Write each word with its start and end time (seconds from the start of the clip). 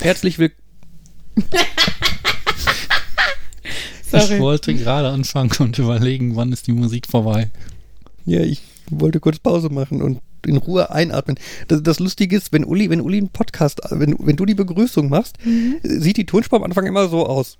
Herzlich 0.00 0.38
willkommen. 0.38 0.60
Ich 4.12 4.40
wollte 4.40 4.74
gerade 4.74 5.08
anfangen 5.10 5.52
und 5.60 5.78
überlegen, 5.78 6.34
wann 6.34 6.52
ist 6.52 6.66
die 6.66 6.72
Musik 6.72 7.06
vorbei. 7.06 7.48
Ja, 8.26 8.40
ich 8.40 8.60
wollte 8.90 9.20
kurz 9.20 9.38
Pause 9.38 9.68
machen 9.68 10.02
und 10.02 10.20
in 10.44 10.56
Ruhe 10.56 10.90
einatmen. 10.90 11.38
Das, 11.68 11.80
das 11.84 12.00
Lustige 12.00 12.36
ist, 12.36 12.52
wenn 12.52 12.64
Uli, 12.64 12.90
wenn 12.90 13.00
Uli 13.00 13.18
einen 13.18 13.28
Podcast, 13.28 13.80
wenn, 13.90 14.16
wenn 14.18 14.34
du 14.34 14.46
die 14.46 14.56
Begrüßung 14.56 15.08
machst, 15.08 15.36
mhm. 15.44 15.78
sieht 15.84 16.16
die 16.16 16.26
Tonspur 16.26 16.58
am 16.58 16.64
Anfang 16.64 16.86
immer 16.86 17.06
so 17.08 17.24
aus. 17.24 17.58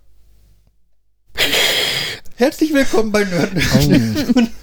Herzlich 2.34 2.74
willkommen 2.74 3.12
bei 3.12 3.22
Nerd. 3.22 3.52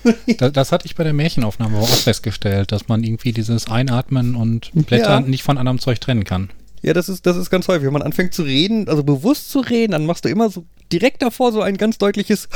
Oh. 0.04 0.14
das, 0.38 0.52
das, 0.52 0.72
hatte 0.74 0.88
ich 0.88 0.96
bei 0.96 1.06
der 1.06 1.14
Märchenaufnahme 1.14 1.78
auch 1.78 1.88
festgestellt, 1.88 2.74
dass 2.74 2.90
man 2.90 3.02
irgendwie 3.02 3.32
dieses 3.32 3.68
Einatmen 3.70 4.36
und 4.36 4.72
Blättern 4.74 5.24
ja. 5.24 5.30
nicht 5.30 5.44
von 5.44 5.58
anderem 5.58 5.80
Zeug 5.80 6.02
trennen 6.02 6.26
kann. 6.26 6.50
Ja, 6.82 6.94
das 6.94 7.10
ist, 7.10 7.26
das 7.26 7.38
ist 7.38 7.50
ganz 7.50 7.68
häufig. 7.68 7.86
Wenn 7.86 7.94
man 7.94 8.02
anfängt 8.02 8.34
zu 8.34 8.44
reden, 8.44 8.88
also 8.88 9.04
bewusst 9.04 9.50
zu 9.50 9.60
reden, 9.60 9.92
dann 9.94 10.06
machst 10.06 10.26
du 10.26 10.30
immer 10.30 10.50
so 10.50 10.66
direkt 10.92 11.22
davor 11.22 11.52
so 11.52 11.62
ein 11.62 11.78
ganz 11.78 11.98
deutliches 11.98 12.48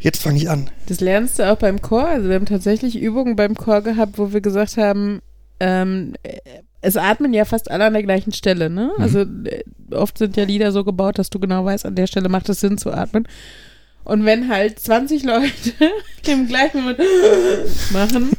Jetzt 0.00 0.22
fange 0.22 0.38
ich 0.38 0.48
an. 0.48 0.70
Das 0.86 1.00
lernst 1.00 1.38
du 1.38 1.50
auch 1.50 1.58
beim 1.58 1.82
Chor. 1.82 2.06
Also 2.06 2.28
wir 2.28 2.34
haben 2.34 2.46
tatsächlich 2.46 2.98
Übungen 2.98 3.36
beim 3.36 3.54
Chor 3.54 3.82
gehabt, 3.82 4.16
wo 4.16 4.32
wir 4.32 4.40
gesagt 4.40 4.78
haben, 4.78 5.20
ähm, 5.60 6.14
es 6.80 6.96
atmen 6.96 7.34
ja 7.34 7.44
fast 7.44 7.70
alle 7.70 7.84
an 7.84 7.92
der 7.92 8.02
gleichen 8.02 8.32
Stelle, 8.32 8.70
ne? 8.70 8.92
Mhm. 8.96 9.02
Also 9.02 9.20
äh, 9.20 9.62
oft 9.92 10.16
sind 10.16 10.38
ja 10.38 10.44
Lieder 10.44 10.72
so 10.72 10.84
gebaut, 10.84 11.18
dass 11.18 11.28
du 11.28 11.38
genau 11.38 11.66
weißt, 11.66 11.84
an 11.84 11.94
der 11.94 12.06
Stelle 12.06 12.30
macht 12.30 12.48
es 12.48 12.60
Sinn 12.60 12.78
zu 12.78 12.90
atmen. 12.90 13.28
Und 14.04 14.24
wenn 14.24 14.48
halt 14.48 14.78
20 14.78 15.24
Leute 15.24 15.72
im 16.26 16.48
gleichen 16.48 16.82
Moment 16.82 17.00
machen, 17.92 18.30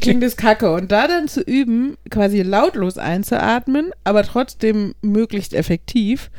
klingt 0.00 0.22
das 0.22 0.36
kacke. 0.36 0.72
Und 0.72 0.90
da 0.90 1.06
dann 1.06 1.28
zu 1.28 1.40
üben, 1.40 1.96
quasi 2.10 2.42
lautlos 2.42 2.98
einzuatmen, 2.98 3.90
aber 4.04 4.22
trotzdem 4.24 4.94
möglichst 5.02 5.54
effektiv, 5.54 6.30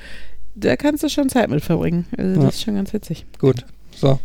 da 0.56 0.76
kannst 0.76 1.04
du 1.04 1.10
schon 1.10 1.30
Zeit 1.30 1.50
mit 1.50 1.64
verbringen. 1.64 2.06
Also 2.18 2.36
das 2.36 2.44
ja. 2.44 2.50
ist 2.50 2.64
schon 2.64 2.76
ganz 2.76 2.94
witzig. 2.94 3.26
Gut, 3.40 3.66
so. 3.96 4.20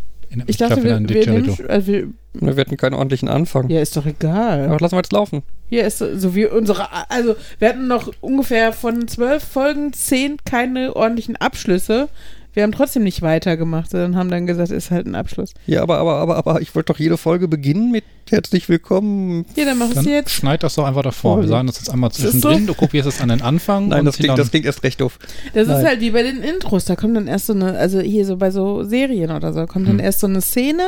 Ich, 0.46 0.58
dachte, 0.58 0.84
wir, 0.84 1.00
wir, 1.08 1.30
nehmen, 1.30 1.56
also 1.68 1.86
wir, 1.86 2.08
wir 2.34 2.56
hatten 2.56 2.76
keinen 2.76 2.94
ordentlichen 2.94 3.28
Anfang. 3.28 3.70
Ja, 3.70 3.80
ist 3.80 3.96
doch 3.96 4.04
egal. 4.04 4.66
Aber 4.66 4.78
lassen 4.78 4.94
wir 4.94 4.98
jetzt 4.98 5.12
laufen. 5.12 5.42
Hier 5.70 5.86
ist 5.86 5.98
so 5.98 6.34
wie 6.34 6.46
unsere, 6.46 6.88
also 7.10 7.34
wir 7.58 7.68
hatten 7.70 7.86
noch 7.86 8.12
ungefähr 8.20 8.72
von 8.72 9.08
zwölf 9.08 9.42
Folgen 9.42 9.92
zehn 9.94 10.36
keine 10.44 10.94
ordentlichen 10.94 11.36
Abschlüsse. 11.36 12.08
Wir 12.58 12.64
haben 12.64 12.72
trotzdem 12.72 13.04
nicht 13.04 13.22
weitergemacht, 13.22 13.88
sondern 13.88 14.16
haben 14.16 14.32
dann 14.32 14.48
gesagt, 14.48 14.72
ist 14.72 14.90
halt 14.90 15.06
ein 15.06 15.14
Abschluss. 15.14 15.54
Ja, 15.68 15.80
aber, 15.80 15.98
aber, 15.98 16.16
aber, 16.16 16.36
aber 16.38 16.60
ich 16.60 16.74
wollte 16.74 16.92
doch 16.92 16.98
jede 16.98 17.16
Folge 17.16 17.46
beginnen 17.46 17.92
mit 17.92 18.02
herzlich 18.28 18.68
willkommen. 18.68 19.46
Ja, 19.54 19.64
dann 19.64 19.78
mach 19.78 19.90
es 19.94 20.04
jetzt. 20.04 20.32
Schneid 20.32 20.64
das 20.64 20.74
doch 20.74 20.84
einfach 20.84 21.02
davor. 21.02 21.40
Wir 21.40 21.46
sagen 21.46 21.68
das 21.68 21.78
jetzt 21.78 21.88
einmal 21.88 22.10
zwischendrin. 22.10 22.62
So. 22.62 22.66
Du 22.66 22.74
kopierst 22.74 23.06
es 23.06 23.20
an 23.20 23.28
den 23.28 23.42
Anfang. 23.42 23.86
Nein, 23.86 24.04
das 24.04 24.16
klingt, 24.16 24.36
das 24.36 24.50
klingt 24.50 24.66
erst 24.66 24.82
recht 24.82 25.00
doof. 25.00 25.20
Das 25.54 25.68
Nein. 25.68 25.78
ist 25.78 25.86
halt 25.86 26.00
wie 26.00 26.10
bei 26.10 26.24
den 26.24 26.42
Intros. 26.42 26.84
Da 26.86 26.96
kommt 26.96 27.16
dann 27.16 27.28
erst 27.28 27.46
so 27.46 27.52
eine, 27.52 27.78
also 27.78 28.00
hier 28.00 28.26
so 28.26 28.36
bei 28.36 28.50
so 28.50 28.82
Serien 28.82 29.30
oder 29.30 29.52
so, 29.52 29.64
kommt 29.66 29.86
dann 29.86 29.98
hm. 29.98 30.04
erst 30.04 30.18
so 30.18 30.26
eine 30.26 30.40
Szene 30.40 30.82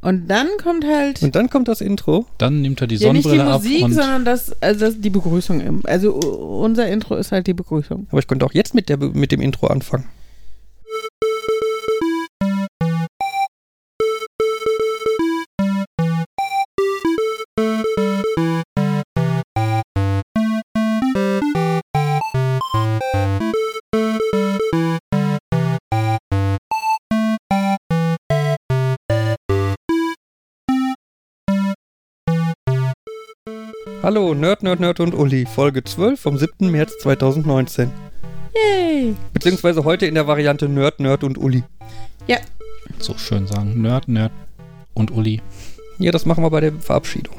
und 0.00 0.28
dann 0.28 0.48
kommt 0.62 0.86
halt. 0.86 1.22
Und 1.22 1.36
dann 1.36 1.50
kommt 1.50 1.68
das 1.68 1.82
Intro. 1.82 2.24
Dann 2.38 2.62
nimmt 2.62 2.80
er 2.80 2.86
die 2.86 2.96
Sonnenbrille 2.96 3.36
ja, 3.36 3.58
nicht 3.58 3.66
die 3.66 3.82
Musik, 3.82 3.84
ab. 3.84 4.02
sondern 4.02 4.24
das, 4.24 4.62
also 4.62 4.86
das, 4.86 4.98
die 4.98 5.10
Begrüßung. 5.10 5.84
Also 5.84 6.14
unser 6.14 6.88
Intro 6.88 7.16
ist 7.16 7.32
halt 7.32 7.46
die 7.48 7.52
Begrüßung. 7.52 8.06
Aber 8.10 8.18
ich 8.18 8.26
könnte 8.26 8.46
auch 8.46 8.54
jetzt 8.54 8.74
mit, 8.74 8.88
der, 8.88 8.96
mit 8.96 9.30
dem 9.30 9.42
Intro 9.42 9.66
anfangen. 9.66 10.06
Hallo, 34.14 34.34
Nerd, 34.34 34.62
Nerd, 34.62 34.78
Nerd 34.78 35.00
und 35.00 35.14
Uli, 35.14 35.46
Folge 35.46 35.82
12 35.82 36.20
vom 36.20 36.36
7. 36.36 36.70
März 36.70 36.98
2019. 36.98 37.90
Yay! 38.54 39.14
Beziehungsweise 39.32 39.84
heute 39.84 40.04
in 40.04 40.14
der 40.14 40.26
Variante 40.26 40.68
Nerd, 40.68 41.00
Nerd 41.00 41.24
und 41.24 41.38
Uli. 41.38 41.64
Ja. 42.26 42.36
So 42.98 43.16
schön 43.16 43.46
sagen. 43.46 43.80
Nerd, 43.80 44.08
Nerd 44.08 44.30
und 44.92 45.12
Uli. 45.12 45.40
Ja, 45.98 46.12
das 46.12 46.26
machen 46.26 46.44
wir 46.44 46.50
bei 46.50 46.60
der 46.60 46.74
Verabschiedung. 46.74 47.34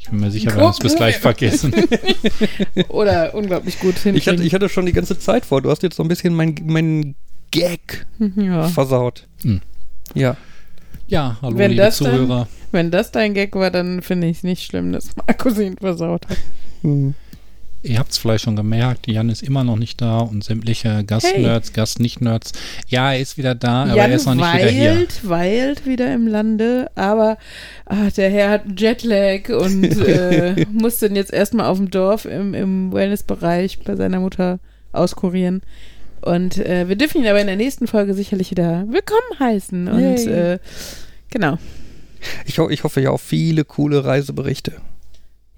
Ich 0.00 0.10
bin 0.10 0.18
mir 0.18 0.32
sicher, 0.32 0.52
wir 0.52 0.64
haben 0.64 0.70
es 0.70 0.80
bis 0.80 0.96
gleich 0.96 1.18
vergessen. 1.18 1.72
Oder 2.88 3.32
unglaublich 3.32 3.78
gut 3.78 3.94
hinkriegen. 3.94 4.16
Ich 4.16 4.26
hatte, 4.26 4.42
ich 4.42 4.54
hatte 4.54 4.68
schon 4.68 4.86
die 4.86 4.92
ganze 4.92 5.20
Zeit 5.20 5.46
vor. 5.46 5.62
Du 5.62 5.70
hast 5.70 5.84
jetzt 5.84 5.94
so 5.94 6.02
ein 6.02 6.08
bisschen 6.08 6.34
mein, 6.34 6.56
mein 6.66 7.14
Gag 7.52 8.08
ja. 8.34 8.66
versaut. 8.66 9.28
Hm. 9.42 9.60
Ja. 10.14 10.36
Ja, 11.12 11.36
hallo 11.42 11.58
Wenn 11.58 11.72
liebe 11.72 11.90
Zuhörer. 11.90 12.26
Dann 12.26 12.46
wenn 12.72 12.90
das 12.90 13.12
dein 13.12 13.34
Gag 13.34 13.54
war, 13.54 13.70
dann 13.70 14.00
finde 14.00 14.28
ich 14.28 14.38
es 14.38 14.44
nicht 14.44 14.64
schlimm, 14.64 14.92
dass 14.92 15.14
Markus 15.14 15.58
ihn 15.58 15.76
versaut 15.76 16.26
hat. 16.26 16.38
Hm. 16.80 17.12
Ihr 17.82 17.98
habt 17.98 18.12
es 18.12 18.16
vielleicht 18.16 18.44
schon 18.44 18.56
gemerkt, 18.56 19.08
Jan 19.08 19.28
ist 19.28 19.42
immer 19.42 19.62
noch 19.62 19.76
nicht 19.76 20.00
da 20.00 20.20
und 20.20 20.42
sämtliche 20.42 21.04
Gastnerds, 21.04 21.68
hey. 21.68 21.74
Gast-Nicht-Nerds. 21.74 22.52
Ja, 22.88 23.12
er 23.12 23.20
ist 23.20 23.36
wieder 23.36 23.54
da, 23.54 23.82
aber 23.82 23.96
Jan 23.96 24.10
er 24.10 24.16
ist 24.16 24.24
noch 24.24 24.36
nicht 24.36 24.44
weilt, 24.44 24.62
wieder 24.62 24.70
hier. 24.70 24.90
weilt 24.90 25.28
weilt 25.28 25.86
wieder 25.86 26.14
im 26.14 26.26
Lande, 26.26 26.90
aber 26.94 27.36
ach, 27.84 28.10
der 28.12 28.30
Herr 28.30 28.48
hat 28.48 28.64
einen 28.64 28.76
Jetlag 28.78 29.50
und 29.50 29.84
äh, 30.06 30.64
muss 30.72 30.98
dann 31.00 31.14
jetzt 31.14 31.32
erstmal 31.32 31.66
auf 31.66 31.76
dem 31.76 31.90
Dorf 31.90 32.24
im, 32.24 32.54
im 32.54 32.90
Wellnessbereich 32.90 33.80
bei 33.80 33.96
seiner 33.96 34.20
Mutter 34.20 34.60
auskurieren. 34.92 35.60
Und 36.22 36.56
äh, 36.58 36.88
wir 36.88 36.96
dürfen 36.96 37.20
ihn 37.20 37.26
aber 37.26 37.40
in 37.40 37.48
der 37.48 37.56
nächsten 37.56 37.88
Folge 37.88 38.14
sicherlich 38.14 38.50
wieder 38.52 38.86
willkommen 38.88 39.40
heißen. 39.40 39.88
Und 39.88 40.26
äh, 40.26 40.58
genau. 41.30 41.58
Ich, 42.46 42.58
ho 42.60 42.70
ich 42.70 42.84
hoffe 42.84 43.00
ja 43.00 43.10
auf 43.10 43.20
viele 43.20 43.64
coole 43.64 44.04
Reiseberichte. 44.04 44.80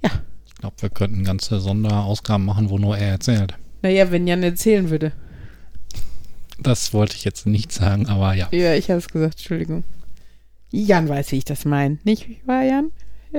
Ja. 0.02 0.10
Ich 0.46 0.54
glaube, 0.54 0.76
wir 0.80 0.88
könnten 0.88 1.22
ganze 1.22 1.60
Sonderausgaben 1.60 2.46
machen, 2.46 2.70
wo 2.70 2.78
nur 2.78 2.96
er 2.96 3.10
erzählt. 3.10 3.54
Naja, 3.82 4.10
wenn 4.10 4.26
Jan 4.26 4.42
erzählen 4.42 4.88
würde. 4.88 5.12
Das 6.58 6.94
wollte 6.94 7.16
ich 7.16 7.24
jetzt 7.24 7.46
nicht 7.46 7.70
sagen, 7.70 8.06
aber 8.06 8.32
ja. 8.32 8.48
Ja, 8.50 8.74
ich 8.74 8.88
habe 8.88 8.98
es 8.98 9.08
gesagt, 9.08 9.34
Entschuldigung. 9.34 9.84
Jan 10.70 11.08
weiß, 11.08 11.32
wie 11.32 11.38
ich 11.38 11.44
das 11.44 11.66
meine. 11.66 11.98
Nicht 12.04 12.26
wahr, 12.46 12.62
Jan? 12.62 12.90
Äh, 13.32 13.38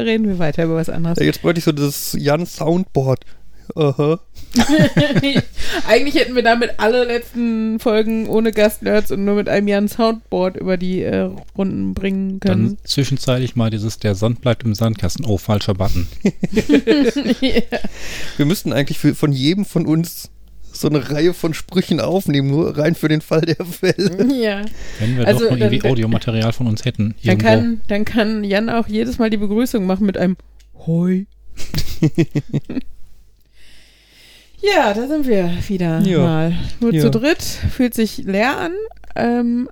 reden 0.00 0.26
wir 0.26 0.38
weiter 0.38 0.64
über 0.64 0.76
was 0.76 0.88
anderes. 0.88 1.18
Ja, 1.18 1.26
jetzt 1.26 1.42
bräuchte 1.42 1.58
ich 1.58 1.64
so 1.64 1.72
das 1.72 2.16
Jan-Soundboard. 2.18 3.26
Aha. 3.74 4.20
Eigentlich 5.88 6.14
hätten 6.14 6.34
wir 6.34 6.42
damit 6.42 6.72
alle 6.78 7.04
letzten 7.04 7.80
Folgen 7.80 8.28
ohne 8.28 8.52
Gastnerds 8.52 9.10
und 9.10 9.24
nur 9.24 9.34
mit 9.34 9.48
einem 9.48 9.68
Jan 9.68 9.88
Soundboard 9.88 10.56
über 10.56 10.76
die 10.76 11.02
äh, 11.02 11.30
Runden 11.56 11.94
bringen 11.94 12.40
können. 12.40 12.76
Dann 12.76 12.78
zwischenzeitlich 12.84 13.56
mal 13.56 13.70
dieses 13.70 13.98
Der 13.98 14.14
Sand 14.14 14.40
bleibt 14.40 14.62
im 14.64 14.74
Sandkasten. 14.74 15.24
Oh, 15.24 15.38
falscher 15.38 15.74
Button. 15.74 16.06
yeah. 17.42 17.62
Wir 18.36 18.46
müssten 18.46 18.72
eigentlich 18.72 18.98
für, 18.98 19.14
von 19.14 19.32
jedem 19.32 19.64
von 19.64 19.86
uns 19.86 20.30
so 20.72 20.88
eine 20.88 21.10
Reihe 21.10 21.34
von 21.34 21.54
Sprüchen 21.54 22.00
aufnehmen, 22.00 22.48
nur 22.48 22.76
rein 22.76 22.94
für 22.94 23.08
den 23.08 23.20
Fall 23.20 23.42
der 23.42 23.64
Fälle. 23.64 24.26
Ja. 24.34 24.64
Wenn 24.98 25.16
wir 25.16 25.26
also, 25.26 25.44
doch 25.44 25.50
nur 25.50 25.60
irgendwie 25.60 25.88
Audiomaterial 25.88 26.52
von 26.52 26.66
uns 26.66 26.84
hätten. 26.84 27.14
Dann 27.24 27.38
kann, 27.38 27.80
dann 27.88 28.04
kann 28.04 28.44
Jan 28.44 28.68
auch 28.68 28.88
jedes 28.88 29.18
Mal 29.18 29.30
die 29.30 29.36
Begrüßung 29.36 29.86
machen 29.86 30.06
mit 30.06 30.16
einem 30.16 30.36
Hoi. 30.86 31.26
Ja, 34.64 34.94
da 34.94 35.06
sind 35.06 35.26
wir 35.26 35.50
wieder 35.68 36.00
ja. 36.00 36.18
mal. 36.18 36.56
Nur 36.80 36.94
ja. 36.94 37.02
zu 37.02 37.10
dritt, 37.10 37.42
fühlt 37.42 37.94
sich 37.94 38.18
leer 38.18 38.58
an. 38.58 38.72
Ähm, 39.14 39.68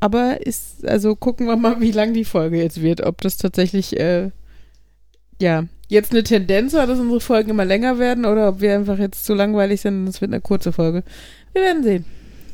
aber 0.00 0.46
ist, 0.46 0.86
also 0.86 1.14
gucken 1.14 1.46
wir 1.46 1.56
mal, 1.56 1.80
wie 1.80 1.92
lang 1.92 2.14
die 2.14 2.24
Folge 2.24 2.58
jetzt 2.58 2.82
wird. 2.82 3.02
Ob 3.02 3.20
das 3.20 3.36
tatsächlich, 3.36 3.98
äh, 3.98 4.30
ja, 5.40 5.64
jetzt 5.88 6.12
eine 6.12 6.22
Tendenz 6.22 6.72
war, 6.72 6.86
dass 6.86 6.98
unsere 6.98 7.20
Folgen 7.20 7.50
immer 7.50 7.64
länger 7.64 7.98
werden 7.98 8.24
oder 8.24 8.48
ob 8.48 8.60
wir 8.60 8.74
einfach 8.74 8.98
jetzt 8.98 9.24
zu 9.24 9.34
langweilig 9.34 9.80
sind 9.80 10.02
und 10.02 10.08
es 10.08 10.20
wird 10.20 10.32
eine 10.32 10.40
kurze 10.40 10.72
Folge. 10.72 11.02
Wir 11.52 11.62
werden 11.62 11.82
sehen. 11.82 12.04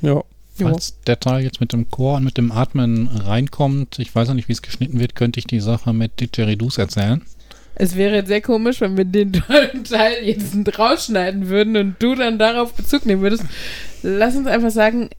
Ja. 0.02 0.22
Falls 0.58 0.98
der 1.06 1.20
Teil 1.20 1.44
jetzt 1.44 1.60
mit 1.60 1.74
dem 1.74 1.90
Chor 1.90 2.16
und 2.16 2.24
mit 2.24 2.38
dem 2.38 2.50
Atmen 2.50 3.08
reinkommt, 3.08 3.98
ich 3.98 4.14
weiß 4.14 4.30
auch 4.30 4.34
nicht, 4.34 4.48
wie 4.48 4.54
es 4.54 4.62
geschnitten 4.62 4.98
wird, 4.98 5.14
könnte 5.14 5.38
ich 5.38 5.46
die 5.46 5.60
Sache 5.60 5.92
mit 5.92 6.18
Didgeridoo's 6.18 6.78
erzählen. 6.78 7.22
Es 7.76 7.94
wäre 7.94 8.16
jetzt 8.16 8.28
sehr 8.28 8.40
komisch, 8.40 8.80
wenn 8.80 8.96
wir 8.96 9.04
den 9.04 9.32
tollen 9.32 9.84
Teil 9.84 10.24
jetzt 10.24 10.54
rausschneiden 10.78 11.48
würden 11.48 11.76
und 11.76 11.96
du 11.98 12.14
dann 12.14 12.38
darauf 12.38 12.72
Bezug 12.72 13.06
nehmen 13.06 13.22
würdest. 13.22 13.44
Lass 14.02 14.34
uns 14.34 14.46
einfach 14.46 14.70
sagen, 14.70 15.10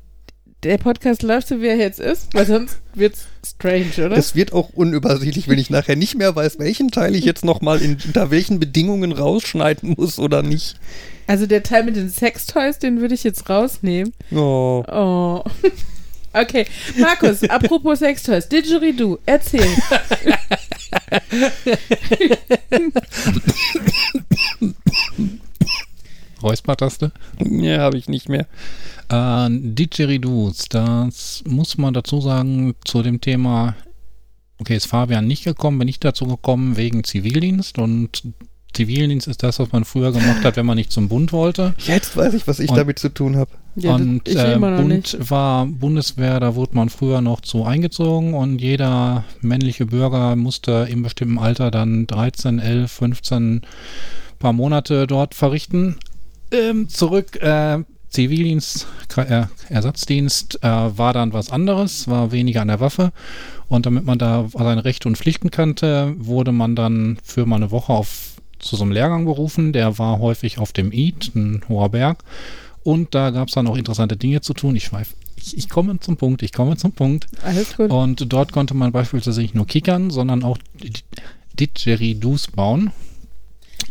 der 0.64 0.80
Podcast 0.80 1.22
läuft 1.22 1.48
so, 1.48 1.62
wie 1.62 1.68
er 1.68 1.78
jetzt 1.78 2.00
ist, 2.00 2.34
weil 2.34 2.48
sonst 2.48 2.80
wird 2.96 3.14
es 3.14 3.28
strange, 3.48 3.92
oder? 3.98 4.18
Es 4.18 4.36
wird 4.36 4.54
auch 4.54 4.70
unübersichtlich, 4.70 5.48
wenn 5.48 5.60
ich 5.60 5.70
nachher 5.70 5.96
nicht 5.96 6.18
mehr 6.18 6.36
weiß, 6.36 6.58
welchen 6.58 6.90
Teil 6.90 7.16
ich 7.16 7.26
jetzt 7.26 7.46
nochmal 7.46 7.80
unter 7.80 8.32
welchen 8.32 8.60
Bedingungen 8.60 9.12
rausschneiden 9.12 9.94
muss 9.96 10.18
oder 10.18 10.42
nicht. 10.42 10.76
Also 11.28 11.46
der 11.46 11.62
Teil 11.62 11.84
mit 11.84 11.96
den 11.96 12.10
Sextoys, 12.10 12.80
den 12.80 13.02
würde 13.02 13.14
ich 13.14 13.24
jetzt 13.24 13.50
rausnehmen. 13.50 14.14
Oh. 14.32 14.84
Oh. 14.92 15.44
Okay, 16.34 16.68
Markus, 16.98 17.42
apropos 17.50 18.00
Sextoys, 18.00 18.48
Didgeridoo, 18.48 19.18
erzähl. 19.26 19.66
Räuspertaste? 26.42 27.12
Ja, 27.40 27.80
habe 27.80 27.98
ich 27.98 28.08
nicht 28.10 28.30
mehr. 28.30 28.46
Äh, 29.10 29.48
Didgeridoos, 29.50 30.66
das 30.70 31.44
muss 31.48 31.78
man 31.78 31.94
dazu 31.94 32.22
sagen 32.22 32.76
zu 32.86 33.02
dem 33.02 33.22
Thema. 33.22 33.76
Okay, 34.60 34.76
ist 34.76 34.88
Fabian 34.88 35.28
nicht 35.28 35.44
gekommen, 35.44 35.80
bin 35.80 35.88
ich 35.88 36.00
dazu 36.00 36.26
gekommen 36.26 36.78
wegen 36.78 37.04
Zivildienst 37.04 37.78
und 37.78 38.24
Zivildienst 38.74 39.28
ist 39.28 39.42
das, 39.44 39.60
was 39.60 39.72
man 39.72 39.86
früher 39.86 40.12
gemacht 40.12 40.44
hat, 40.44 40.58
wenn 40.58 40.66
man 40.66 40.78
nicht 40.78 40.92
zum 40.92 41.10
Bund 41.10 41.32
wollte. 41.32 41.74
Jetzt 41.80 42.16
weiß 42.18 42.34
ich, 42.34 42.48
was 42.48 42.60
ich 42.60 42.70
Und- 42.70 42.78
damit 42.78 43.00
zu 43.00 43.10
tun 43.10 43.36
habe. 43.36 43.52
Ja, 43.80 43.96
und 43.96 44.28
äh, 44.28 44.58
Bund 44.58 44.88
nicht. 44.88 45.30
war 45.30 45.66
Bundeswehr, 45.68 46.40
da 46.40 46.56
wurde 46.56 46.76
man 46.76 46.90
früher 46.90 47.22
noch 47.22 47.42
zu 47.42 47.64
eingezogen 47.64 48.34
und 48.34 48.60
jeder 48.60 49.24
männliche 49.42 49.86
Bürger 49.86 50.36
musste 50.36 50.88
im 50.90 51.04
bestimmten 51.04 51.38
Alter 51.38 51.70
dann 51.72 52.08
13, 52.08 52.60
11, 52.60 52.92
15 52.92 53.62
paar 54.40 54.54
Monate 54.54 55.06
dort 55.08 55.36
verrichten. 55.36 55.98
Ähm, 56.52 56.90
zurück, 56.90 57.36
äh, 57.42 57.80
Zivildienst, 58.10 58.88
Kra- 59.10 59.26
äh, 59.44 59.46
Ersatzdienst 59.70 60.64
äh, 60.64 60.68
war 60.68 61.14
dann 61.14 61.34
was 61.34 61.52
anderes, 61.52 62.08
war 62.08 62.32
weniger 62.32 62.62
an 62.62 62.70
der 62.70 62.80
Waffe. 62.80 63.12
Und 63.68 63.86
damit 63.86 64.06
man 64.06 64.18
da 64.18 64.48
seine 64.58 64.86
Rechte 64.86 65.10
und 65.10 65.18
Pflichten 65.18 65.52
kannte, 65.52 66.16
wurde 66.18 66.52
man 66.54 66.76
dann 66.76 67.18
für 67.24 67.46
mal 67.46 67.58
eine 67.58 67.70
Woche 67.72 67.92
auf, 67.94 68.38
zu 68.60 68.76
so 68.78 68.84
einem 68.84 68.94
Lehrgang 68.94 69.26
berufen. 69.26 69.74
Der 69.74 70.00
war 70.00 70.20
häufig 70.20 70.58
auf 70.58 70.72
dem 70.72 70.92
Id, 70.94 71.36
ein 71.36 71.62
hoher 71.68 71.90
Berg. 71.90 72.24
Und 72.88 73.14
da 73.14 73.32
gab 73.32 73.50
es 73.50 73.54
dann 73.54 73.68
auch 73.68 73.76
interessante 73.76 74.16
Dinge 74.16 74.40
zu 74.40 74.54
tun. 74.54 74.74
Ich 74.78 74.86
schweife. 74.86 75.14
Ich, 75.36 75.58
ich 75.58 75.68
komme 75.68 76.00
zum 76.00 76.16
Punkt, 76.16 76.42
ich 76.42 76.54
komme 76.54 76.78
zum 76.78 76.94
Punkt. 76.94 77.28
Alles 77.44 77.76
gut. 77.76 77.92
Und 77.92 78.32
dort 78.32 78.54
konnte 78.54 78.76
man 78.76 78.94
beispielsweise 78.94 79.42
nicht 79.42 79.56
nur 79.56 79.68
kickern, 79.68 80.10
sondern 80.10 80.42
auch 80.42 80.58
Didgeridoos 81.60 82.48
bauen. 82.48 82.94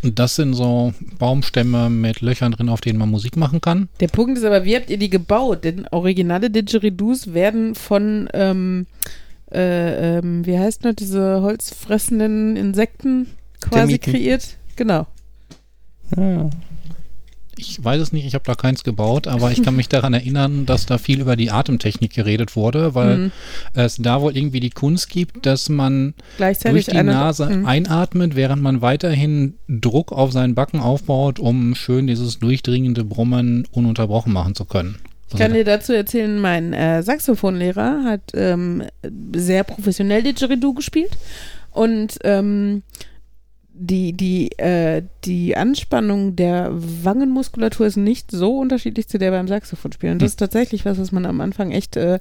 Und 0.01 0.17
das 0.17 0.35
sind 0.35 0.55
so 0.55 0.95
Baumstämme 1.19 1.91
mit 1.91 2.21
Löchern 2.21 2.53
drin, 2.53 2.69
auf 2.69 2.81
denen 2.81 2.97
man 2.97 3.11
Musik 3.11 3.37
machen 3.37 3.61
kann. 3.61 3.87
Der 3.99 4.07
Punkt 4.07 4.35
ist 4.35 4.43
aber, 4.43 4.65
wie 4.65 4.75
habt 4.75 4.89
ihr 4.89 4.97
die 4.97 5.11
gebaut? 5.11 5.63
Denn 5.63 5.87
originale 5.91 6.49
Didgeridoos 6.49 7.35
werden 7.35 7.75
von, 7.75 8.29
ähm, 8.33 8.87
äh, 9.51 10.17
ähm, 10.17 10.43
wie 10.43 10.57
heißt 10.57 10.85
noch, 10.85 10.95
diese 10.95 11.43
holzfressenden 11.43 12.55
Insekten 12.55 13.27
quasi 13.61 13.99
Termiten. 13.99 14.11
kreiert? 14.11 14.57
Genau. 14.75 15.05
Ja. 16.15 16.49
Ich 17.57 17.83
weiß 17.83 17.99
es 18.01 18.11
nicht, 18.13 18.25
ich 18.25 18.33
habe 18.35 18.43
da 18.45 18.55
keins 18.55 18.83
gebaut, 18.83 19.27
aber 19.27 19.51
ich 19.51 19.63
kann 19.63 19.75
mich 19.75 19.89
daran 19.89 20.13
erinnern, 20.13 20.65
dass 20.65 20.85
da 20.85 20.97
viel 20.97 21.19
über 21.21 21.35
die 21.35 21.49
Atemtechnik 21.51 22.13
geredet 22.13 22.55
wurde, 22.55 22.93
weil 22.95 23.17
Mhm. 23.17 23.31
es 23.73 23.95
da 23.97 24.21
wohl 24.21 24.37
irgendwie 24.37 24.59
die 24.59 24.69
Kunst 24.69 25.09
gibt, 25.09 25.45
dass 25.45 25.67
man 25.69 26.13
Gleichzeitig 26.37 26.85
durch 26.85 26.95
die 26.97 27.03
Nase 27.03 27.45
Mhm. 27.49 27.65
einatmet, 27.65 28.35
während 28.35 28.61
man 28.61 28.81
weiterhin 28.81 29.55
Druck 29.67 30.11
auf 30.11 30.31
seinen 30.31 30.55
Backen 30.55 30.79
aufbaut, 30.79 31.39
um 31.39 31.73
schön 31.75 32.07
dieses 32.07 32.39
durchdringende 32.39 33.03
Brummen 33.03 33.67
ununterbrochen 33.71 34.31
machen 34.31 34.53
zu 34.55 34.65
können. 34.65 34.99
Ich 35.29 35.37
kann 35.37 35.53
dir 35.53 35.65
dazu 35.65 35.91
erzählen, 35.93 36.39
mein 36.39 36.71
äh, 36.73 37.03
Saxophonlehrer 37.03 38.03
hat 38.05 38.21
ähm, 38.33 38.83
sehr 39.35 39.63
professionell 39.65 40.23
Didgeridoo 40.23 40.73
gespielt 40.73 41.11
und 41.71 42.17
ähm, 42.23 42.83
die, 43.79 44.13
die, 44.13 44.51
äh, 44.57 45.03
die 45.23 45.55
Anspannung 45.55 46.35
der 46.35 46.69
Wangenmuskulatur 46.71 47.85
ist 47.85 47.97
nicht 47.97 48.31
so 48.31 48.57
unterschiedlich 48.57 49.07
zu 49.07 49.19
der 49.19 49.31
beim 49.31 49.47
Saxophonspielen. 49.47 50.13
Und 50.15 50.21
das 50.21 50.31
ist 50.31 50.37
tatsächlich 50.37 50.85
was, 50.85 50.97
was 50.97 51.11
man 51.11 51.25
am 51.25 51.41
Anfang 51.41 51.71
echt 51.71 51.95
äh, 51.95 52.19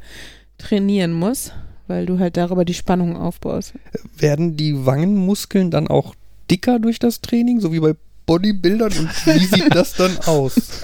trainieren 0.59 1.13
muss, 1.13 1.53
weil 1.87 2.07
du 2.07 2.19
halt 2.19 2.37
darüber 2.37 2.65
die 2.65 2.75
Spannung 2.75 3.17
aufbaust. 3.17 3.75
Werden 4.17 4.57
die 4.57 4.87
Wangenmuskeln 4.87 5.71
dann 5.71 5.89
auch 5.89 6.15
dicker 6.51 6.79
durch 6.79 6.99
das 6.99 7.21
Training, 7.21 7.61
so 7.61 7.73
wie 7.73 7.81
bei 7.81 7.95
Bodybuildern? 8.27 8.93
Und 8.93 9.27
wie 9.27 9.45
sieht 9.57 9.75
das 9.75 9.95
dann 9.95 10.19
aus? 10.27 10.83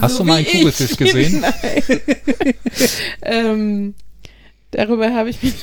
Hast 0.00 0.18
du 0.18 0.24
mal 0.24 0.36
einen 0.36 0.46
Kugelfisch 0.46 0.92
ich. 0.92 0.96
gesehen? 0.96 1.40
Nein. 1.62 2.00
ähm, 3.22 3.94
darüber 4.70 5.12
habe 5.12 5.30
ich 5.30 5.42
mich. 5.42 5.54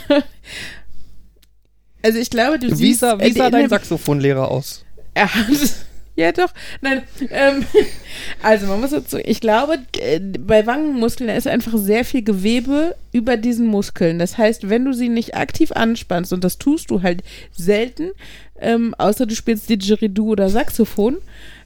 Also 2.03 2.19
ich 2.19 2.29
glaube, 2.29 2.59
du 2.59 2.69
Wie 2.69 2.75
siehst. 2.75 2.99
sah, 2.99 3.13
äh, 3.13 3.25
wie 3.25 3.31
sah 3.31 3.47
in 3.47 3.51
dein 3.53 3.69
Saxophonlehrer 3.69 4.51
aus? 4.51 4.85
Er 5.13 5.33
hat. 5.33 5.47
Ja, 6.15 6.31
doch. 6.31 6.53
Nein. 6.81 7.01
Ähm, 7.31 7.65
also, 8.43 8.67
man 8.67 8.81
muss 8.81 8.91
dazu. 8.91 9.17
Ich 9.17 9.41
glaube, 9.41 9.79
äh, 9.97 10.19
bei 10.19 10.67
Wangenmuskeln 10.67 11.27
da 11.27 11.35
ist 11.35 11.47
einfach 11.47 11.75
sehr 11.75 12.05
viel 12.05 12.23
Gewebe 12.23 12.95
über 13.11 13.35
diesen 13.35 13.65
Muskeln. 13.65 14.19
Das 14.19 14.37
heißt, 14.37 14.69
wenn 14.69 14.85
du 14.85 14.93
sie 14.93 15.09
nicht 15.09 15.35
aktiv 15.35 15.71
anspannst, 15.71 16.31
und 16.31 16.43
das 16.43 16.59
tust 16.59 16.91
du 16.91 17.01
halt 17.01 17.23
selten, 17.51 18.11
ähm, 18.59 18.93
außer 18.95 19.25
du 19.25 19.35
spielst 19.35 19.67
Didgeridoo 19.69 20.29
oder 20.29 20.49
Saxophon, 20.49 21.17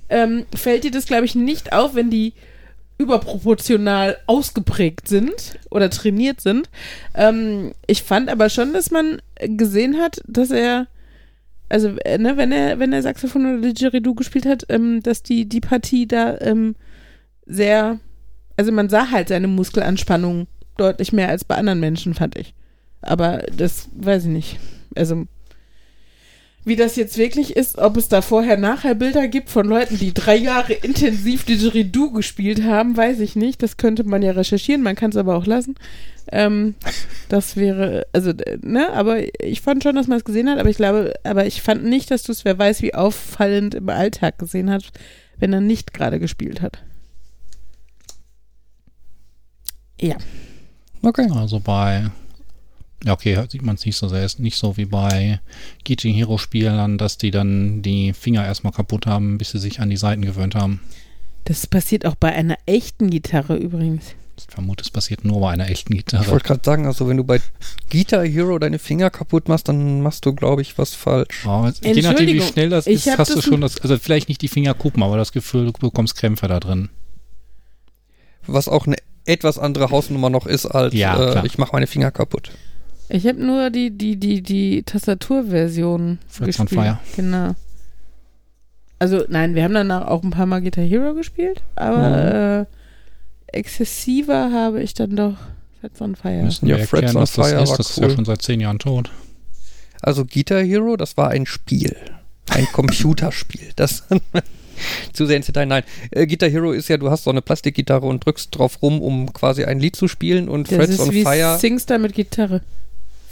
ähm, 0.10 0.46
fällt 0.56 0.86
dir 0.86 0.92
das, 0.92 1.08
glaube 1.08 1.26
ich, 1.26 1.36
nicht 1.36 1.74
auf, 1.74 1.94
wenn 1.94 2.10
die 2.10 2.32
überproportional 2.98 4.18
ausgeprägt 4.26 5.08
sind 5.08 5.60
oder 5.70 5.90
trainiert 5.90 6.42
sind. 6.42 6.70
Ähm, 7.14 7.74
ich 7.86 8.04
fand 8.04 8.30
aber 8.30 8.50
schon, 8.50 8.74
dass 8.74 8.92
man 8.92 9.22
gesehen 9.40 9.98
hat, 9.98 10.22
dass 10.28 10.52
er 10.52 10.88
also 11.70 11.90
äh, 12.06 12.18
ne, 12.18 12.38
wenn 12.38 12.52
er 12.52 12.80
wenn 12.80 12.94
er 12.94 13.02
Saxophon 13.02 13.46
oder 13.46 13.68
Didgeridoo 13.68 14.16
gespielt 14.16 14.46
hat, 14.46 14.66
ähm, 14.70 15.04
dass 15.04 15.22
die 15.22 15.48
die 15.48 15.62
Partie 15.62 16.08
da 16.08 16.38
ähm, 16.40 16.76
sehr, 17.46 18.00
also 18.56 18.72
man 18.72 18.90
sah 18.90 19.12
halt 19.12 19.30
seine 19.30 19.48
Muskelanspannung 19.48 20.48
deutlich 20.78 21.14
mehr 21.14 21.30
als 21.30 21.44
bei 21.44 21.56
anderen 21.56 21.80
Menschen, 21.80 22.14
fand 22.14 22.38
ich. 22.38 22.54
Aber 23.02 23.44
das 23.56 23.90
weiß 23.96 24.26
ich 24.26 24.32
nicht. 24.32 24.60
Also 24.96 25.26
wie 26.68 26.76
das 26.76 26.98
jetzt 26.98 27.18
wirklich 27.18 27.56
ist, 27.56 27.78
ob 27.78 27.96
es 27.98 28.10
da 28.10 28.22
vorher-nachher 28.22 28.94
Bilder 28.94 29.28
gibt 29.28 29.50
von 29.50 29.66
Leuten, 29.66 29.98
die 29.98 30.14
drei 30.14 30.36
Jahre 30.36 30.74
intensiv 30.74 31.46
Didgeridoo 31.46 32.12
gespielt 32.12 32.64
haben, 32.64 32.98
weiß 32.98 33.22
ich 33.22 33.36
nicht. 33.36 33.64
Das 33.64 33.78
könnte 33.78 34.04
man 34.04 34.22
ja 34.22 34.32
recherchieren, 34.32 34.84
man 34.84 34.96
kann 34.96 35.12
es 35.12 35.18
aber 35.18 35.36
auch 35.36 35.46
lassen. 35.46 35.76
Ähm, 36.30 36.76
das 37.30 37.56
wäre, 37.56 38.06
also, 38.12 38.34
ne, 38.62 38.92
aber 38.92 39.20
ich 39.42 39.62
fand 39.62 39.84
schon, 39.84 39.96
dass 39.96 40.08
man 40.08 40.18
es 40.18 40.26
gesehen 40.26 40.50
hat, 40.50 40.60
aber 40.60 40.70
ich 40.70 40.76
glaube, 40.76 41.14
aber 41.24 41.46
ich 41.46 41.62
fand 41.62 41.86
nicht, 41.86 42.12
dass 42.12 42.24
du 42.24 42.34
es, 42.34 42.44
wer 42.44 42.60
weiß, 42.60 42.82
wie 42.82 42.94
auffallend 42.94 43.76
im 43.76 43.88
Alltag 43.88 44.38
gesehen 44.38 44.70
hast, 44.70 44.92
wenn 45.38 45.54
er 45.54 45.62
nicht 45.62 45.94
gerade 45.94 46.20
gespielt 46.20 46.62
hat. 46.62 46.80
Ja. 50.02 50.18
Okay. 51.02 51.30
Also 51.34 51.60
bei, 51.62 52.12
ja 53.06 53.14
okay, 53.14 53.42
sieht 53.50 53.62
man 53.62 53.76
es 53.76 53.86
nicht 53.86 53.96
so 53.98 54.08
sehr, 54.08 54.26
ist 54.26 54.40
nicht 54.40 54.58
so 54.58 54.78
wie 54.78 54.86
bei 54.86 55.40
Geaching 55.84 56.14
Hero 56.16 56.38
Spielern, 56.38 56.98
dass 56.98 57.18
die 57.18 57.32
dann 57.32 57.82
die 57.82 58.14
Finger 58.14 58.46
erstmal 58.46 58.74
kaputt 58.74 59.06
haben, 59.06 59.38
bis 59.38 59.52
sie 59.52 59.60
sich 59.60 59.80
an 59.80 59.90
die 59.90 59.98
Seiten 59.98 60.24
gewöhnt 60.24 60.56
haben. 60.56 60.82
Das 61.46 61.68
passiert 61.68 62.06
auch 62.06 62.16
bei 62.16 62.34
einer 62.34 62.58
echten 62.66 63.10
Gitarre 63.10 63.56
übrigens. 63.56 64.16
Ich 64.40 64.46
vermute, 64.54 64.84
es 64.84 64.92
passiert 64.92 65.26
nur 65.26 65.40
bei 65.42 65.52
einer 65.52 65.70
echten 65.70 65.94
Ich 65.94 66.06
Gitarre. 66.06 66.28
wollte 66.28 66.46
gerade 66.46 66.62
sagen, 66.64 66.86
also 66.86 67.08
wenn 67.08 67.18
du 67.18 67.24
bei 67.24 67.40
Guitar 67.90 68.24
Hero 68.26 68.60
deine 68.60 68.78
Finger 68.78 69.10
kaputt 69.10 69.48
machst, 69.48 69.68
dann 69.68 70.02
machst 70.02 70.26
du, 70.26 70.34
glaube 70.34 70.62
ich, 70.62 70.78
was 70.78 70.94
falsch. 70.94 71.46
Oh, 71.48 71.68
je 71.82 72.02
nachdem, 72.02 72.28
wie 72.28 72.42
schnell 72.42 72.70
das 72.70 72.86
ich 72.86 73.08
ist, 73.08 73.18
hast 73.18 73.32
du 73.32 73.36
das 73.36 73.46
schon 73.46 73.62
das, 73.62 73.82
also 73.82 73.98
vielleicht 73.98 74.30
nicht 74.30 74.42
die 74.42 74.48
Fingerkuppen, 74.48 75.02
aber 75.02 75.18
das 75.18 75.32
Gefühl, 75.32 75.66
du 75.66 75.72
bekommst 75.72 76.16
Krämpfe 76.16 76.48
da 76.48 76.60
drin. 76.60 76.90
Was 78.46 78.68
auch 78.68 78.86
eine 78.86 78.98
etwas 79.26 79.58
andere 79.58 79.90
Hausnummer 79.90 80.30
noch 80.30 80.46
ist, 80.46 80.66
als 80.68 80.94
Ja, 80.94 81.42
äh, 81.42 81.46
ich 81.48 81.58
mache 81.58 81.72
meine 81.74 81.88
Finger 81.88 82.12
kaputt. 82.12 82.52
Ich 83.10 83.26
habe 83.26 83.44
nur 83.44 83.70
die, 83.70 83.92
die, 83.92 84.18
die, 84.18 84.42
die 84.42 84.84
Tastaturversion 84.84 86.20
Frets 86.28 86.60
on 86.60 86.66
gespielt. 86.66 86.82
Fire. 86.82 87.00
Genau. 87.16 87.56
Also, 89.00 89.24
nein, 89.30 89.56
wir 89.56 89.64
haben 89.64 89.74
danach 89.76 90.08
auch 90.08 90.24
ein 90.24 90.32
paar 90.32 90.46
Mal 90.48 90.62
Guitar 90.62 90.84
Hero 90.84 91.14
gespielt, 91.14 91.62
aber 91.76 92.66
äh, 93.52 93.58
exzessiver 93.58 94.52
habe 94.52 94.82
ich 94.82 94.94
dann 94.94 95.16
doch 95.16 95.36
Frets 95.80 96.02
on 96.02 96.16
Fire. 96.16 96.44
Müssen 96.44 96.68
Ja, 96.68 96.78
wir 96.78 96.88
Frets 96.88 97.14
erklären, 97.14 97.16
on 97.18 97.22
was 97.22 97.34
das 97.34 97.48
Fire 97.50 97.62
ist. 97.64 97.70
war 97.70 97.78
Das 97.78 97.90
ist 97.92 97.98
ja 97.98 98.08
cool. 98.08 98.16
schon 98.16 98.26
seit 98.26 98.42
zehn 98.42 98.60
Jahren 98.60 98.80
tot. 98.80 99.12
Also 100.02 100.26
Guitar 100.26 100.62
Hero, 100.64 100.98
das 100.98 101.16
war 101.18 101.30
ein 101.30 101.46
Spiel. 101.46 101.96
Ein 102.50 102.66
Computerspiel. 102.74 103.70
Das 103.76 104.04
zu 105.14 105.26
sehr 105.26 105.38
ins 105.38 105.46
Detail. 105.46 105.66
Nein. 105.68 105.84
Äh, 106.12 106.28
Guitar 106.28 106.50
Hero 106.50 106.72
ist 106.72 106.88
ja, 106.88 106.98
du 106.98 107.10
hast 107.12 107.24
so 107.24 107.30
eine 107.30 107.42
Plastikgitarre 107.42 108.06
und 108.06 108.26
drückst 108.26 108.58
drauf 108.58 108.82
rum, 108.82 109.02
um 109.02 109.32
quasi 109.32 109.64
ein 109.64 109.80
Lied 109.80 109.96
zu 109.96 110.08
spielen. 110.08 110.50
Und 110.50 110.70
Das 110.72 110.76
Frets 110.78 110.94
ist 110.94 111.00
on 111.02 111.12
wie 111.12 111.24
Fire. 111.24 111.58
Singstar 111.60 112.00
mit 112.00 112.14
Gitarre. 112.14 112.62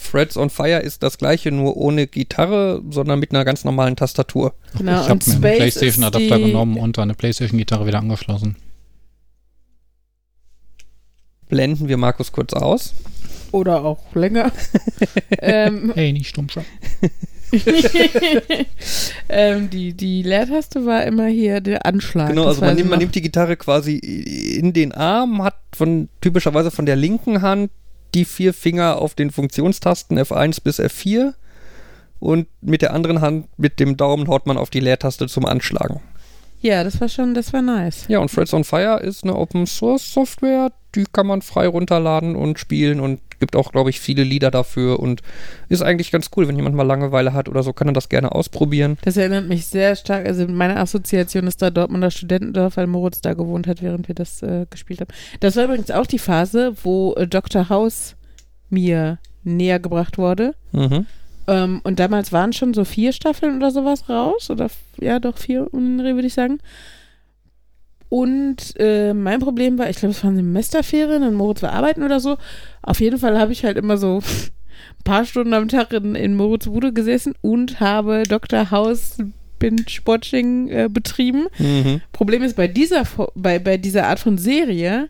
Frets 0.05 0.37
on 0.37 0.49
Fire 0.49 0.79
ist 0.79 1.03
das 1.03 1.17
gleiche, 1.17 1.51
nur 1.51 1.77
ohne 1.77 2.07
Gitarre, 2.07 2.81
sondern 2.89 3.19
mit 3.19 3.31
einer 3.31 3.45
ganz 3.45 3.63
normalen 3.63 3.95
Tastatur. 3.95 4.53
Genau, 4.77 5.01
ich 5.01 5.09
habe 5.09 5.13
und 5.13 5.27
mir 5.27 5.33
einen 5.33 5.57
Playstation-Adapter 5.57 6.39
genommen 6.39 6.77
und 6.77 6.97
eine 6.99 7.13
Playstation-Gitarre 7.13 7.85
wieder 7.85 7.99
angeschlossen. 7.99 8.55
Blenden 11.49 11.87
wir 11.87 11.97
Markus 11.97 12.31
kurz 12.31 12.53
aus. 12.53 12.93
Oder 13.51 13.83
auch 13.83 13.99
länger. 14.15 14.51
ähm, 15.39 15.91
Hey, 15.95 16.11
nicht 16.11 16.29
stumm 16.29 16.49
schon. 16.49 16.65
ähm, 19.29 19.69
die, 19.69 19.93
die 19.93 20.23
Leertaste 20.23 20.85
war 20.85 21.03
immer 21.03 21.27
hier 21.27 21.61
der 21.61 21.85
Anschlag. 21.85 22.29
Genau, 22.29 22.45
das 22.45 22.55
also 22.55 22.65
man 22.65 22.75
nimmt, 22.75 22.89
man 22.89 22.99
nimmt 22.99 23.15
die 23.15 23.21
Gitarre 23.21 23.55
quasi 23.55 23.97
in 23.97 24.73
den 24.73 24.91
Arm, 24.91 25.43
hat 25.43 25.55
von 25.73 26.09
typischerweise 26.21 26.71
von 26.71 26.85
der 26.85 26.95
linken 26.95 27.41
Hand 27.41 27.71
die 28.15 28.25
vier 28.25 28.53
Finger 28.53 28.97
auf 29.01 29.13
den 29.13 29.29
Funktionstasten 29.29 30.17
F1 30.17 30.63
bis 30.63 30.79
F4 30.79 31.33
und 32.19 32.47
mit 32.61 32.81
der 32.81 32.93
anderen 32.93 33.21
Hand 33.21 33.47
mit 33.57 33.79
dem 33.79 33.97
Daumen 33.97 34.27
haut 34.27 34.47
man 34.47 34.57
auf 34.57 34.69
die 34.69 34.79
Leertaste 34.79 35.27
zum 35.27 35.45
Anschlagen. 35.45 36.01
Ja, 36.61 36.83
das 36.83 36.99
war 36.99 37.09
schon, 37.09 37.35
das 37.35 37.53
war 37.53 37.61
nice. 37.61 38.05
Ja, 38.07 38.19
und 38.19 38.33
Threads 38.33 38.53
on 38.53 38.63
Fire 38.63 38.99
ist 38.99 39.23
eine 39.23 39.35
Open 39.35 39.67
Source 39.67 40.13
Software, 40.13 40.71
die 40.95 41.03
kann 41.11 41.27
man 41.27 41.41
frei 41.41 41.67
runterladen 41.67 42.35
und 42.35 42.57
spielen 42.57 42.99
und 42.99 43.19
gibt 43.39 43.55
auch, 43.55 43.71
glaube 43.71 43.89
ich, 43.89 43.99
viele 43.99 44.23
Lieder 44.23 44.51
dafür 44.51 44.99
und 44.99 45.21
ist 45.69 45.81
eigentlich 45.81 46.11
ganz 46.11 46.29
cool, 46.35 46.47
wenn 46.47 46.55
jemand 46.55 46.75
mal 46.75 46.83
Langeweile 46.83 47.33
hat 47.33 47.49
oder 47.49 47.63
so, 47.63 47.73
kann 47.73 47.87
er 47.87 47.93
das 47.93 48.09
gerne 48.09 48.31
ausprobieren. 48.33 48.97
Das 49.03 49.17
erinnert 49.17 49.47
mich 49.47 49.65
sehr 49.65 49.95
stark, 49.95 50.25
also 50.25 50.47
meine 50.47 50.77
Assoziation 50.77 51.47
ist 51.47 51.61
da 51.61 51.69
Dortmunder 51.69 52.11
Studentendorf, 52.11 52.77
weil 52.77 52.87
Moritz 52.87 53.21
da 53.21 53.33
gewohnt 53.33 53.67
hat, 53.67 53.81
während 53.81 54.07
wir 54.07 54.15
das 54.15 54.41
äh, 54.41 54.65
gespielt 54.69 55.01
haben. 55.01 55.11
Das 55.39 55.55
war 55.55 55.65
übrigens 55.65 55.91
auch 55.91 56.07
die 56.07 56.19
Phase, 56.19 56.73
wo 56.83 57.13
äh, 57.15 57.27
Dr. 57.27 57.69
House 57.69 58.15
mir 58.69 59.19
näher 59.43 59.79
gebracht 59.79 60.17
wurde. 60.17 60.55
Mhm. 60.71 61.05
Ähm, 61.47 61.81
und 61.83 61.99
damals 61.99 62.31
waren 62.31 62.53
schon 62.53 62.73
so 62.73 62.85
vier 62.85 63.13
Staffeln 63.13 63.57
oder 63.57 63.71
sowas 63.71 64.09
raus. 64.09 64.49
Oder 64.49 64.69
ja, 64.99 65.19
doch 65.19 65.37
vier, 65.37 65.67
um 65.71 65.83
den 65.83 65.97
Dreh, 65.99 66.15
würde 66.15 66.27
ich 66.27 66.33
sagen. 66.33 66.59
Und 68.09 68.73
äh, 68.77 69.13
mein 69.13 69.39
Problem 69.39 69.77
war, 69.77 69.89
ich 69.89 69.97
glaube, 69.97 70.11
es 70.11 70.23
waren 70.23 70.35
Semesterferien 70.35 71.23
und 71.23 71.33
Moritz 71.33 71.61
war 71.63 71.73
arbeiten 71.73 72.03
oder 72.03 72.19
so. 72.19 72.37
Auf 72.81 72.99
jeden 72.99 73.17
Fall 73.17 73.37
habe 73.39 73.51
ich 73.51 73.65
halt 73.65 73.77
immer 73.77 73.97
so 73.97 74.17
ein 74.17 74.23
paar 75.03 75.25
Stunden 75.25 75.53
am 75.53 75.67
Tag 75.67 75.91
in, 75.93 76.15
in 76.15 76.35
Moritz 76.35 76.65
Bude 76.65 76.93
gesessen 76.93 77.33
und 77.41 77.79
habe 77.79 78.23
Dr. 78.27 78.71
House 78.71 79.17
Binge-Watching 79.59 80.69
äh, 80.69 80.89
betrieben. 80.91 81.47
Mhm. 81.57 82.01
Problem 82.11 82.43
ist, 82.43 82.55
bei 82.55 82.67
dieser, 82.67 83.03
bei, 83.35 83.59
bei 83.59 83.77
dieser 83.77 84.07
Art 84.07 84.19
von 84.19 84.37
Serie 84.37 85.09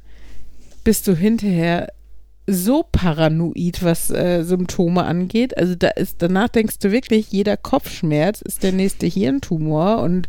bist 0.83 1.07
du 1.07 1.15
hinterher 1.15 1.89
so 2.47 2.83
paranoid, 2.91 3.83
was 3.83 4.11
äh, 4.11 4.43
Symptome 4.43 5.03
angeht. 5.03 5.57
Also 5.57 5.75
da 5.75 5.89
ist, 5.89 6.21
danach 6.21 6.49
denkst 6.49 6.79
du 6.79 6.91
wirklich, 6.91 7.31
jeder 7.31 7.57
Kopfschmerz 7.57 8.41
ist 8.41 8.63
der 8.63 8.71
nächste 8.71 9.07
Hirntumor 9.07 10.01
und 10.01 10.27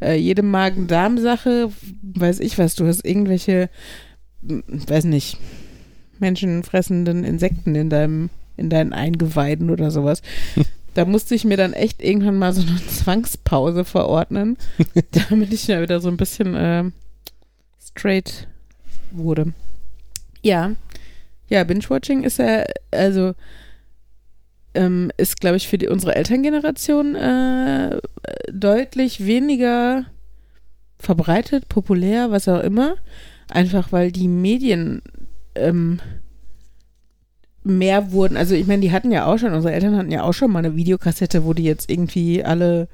äh, 0.00 0.16
jede 0.16 0.42
Magen-Darm-Sache, 0.42 1.70
weiß 2.02 2.40
ich 2.40 2.58
was, 2.58 2.74
du 2.74 2.86
hast 2.86 3.04
irgendwelche, 3.04 3.70
m, 4.46 4.62
weiß 4.66 5.04
nicht, 5.04 5.38
menschenfressenden 6.18 7.24
Insekten 7.24 7.74
in 7.74 7.90
deinem, 7.90 8.30
in 8.56 8.70
deinen 8.70 8.92
Eingeweiden 8.92 9.70
oder 9.70 9.90
sowas. 9.90 10.22
Da 10.94 11.04
musste 11.04 11.34
ich 11.34 11.44
mir 11.44 11.58
dann 11.58 11.74
echt 11.74 12.02
irgendwann 12.02 12.38
mal 12.38 12.54
so 12.54 12.62
eine 12.62 12.80
Zwangspause 12.88 13.84
verordnen, 13.84 14.56
damit 15.28 15.52
ich 15.52 15.66
ja 15.66 15.82
wieder 15.82 16.00
so 16.00 16.08
ein 16.08 16.16
bisschen 16.16 16.54
äh, 16.54 16.84
straight 17.78 18.48
wurde. 19.10 19.52
Ja, 20.40 20.72
ja, 21.50 21.64
Binge-Watching 21.64 22.22
ist 22.22 22.38
ja, 22.38 22.64
also 22.90 23.34
ähm, 24.76 25.10
ist, 25.16 25.40
glaube 25.40 25.56
ich, 25.56 25.68
für 25.68 25.78
die, 25.78 25.88
unsere 25.88 26.14
Elterngeneration 26.14 27.14
äh, 27.14 27.98
deutlich 28.52 29.26
weniger 29.26 30.04
verbreitet, 30.98 31.68
populär, 31.68 32.30
was 32.30 32.48
auch 32.48 32.60
immer. 32.60 32.96
Einfach 33.48 33.92
weil 33.92 34.12
die 34.12 34.28
Medien 34.28 35.02
ähm, 35.54 36.00
mehr 37.62 38.12
wurden. 38.12 38.36
Also 38.36 38.54
ich 38.54 38.66
meine, 38.66 38.82
die 38.82 38.92
hatten 38.92 39.10
ja 39.10 39.26
auch 39.26 39.38
schon, 39.38 39.52
unsere 39.52 39.74
Eltern 39.74 39.96
hatten 39.96 40.12
ja 40.12 40.22
auch 40.22 40.32
schon 40.32 40.52
mal 40.52 40.60
eine 40.60 40.76
Videokassette, 40.76 41.44
wo 41.44 41.52
die 41.52 41.64
jetzt 41.64 41.90
irgendwie 41.90 42.44
alle, 42.44 42.88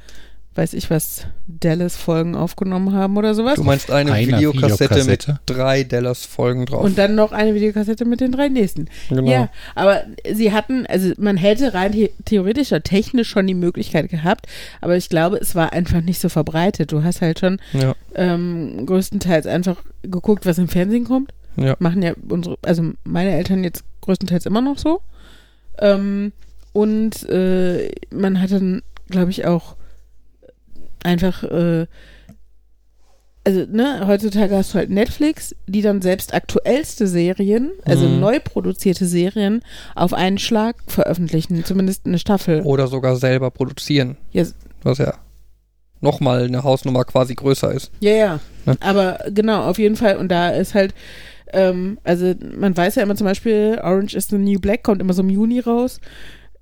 weiß 0.54 0.74
ich 0.74 0.90
was, 0.90 1.26
Dallas-Folgen 1.46 2.34
aufgenommen 2.34 2.92
haben 2.92 3.16
oder 3.16 3.34
sowas. 3.34 3.54
Du 3.54 3.62
meinst 3.62 3.90
eine 3.90 4.12
Einer 4.12 4.36
Videokassette, 4.38 4.96
Videokassette. 4.96 5.32
mit 5.32 5.56
drei 5.58 5.84
Dallas-Folgen 5.84 6.66
drauf. 6.66 6.84
Und 6.84 6.98
dann 6.98 7.14
noch 7.14 7.32
eine 7.32 7.54
Videokassette 7.54 8.04
mit 8.04 8.20
den 8.20 8.32
drei 8.32 8.48
nächsten. 8.48 8.88
genau. 9.08 9.30
Ja, 9.30 9.48
aber 9.74 10.02
sie 10.30 10.52
hatten, 10.52 10.84
also 10.86 11.12
man 11.16 11.38
hätte 11.38 11.72
rein 11.72 11.92
the 11.92 12.10
theoretisch 12.26 12.70
oder 12.70 12.82
technisch 12.82 13.30
schon 13.30 13.46
die 13.46 13.54
Möglichkeit 13.54 14.10
gehabt, 14.10 14.46
aber 14.82 14.96
ich 14.96 15.08
glaube, 15.08 15.38
es 15.38 15.54
war 15.54 15.72
einfach 15.72 16.02
nicht 16.02 16.20
so 16.20 16.28
verbreitet. 16.28 16.92
Du 16.92 17.02
hast 17.02 17.22
halt 17.22 17.38
schon 17.38 17.58
ja. 17.72 17.94
ähm, 18.14 18.84
größtenteils 18.84 19.46
einfach 19.46 19.76
geguckt, 20.02 20.44
was 20.44 20.58
im 20.58 20.68
Fernsehen 20.68 21.04
kommt. 21.04 21.32
Ja. 21.56 21.76
Machen 21.78 22.02
ja 22.02 22.12
unsere, 22.28 22.58
also 22.62 22.92
meine 23.04 23.32
Eltern 23.32 23.64
jetzt 23.64 23.84
größtenteils 24.02 24.46
immer 24.46 24.60
noch 24.60 24.78
so. 24.78 25.00
Ähm, 25.78 26.32
und 26.72 27.28
äh, 27.28 27.90
man 28.10 28.40
hat 28.40 28.52
dann, 28.52 28.82
glaube 29.08 29.30
ich, 29.30 29.46
auch 29.46 29.76
einfach, 31.04 31.42
äh, 31.44 31.86
also 33.44 33.64
ne, 33.68 34.06
heutzutage 34.06 34.56
hast 34.56 34.72
du 34.72 34.78
halt 34.78 34.90
Netflix, 34.90 35.54
die 35.66 35.82
dann 35.82 36.00
selbst 36.00 36.32
aktuellste 36.32 37.08
Serien, 37.08 37.72
also 37.84 38.06
Mhm. 38.06 38.20
neu 38.20 38.38
produzierte 38.38 39.04
Serien, 39.06 39.62
auf 39.96 40.12
einen 40.14 40.38
Schlag 40.38 40.76
veröffentlichen, 40.86 41.64
zumindest 41.64 42.06
eine 42.06 42.18
Staffel. 42.20 42.62
Oder 42.62 42.86
sogar 42.86 43.16
selber 43.16 43.50
produzieren. 43.50 44.16
Ja, 44.32 44.44
Was 44.84 44.98
ja 44.98 45.14
nochmal 46.00 46.44
eine 46.44 46.62
Hausnummer 46.64 47.04
quasi 47.04 47.34
größer 47.34 47.72
ist. 47.72 47.90
Ja, 48.00 48.10
ja. 48.12 48.40
Ne? 48.66 48.76
Aber 48.80 49.18
genau, 49.30 49.64
auf 49.64 49.78
jeden 49.78 49.96
Fall. 49.96 50.16
Und 50.16 50.28
da 50.30 50.50
ist 50.50 50.74
halt, 50.74 50.94
ähm, 51.52 51.98
also 52.04 52.34
man 52.56 52.76
weiß 52.76 52.94
ja 52.96 53.02
immer 53.04 53.14
zum 53.16 53.24
Beispiel, 53.26 53.78
Orange 53.82 54.14
is 54.16 54.28
the 54.28 54.38
New 54.38 54.58
Black 54.60 54.82
kommt 54.82 55.00
immer 55.00 55.12
so 55.14 55.22
im 55.22 55.30
Juni 55.30 55.60
raus. 55.60 56.00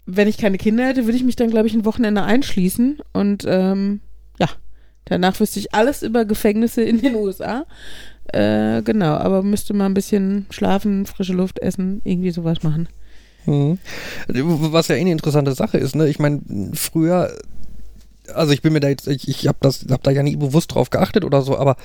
Wenn 0.07 0.29
ich 0.29 0.37
keine 0.39 0.59
Kinder 0.59 0.87
hätte, 0.87 1.05
würde 1.05 1.17
ich 1.17 1.25
mich 1.25 1.37
dann, 1.37 1.51
glaube 1.51 1.67
ich, 1.69 1.75
ein 1.75 1.85
Wochenende 1.87 2.23
einschließen. 2.23 3.01
Und 3.13 3.45
ähm, 3.47 4.01
danach 5.11 5.39
wüsste 5.39 5.59
ich 5.59 5.75
alles 5.75 6.03
über 6.03 6.25
Gefängnisse 6.25 6.83
in 6.83 7.01
den 7.01 7.15
USA. 7.15 7.67
Äh, 8.33 8.83
genau, 8.83 9.15
aber 9.15 9.43
müsste 9.43 9.75
mal 9.75 9.87
ein 9.87 9.95
bisschen 9.95 10.47
schlafen, 10.51 11.05
frische 11.05 11.33
Luft 11.33 11.59
essen, 11.59 12.01
irgendwie 12.05 12.31
sowas 12.31 12.63
machen. 12.63 12.89
Mhm. 13.47 13.79
Was 14.29 14.89
ja 14.89 14.97
eh 14.97 15.01
eine 15.01 15.13
interessante 15.13 15.53
Sache 15.53 15.79
ist, 15.79 15.97
ne? 15.97 16.09
Ich 16.09 16.19
meine, 16.19 16.41
früher, 16.75 17.37
also 18.33 18.53
ich 18.53 18.63
bin 18.63 18.73
mir 18.73 18.81
da 18.81 18.89
jetzt, 18.89 19.09
ich, 19.09 19.29
ich 19.29 19.49
habe 19.49 19.59
das, 19.61 19.87
hab 19.91 20.03
da 20.03 20.11
ja 20.11 20.23
nie 20.23 20.37
bewusst 20.37 20.75
drauf 20.75 20.91
geachtet 20.91 21.25
oder 21.25 21.43
so, 21.43 21.59
aber 21.59 21.77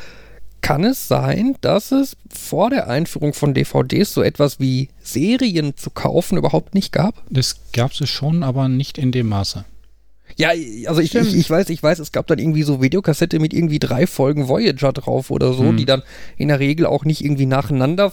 kann 0.61 0.83
es 0.83 1.07
sein, 1.07 1.55
dass 1.61 1.91
es 1.91 2.17
vor 2.27 2.69
der 2.69 2.87
Einführung 2.87 3.33
von 3.33 3.53
DVDs 3.53 4.13
so 4.13 4.23
etwas 4.23 4.59
wie 4.59 4.89
Serien 5.01 5.77
zu 5.77 5.91
kaufen 5.91 6.37
überhaupt 6.37 6.73
nicht 6.73 6.91
gab? 6.91 7.23
Das 7.29 7.57
gab 7.71 7.91
es 7.91 8.09
schon, 8.09 8.43
aber 8.43 8.67
nicht 8.67 8.97
in 8.97 9.11
dem 9.11 9.29
Maße. 9.29 9.65
Ja, 10.37 10.49
also 10.87 10.99
ich, 11.01 11.15
ich, 11.15 11.35
ich 11.35 11.49
weiß, 11.49 11.69
ich 11.69 11.81
weiß, 11.81 11.99
es 11.99 12.11
gab 12.11 12.27
dann 12.27 12.39
irgendwie 12.39 12.63
so 12.63 12.81
Videokassette 12.81 13.39
mit 13.39 13.53
irgendwie 13.53 13.79
drei 13.79 14.05
Folgen 14.05 14.47
Voyager 14.49 14.91
drauf 14.91 15.31
oder 15.31 15.53
so, 15.53 15.63
Hm. 15.69 15.77
die 15.77 15.85
dann 15.85 16.03
in 16.37 16.49
der 16.49 16.59
Regel 16.59 16.85
auch 16.85 17.05
nicht 17.05 17.23
irgendwie 17.23 17.45
nacheinander 17.45 18.11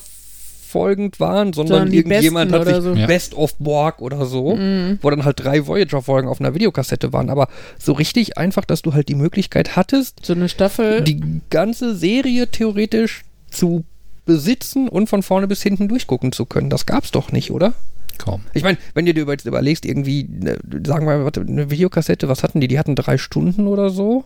folgend 0.68 1.20
waren, 1.20 1.52
sondern, 1.52 1.80
Sondern 1.88 1.92
irgendjemand 1.94 2.50
hat 2.52 2.64
sich 2.66 2.76
so. 2.76 2.94
Best 2.94 3.34
of 3.34 3.54
Borg 3.58 4.00
oder 4.00 4.24
so, 4.24 4.56
Mhm. 4.56 4.98
wo 5.02 5.10
dann 5.10 5.24
halt 5.24 5.40
drei 5.44 5.66
Voyager-Folgen 5.66 6.28
auf 6.28 6.40
einer 6.40 6.54
Videokassette 6.54 7.12
waren. 7.12 7.28
Aber 7.28 7.48
so 7.78 7.92
richtig 7.92 8.38
einfach, 8.38 8.64
dass 8.64 8.80
du 8.82 8.94
halt 8.94 9.08
die 9.08 9.14
Möglichkeit 9.14 9.76
hattest, 9.76 10.24
So 10.24 10.32
eine 10.32 10.48
Staffel. 10.48 11.02
die 11.02 11.20
ganze 11.50 11.94
Serie 11.94 12.46
theoretisch 12.50 13.22
zu 13.50 13.84
besitzen 14.24 14.88
und 14.88 15.08
von 15.08 15.22
vorne 15.22 15.46
bis 15.48 15.62
hinten 15.62 15.88
durchgucken 15.88 16.32
zu 16.32 16.46
können. 16.46 16.70
Das 16.70 16.86
gab's 16.86 17.10
doch 17.10 17.32
nicht, 17.32 17.50
oder? 17.50 17.74
Kaum. 18.18 18.42
Ich 18.54 18.62
meine, 18.62 18.78
wenn 18.94 19.06
du 19.06 19.14
dir 19.14 19.22
über- 19.22 19.36
überlegst, 19.44 19.84
irgendwie, 19.84 20.24
ne, 20.28 20.58
sagen 20.86 21.06
wir 21.06 21.18
mal, 21.18 21.24
warte, 21.24 21.40
eine 21.40 21.70
Videokassette, 21.70 22.28
was 22.28 22.42
hatten 22.42 22.60
die? 22.60 22.68
Die 22.68 22.78
hatten 22.78 22.94
drei 22.96 23.18
Stunden 23.18 23.66
oder 23.66 23.90
so. 23.90 24.24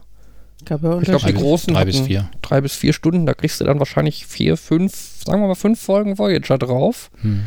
Ich 0.59 0.64
glaube, 0.64 1.00
die 1.26 1.35
großen 1.35 1.75
drei 1.75 1.85
bis 1.85 2.00
vier. 2.00 2.31
drei 2.43 2.61
bis 2.62 2.75
vier 2.75 2.93
Stunden. 2.95 3.26
Da 3.26 3.35
kriegst 3.35 3.61
du 3.61 3.64
dann 3.64 3.78
wahrscheinlich 3.78 4.26
vier, 4.26 4.57
fünf, 4.57 4.95
sagen 5.25 5.40
wir 5.43 5.49
mal 5.49 5.55
fünf 5.55 5.81
Folgen 5.81 6.19
Voyager 6.19 6.57
drauf. 6.59 7.11
Hm. 7.21 7.45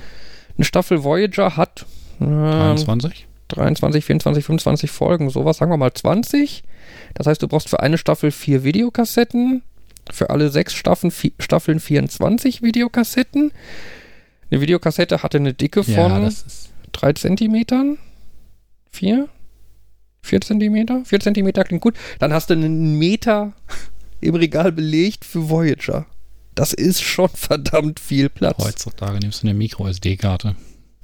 Eine 0.58 0.66
Staffel 0.66 1.04
Voyager 1.04 1.58
hat 1.58 1.86
ähm, 2.22 2.28
23? 2.30 3.28
23, 3.48 4.06
24, 4.06 4.46
25 4.46 4.92
Folgen, 4.92 5.30
sowas, 5.32 5.58
sagen 5.58 5.72
wir 5.72 5.78
mal 5.78 5.94
20. 5.94 6.64
Das 7.16 7.26
heißt, 7.26 7.42
du 7.42 7.48
brauchst 7.48 7.70
für 7.70 7.80
eine 7.80 7.98
Staffel 7.98 8.30
vier 8.30 8.64
Videokassetten, 8.64 9.64
für 10.12 10.30
alle 10.30 10.50
sechs 10.50 10.74
Staffeln, 10.76 11.12
Staffeln 11.40 11.80
24 11.80 12.62
Videokassetten. 12.62 13.52
Eine 14.52 14.62
Videokassette 14.62 15.22
hatte 15.24 15.38
eine 15.38 15.54
Dicke 15.54 15.82
Ja, 15.82 16.10
von 16.10 16.22
das 16.24 16.42
ist. 16.44 16.70
drei 16.92 17.14
Zentimetern. 17.14 17.98
Vier? 18.92 19.28
Vier 20.22 20.42
Zentimeter? 20.42 21.04
Vier 21.06 21.20
Zentimeter 21.20 21.64
klingt 21.64 21.82
gut. 21.82 21.96
Dann 22.20 22.34
hast 22.34 22.50
du 22.50 22.54
einen 22.56 22.98
Meter 22.98 23.54
im 24.22 24.36
Regal 24.36 24.72
belegt 24.72 25.24
für 25.26 25.50
Voyager. 25.50 26.06
Das 26.56 26.74
ist 26.74 27.02
schon 27.02 27.30
verdammt 27.30 28.00
viel 28.00 28.30
Platz. 28.30 28.58
Heutzutage 28.58 29.20
nimmst 29.20 29.44
du 29.44 29.48
eine 29.48 29.54
Micro-SD-Karte. 29.58 30.56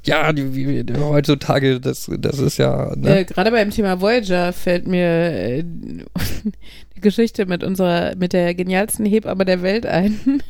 Ja, 0.04 0.32
die, 0.34 0.84
die, 0.84 0.94
heutzutage, 1.00 1.80
das, 1.80 2.12
das 2.20 2.38
ist 2.40 2.58
ja. 2.58 2.94
Ne? 2.96 3.20
Äh, 3.22 3.26
Gerade 3.26 3.52
beim 3.52 3.72
Thema 3.72 4.02
Voyager 4.02 4.54
fällt 4.54 4.86
mir 4.88 5.08
äh, 5.08 5.64
die 6.96 7.02
Geschichte 7.02 7.46
mit 7.46 7.64
unserer, 7.64 8.16
mit 8.16 8.34
der 8.34 8.54
genialsten 8.54 9.06
Hebamme 9.06 9.46
der 9.46 9.62
Welt 9.62 9.86
ein. 9.86 10.44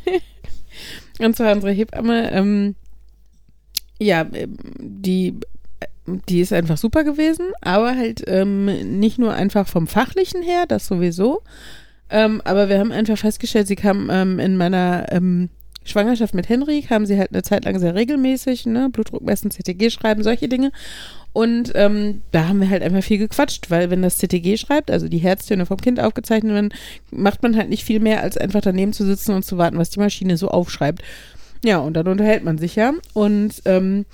Und 1.20 1.36
zwar 1.38 1.54
unsere 1.54 1.72
Hebamme, 1.72 2.32
ähm, 2.34 2.76
ja, 4.00 4.26
ähm, 4.34 4.58
die, 4.80 5.36
die 6.06 6.42
ist 6.42 6.54
einfach 6.54 6.78
super 6.78 7.04
gewesen, 7.04 7.48
aber 7.62 7.96
halt 7.96 8.24
ähm, 8.28 8.66
nicht 9.00 9.18
nur 9.18 9.34
einfach 9.34 9.68
vom 9.68 9.88
Fachlichen 9.88 10.42
her, 10.42 10.66
das 10.68 10.88
sowieso, 10.88 11.42
ähm, 12.10 12.42
aber 12.46 12.70
wir 12.70 12.80
haben 12.80 12.92
einfach 12.92 13.18
festgestellt, 13.18 13.68
sie 13.68 13.76
kam 13.76 14.10
ähm, 14.12 14.40
in 14.40 14.58
meiner 14.58 15.08
ähm, 15.12 15.50
Schwangerschaft 15.86 16.34
mit 16.34 16.50
Henry, 16.50 16.82
kam 16.82 17.06
sie 17.06 17.18
halt 17.18 17.32
eine 17.32 17.44
Zeit 17.44 17.66
lang 17.66 17.80
sehr 17.80 17.96
regelmäßig, 17.96 18.66
ne, 18.66 18.90
Blutdruck 18.90 19.24
messen, 19.24 19.52
CTG 19.52 19.90
schreiben, 19.90 20.24
solche 20.24 20.48
Dinge. 20.48 20.72
Und 21.32 21.74
ähm, 21.76 22.22
da 22.32 22.48
haben 22.48 22.62
wir 22.62 22.70
halt 22.70 22.82
einfach 22.82 23.04
viel 23.04 23.18
gequatscht, 23.18 23.70
weil 23.70 23.90
wenn 23.90 24.02
das 24.02 24.18
CTG 24.18 24.58
schreibt, 24.58 24.90
also 24.90 25.08
die 25.08 25.18
Herztöne 25.18 25.66
vom 25.66 25.78
Kind 25.78 26.00
aufgezeichnet 26.00 26.54
werden, 26.54 26.74
macht 27.12 27.44
man 27.44 27.56
halt 27.58 27.70
nicht 27.70 27.84
viel 27.84 28.00
mehr, 28.00 28.24
als 28.24 28.38
einfach 28.38 28.62
daneben 28.62 28.94
zu 28.94 29.06
sitzen 29.06 29.34
und 29.34 29.44
zu 29.44 29.58
warten, 29.58 29.78
was 29.78 29.90
die 29.90 30.00
Maschine 30.00 30.38
so 30.38 30.48
aufschreibt. 30.48 31.04
Ja, 31.66 31.80
und 31.80 31.94
dann 31.94 32.08
unterhält 32.08 32.44
man 32.44 32.60
sich 32.60 32.76
ja. 32.76 32.94
Und 33.14 33.62
ähm, 33.66 34.06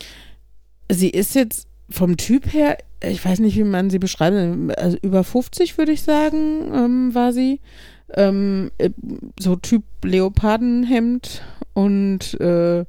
sie 0.90 1.10
ist 1.10 1.36
jetzt 1.36 1.68
vom 1.90 2.16
Typ 2.16 2.54
her, 2.54 2.78
ich 3.04 3.24
weiß 3.24 3.40
nicht, 3.40 3.58
wie 3.58 3.66
man 3.66 3.90
sie 3.90 4.00
beschreibt, 4.00 4.36
also 4.78 4.98
über 5.02 5.24
50 5.26 5.78
würde 5.78 5.92
ich 5.92 6.02
sagen, 6.02 6.72
ähm, 6.74 7.14
war 7.14 7.34
sie. 7.34 7.60
Ähm, 8.14 8.72
äh, 8.78 8.90
so 9.40 9.58
Typ 9.58 9.84
Leopardenhemd 10.04 11.42
und 11.74 12.40
äh, 12.40 12.86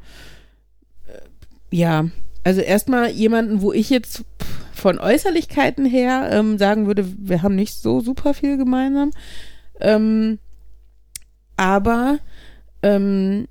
ja, 1.71 2.05
also 2.45 2.61
erstmal 2.61 3.11
jemanden, 3.11 3.63
wo 3.63 3.73
ich 3.73 3.91
jetzt 3.91 4.25
von 4.73 4.99
Äußerlichkeiten 4.99 5.87
her 5.87 6.29
ähm, 6.33 6.59
sagen 6.59 6.87
würde, 6.87 7.07
wir 7.19 7.43
haben 7.43 7.55
nicht 7.55 7.75
so 7.75 8.01
super 8.01 8.35
viel 8.35 8.57
gemeinsam. 8.57 9.11
Ähm, 9.81 10.39
aber 11.57 12.19
ähm, 12.83 13.47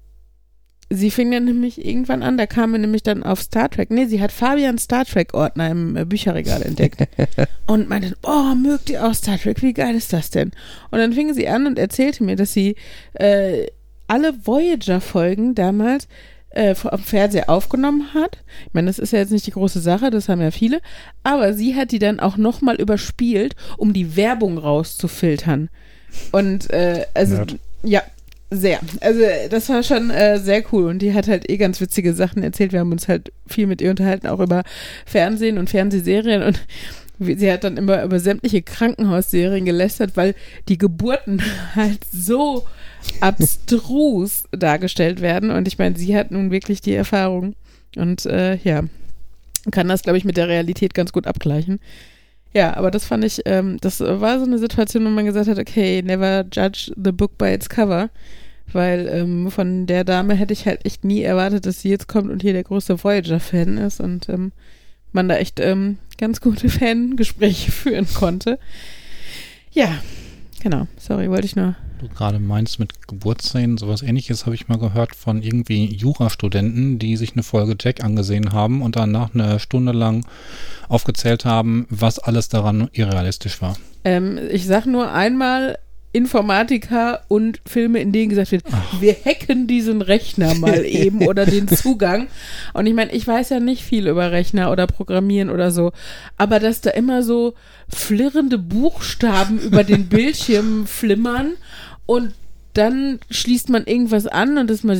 sie 0.91 1.09
fing 1.09 1.31
dann 1.31 1.45
nämlich 1.45 1.83
irgendwann 1.83 2.21
an, 2.21 2.37
da 2.37 2.45
kam 2.45 2.73
er 2.73 2.79
nämlich 2.79 3.03
dann 3.03 3.23
auf 3.23 3.41
Star 3.41 3.69
Trek. 3.69 3.89
Nee, 3.89 4.05
sie 4.05 4.21
hat 4.21 4.31
Fabian 4.31 4.77
Star 4.77 5.05
Trek-Ordner 5.05 5.69
im 5.69 5.95
äh, 5.95 6.05
Bücherregal 6.05 6.61
entdeckt. 6.61 7.07
und 7.67 7.89
meinte, 7.89 8.15
oh, 8.23 8.53
mögt 8.55 8.89
ihr 8.89 9.05
auch 9.05 9.13
Star 9.13 9.39
Trek? 9.39 9.61
Wie 9.61 9.73
geil 9.73 9.95
ist 9.95 10.13
das 10.13 10.29
denn? 10.29 10.51
Und 10.91 10.99
dann 10.99 11.13
fing 11.13 11.33
sie 11.33 11.47
an 11.47 11.65
und 11.65 11.79
erzählte 11.79 12.23
mir, 12.23 12.35
dass 12.35 12.53
sie 12.53 12.75
äh, 13.13 13.67
alle 14.07 14.33
Voyager-Folgen 14.45 15.55
damals 15.55 16.07
äh, 16.49 16.75
am 16.83 16.99
Fernseher 16.99 17.49
aufgenommen 17.49 18.13
hat. 18.13 18.39
Ich 18.67 18.73
meine, 18.73 18.87
das 18.87 18.99
ist 18.99 19.13
ja 19.13 19.19
jetzt 19.19 19.31
nicht 19.31 19.47
die 19.47 19.51
große 19.51 19.79
Sache, 19.79 20.09
das 20.09 20.27
haben 20.27 20.41
ja 20.41 20.51
viele, 20.51 20.81
aber 21.23 21.53
sie 21.53 21.75
hat 21.75 21.91
die 21.91 21.99
dann 21.99 22.19
auch 22.19 22.35
nochmal 22.35 22.75
überspielt, 22.75 23.55
um 23.77 23.93
die 23.93 24.17
Werbung 24.17 24.57
rauszufiltern. 24.57 25.69
Und 26.33 26.69
äh, 26.71 27.05
also 27.13 27.35
Nerd. 27.35 27.55
ja, 27.83 28.01
sehr. 28.51 28.81
Also 28.99 29.21
das 29.49 29.69
war 29.69 29.81
schon 29.81 30.09
äh, 30.09 30.37
sehr 30.37 30.63
cool 30.71 30.85
und 30.85 30.99
die 30.99 31.13
hat 31.13 31.27
halt 31.27 31.49
eh 31.49 31.57
ganz 31.57 31.79
witzige 31.79 32.13
Sachen 32.13 32.43
erzählt. 32.43 32.73
Wir 32.73 32.81
haben 32.81 32.91
uns 32.91 33.07
halt 33.07 33.31
viel 33.47 33.65
mit 33.65 33.81
ihr 33.81 33.89
unterhalten, 33.89 34.27
auch 34.27 34.41
über 34.41 34.63
Fernsehen 35.05 35.57
und 35.57 35.69
Fernsehserien 35.69 36.43
und 36.43 36.59
sie 37.19 37.51
hat 37.51 37.63
dann 37.63 37.77
immer 37.77 38.03
über 38.03 38.19
sämtliche 38.19 38.61
Krankenhausserien 38.61 39.63
gelästert, 39.63 40.17
weil 40.17 40.35
die 40.67 40.77
Geburten 40.77 41.41
halt 41.75 41.99
so 42.11 42.65
abstrus 43.21 44.43
dargestellt 44.51 45.21
werden. 45.21 45.49
Und 45.49 45.67
ich 45.67 45.77
meine, 45.77 45.97
sie 45.97 46.15
hat 46.15 46.31
nun 46.31 46.51
wirklich 46.51 46.81
die 46.81 46.93
Erfahrung 46.93 47.55
und 47.95 48.25
äh, 48.25 48.55
ja, 48.57 48.83
kann 49.71 49.87
das, 49.87 50.03
glaube 50.03 50.17
ich, 50.17 50.25
mit 50.25 50.37
der 50.37 50.47
Realität 50.47 50.93
ganz 50.93 51.11
gut 51.13 51.27
abgleichen. 51.27 51.79
Ja, 52.53 52.75
aber 52.75 52.91
das 52.91 53.05
fand 53.05 53.23
ich, 53.23 53.41
ähm, 53.45 53.77
das 53.79 54.01
war 54.01 54.39
so 54.39 54.45
eine 54.45 54.57
Situation, 54.57 55.05
wo 55.05 55.09
man 55.09 55.25
gesagt 55.25 55.47
hat, 55.47 55.57
okay, 55.57 56.01
never 56.01 56.43
judge 56.51 56.91
the 57.01 57.11
book 57.11 57.37
by 57.37 57.53
its 57.53 57.69
cover. 57.69 58.09
Weil 58.73 59.07
ähm, 59.07 59.51
von 59.51 59.85
der 59.85 60.03
Dame 60.03 60.33
hätte 60.33 60.53
ich 60.53 60.65
halt 60.65 60.85
echt 60.85 61.03
nie 61.03 61.21
erwartet, 61.21 61.65
dass 61.65 61.81
sie 61.81 61.89
jetzt 61.89 62.07
kommt 62.07 62.29
und 62.29 62.41
hier 62.41 62.53
der 62.53 62.63
größte 62.63 63.03
Voyager-Fan 63.03 63.77
ist 63.77 63.99
und 63.99 64.29
ähm, 64.29 64.51
man 65.11 65.27
da 65.27 65.35
echt 65.35 65.59
ähm, 65.59 65.97
ganz 66.17 66.41
gute 66.41 66.69
Fangespräche 66.69 67.71
führen 67.71 68.07
konnte. 68.13 68.59
Ja, 69.71 70.01
genau. 70.61 70.87
Sorry, 70.97 71.29
wollte 71.29 71.45
ich 71.45 71.55
nur. 71.55 71.75
Du 71.99 72.07
gerade 72.07 72.39
meinst 72.39 72.79
mit 72.79 73.07
Geburtsszenen, 73.07 73.77
sowas 73.77 74.01
ähnliches 74.01 74.45
habe 74.45 74.55
ich 74.55 74.67
mal 74.67 74.79
gehört 74.79 75.15
von 75.15 75.43
irgendwie 75.43 75.85
Jurastudenten, 75.85 76.97
die 76.97 77.15
sich 77.15 77.33
eine 77.33 77.43
Folge 77.43 77.75
Jack 77.79 78.03
angesehen 78.03 78.53
haben 78.53 78.81
und 78.81 78.95
danach 78.95 79.35
eine 79.35 79.59
Stunde 79.59 79.91
lang 79.91 80.25
aufgezählt 80.89 81.45
haben, 81.45 81.85
was 81.91 82.17
alles 82.17 82.49
daran 82.49 82.89
irrealistisch 82.91 83.61
war. 83.61 83.77
Ähm, 84.03 84.39
ich 84.49 84.65
sag 84.65 84.87
nur 84.87 85.11
einmal 85.11 85.77
Informatiker 86.13 87.21
und 87.29 87.61
Filme, 87.65 87.99
in 87.99 88.11
denen 88.11 88.29
gesagt 88.29 88.51
wird, 88.51 88.63
wir 88.99 89.13
hacken 89.13 89.67
diesen 89.67 90.01
Rechner 90.01 90.55
mal 90.55 90.85
eben 90.85 91.25
oder 91.25 91.45
den 91.45 91.67
Zugang. 91.67 92.27
Und 92.73 92.85
ich 92.85 92.93
meine, 92.93 93.11
ich 93.13 93.25
weiß 93.25 93.49
ja 93.49 93.59
nicht 93.59 93.83
viel 93.83 94.07
über 94.07 94.31
Rechner 94.31 94.71
oder 94.71 94.87
Programmieren 94.87 95.49
oder 95.49 95.71
so, 95.71 95.91
aber 96.37 96.59
dass 96.59 96.81
da 96.81 96.89
immer 96.89 97.23
so 97.23 97.53
flirrende 97.87 98.57
Buchstaben 98.57 99.59
über 99.59 99.83
den 99.83 100.07
Bildschirm 100.07 100.85
flimmern 100.85 101.53
und 102.05 102.33
dann 102.73 103.19
schließt 103.29 103.69
man 103.69 103.85
irgendwas 103.85 104.27
an 104.27 104.57
und 104.57 104.69
das 104.69 104.83
mal 104.83 104.97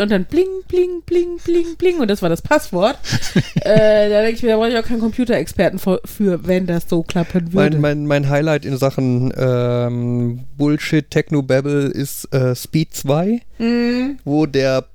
und 0.00 0.10
dann 0.10 0.24
bling, 0.24 0.46
bling, 0.68 1.02
bling, 1.04 1.36
bling, 1.44 1.76
bling 1.76 1.98
und 1.98 2.08
das 2.08 2.22
war 2.22 2.28
das 2.28 2.42
Passwort. 2.42 2.98
äh, 3.56 4.08
da 4.08 4.22
denke 4.22 4.36
ich 4.36 4.42
mir, 4.42 4.50
da 4.50 4.56
brauche 4.56 4.70
ich 4.70 4.78
auch 4.78 4.84
keinen 4.84 5.00
Computerexperten 5.00 5.78
für, 5.78 6.00
wenn 6.46 6.66
das 6.66 6.88
so 6.88 7.02
klappen 7.02 7.52
würde. 7.52 7.78
Mein, 7.78 7.80
mein, 7.80 8.06
mein 8.06 8.28
Highlight 8.30 8.64
in 8.64 8.76
Sachen 8.76 9.32
ähm, 9.36 10.40
Bullshit 10.56 11.10
Technobabble 11.10 11.86
ist 11.88 12.32
äh, 12.32 12.54
Speed 12.54 12.94
2, 12.94 13.42
Mhm. 13.58 14.18
wo 14.24 14.46
der 14.46 14.86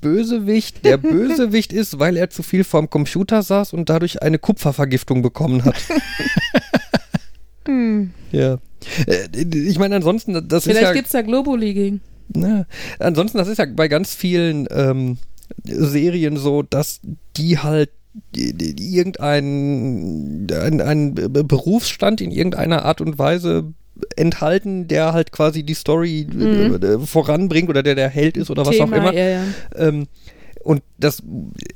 Bösewicht 0.00 0.84
der 0.84 0.98
Bösewicht 0.98 1.72
ist, 1.72 1.98
weil 1.98 2.16
er 2.16 2.30
zu 2.30 2.42
viel 2.42 2.62
vorm 2.64 2.90
Computer 2.90 3.42
saß 3.42 3.72
und 3.72 3.88
dadurch 3.88 4.22
eine 4.22 4.38
Kupfervergiftung 4.38 5.22
bekommen 5.22 5.64
hat. 5.64 5.76
Hm. 7.66 8.12
ja. 8.32 8.58
Äh, 9.06 9.28
ich 9.56 9.78
meine, 9.78 9.96
ansonsten, 9.96 10.32
das 10.48 10.64
Vielleicht 10.64 10.80
ist 10.82 10.88
ja. 10.88 10.92
gibt's 10.92 11.12
da 11.12 11.22
Globuli 11.22 11.74
gegen. 11.74 12.00
Na, 12.32 12.66
ansonsten, 12.98 13.38
das 13.38 13.48
ist 13.48 13.58
ja 13.58 13.66
bei 13.66 13.88
ganz 13.88 14.14
vielen 14.14 14.66
ähm, 14.70 15.18
Serien 15.64 16.36
so, 16.36 16.62
dass 16.62 17.00
die 17.36 17.58
halt 17.58 17.90
die- 18.34 18.96
irgendeinen 18.96 20.46
ein, 20.52 20.80
ein 20.80 21.14
Berufsstand 21.14 22.20
in 22.20 22.30
irgendeiner 22.30 22.84
Art 22.84 23.00
und 23.00 23.18
Weise 23.18 23.72
enthalten, 24.16 24.88
der 24.88 25.12
halt 25.12 25.32
quasi 25.32 25.62
die 25.62 25.74
Story 25.74 26.26
Mhm. 26.32 26.80
äh, 26.82 26.98
voranbringt 27.06 27.68
oder 27.68 27.82
der 27.82 27.94
der 27.94 28.08
Held 28.08 28.36
ist 28.36 28.50
oder 28.50 28.66
was 28.66 28.78
auch 28.80 28.90
immer. 28.90 29.12
Ja, 29.14 29.28
ja. 29.28 29.42
Ähm, 29.76 30.06
und 30.64 30.82
das 30.98 31.22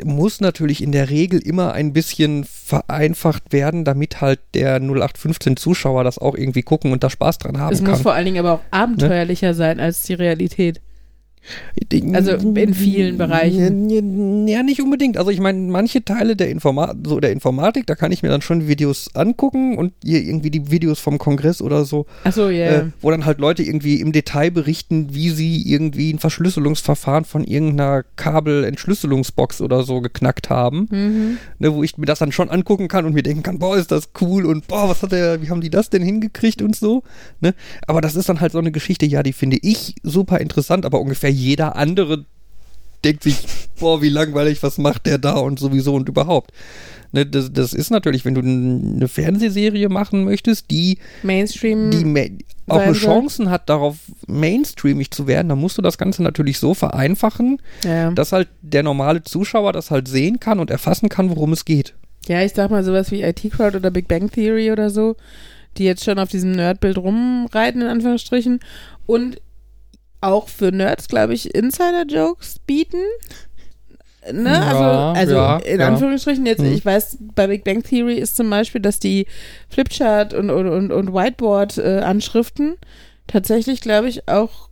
muss 0.02 0.40
natürlich 0.40 0.82
in 0.82 0.92
der 0.92 1.10
Regel 1.10 1.40
immer 1.40 1.72
ein 1.72 1.92
bisschen 1.92 2.44
vereinfacht 2.44 3.52
werden, 3.52 3.84
damit 3.84 4.20
halt 4.20 4.40
der 4.54 4.76
0815 4.76 5.56
Zuschauer 5.56 6.04
das 6.04 6.18
auch 6.18 6.34
irgendwie 6.34 6.62
gucken 6.62 6.92
und 6.92 7.04
da 7.04 7.10
Spaß 7.10 7.38
dran 7.38 7.58
haben 7.58 7.72
Es 7.72 7.80
kann. 7.80 7.90
muss 7.92 8.00
vor 8.02 8.14
allen 8.14 8.24
Dingen 8.24 8.38
aber 8.38 8.52
auch 8.54 8.60
abenteuerlicher 8.70 9.54
sein 9.54 9.78
als 9.78 10.02
die 10.02 10.14
Realität. 10.14 10.80
Also 12.12 12.32
in 12.32 12.74
vielen 12.74 13.18
Bereichen. 13.18 14.46
Ja, 14.48 14.62
nicht 14.62 14.82
unbedingt. 14.82 15.16
Also 15.16 15.30
ich 15.30 15.40
meine, 15.40 15.58
manche 15.70 16.04
Teile 16.04 16.36
der, 16.36 16.50
Informa 16.50 16.94
so 17.04 17.20
der 17.20 17.32
Informatik, 17.32 17.86
da 17.86 17.94
kann 17.94 18.12
ich 18.12 18.22
mir 18.22 18.28
dann 18.28 18.42
schon 18.42 18.68
Videos 18.68 19.14
angucken 19.14 19.78
und 19.78 19.92
hier 20.04 20.22
irgendwie 20.22 20.50
die 20.50 20.70
Videos 20.70 20.98
vom 20.98 21.18
Kongress 21.18 21.62
oder 21.62 21.84
so, 21.84 22.06
Achso, 22.24 22.48
ja. 22.48 22.66
äh, 22.66 22.84
wo 23.00 23.10
dann 23.10 23.24
halt 23.24 23.38
Leute 23.38 23.62
irgendwie 23.62 24.00
im 24.00 24.12
Detail 24.12 24.50
berichten, 24.50 25.08
wie 25.12 25.30
sie 25.30 25.62
irgendwie 25.62 26.12
ein 26.12 26.18
Verschlüsselungsverfahren 26.18 27.24
von 27.24 27.44
irgendeiner 27.44 28.04
Kabelentschlüsselungsbox 28.16 29.60
oder 29.60 29.82
so 29.82 30.00
geknackt 30.00 30.50
haben. 30.50 30.88
Mhm. 30.90 31.38
Ne, 31.58 31.74
wo 31.74 31.82
ich 31.82 31.96
mir 31.96 32.06
das 32.06 32.18
dann 32.18 32.32
schon 32.32 32.50
angucken 32.50 32.88
kann 32.88 33.04
und 33.04 33.14
mir 33.14 33.22
denken 33.22 33.42
kann, 33.42 33.58
boah, 33.58 33.76
ist 33.76 33.90
das 33.90 34.10
cool 34.20 34.46
und 34.46 34.66
boah, 34.68 34.88
was 34.88 35.02
hat 35.02 35.12
der, 35.12 35.42
wie 35.42 35.50
haben 35.50 35.60
die 35.60 35.70
das 35.70 35.90
denn 35.90 36.02
hingekriegt 36.02 36.62
und 36.62 36.76
so. 36.76 37.02
Ne? 37.40 37.54
Aber 37.86 38.00
das 38.00 38.16
ist 38.16 38.28
dann 38.28 38.40
halt 38.40 38.52
so 38.52 38.58
eine 38.58 38.72
Geschichte, 38.72 39.06
ja, 39.06 39.22
die 39.22 39.32
finde 39.32 39.58
ich 39.62 39.94
super 40.02 40.40
interessant, 40.40 40.84
aber 40.84 41.00
ungefähr 41.00 41.30
jeder 41.42 41.76
andere 41.76 42.24
denkt 43.04 43.22
sich, 43.22 43.36
boah, 43.78 44.02
wie 44.02 44.08
langweilig, 44.08 44.62
was 44.62 44.78
macht 44.78 45.06
der 45.06 45.18
da 45.18 45.34
und 45.34 45.58
sowieso 45.58 45.94
und 45.94 46.08
überhaupt. 46.08 46.50
Ne, 47.12 47.24
das, 47.24 47.52
das 47.52 47.72
ist 47.72 47.90
natürlich, 47.90 48.24
wenn 48.26 48.34
du 48.34 48.42
eine 48.42 49.08
Fernsehserie 49.08 49.88
machen 49.88 50.24
möchtest, 50.24 50.70
die, 50.70 50.98
Mainstream. 51.22 51.90
die 51.90 52.04
ma- 52.04 52.26
auch 52.66 52.80
eine. 52.80 52.92
Chancen 52.92 53.48
hat, 53.48 53.70
darauf 53.70 53.96
mainstreamig 54.26 55.10
zu 55.10 55.26
werden, 55.26 55.48
dann 55.48 55.58
musst 55.58 55.78
du 55.78 55.82
das 55.82 55.96
Ganze 55.96 56.22
natürlich 56.22 56.58
so 56.58 56.74
vereinfachen, 56.74 57.62
ja. 57.82 58.10
dass 58.10 58.32
halt 58.32 58.48
der 58.60 58.82
normale 58.82 59.22
Zuschauer 59.22 59.72
das 59.72 59.90
halt 59.90 60.06
sehen 60.06 60.38
kann 60.38 60.58
und 60.60 60.70
erfassen 60.70 61.08
kann, 61.08 61.30
worum 61.30 61.52
es 61.54 61.64
geht. 61.64 61.94
ja, 62.26 62.42
ich 62.42 62.52
sag 62.52 62.70
mal 62.70 62.84
sowas 62.84 63.10
wie 63.10 63.22
IT 63.22 63.40
Crowd 63.52 63.74
oder 63.74 63.90
Big 63.90 64.06
Bang 64.06 64.30
Theory 64.30 64.70
oder 64.70 64.90
so, 64.90 65.16
die 65.78 65.84
jetzt 65.84 66.04
schon 66.04 66.18
auf 66.18 66.28
diesem 66.28 66.52
Nerdbild 66.52 66.98
rumreiten, 66.98 67.80
in 67.80 67.86
Anführungsstrichen. 67.88 68.60
Und 69.06 69.40
auch 70.20 70.48
für 70.48 70.72
Nerds, 70.72 71.08
glaube 71.08 71.34
ich, 71.34 71.54
Insider-Jokes 71.54 72.60
bieten. 72.66 73.02
Ne? 74.30 74.50
Ja, 74.50 74.62
also, 74.62 74.84
also 75.18 75.34
ja, 75.36 75.56
in 75.58 75.80
ja. 75.80 75.88
Anführungsstrichen 75.88 76.44
jetzt, 76.44 76.60
Mhm. 76.60 76.72
ich 76.72 76.84
weiß, 76.84 77.18
bei 77.34 77.46
Big 77.46 77.64
Bang 77.64 77.82
Theory 77.82 78.14
ist 78.18 78.36
zum 78.36 78.50
Beispiel, 78.50 78.80
dass 78.80 78.98
die 78.98 79.26
Flipchart 79.70 80.34
und, 80.34 80.50
und, 80.50 80.68
und, 80.68 80.92
und 80.92 81.14
Whiteboard-Anschriften 81.14 82.76
tatsächlich, 83.26 83.80
glaube 83.80 84.08
ich, 84.08 84.28
auch 84.28 84.67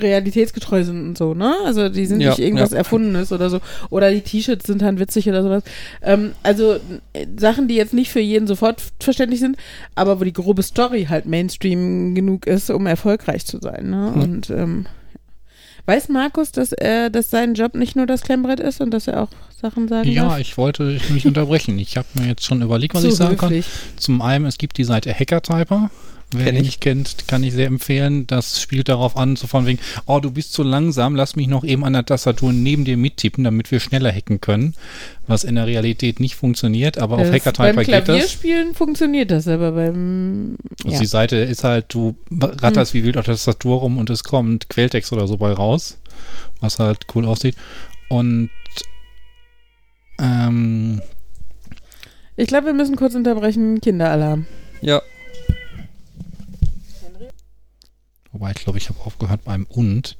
realitätsgetreu 0.00 0.84
sind 0.84 1.00
und 1.08 1.18
so, 1.18 1.34
ne? 1.34 1.54
Also 1.64 1.88
die 1.88 2.06
sind 2.06 2.20
Ja, 2.20 2.30
nicht 2.30 2.38
irgendwas 2.38 2.70
ja. 2.72 2.78
Erfundenes 2.78 3.32
oder 3.32 3.50
so. 3.50 3.60
Oder 3.90 4.10
die 4.10 4.20
T-Shirts 4.20 4.66
sind 4.66 4.82
dann 4.82 4.98
witzig 4.98 5.28
oder 5.28 5.42
sowas. 5.42 5.62
Ähm, 6.02 6.32
also 6.42 6.74
äh, 7.12 7.26
Sachen, 7.36 7.68
die 7.68 7.74
jetzt 7.76 7.94
nicht 7.94 8.10
für 8.10 8.20
jeden 8.20 8.46
sofort 8.46 8.82
verständlich 9.00 9.40
sind, 9.40 9.56
aber 9.94 10.20
wo 10.20 10.24
die 10.24 10.32
grobe 10.32 10.62
Story 10.62 11.06
halt 11.08 11.26
Mainstream 11.26 12.14
genug 12.14 12.46
ist, 12.46 12.70
um 12.70 12.86
erfolgreich 12.86 13.46
zu 13.46 13.58
sein, 13.60 13.90
ne? 13.90 14.12
Hm. 14.14 14.22
Und 14.22 14.50
ähm, 14.50 14.86
Weiß 15.86 16.08
Markus, 16.08 16.50
dass 16.50 16.72
er, 16.72 17.10
dass 17.10 17.28
sein 17.28 17.52
Job 17.52 17.74
nicht 17.74 17.94
nur 17.94 18.06
das 18.06 18.22
Klemmbrett 18.22 18.58
ist 18.58 18.80
und 18.80 18.90
dass 18.90 19.06
er 19.06 19.22
auch 19.22 19.28
Sachen 19.60 19.86
sagen 19.86 20.08
Ja, 20.10 20.28
darf? 20.30 20.38
ich 20.38 20.56
wollte 20.56 20.98
nicht 21.10 21.26
unterbrechen. 21.26 21.78
Ich 21.78 21.98
habe 21.98 22.08
mir 22.14 22.26
jetzt 22.28 22.42
schon 22.44 22.62
überlegt, 22.62 22.94
was 22.94 23.02
Zu 23.02 23.08
ich 23.08 23.14
sagen 23.16 23.36
kann. 23.36 23.50
höflich. 23.50 23.66
Zum 23.96 24.22
einen, 24.22 24.46
es 24.46 24.56
gibt 24.56 24.78
die 24.78 24.84
Seite 24.84 25.12
Hackertyper. 25.12 25.90
Wer 26.36 26.46
Kenn 26.46 26.56
ich. 26.56 26.62
nicht 26.62 26.80
kennt, 26.80 27.28
kann 27.28 27.42
ich 27.44 27.52
sehr 27.52 27.66
empfehlen. 27.66 28.26
Das 28.26 28.60
spielt 28.60 28.88
darauf 28.88 29.16
an, 29.16 29.36
so 29.36 29.46
von 29.46 29.66
wegen, 29.66 29.78
oh, 30.06 30.20
du 30.20 30.30
bist 30.30 30.52
zu 30.52 30.62
langsam, 30.62 31.14
lass 31.16 31.36
mich 31.36 31.46
noch 31.46 31.64
eben 31.64 31.84
an 31.84 31.92
der 31.92 32.04
Tastatur 32.04 32.52
neben 32.52 32.84
dir 32.84 32.96
mittippen, 32.96 33.44
damit 33.44 33.70
wir 33.70 33.80
schneller 33.80 34.12
hacken 34.12 34.40
können. 34.40 34.74
Was 35.26 35.44
in 35.44 35.54
der 35.54 35.66
Realität 35.66 36.20
nicht 36.20 36.34
funktioniert, 36.34 36.98
aber 36.98 37.16
auf 37.16 37.22
Das- 37.22 37.32
Hackertyper 37.32 37.72
beim 37.72 37.84
geht 37.84 37.94
das. 37.94 38.04
Klavierspielen 38.04 38.74
funktioniert 38.74 39.30
das, 39.30 39.48
aber 39.48 39.72
beim 39.72 40.56
Also 40.84 40.94
ja. 40.94 41.00
die 41.00 41.06
Seite 41.06 41.36
ist 41.36 41.64
halt, 41.64 41.86
du 41.94 42.14
ratterst 42.30 42.92
Hm. 42.92 43.00
wie 43.00 43.04
wild 43.06 43.16
auf 43.16 43.24
der 43.24 43.34
Tastatur 43.34 43.78
rum 43.80 43.96
und 43.98 44.10
es 44.10 44.24
kommt 44.24 44.68
Quelltext 44.68 45.12
oder 45.12 45.26
so 45.26 45.36
bei 45.36 45.52
raus, 45.52 45.98
was 46.60 46.78
halt 46.78 47.06
cool 47.14 47.24
aussieht. 47.26 47.54
Und 48.08 48.50
ähm, 50.18 51.00
Ich 52.36 52.48
glaube, 52.48 52.66
wir 52.66 52.74
müssen 52.74 52.96
kurz 52.96 53.14
unterbrechen. 53.14 53.80
Kinderalarm. 53.80 54.46
Ja, 54.80 55.00
Wobei 58.34 58.50
ich 58.50 58.64
glaube, 58.64 58.78
ich 58.78 58.88
habe 58.88 59.00
aufgehört 59.00 59.44
beim 59.44 59.64
und. 59.70 60.16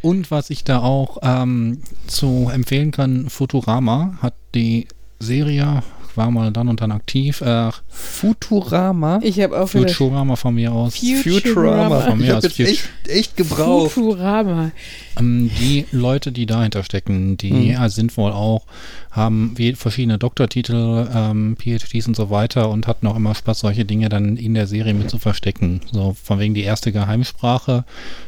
Und 0.00 0.30
was 0.30 0.48
ich 0.48 0.64
da 0.64 0.80
auch 0.80 1.18
ähm, 1.20 1.82
zu 2.06 2.50
empfehlen 2.50 2.92
kann, 2.92 3.28
Futurama 3.28 4.16
hat 4.22 4.34
die 4.54 4.88
Serie, 5.20 5.82
war 6.18 6.30
mal 6.30 6.50
dann 6.52 6.68
und 6.68 6.82
dann 6.82 6.92
aktiv, 6.92 7.40
äh, 7.40 7.70
Futurama. 7.88 9.20
Ich 9.22 9.40
habe 9.40 9.58
auch 9.58 9.68
Futurama 9.68 10.36
von 10.36 10.54
mir 10.54 10.72
aus. 10.72 10.96
Futurama. 10.98 12.00
Von 12.00 12.18
mir 12.18 12.24
Ich 12.26 12.32
aus 12.34 12.42
jetzt 12.44 12.60
echt, 12.60 12.88
echt 13.06 13.36
gebraucht. 13.36 13.92
Futurama. 13.92 14.72
Ähm, 15.18 15.50
die 15.60 15.86
Leute, 15.92 16.32
die 16.32 16.44
dahinter 16.46 16.82
stecken, 16.84 17.36
die 17.38 17.74
Hm. 17.76 17.82
äh, 17.84 17.88
sind 17.88 18.16
wohl 18.16 18.32
auch, 18.32 18.66
haben 19.10 19.52
wie 19.56 19.72
verschiedene 19.74 20.18
Doktortitel, 20.18 21.08
ähm, 21.14 21.56
PhDs 21.58 22.06
und 22.08 22.16
so 22.16 22.28
weiter 22.30 22.68
und 22.68 22.86
hatten 22.86 23.06
auch 23.06 23.16
immer 23.16 23.34
Spaß, 23.34 23.60
solche 23.60 23.84
Dinge 23.84 24.08
dann 24.08 24.36
in 24.36 24.54
der 24.54 24.66
Serie 24.66 24.94
mit 24.94 25.08
zu 25.10 25.18
verstecken. 25.18 25.80
So 25.92 26.14
von 26.22 26.38
wegen 26.38 26.54
die 26.54 26.62
erste 26.62 26.92
Geheimsprache, 26.92 27.84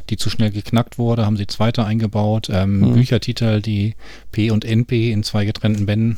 die 0.08 0.16
zu 0.16 0.30
schnell 0.30 0.50
geknackt 0.50 0.96
wurde, 0.98 1.26
haben 1.26 1.36
sie 1.36 1.46
zweite 1.46 1.84
eingebaut. 1.84 2.48
Ähm, 2.50 2.82
Hm. 2.82 2.92
Büchertitel, 2.94 3.60
die 3.60 3.94
P 4.32 4.50
und 4.50 4.64
NP 4.64 5.10
in 5.12 5.22
zwei 5.22 5.44
getrennten 5.44 5.86
Bänden. 5.86 6.16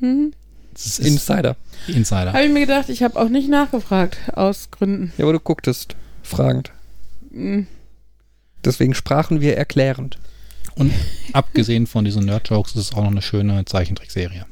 Hm. 0.00 0.32
Das 0.72 0.86
ist 0.86 0.98
Insider. 1.00 1.56
Insider. 1.86 2.32
Habe 2.32 2.44
ich 2.44 2.52
mir 2.52 2.60
gedacht, 2.60 2.88
ich 2.88 3.02
habe 3.02 3.20
auch 3.20 3.28
nicht 3.28 3.48
nachgefragt, 3.48 4.18
aus 4.32 4.70
Gründen. 4.70 5.12
Ja, 5.16 5.24
aber 5.24 5.32
du 5.34 5.40
gucktest 5.40 5.94
fragend. 6.22 6.72
Hm. 7.30 7.66
Deswegen 8.64 8.94
sprachen 8.94 9.40
wir 9.40 9.56
erklärend. 9.56 10.18
Und 10.74 10.92
abgesehen 11.32 11.86
von 11.86 12.04
diesen 12.04 12.24
Nerd-Jokes 12.24 12.72
ist 12.72 12.80
es 12.80 12.92
auch 12.94 13.02
noch 13.02 13.10
eine 13.10 13.22
schöne 13.22 13.64
Zeichentrickserie. 13.64 14.46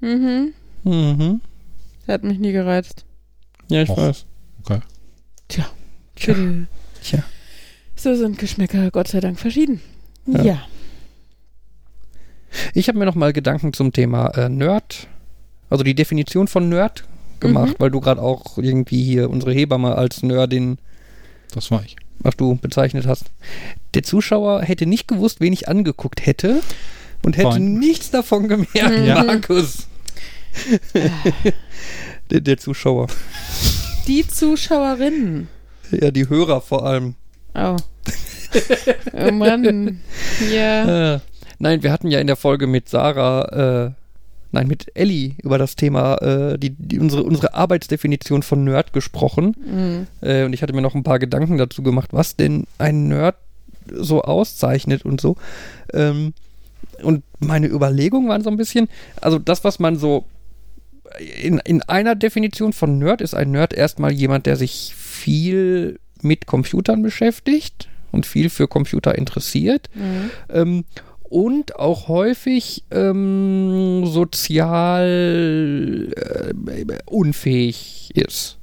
Mhm. 0.00 0.54
Mhm. 0.82 1.40
Das 2.06 2.14
hat 2.14 2.24
mich 2.24 2.38
nie 2.38 2.52
gereizt. 2.52 3.04
Ja, 3.68 3.82
ich 3.82 3.90
Och. 3.90 3.98
weiß. 3.98 4.24
Okay. 4.62 4.80
Tja. 5.48 5.66
Tschüss. 6.16 6.66
Tja. 7.02 7.22
So 7.96 8.14
sind 8.14 8.38
Geschmäcker 8.38 8.90
Gott 8.90 9.08
sei 9.08 9.20
Dank 9.20 9.38
verschieden. 9.38 9.80
Ja. 10.26 10.42
Ja. 10.42 10.62
Ich 12.74 12.88
habe 12.88 12.98
mir 12.98 13.04
noch 13.06 13.14
mal 13.14 13.32
Gedanken 13.32 13.72
zum 13.72 13.92
Thema 13.92 14.28
äh, 14.36 14.48
Nerd, 14.48 15.08
also 15.68 15.84
die 15.84 15.94
Definition 15.94 16.48
von 16.48 16.68
Nerd 16.68 17.04
gemacht, 17.40 17.70
Mhm. 17.72 17.74
weil 17.78 17.90
du 17.90 18.00
gerade 18.00 18.20
auch 18.22 18.58
irgendwie 18.58 19.02
hier 19.02 19.30
unsere 19.30 19.52
Hebamme 19.52 19.94
als 19.96 20.22
Nerdin, 20.22 20.78
Das 21.54 21.70
war 21.70 21.82
ich. 21.84 21.96
ach 22.24 22.34
du, 22.34 22.56
bezeichnet 22.56 23.06
hast. 23.06 23.24
Der 23.94 24.02
Zuschauer 24.02 24.62
hätte 24.62 24.86
nicht 24.86 25.08
gewusst, 25.08 25.40
wen 25.40 25.52
ich 25.52 25.68
angeguckt 25.68 26.24
hätte 26.26 26.60
und 27.24 27.36
hätte 27.36 27.52
Fein. 27.52 27.74
nichts 27.74 28.10
davon 28.10 28.48
gemerkt, 28.48 28.98
Mhm. 28.98 29.04
Ja. 29.06 29.24
Markus. 29.24 29.86
der, 32.30 32.40
der 32.40 32.58
Zuschauer. 32.58 33.06
Die 34.06 34.26
Zuschauerinnen. 34.26 35.48
Ja, 35.92 36.10
die 36.10 36.28
Hörer 36.28 36.60
vor 36.60 36.84
allem. 36.86 37.14
Oh. 37.54 37.76
oh 39.12 39.30
Mann. 39.32 40.00
Ja. 40.52 41.20
Nein, 41.60 41.82
wir 41.82 41.92
hatten 41.92 42.10
ja 42.10 42.20
in 42.20 42.26
der 42.26 42.36
Folge 42.36 42.66
mit 42.66 42.88
Sarah, 42.88 43.86
äh, 43.86 43.90
nein, 44.50 44.66
mit 44.66 44.90
Ellie 44.94 45.34
über 45.42 45.58
das 45.58 45.76
Thema, 45.76 46.16
äh, 46.16 46.58
die, 46.58 46.70
die, 46.70 46.98
unsere, 46.98 47.22
unsere 47.22 47.54
Arbeitsdefinition 47.54 48.42
von 48.42 48.64
Nerd 48.64 48.94
gesprochen. 48.94 49.54
Mhm. 49.64 50.06
Äh, 50.26 50.44
und 50.44 50.54
ich 50.54 50.62
hatte 50.62 50.72
mir 50.72 50.80
noch 50.80 50.94
ein 50.94 51.04
paar 51.04 51.18
Gedanken 51.18 51.58
dazu 51.58 51.82
gemacht, 51.82 52.12
was 52.12 52.34
denn 52.34 52.64
ein 52.78 53.08
Nerd 53.08 53.36
so 53.92 54.22
auszeichnet 54.22 55.04
und 55.04 55.20
so. 55.20 55.36
Ähm, 55.92 56.32
und 57.02 57.24
meine 57.40 57.66
Überlegungen 57.66 58.28
waren 58.28 58.42
so 58.42 58.50
ein 58.50 58.56
bisschen, 58.56 58.88
also 59.20 59.38
das, 59.38 59.62
was 59.62 59.78
man 59.78 59.96
so 59.96 60.24
in, 61.42 61.58
in 61.58 61.82
einer 61.82 62.14
Definition 62.14 62.72
von 62.72 62.98
Nerd 62.98 63.20
ist 63.20 63.34
ein 63.34 63.50
Nerd 63.50 63.74
erstmal 63.74 64.12
jemand, 64.12 64.46
der 64.46 64.56
sich 64.56 64.94
viel 64.96 65.98
mit 66.22 66.46
Computern 66.46 67.02
beschäftigt 67.02 67.88
und 68.12 68.24
viel 68.26 68.48
für 68.48 68.66
Computer 68.66 69.14
interessiert 69.16 69.90
Mhm. 69.94 70.30
ähm, 70.48 70.84
und 71.30 71.76
auch 71.76 72.08
häufig 72.08 72.84
ähm, 72.90 74.04
sozial 74.06 76.08
äh, 76.16 76.52
unfähig 77.06 78.10
ist. 78.14 78.56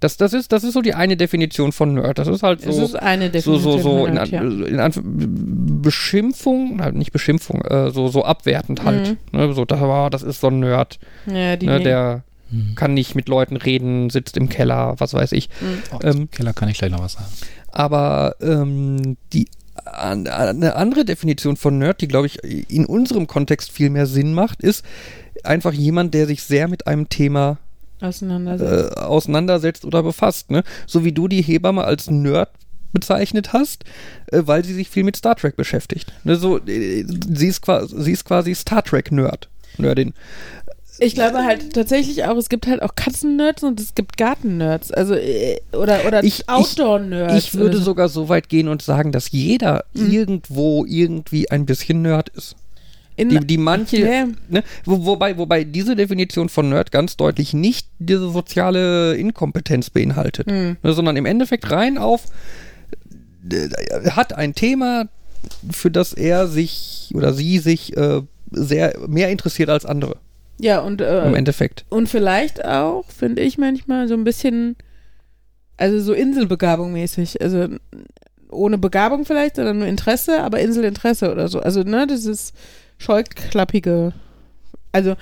Das, 0.00 0.18
das, 0.18 0.34
ist, 0.34 0.52
das 0.52 0.62
ist 0.62 0.74
so 0.74 0.82
die 0.82 0.92
eine 0.94 1.16
Definition 1.16 1.72
von 1.72 1.94
Nerd. 1.94 2.18
Das 2.18 2.28
ist 2.28 2.42
halt 2.42 2.64
Es 2.64 2.76
so, 2.76 2.84
ist 2.84 2.94
eine 2.96 3.26
so, 3.26 3.32
Definition. 3.32 3.60
so, 3.60 3.78
so 3.78 3.98
von 4.00 4.08
in, 4.08 4.14
Nerd, 4.14 4.30
in 4.68 4.78
Anf 4.78 5.00
Beschimpfung, 5.02 6.76
nein, 6.76 6.94
nicht 6.94 7.12
Beschimpfung, 7.12 7.62
äh, 7.62 7.90
so, 7.90 8.08
so 8.08 8.22
abwertend 8.24 8.84
halt. 8.84 9.16
Ne, 9.32 9.52
so, 9.54 9.64
das, 9.64 9.80
war- 9.80 10.10
das 10.10 10.22
ist 10.22 10.40
so 10.40 10.48
ein 10.48 10.60
Nerd. 10.60 10.98
ja, 11.26 11.56
die 11.56 11.66
Ne, 11.66 11.80
der 11.80 12.22
Mhm. 12.48 12.76
kann 12.76 12.94
nicht 12.94 13.16
mit 13.16 13.28
Leuten 13.28 13.56
reden, 13.56 14.08
sitzt 14.08 14.36
im 14.36 14.48
Keller, 14.48 14.94
was 14.98 15.14
weiß 15.14 15.32
ich. 15.32 15.48
Mhm. 15.60 15.82
Oh, 15.92 15.98
Ähm, 16.04 16.30
Keller 16.30 16.52
kann 16.52 16.68
ich 16.68 16.78
gleich 16.78 16.92
noch 16.92 17.02
was 17.02 17.14
sagen. 17.14 17.26
Aber 17.72 18.36
ähm, 18.40 19.16
die 19.32 19.48
eine 19.84 20.76
andere 20.76 21.04
Definition 21.04 21.56
von 21.56 21.78
Nerd, 21.78 22.00
die 22.00 22.08
glaube 22.08 22.26
ich 22.26 22.42
in 22.44 22.86
unserem 22.86 23.26
Kontext 23.26 23.70
viel 23.70 23.90
mehr 23.90 24.06
Sinn 24.06 24.34
macht, 24.34 24.62
ist 24.62 24.84
einfach 25.44 25.72
jemand, 25.72 26.14
der 26.14 26.26
sich 26.26 26.42
sehr 26.42 26.68
mit 26.68 26.86
einem 26.86 27.08
Thema 27.08 27.58
auseinandersetzt. 28.00 28.96
äh, 28.96 29.00
auseinandersetzt 29.00 29.84
oder 29.84 30.02
befasst. 30.02 30.50
Ne? 30.50 30.62
So 30.86 31.04
wie 31.04 31.12
du 31.12 31.28
die 31.28 31.42
Hebamme 31.42 31.84
als 31.84 32.10
Nerd 32.10 32.50
bezeichnet 32.92 33.52
hast, 33.52 33.84
äh, 34.32 34.42
weil 34.44 34.64
sie 34.64 34.74
sich 34.74 34.88
viel 34.88 35.04
mit 35.04 35.16
Star 35.16 35.36
Trek 35.36 35.56
beschäftigt. 35.56 36.12
Ne, 36.24 36.36
so, 36.36 36.58
äh, 36.58 37.04
sie, 37.06 37.48
ist 37.48 37.62
quasi, 37.62 37.94
sie 38.02 38.12
ist 38.12 38.24
quasi 38.24 38.54
Star 38.54 38.82
Trek 38.82 39.12
Nerd. 39.12 39.48
Nerdin. 39.78 40.14
Ich 40.98 41.14
glaube 41.14 41.44
halt 41.44 41.74
tatsächlich 41.74 42.24
auch, 42.24 42.36
es 42.36 42.48
gibt 42.48 42.66
halt 42.66 42.80
auch 42.82 42.94
Katzen-Nerds 42.94 43.62
und 43.64 43.78
es 43.80 43.94
gibt 43.94 44.16
Garten-Nerds. 44.16 44.90
Also, 44.92 45.14
äh, 45.14 45.58
oder, 45.72 46.06
oder 46.06 46.24
Ich- 46.24 46.40
ich- 46.40 46.48
Outdoor-Nerds. 46.48 47.34
Ich 47.34 47.54
würde 47.54 47.78
sogar 47.78 48.08
so 48.08 48.28
weit 48.28 48.48
gehen 48.48 48.68
und 48.68 48.80
sagen, 48.82 49.12
dass 49.12 49.30
jeder 49.30 49.84
Mhm. 49.94 50.10
irgendwo 50.10 50.84
irgendwie 50.86 51.50
ein 51.50 51.66
bisschen 51.66 52.02
Nerd 52.02 52.30
ist. 52.30 52.56
In, 53.18 53.30
Die, 53.30 53.38
die 53.40 53.56
manche, 53.56 53.96
Ja. 53.98 54.26
ne, 54.48 54.62
wo, 54.84 55.04
wobei, 55.06 55.38
wobei 55.38 55.64
diese 55.64 55.96
Definition 55.96 56.48
von 56.50 56.68
Nerd 56.68 56.92
ganz 56.92 57.16
deutlich 57.16 57.54
nicht 57.54 57.88
diese 57.98 58.30
soziale 58.30 59.14
Inkompetenz 59.16 59.88
beinhaltet, 59.90 60.50
Hm. 60.50 60.76
ne, 60.82 60.92
sondern 60.92 61.16
im 61.16 61.24
Endeffekt 61.24 61.70
rein 61.70 61.96
auf, 61.96 62.24
äh, 63.50 64.10
hat 64.10 64.32
ein 64.34 64.54
Thema, 64.54 65.08
für 65.70 65.90
das 65.90 66.12
er 66.12 66.46
sich 66.48 67.10
oder 67.14 67.32
sie 67.32 67.58
sich 67.58 67.96
äh, 67.96 68.20
sehr 68.50 68.94
mehr 69.06 69.30
interessiert 69.30 69.70
als 69.70 69.86
andere. 69.86 70.16
Ja, 70.58 70.80
und, 70.80 71.00
Im 71.00 71.34
äh, 71.34 71.36
Endeffekt. 71.36 71.84
und 71.90 72.08
vielleicht 72.08 72.64
auch, 72.64 73.04
finde 73.10 73.42
ich 73.42 73.58
manchmal, 73.58 74.08
so 74.08 74.14
ein 74.14 74.24
bisschen, 74.24 74.76
also 75.76 76.00
so 76.00 76.12
Inselbegabung 76.12 76.92
mäßig. 76.92 77.40
Also 77.42 77.68
ohne 78.50 78.78
Begabung 78.78 79.24
vielleicht, 79.24 79.56
sondern 79.56 79.78
nur 79.78 79.88
Interesse, 79.88 80.42
aber 80.42 80.60
Inselinteresse 80.60 81.30
oder 81.30 81.48
so. 81.48 81.60
Also, 81.60 81.82
ne, 81.82 82.06
ist 82.10 82.54
scheuklappige, 82.98 84.12
also 84.92 85.14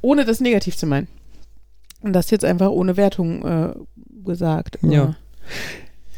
ohne 0.00 0.24
das 0.24 0.40
negativ 0.40 0.76
zu 0.76 0.86
meinen. 0.86 1.08
Und 2.00 2.12
das 2.12 2.30
jetzt 2.30 2.44
einfach 2.44 2.70
ohne 2.70 2.96
Wertung 2.96 3.44
äh, 3.44 3.74
gesagt. 4.24 4.78
Ja. 4.82 5.16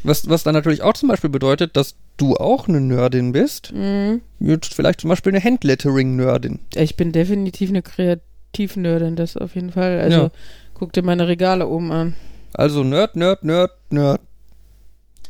Was, 0.03 0.29
was 0.29 0.43
dann 0.43 0.53
natürlich 0.53 0.81
auch 0.81 0.93
zum 0.93 1.09
Beispiel 1.09 1.29
bedeutet, 1.29 1.75
dass 1.75 1.95
du 2.17 2.35
auch 2.35 2.67
eine 2.67 2.81
Nerdin 2.81 3.31
bist. 3.31 3.73
Mhm. 3.73 4.21
Jetzt 4.39 4.73
vielleicht 4.73 5.01
zum 5.01 5.09
Beispiel 5.09 5.31
eine 5.33 5.43
Handlettering-Nerdin. 5.43 6.59
Ich 6.75 6.95
bin 6.95 7.11
definitiv 7.11 7.69
eine 7.69 7.81
Kreativnerdin, 8.53 9.15
das 9.15 9.37
auf 9.37 9.55
jeden 9.55 9.71
Fall. 9.71 9.99
Also 9.99 10.17
Ja. 10.17 10.31
guck 10.73 10.93
dir 10.93 11.03
meine 11.03 11.27
Regale 11.27 11.67
oben 11.67 11.91
an. 11.91 12.15
Also 12.53 12.83
Nerd, 12.83 13.15
Nerd, 13.15 13.43
Nerd, 13.43 13.71
Nerd. 13.89 14.21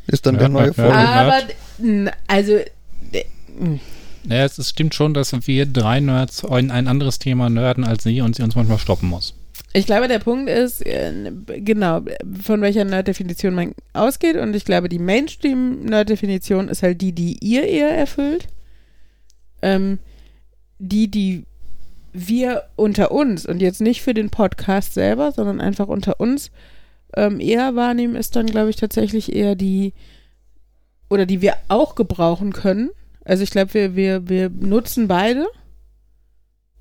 Ist 0.07 0.25
dann 0.25 0.35
Nerd, 0.35 0.41
der 0.43 0.49
neue 0.49 0.73
Folge. 0.73 0.91
Nerd. 0.93 1.55
Aber, 1.79 2.11
also, 2.27 2.57
d- 3.13 3.25
Naja, 4.23 4.45
es, 4.45 4.69
stimmt 4.69 4.95
schon, 4.95 5.13
dass 5.13 5.33
wir 5.47 5.65
drei 5.65 5.99
Nerds 5.99 6.43
in 6.43 6.71
ein 6.71 6.87
anderes 6.87 7.19
Thema 7.19 7.49
nerden 7.49 7.83
als 7.83 8.03
sie 8.03 8.21
und 8.21 8.35
sie 8.35 8.43
uns 8.43 8.55
manchmal 8.55 8.79
stoppen 8.79 9.09
muss. 9.09 9.35
Ich 9.73 9.85
glaube, 9.85 10.07
der 10.09 10.19
Punkt 10.19 10.49
ist, 10.49 10.85
äh, 10.85 11.31
genau, 11.59 12.01
von 12.41 12.59
welcher 12.61 12.83
Nerd-Definition 12.83 13.53
man 13.53 13.71
ausgeht. 13.93 14.35
Und 14.35 14.53
ich 14.55 14.65
glaube, 14.65 14.89
die 14.89 14.99
Mainstream-Nerd-Definition 14.99 16.67
ist 16.67 16.83
halt 16.83 16.99
die, 17.01 17.13
die 17.13 17.37
ihr 17.41 17.63
eher 17.63 17.89
erfüllt. 17.95 18.47
Ähm, 19.61 19.99
die, 20.79 21.09
die 21.09 21.45
wir 22.13 22.63
unter 22.75 23.11
uns 23.11 23.45
und 23.45 23.61
jetzt 23.61 23.81
nicht 23.81 24.01
für 24.01 24.13
den 24.13 24.29
Podcast 24.29 24.93
selber, 24.93 25.31
sondern 25.31 25.61
einfach 25.61 25.87
unter 25.87 26.19
uns 26.19 26.51
ähm, 27.15 27.39
eher 27.39 27.75
wahrnehmen, 27.75 28.15
ist 28.15 28.35
dann, 28.35 28.45
glaube 28.45 28.69
ich, 28.69 28.75
tatsächlich 28.75 29.33
eher 29.33 29.55
die, 29.55 29.93
oder 31.09 31.25
die 31.25 31.41
wir 31.41 31.55
auch 31.67 31.95
gebrauchen 31.95 32.53
können. 32.53 32.89
Also 33.25 33.43
ich 33.43 33.51
glaube, 33.51 33.73
wir, 33.73 33.95
wir, 33.95 34.29
wir 34.29 34.49
nutzen 34.49 35.07
beide, 35.07 35.45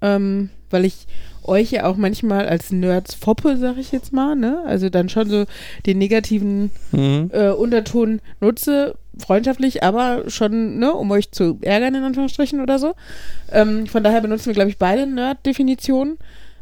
ähm, 0.00 0.50
weil 0.70 0.84
ich 0.84 1.06
euch 1.42 1.70
ja 1.72 1.84
auch 1.84 1.96
manchmal 1.96 2.46
als 2.46 2.70
Nerds 2.70 3.14
foppe, 3.14 3.56
sag 3.56 3.76
ich 3.76 3.92
jetzt 3.92 4.12
mal, 4.12 4.36
ne? 4.36 4.62
Also 4.66 4.88
dann 4.88 5.08
schon 5.08 5.28
so 5.28 5.44
den 5.86 5.98
negativen 5.98 6.70
Mhm. 6.92 7.30
äh, 7.32 7.50
Unterton 7.50 8.20
nutze, 8.40 8.94
freundschaftlich, 9.20 9.82
aber 9.82 10.24
schon, 10.28 10.78
ne, 10.78 10.92
um 10.92 11.10
euch 11.10 11.30
zu 11.30 11.58
ärgern, 11.62 11.94
in 11.94 12.04
Anführungsstrichen 12.04 12.60
oder 12.60 12.78
so. 12.78 12.94
Ähm, 13.52 13.86
von 13.86 14.02
daher 14.02 14.20
benutzen 14.20 14.46
wir, 14.46 14.54
glaube 14.54 14.70
ich, 14.70 14.78
beide 14.78 15.06
Nerd-Definitionen. 15.06 16.18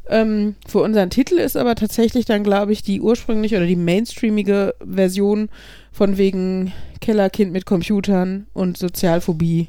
Ähm, 0.08 0.56
für 0.66 0.80
unseren 0.80 1.10
Titel 1.10 1.34
ist 1.34 1.56
aber 1.56 1.74
tatsächlich 1.74 2.24
dann, 2.24 2.42
glaube 2.42 2.72
ich, 2.72 2.82
die 2.82 3.00
ursprüngliche 3.00 3.56
oder 3.56 3.66
die 3.66 3.76
mainstreamige 3.76 4.74
Version 4.84 5.50
von 5.92 6.16
wegen 6.16 6.72
Kellerkind 7.00 7.52
mit 7.52 7.66
Computern 7.66 8.46
und 8.54 8.78
Sozialphobie. 8.78 9.68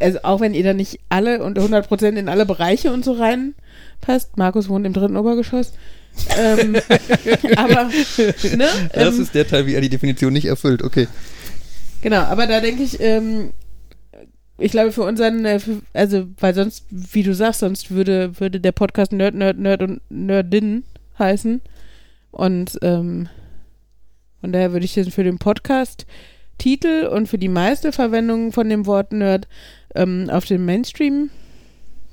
Also 0.00 0.18
auch 0.24 0.40
wenn 0.40 0.54
ihr 0.54 0.64
da 0.64 0.74
nicht 0.74 0.98
alle 1.08 1.42
und 1.42 1.58
100% 1.58 2.16
in 2.16 2.28
alle 2.28 2.46
Bereiche 2.46 2.92
und 2.92 3.04
so 3.04 3.12
reinpasst. 3.12 4.36
Markus 4.36 4.68
wohnt 4.68 4.86
im 4.86 4.92
dritten 4.92 5.16
Obergeschoss. 5.16 5.72
Ähm, 6.36 6.76
aber, 7.56 7.90
ne? 8.56 8.68
Das 8.92 9.16
ähm, 9.16 9.22
ist 9.22 9.34
der 9.34 9.46
Teil, 9.46 9.66
wie 9.66 9.74
er 9.74 9.80
die 9.80 9.88
Definition 9.88 10.32
nicht 10.32 10.46
erfüllt. 10.46 10.82
Okay. 10.82 11.08
Genau, 12.02 12.20
aber 12.20 12.46
da 12.46 12.60
denke 12.60 12.82
ich, 12.82 13.00
ähm, 13.00 13.52
ich 14.58 14.70
glaube 14.70 14.92
für 14.92 15.02
unseren, 15.02 15.44
äh, 15.44 15.58
für, 15.58 15.80
also, 15.92 16.26
weil 16.38 16.54
sonst, 16.54 16.86
wie 16.90 17.22
du 17.22 17.34
sagst, 17.34 17.60
sonst 17.60 17.90
würde, 17.90 18.38
würde 18.38 18.60
der 18.60 18.72
Podcast 18.72 19.12
Nerd, 19.12 19.34
Nerd, 19.34 19.58
Nerd 19.58 19.82
und 19.82 20.00
Nerdin 20.10 20.84
heißen. 21.18 21.60
Und 22.30 22.78
ähm, 22.82 23.28
von 24.40 24.52
daher 24.52 24.72
würde 24.72 24.84
ich 24.84 24.96
jetzt 24.96 25.12
für 25.12 25.24
den 25.24 25.38
Podcast 25.38 26.06
Titel 26.58 27.08
und 27.10 27.28
für 27.28 27.38
die 27.38 27.48
meiste 27.48 27.92
Verwendung 27.92 28.52
von 28.52 28.68
dem 28.68 28.86
Wort 28.86 29.12
Nerd 29.12 29.48
ähm, 29.94 30.28
auf 30.30 30.44
den 30.44 30.64
Mainstream, 30.64 31.30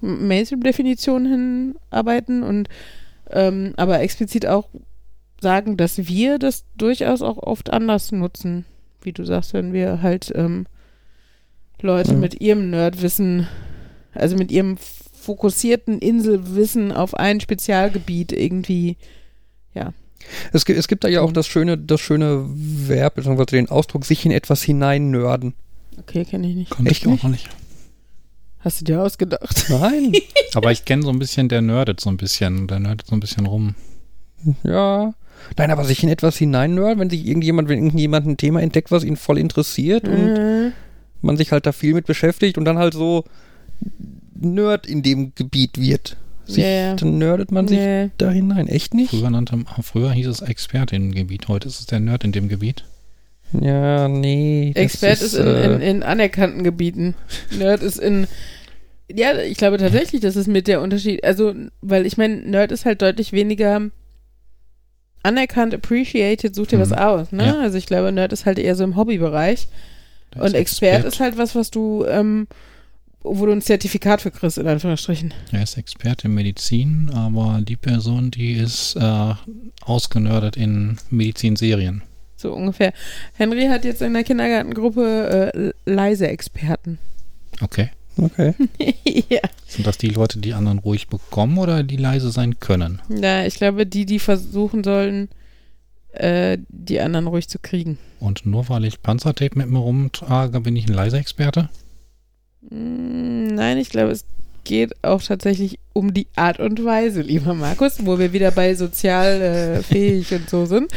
Mainstream-Definition 0.02 1.26
hinarbeiten 1.26 2.44
und 2.44 2.70
ähm, 3.34 3.74
aber 3.78 4.00
explizit 4.02 4.46
auch 4.48 4.68
sagen, 5.42 5.78
dass 5.78 5.98
wir 6.08 6.38
das 6.40 6.66
durchaus 6.78 7.22
auch 7.22 7.38
oft 7.38 7.72
anders 7.72 8.12
nutzen 8.12 8.66
wie 9.04 9.14
du 9.14 9.24
sagst, 9.26 9.54
wenn 9.54 9.74
wir 9.74 10.02
halt 10.02 10.32
ähm, 10.36 10.68
Leute 11.82 12.14
Mhm. 12.14 12.20
mit 12.20 12.42
ihrem 12.42 12.70
Nerdwissen, 12.70 13.48
also 14.14 14.36
mit 14.38 14.52
ihrem 14.52 14.78
fokussierten 14.78 16.00
Inselwissen 16.00 16.92
auf 16.92 17.16
ein 17.16 17.40
Spezialgebiet 17.40 18.32
irgendwie, 18.32 18.98
Es 20.54 20.66
gibt, 20.66 20.78
es 20.78 20.88
gibt 20.88 21.04
da 21.04 21.08
ja 21.08 21.22
auch 21.22 21.32
das 21.32 21.48
schöne, 21.48 21.80
das 21.80 22.00
schöne 22.00 22.46
Verb, 22.48 23.16
beziehungsweise 23.16 23.48
den 23.48 23.70
Ausdruck, 23.70 24.06
sich 24.06 24.24
in 24.24 24.32
etwas 24.32 24.62
hineinnörden. 24.62 25.56
okay, 26.00 26.26
kenne 26.26 26.48
ich 26.48 26.56
nicht. 26.56 26.80
Echt 26.86 27.06
ich 27.06 27.08
auch 27.08 27.24
noch 27.24 27.30
nicht. 27.32 27.50
Hast 28.62 28.82
du 28.82 28.86
dir 28.86 29.02
ausgedacht? 29.02 29.66
Nein. 29.70 30.14
Aber 30.54 30.72
ich 30.72 30.86
kenne 30.86 31.04
so 31.04 31.10
ein 31.10 31.20
bisschen, 31.20 31.50
der 31.50 31.62
nerdet 31.62 32.00
so 32.00 32.10
ein 32.10 32.18
bisschen. 32.18 32.68
Der 32.68 32.80
nerdet 32.80 33.08
so 33.08 33.16
ein 33.16 33.20
bisschen 33.20 33.46
rum. 33.46 33.76
ja. 34.64 35.14
Nein, 35.58 35.72
aber 35.72 35.84
sich 35.86 36.04
in 36.04 36.10
etwas 36.10 36.38
hineinnörden, 36.38 37.00
wenn 37.00 37.10
sich 37.10 37.26
irgendjemand, 37.26 37.68
wenn 37.68 37.80
irgendjemand 37.84 38.28
ein 38.28 38.38
Thema 38.38 38.62
entdeckt, 38.62 38.92
was 38.92 39.04
ihn 39.04 39.16
voll 39.16 39.40
interessiert 39.40 40.08
und 40.08 40.34
Mhm. 40.36 40.74
man 41.24 41.36
sich 41.36 41.52
halt 41.52 41.66
da 41.66 41.72
viel 41.72 41.96
mit 41.96 42.06
beschäftigt 42.06 42.60
und 42.60 42.66
dann 42.66 42.78
halt 42.78 42.94
so 42.94 43.24
Nerd 44.40 44.86
in 44.86 45.02
dem 45.02 45.34
Gebiet 45.34 45.80
wird. 45.80 46.18
Sich, 46.46 46.64
Ja, 46.64 46.70
ja. 46.70 46.96
Dann 46.96 47.18
nerdet 47.18 47.52
man 47.52 47.68
sich 47.68 47.80
Nee. 47.80 48.10
da 48.20 48.30
hinein. 48.30 48.68
Echt 48.68 48.94
nicht? 48.94 49.10
Früher, 49.10 49.32
nannte, 49.32 49.58
früher 49.82 50.12
hieß 50.12 50.28
es 50.28 50.42
Experte 50.42 50.96
im 50.96 51.12
Gebiet. 51.12 51.48
Heute 51.48 51.68
ist 51.68 51.80
es 51.80 51.86
der 51.88 52.00
Nerd 52.00 52.24
in 52.24 52.32
dem 52.34 52.48
Gebiet. 52.48 52.84
Ja, 53.60 54.08
nee. 54.08 54.72
das 54.74 54.84
Expert 54.84 55.22
ist, 55.22 55.34
in, 55.34 55.48
äh, 55.48 55.66
in, 55.66 55.82
in 55.82 56.04
anerkannten 56.04 56.64
Gebieten. 56.64 57.16
Nerd 57.58 57.82
ist 57.84 57.98
in. 58.00 58.28
Ja, 59.14 59.38
ich 59.40 59.58
glaube 59.58 59.78
tatsächlich, 59.78 60.22
das 60.22 60.36
ist 60.38 60.48
mit 60.48 60.68
der 60.68 60.80
Unterschied. 60.82 61.24
Also, 61.26 61.54
weil 61.82 62.06
ich 62.06 62.18
meine, 62.18 62.36
Nerd 62.38 62.72
ist 62.72 62.86
halt 62.86 63.02
deutlich 63.02 63.34
weniger 63.34 63.82
anerkannt, 65.24 65.74
appreciated, 65.74 66.56
such 66.56 66.68
dir 66.68 66.80
was 66.80 66.90
Mhm. 66.90 66.96
aus, 66.96 67.32
ne? 67.32 67.46
Ja. 67.46 67.60
Also 67.60 67.78
ich 67.78 67.86
glaube, 67.86 68.12
Nerd 68.12 68.34
ist 68.34 68.46
halt 68.46 68.58
eher 68.58 68.76
so 68.76 68.84
im 68.84 68.96
Hobbybereich. 68.96 69.68
Der 70.34 70.44
Und 70.44 70.54
Expert 70.54 71.04
ist 71.06 71.20
halt 71.20 71.38
was, 71.38 71.54
was 71.56 71.70
du, 71.72 72.06
ähm, 72.08 72.48
wo 73.22 73.46
du 73.46 73.52
ein 73.52 73.62
Zertifikat 73.62 74.22
für 74.22 74.32
kriegst, 74.32 74.58
in 74.58 74.68
Anführungsstrichen. 74.68 75.34
Er 75.52 75.62
ist 75.62 75.78
Experte 75.78 76.28
in 76.28 76.34
Medizin, 76.34 77.12
aber 77.14 77.60
die 77.62 77.76
Person, 77.76 78.32
die 78.32 78.54
ist 78.54 78.96
äh, 78.96 79.34
ausgenördet 79.84 80.58
in 80.58 80.98
Medizinserien. 81.12 82.02
So 82.42 82.54
ungefähr. 82.54 82.94
Henry 83.34 83.68
hat 83.68 83.86
jetzt 83.86 84.02
in 84.02 84.14
der 84.14 84.24
Kindergartengruppe 84.24 85.54
äh, 85.54 85.90
leise 85.90 86.28
Experten. 86.28 86.98
Okay. 87.62 87.90
Okay. 88.18 88.54
ja. 89.30 89.40
Sind 89.68 89.88
das 89.88 89.98
die 89.98 90.10
Leute, 90.10 90.40
die 90.40 90.54
anderen 90.54 90.80
ruhig 90.80 91.08
bekommen 91.08 91.58
oder 91.58 91.84
die 91.84 91.98
leise 91.98 92.32
sein 92.32 92.60
können? 92.60 93.02
Ja, 93.10 93.46
ich 93.46 93.56
glaube, 93.56 93.86
die, 93.86 94.06
die 94.06 94.20
versuchen 94.20 94.84
sollen, 94.84 95.30
äh, 96.12 96.58
die 96.68 97.00
anderen 97.00 97.28
ruhig 97.28 97.48
zu 97.48 97.60
kriegen. 97.60 97.98
Und 98.20 98.46
nur 98.46 98.68
weil 98.70 98.86
ich 98.86 99.02
Panzertape 99.02 99.58
mit 99.58 99.70
mir 99.70 99.80
rumtrage, 99.80 100.60
bin 100.60 100.76
ich 100.76 100.88
ein 100.88 100.94
leiser 100.94 101.20
Experte? 101.20 101.70
Mm, 102.70 103.48
Nein, 103.48 103.78
ich 103.78 103.90
glaube, 103.90 104.12
es 104.12 104.26
geht 104.64 105.04
auch 105.04 105.22
tatsächlich 105.22 105.80
um 105.94 106.14
die 106.14 106.28
Art 106.36 106.60
und 106.60 106.84
Weise, 106.84 107.22
lieber 107.22 107.54
Markus, 107.54 108.06
wo 108.06 108.20
wir 108.20 108.34
wieder 108.34 108.52
bei 108.52 108.76
sozial 108.76 109.42
äh, 109.42 109.84
fähig 109.84 110.34
und 110.34 110.50
so 110.50 110.66
sind. 110.66 110.92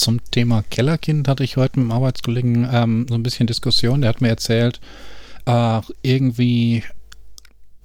Zum 0.00 0.24
Thema 0.30 0.62
Kellerkind 0.70 1.28
hatte 1.28 1.44
ich 1.44 1.58
heute 1.58 1.78
mit 1.78 1.90
dem 1.90 1.92
Arbeitskollegen 1.92 2.66
ähm, 2.72 3.06
so 3.06 3.16
ein 3.16 3.22
bisschen 3.22 3.46
Diskussion. 3.46 4.00
Der 4.00 4.08
hat 4.08 4.22
mir 4.22 4.30
erzählt, 4.30 4.80
äh, 5.44 5.82
irgendwie, 6.00 6.84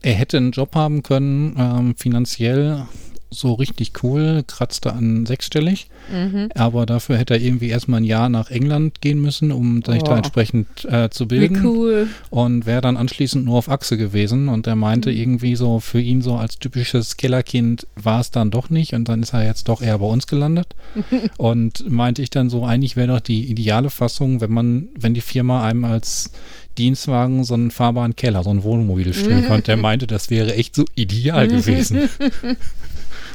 er 0.01 0.13
hätte 0.13 0.38
einen 0.38 0.51
Job 0.51 0.75
haben 0.75 1.04
können, 1.04 1.58
ähm, 1.60 1.95
finanziell 1.97 2.86
so 3.32 3.54
richtig 3.54 3.92
cool, 4.04 4.44
kratzte 4.48 4.94
an 4.94 5.26
sechsstellig, 5.26 5.88
Mhm. 6.12 6.50
aber 6.56 6.86
dafür 6.86 7.18
hätte 7.18 7.34
er 7.34 7.42
irgendwie 7.42 7.70
erstmal 7.70 8.00
ein 8.00 8.06
Jahr 8.06 8.30
nach 8.30 8.50
England 8.52 9.02
gehen 9.02 9.20
müssen, 9.22 9.52
um 9.52 9.82
sich 9.84 10.02
Oh. 10.04 10.06
da 10.06 10.18
entsprechend 10.18 10.68
äh, 10.86 11.10
zu 11.10 11.26
Wie 11.26 11.40
bilden 11.40 11.66
cool. 11.66 12.08
und 12.30 12.66
wäre 12.66 12.82
dann 12.82 12.96
anschließend 12.98 13.44
nur 13.46 13.58
auf 13.58 13.70
Achse 13.70 13.98
gewesen 13.98 14.48
und 14.48 14.68
er 14.68 14.76
meinte 14.76 15.10
Mhm. 15.12 15.18
irgendwie 15.18 15.56
so 15.56 15.80
für 15.80 16.00
ihn 16.00 16.22
so 16.22 16.36
als 16.36 16.60
typisches 16.60 17.18
Kellerkind 17.18 17.88
war 17.96 18.20
es 18.22 18.32
dann 18.32 18.52
doch 18.52 18.70
nicht 18.70 18.94
und 18.94 19.10
dann 19.10 19.24
ist 19.24 19.34
er 19.34 19.44
jetzt 19.46 19.68
doch 19.68 19.82
eher 19.82 19.98
bei 20.00 20.06
uns 20.06 20.28
gelandet 20.28 20.68
und 21.38 21.90
meinte 21.90 22.22
ich 22.22 22.30
dann 22.30 22.50
so 22.50 22.64
eigentlich 22.66 22.96
wäre 22.96 23.08
doch 23.08 23.20
die 23.20 23.46
ideale 23.50 23.90
Fassung, 23.90 24.40
wenn 24.42 24.52
man 24.52 24.88
wenn 24.98 25.14
die 25.14 25.22
Firma 25.22 25.64
einem 25.66 25.84
als 25.86 26.32
Dienstwagen 26.78 27.46
so 27.46 27.54
einen 27.54 27.72
fahrbaren 27.72 28.18
Keller, 28.18 28.44
so 28.44 28.50
ein 28.50 28.64
Wohnmobil 28.64 29.14
stellen 29.14 29.44
Mhm. 29.44 29.48
konnte. 29.48 29.72
Er 29.72 29.78
meinte, 29.78 30.08
das 30.08 30.30
wäre 30.30 30.54
echt 30.56 30.76
so 30.76 30.84
ideal 30.96 31.48
gewesen. 31.48 32.10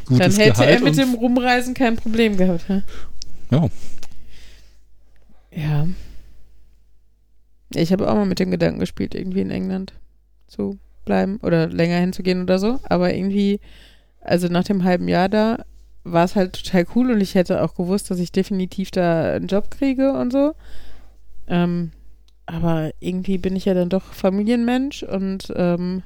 Dann 0.09 0.19
Gutes 0.19 0.39
hätte 0.39 0.53
Gehalt 0.53 0.81
er 0.81 0.85
mit 0.85 0.97
dem 0.97 1.15
Rumreisen 1.15 1.75
kein 1.75 1.97
Problem 1.97 2.37
gehabt. 2.37 2.69
hä? 2.69 2.83
ja, 3.51 3.69
Ja. 5.53 5.89
Ich 7.75 7.93
habe 7.93 8.11
auch 8.11 8.15
mal 8.15 8.27
mit 8.27 8.41
dem 8.41 8.51
Gedanken 8.51 8.81
gespielt, 8.81 9.15
irgendwie 9.15 9.43
in 9.43 9.51
England 9.51 9.93
zu 10.49 10.79
bleiben 11.05 11.39
oder 11.43 11.69
länger 11.69 11.99
hinzugehen 11.99 12.43
oder 12.43 12.59
so. 12.59 12.81
Aber 12.89 13.15
irgendwie, 13.15 13.61
also 14.21 14.49
nach 14.49 14.65
dem 14.65 14.83
halben 14.85 15.07
Jahr 15.07 15.29
da, 15.29 15.65
war 16.05 16.25
es 16.25 16.35
halt 16.35 16.55
total 16.55 16.87
cool 16.95 17.11
und 17.11 17.21
ich 17.21 17.35
hätte 17.35 17.63
auch 17.63 17.75
gewusst, 17.75 18.11
dass 18.11 18.19
ich 18.19 18.33
definitiv 18.33 18.91
da 18.91 19.35
einen 19.35 19.47
Job 19.47 19.71
kriege 19.71 20.13
und 20.13 20.33
so. 20.33 20.55
Ähm, 21.47 21.93
aber 22.47 22.91
irgendwie 23.01 23.39
bin 23.39 23.55
ich 23.55 23.67
ja 23.67 23.75
dann 23.75 23.89
doch 23.91 24.13
Familienmensch 24.13 25.03
und 25.03 25.53
ähm, 25.55 26.03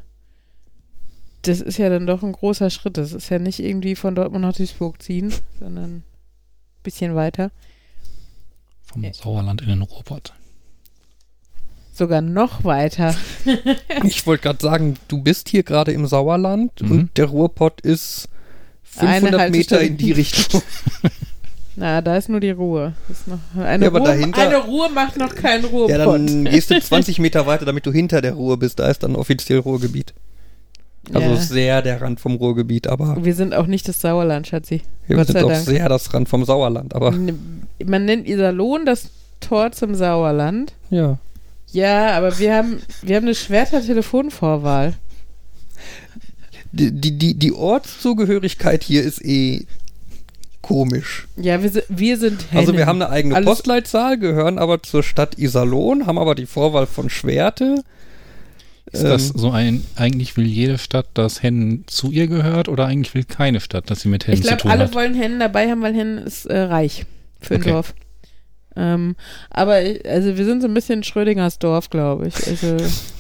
das 1.45 1.61
ist 1.61 1.79
ja 1.79 1.89
dann 1.89 2.07
doch 2.07 2.23
ein 2.23 2.33
großer 2.33 2.71
Schritt. 2.71 2.97
Das 2.97 3.13
ist 3.13 3.29
ja 3.31 3.39
nicht 3.39 3.61
irgendwie 3.61 3.95
von 3.97 4.15
Dortmund 4.15 4.43
nach 4.43 4.55
Duisburg 4.55 5.01
ziehen, 5.03 5.33
sondern 5.61 5.85
ein 5.99 6.03
bisschen 6.83 7.15
weiter. 7.15 7.51
vom 8.85 9.03
Ja. 9.05 9.13
Sauerland 9.15 9.63
in 9.63 9.69
den 9.69 9.83
Ruhrpott. 9.83 10.33
Sogar 11.93 12.21
noch 12.21 12.65
weiter. 12.65 13.15
Ich 14.05 14.27
wollte 14.27 14.43
gerade 14.43 14.59
sagen, 14.61 14.95
du 15.09 15.23
bist 15.23 15.49
hier 15.49 15.63
gerade 15.63 15.93
im 15.93 16.07
Sauerland 16.07 16.83
Mhm. 16.83 16.91
und 16.91 17.17
der 17.17 17.27
Ruhrpott 17.27 17.81
ist 17.81 18.29
Eine 18.99 19.21
500 19.21 19.51
Meter 19.51 19.81
in 19.81 19.97
die 19.97 20.13
Richtung. 20.13 20.63
Na, 21.77 22.01
da 22.03 22.17
ist 22.17 22.29
nur 22.29 22.39
die 22.41 22.51
Ruhe. 22.51 22.95
Das 23.09 23.21
ist 23.21 23.27
noch 23.29 23.39
eine, 23.57 23.85
Ja, 23.85 23.91
aber 23.91 23.99
Ruhe 24.01 24.09
dahinter- 24.09 24.43
eine 24.43 24.59
Ruhe 24.59 24.89
macht 24.91 25.17
noch 25.17 25.35
keinen 25.35 25.65
Ruhepott. 25.65 25.91
ja, 25.91 26.05
dann 26.05 26.45
gehst 26.45 26.71
du 26.71 26.81
20 26.81 27.19
Meter 27.21 27.47
weiter, 27.47 27.65
damit 27.65 27.85
du 27.87 27.93
hinter 27.93 28.21
der 28.21 28.35
Ruhr 28.35 28.59
bist. 28.59 28.79
Da 28.79 28.89
ist 28.89 29.03
dann 29.03 29.17
offiziell 29.17 29.59
Ruhrgebiet. 29.61 30.15
Also 31.13 31.29
Ja. 31.31 31.37
sehr 31.37 31.83
der 31.83 32.01
Rand 32.01 32.19
vom 32.21 32.37
Ruhrgebiet, 32.37 32.87
aber 32.87 33.17
Wir 33.25 33.35
sind 33.35 33.55
auch 33.55 33.67
nicht 33.67 33.87
das 33.89 34.01
Sauerland, 34.01 34.47
Schatzi. 34.47 34.81
wir 35.07 35.17
Gott 35.17 35.27
sind 35.27 35.43
auch 35.45 35.49
Dank. 35.51 35.65
sehr 35.65 35.89
das 35.89 36.13
Rand 36.15 36.29
vom 36.29 36.45
Sauerland. 36.45 36.95
Aber 36.95 37.11
Man 37.13 38.05
nennt 38.07 38.27
Iserlohn 38.27 38.87
das 38.87 39.11
Tor 39.41 39.73
zum 39.73 39.95
Sauerland. 39.95 40.73
ja. 40.91 41.19
Ja, 41.73 42.11
aber 42.17 42.39
wir 42.39 42.55
haben, 42.55 42.79
wir 43.03 43.17
haben 43.17 43.25
eine 43.25 43.35
Schwerter 43.35 43.83
Telefonvorwahl. 43.83 44.95
Die, 46.71 46.93
die, 46.93 47.19
die, 47.19 47.35
die 47.35 47.53
Ortszugehörigkeit 47.53 48.83
hier 48.85 49.03
ist 49.03 49.25
eh 49.25 49.67
komisch. 50.63 51.27
Ja, 51.37 51.63
wir, 51.63 51.71
wir 51.89 52.17
sind 52.17 52.51
Hennen. 52.51 52.61
Also 52.61 52.75
wir 52.77 52.87
haben 52.87 53.03
eine 53.03 53.11
eigene 53.11 53.35
Alles- 53.35 53.47
Postleitzahl, 53.49 54.19
gehören 54.19 54.59
aber 54.59 54.83
zur 54.83 55.03
Stadt 55.03 55.37
Iserlohn, 55.39 56.07
haben 56.07 56.19
aber 56.19 56.35
die 56.37 56.47
Vorwahl 56.47 56.87
von 56.87 57.11
Schwerte. 57.11 57.83
Ist 58.93 59.03
das 59.03 59.31
Ähm, 59.31 59.39
so 59.39 59.51
ein, 59.51 59.85
eigentlich 59.97 60.37
will 60.37 60.47
jede 60.47 60.79
Stadt, 60.79 61.07
dass 61.15 61.43
Hennen 61.43 61.85
zu 61.87 62.11
ihr 62.11 62.27
gehört 62.27 62.69
oder 62.69 62.87
eigentlich 62.87 63.15
will 63.15 63.25
keine 63.25 63.61
Stadt, 63.61 63.91
dass 63.91 64.01
sie 64.01 64.09
mit 64.09 64.27
Hennen 64.27 64.35
Ich 64.39 64.43
zu 64.43 64.49
glaube, 64.49 64.63
tun 64.63 64.71
alle 64.71 64.85
hat? 64.85 64.95
wollen 64.95 65.15
Hennen 65.15 65.41
dabei 65.41 65.71
haben, 65.71 65.83
weil 65.83 65.95
Hennen 65.95 66.19
ist 66.19 66.45
äh, 66.47 66.59
reich 66.61 67.07
für 67.41 67.55
ein 67.55 67.61
Okay. 67.63 67.71
Dorf. 67.71 67.95
Ähm, 68.77 69.15
aber 69.51 69.83
ich- 69.83 70.05
also 70.09 70.37
wir 70.37 70.45
sind 70.45 70.61
so 70.61 70.67
ein 70.69 70.75
bisschen 70.75 71.03
Schrödingers 71.05 71.59
Dorf, 71.61 71.91
glaube 71.91 72.27
ich. 72.29 72.35
Also 72.47 72.77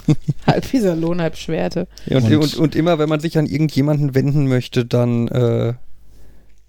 halb 0.46 0.74
Iserlohn, 0.74 1.20
halb 1.22 1.36
Schwerte. 1.36 1.86
Ja, 2.06 2.18
und, 2.18 2.24
Und- 2.24 2.34
und, 2.34 2.56
und 2.56 2.76
immer, 2.76 2.98
wenn 2.98 3.08
man 3.08 3.20
sich 3.20 3.38
an 3.38 3.46
irgendjemanden 3.46 4.14
wenden 4.14 4.48
möchte, 4.48 4.84
dann 4.84 5.28
äh, 5.28 5.74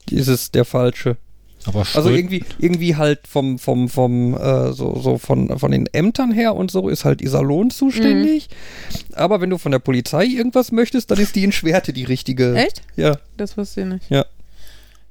ist 0.09 0.27
es 0.27 0.51
der 0.51 0.65
falsche. 0.65 1.17
Aber 1.67 1.79
Also 1.79 2.09
Schröd- 2.09 2.15
irgendwie, 2.17 2.43
irgendwie 2.59 2.95
halt 2.95 3.27
vom, 3.27 3.57
vom, 3.59 3.89
vom, 3.89 4.35
äh, 4.35 4.71
so, 4.73 4.99
so 4.99 5.17
von, 5.17 5.57
von 5.59 5.71
den 5.71 5.87
Ämtern 5.87 6.31
her 6.31 6.55
und 6.55 6.69
so 6.71 6.89
ist 6.89 7.05
halt 7.05 7.21
Iserlohn 7.21 7.69
zuständig. 7.71 8.49
Mhm. 8.49 9.15
Aber 9.15 9.41
wenn 9.41 9.49
du 9.49 9.57
von 9.57 9.71
der 9.71 9.79
Polizei 9.79 10.25
irgendwas 10.25 10.71
möchtest, 10.71 11.11
dann 11.11 11.19
ist 11.19 11.35
die 11.35 11.43
in 11.43 11.51
Schwerte 11.51 11.93
die 11.93 12.03
richtige. 12.03 12.55
Echt? 12.55 12.81
Ja. 12.95 13.17
Das 13.37 13.57
wusste 13.57 13.81
ich 13.81 13.87
nicht. 13.87 14.09
Ja. 14.09 14.25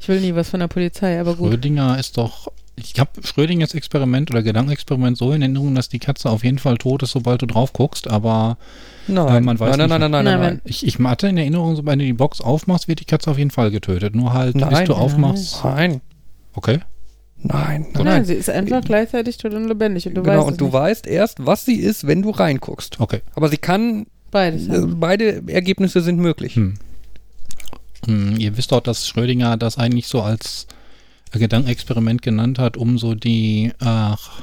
Ich 0.00 0.08
will 0.08 0.20
nie 0.20 0.34
was 0.34 0.50
von 0.50 0.60
der 0.60 0.68
Polizei, 0.68 1.18
aber 1.18 1.34
gut. 1.34 1.48
Schrödinger 1.48 1.98
ist 1.98 2.18
doch. 2.18 2.48
Ich 2.76 2.98
habe 2.98 3.10
Schrödingers 3.22 3.72
Experiment 3.74 4.32
oder 4.32 4.42
Gedankenexperiment 4.42 5.16
so 5.16 5.30
in 5.30 5.42
Erinnerung, 5.42 5.76
dass 5.76 5.88
die 5.88 6.00
Katze 6.00 6.28
auf 6.28 6.42
jeden 6.42 6.58
Fall 6.58 6.76
tot 6.76 7.04
ist, 7.04 7.12
sobald 7.12 7.40
du 7.40 7.46
drauf 7.46 7.72
guckst, 7.72 8.08
aber 8.08 8.58
Nein, 9.06 9.28
Äh, 9.36 9.40
man 9.42 9.60
weiß 9.60 9.76
nein, 9.76 9.88
nein, 9.88 10.00
nicht. 10.00 10.00
nein, 10.00 10.10
nein, 10.10 10.24
nein, 10.24 10.40
Nein, 10.40 10.52
nein. 10.54 10.60
ich, 10.64 10.84
ich 10.86 10.98
hatte 10.98 11.28
in 11.28 11.36
Erinnerung, 11.38 11.76
sobald 11.76 12.00
du 12.00 12.04
die 12.04 12.12
Box 12.14 12.40
aufmachst, 12.40 12.88
wird 12.88 12.98
die 13.00 13.04
Katze 13.04 13.30
auf 13.30 13.38
jeden 13.38 13.50
Fall 13.52 13.70
getötet. 13.70 14.16
Nur 14.16 14.32
halt, 14.32 14.54
bis 14.54 14.62
Nein. 14.62 14.86
du 14.86 14.94
aufmachst. 14.94 15.60
Nein, 15.62 16.00
Okay. 16.54 16.80
nein, 17.38 17.86
Nein, 17.94 18.04
nein. 18.04 18.24
sie 18.24 18.34
ist 18.34 18.48
einfach 18.50 18.82
gleichzeitig 18.82 19.36
tot 19.36 19.52
und 19.54 19.66
lebendig 19.68 20.06
und 20.06 20.14
du 20.14 20.22
genau, 20.22 20.38
weißt 20.38 20.48
und 20.48 20.60
du 20.60 20.64
nicht. 20.66 20.72
weißt 20.74 21.06
erst, 21.06 21.44
was 21.46 21.64
sie 21.64 21.76
ist, 21.76 22.06
wenn 22.06 22.22
du 22.22 22.30
reinguckst. 22.30 23.00
Okay. 23.00 23.20
Aber 23.34 23.48
sie 23.48 23.56
kann, 23.58 24.06
Beides. 24.30 24.68
äh, 24.68 24.72
haben. 24.72 24.98
beide 25.00 25.42
Ergebnisse 25.48 26.00
sind 26.00 26.18
möglich. 26.18 26.56
Hm. 26.56 26.74
Hm, 28.06 28.36
ihr 28.38 28.56
wisst 28.56 28.72
doch, 28.72 28.80
dass 28.80 29.06
Schrödinger 29.08 29.56
das 29.56 29.78
eigentlich 29.78 30.06
so 30.08 30.22
als 30.22 30.66
äh, 31.32 31.38
Gedankenexperiment 31.38 32.22
genannt 32.22 32.58
hat, 32.58 32.76
um 32.76 32.98
so 32.98 33.14
die, 33.14 33.72
ach, 33.80 34.42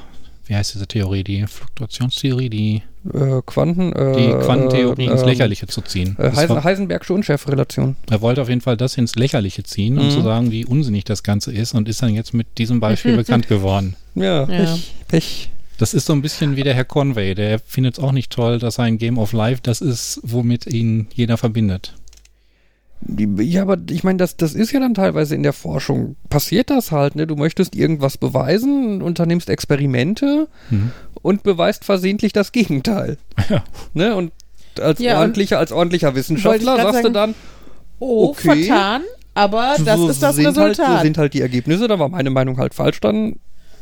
wie 0.52 0.56
heißt 0.56 0.74
diese 0.74 0.86
Theorie, 0.86 1.24
die 1.24 1.46
Fluktuationstheorie, 1.46 2.50
die, 2.50 2.82
Äh, 3.12 3.40
Quanten, 3.46 3.92
äh, 3.94 4.12
die 4.16 4.44
Quantentheorie 4.44 5.06
ins 5.06 5.22
ähm, 5.22 5.28
Lächerliche 5.28 5.66
zu 5.66 5.80
ziehen. 5.80 6.14
Äh, 6.20 6.30
Heisen, 6.36 6.62
Heisenbergsche 6.62 7.14
Unschärferelation. 7.14 7.96
er 8.10 8.20
wollte 8.20 8.42
auf 8.42 8.48
jeden 8.50 8.60
Fall 8.60 8.76
das 8.76 8.96
ins 8.98 9.14
Lächerliche 9.16 9.62
ziehen, 9.64 9.98
um 9.98 10.06
Mhm. 10.06 10.10
zu 10.10 10.20
sagen, 10.20 10.50
wie 10.52 10.64
unsinnig 10.66 11.04
das 11.04 11.22
Ganze 11.22 11.52
ist 11.52 11.72
und 11.74 11.88
ist 11.88 12.02
dann 12.02 12.14
jetzt 12.14 12.34
mit 12.34 12.58
diesem 12.58 12.80
Beispiel 12.80 13.16
bekannt 13.24 13.48
geworden. 13.48 13.96
Ja, 14.14 14.42
Ja. 14.42 14.46
Pech, 14.46 14.92
Pech. 15.08 15.48
Das 15.78 15.94
ist 15.94 16.04
so 16.06 16.12
ein 16.12 16.20
bisschen 16.22 16.54
wie 16.54 16.62
der 16.64 16.74
Herr 16.74 16.84
Conway, 16.84 17.34
der 17.34 17.58
findet 17.58 17.96
es 17.96 18.04
auch 18.04 18.12
nicht 18.12 18.30
toll, 18.30 18.58
dass 18.58 18.74
sein 18.74 18.98
Game 18.98 19.16
of 19.18 19.32
Life 19.32 19.60
das 19.64 19.80
ist, 19.80 20.20
womit 20.22 20.66
ihn 20.66 21.08
jeder 21.14 21.38
verbindet. 21.38 21.94
Ja, 23.40 23.62
aber 23.62 23.76
ich 23.90 24.04
meine, 24.04 24.18
das, 24.18 24.36
das 24.36 24.54
ist 24.54 24.72
ja 24.72 24.80
dann 24.80 24.94
teilweise 24.94 25.34
in 25.34 25.42
der 25.42 25.52
Forschung. 25.52 26.16
Passiert 26.28 26.70
das 26.70 26.92
halt, 26.92 27.16
ne? 27.16 27.26
Du 27.26 27.36
möchtest 27.36 27.74
irgendwas 27.74 28.16
beweisen, 28.16 29.02
unternimmst 29.02 29.48
Experimente 29.50 30.46
Mhm. 30.70 30.92
und 31.22 31.42
beweist 31.42 31.84
versehentlich 31.84 32.32
das 32.32 32.52
Gegenteil. 32.52 33.18
Ja. 33.48 33.64
Ne? 33.94 34.14
Und 34.14 34.32
als 34.80 35.00
Ja, 35.00 35.18
ordentlicher, 35.18 35.58
als 35.58 35.72
ordentlicher 35.72 36.14
Wissenschaftler 36.14 36.76
sagst 36.76 36.98
du 37.00 37.02
sagen, 37.02 37.14
dann, 37.14 37.34
Oh, 37.98 38.28
okay. 38.30 38.64
vertan, 38.64 39.02
aber 39.34 39.74
das 39.84 39.98
so 39.98 40.08
ist 40.08 40.22
das 40.22 40.36
sind 40.36 40.46
Halt, 40.46 40.56
Resultat. 40.78 40.98
so 40.98 41.02
sind 41.04 41.18
halt 41.18 41.34
die 41.34 41.40
Ergebnisse, 41.40 41.88
da 41.88 41.98
war 41.98 42.08
meine 42.08 42.30
Meinung 42.30 42.56
halt 42.58 42.74
falsch, 42.74 43.00
dann 43.00 43.36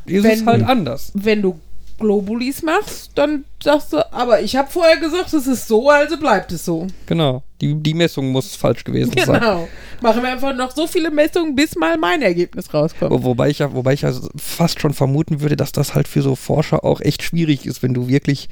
ist 0.06 0.24
Wenn- 0.24 0.30
es 0.32 0.46
halt 0.46 0.62
anders. 0.64 1.12
Wenn 1.14 1.42
du 1.42 1.58
Globulis 2.00 2.62
machst, 2.62 3.12
dann 3.14 3.44
sagst 3.62 3.92
du, 3.92 4.12
aber 4.12 4.40
ich 4.40 4.56
habe 4.56 4.68
vorher 4.70 4.96
gesagt, 4.96 5.32
es 5.32 5.46
ist 5.46 5.68
so, 5.68 5.88
also 5.90 6.16
bleibt 6.18 6.50
es 6.50 6.64
so. 6.64 6.86
Genau. 7.06 7.42
Die, 7.60 7.74
die 7.74 7.94
Messung 7.94 8.32
muss 8.32 8.56
falsch 8.56 8.82
gewesen 8.84 9.12
sein. 9.16 9.38
Genau. 9.40 9.68
Machen 10.00 10.22
wir 10.22 10.30
einfach 10.32 10.56
noch 10.56 10.74
so 10.74 10.86
viele 10.86 11.10
Messungen, 11.10 11.54
bis 11.54 11.76
mal 11.76 11.96
mein 11.98 12.22
Ergebnis 12.22 12.72
rauskommt. 12.74 13.12
Wo- 13.12 13.22
Wobei 13.22 13.50
ich 13.50 13.58
ja, 13.60 13.72
wobei 13.74 13.92
ich 13.92 14.00
ja 14.02 14.12
fast 14.36 14.80
schon 14.80 14.94
vermuten 14.94 15.40
würde, 15.42 15.56
dass 15.56 15.70
das 15.72 15.94
halt 15.94 16.08
für 16.08 16.22
so 16.22 16.34
Forscher 16.36 16.84
auch 16.84 17.00
echt 17.02 17.22
schwierig 17.22 17.66
ist, 17.66 17.82
wenn 17.82 17.92
du 17.94 18.08
wirklich 18.08 18.48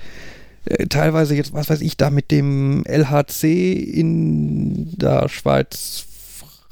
äh, 0.66 0.86
teilweise 0.86 1.34
jetzt, 1.34 1.54
was 1.54 1.70
weiß 1.70 1.80
ich, 1.80 1.96
da 1.96 2.10
mit 2.10 2.30
dem 2.30 2.84
LHC 2.86 3.72
in 3.72 4.96
der 4.98 5.28
Schweiz, 5.30 6.04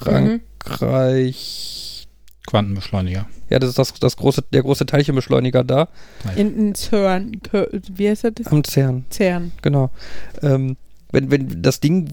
Mhm. 0.04 0.40
Quantenbeschleuniger. 2.46 3.26
ja, 3.50 3.58
das 3.58 3.70
ist 3.70 3.78
das, 3.78 3.92
das 3.94 4.16
große, 4.16 4.44
der 4.52 4.62
große 4.62 4.86
Teilchenbeschleuniger 4.86 5.64
da 5.64 5.88
In, 6.36 6.56
in 6.56 6.74
CERN, 6.74 7.32
wie 7.94 8.08
heißt 8.08 8.24
das? 8.34 8.46
am 8.46 8.64
CERN, 8.64 9.04
CERN. 9.10 9.52
genau. 9.62 9.90
Ähm, 10.42 10.76
wenn, 11.12 11.30
wenn 11.30 11.62
das 11.62 11.80
Ding 11.80 12.08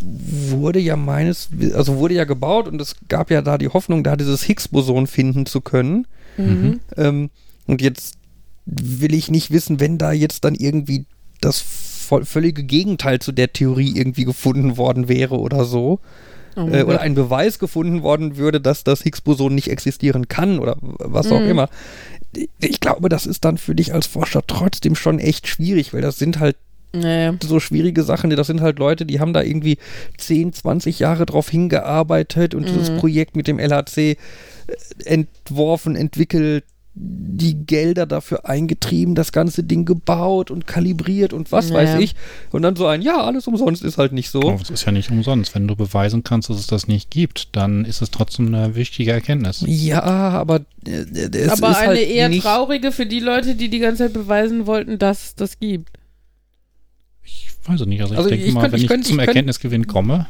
wurde 0.00 0.78
ja 0.80 0.96
meines, 0.96 1.48
also 1.74 1.96
wurde 1.96 2.14
ja 2.14 2.24
gebaut 2.24 2.68
und 2.68 2.80
es 2.80 2.96
gab 3.08 3.30
ja 3.30 3.42
da 3.42 3.58
die 3.58 3.68
Hoffnung, 3.68 4.04
da 4.04 4.16
dieses 4.16 4.42
Higgs-Boson 4.44 5.06
finden 5.06 5.44
zu 5.46 5.60
können. 5.60 6.06
Mhm. 6.36 6.80
Ähm, 6.96 7.30
und 7.66 7.82
jetzt 7.82 8.14
will 8.64 9.14
ich 9.14 9.30
nicht 9.30 9.50
wissen, 9.50 9.80
wenn 9.80 9.98
da 9.98 10.12
jetzt 10.12 10.44
dann 10.44 10.54
irgendwie 10.54 11.04
das 11.40 11.60
voll, 11.60 12.24
völlige 12.24 12.62
Gegenteil 12.62 13.18
zu 13.18 13.32
der 13.32 13.52
Theorie 13.52 13.92
irgendwie 13.96 14.24
gefunden 14.24 14.76
worden 14.76 15.08
wäre 15.08 15.38
oder 15.38 15.64
so. 15.64 16.00
Oh 16.58 16.68
Äh, 16.68 16.82
oder 16.82 17.00
ein 17.00 17.14
Beweis 17.14 17.58
gefunden 17.58 18.02
worden 18.02 18.36
würde, 18.36 18.60
dass 18.60 18.84
das 18.84 19.02
Higgs-Boson 19.02 19.54
nicht 19.54 19.70
existieren 19.70 20.28
kann 20.28 20.58
oder 20.58 20.76
was 20.80 21.30
auch 21.30 21.40
Mhm. 21.40 21.48
immer. 21.50 21.68
Ich 22.60 22.80
glaube, 22.80 23.08
das 23.08 23.26
ist 23.26 23.44
dann 23.44 23.56
für 23.58 23.74
dich 23.74 23.94
als 23.94 24.06
Forscher 24.06 24.42
trotzdem 24.46 24.94
schon 24.94 25.18
echt 25.18 25.46
schwierig, 25.48 25.94
weil 25.94 26.02
das 26.02 26.18
sind 26.18 26.40
halt 26.40 26.56
Naja. 26.92 27.34
so 27.42 27.60
schwierige 27.60 28.02
Sachen. 28.02 28.30
Das 28.30 28.46
sind 28.46 28.60
halt 28.60 28.78
Leute, 28.78 29.06
die 29.06 29.20
haben 29.20 29.32
da 29.32 29.42
irgendwie 29.42 29.78
10, 30.18 30.52
20 30.52 30.98
Jahre 30.98 31.26
drauf 31.26 31.48
hingearbeitet 31.50 32.54
und 32.54 32.68
dieses 32.68 32.90
Mhm. 32.90 32.96
Projekt 32.98 33.36
mit 33.36 33.46
dem 33.46 33.58
LHC 33.58 34.16
äh, 34.16 34.16
entworfen, 35.04 35.96
entwickelt, 35.96 36.64
die 37.00 37.54
Gelder 37.66 38.06
dafür 38.06 38.46
eingetrieben, 38.48 39.14
das 39.14 39.30
ganze 39.30 39.62
Ding 39.62 39.84
gebaut 39.84 40.50
und 40.50 40.66
kalibriert 40.66 41.32
und 41.32 41.52
was 41.52 41.68
Ja. 41.68 41.76
weiß 41.76 42.00
ich. 42.00 42.16
Und 42.50 42.62
dann 42.62 42.74
so 42.74 42.86
ein, 42.86 43.02
ja, 43.02 43.22
alles 43.22 43.46
umsonst 43.46 43.84
ist 43.84 43.98
halt 43.98 44.12
nicht 44.12 44.30
so. 44.30 44.40
Das 44.40 44.70
ist 44.70 44.84
ja 44.84 44.90
nicht 44.90 45.10
umsonst. 45.10 45.54
Wenn 45.54 45.68
du 45.68 45.76
beweisen 45.76 46.24
kannst, 46.24 46.50
dass 46.50 46.58
es 46.58 46.66
das 46.66 46.88
nicht 46.88 47.10
gibt, 47.10 47.54
dann 47.54 47.84
ist 47.84 48.02
es 48.02 48.10
trotzdem 48.10 48.52
eine 48.52 48.74
wichtige 48.74 49.12
Erkenntnis. 49.12 49.62
Ja, 49.66 50.02
aber 50.02 50.62
äh, 50.86 50.90
es 50.90 51.50
aber 51.50 51.70
ist 51.70 51.76
eine 51.76 51.86
halt 51.88 52.00
eher 52.08 52.28
nicht, 52.28 52.42
traurige 52.42 52.90
für 52.90 53.06
die 53.06 53.20
Leute, 53.20 53.54
die 53.54 53.68
die 53.68 53.78
ganze 53.78 54.04
Zeit 54.04 54.12
beweisen 54.14 54.66
wollten, 54.66 54.98
dass 54.98 55.24
es 55.26 55.34
das 55.36 55.60
gibt. 55.60 55.90
Ich 57.24 57.48
weiß 57.64 57.80
es 57.82 57.86
nicht. 57.86 58.00
Also 58.00 58.14
ich 58.14 58.18
Also 58.18 58.30
denke 58.30 58.44
ich 58.46 58.52
mal, 58.54 58.62
könnt- 58.62 58.72
wenn 58.72 58.78
ich 58.78 58.84
ich, 58.84 58.88
könnt- 58.88 59.06
zum 59.06 59.20
ich 59.20 59.26
Erkenntnisgewinn 59.28 59.86
komme, 59.86 60.26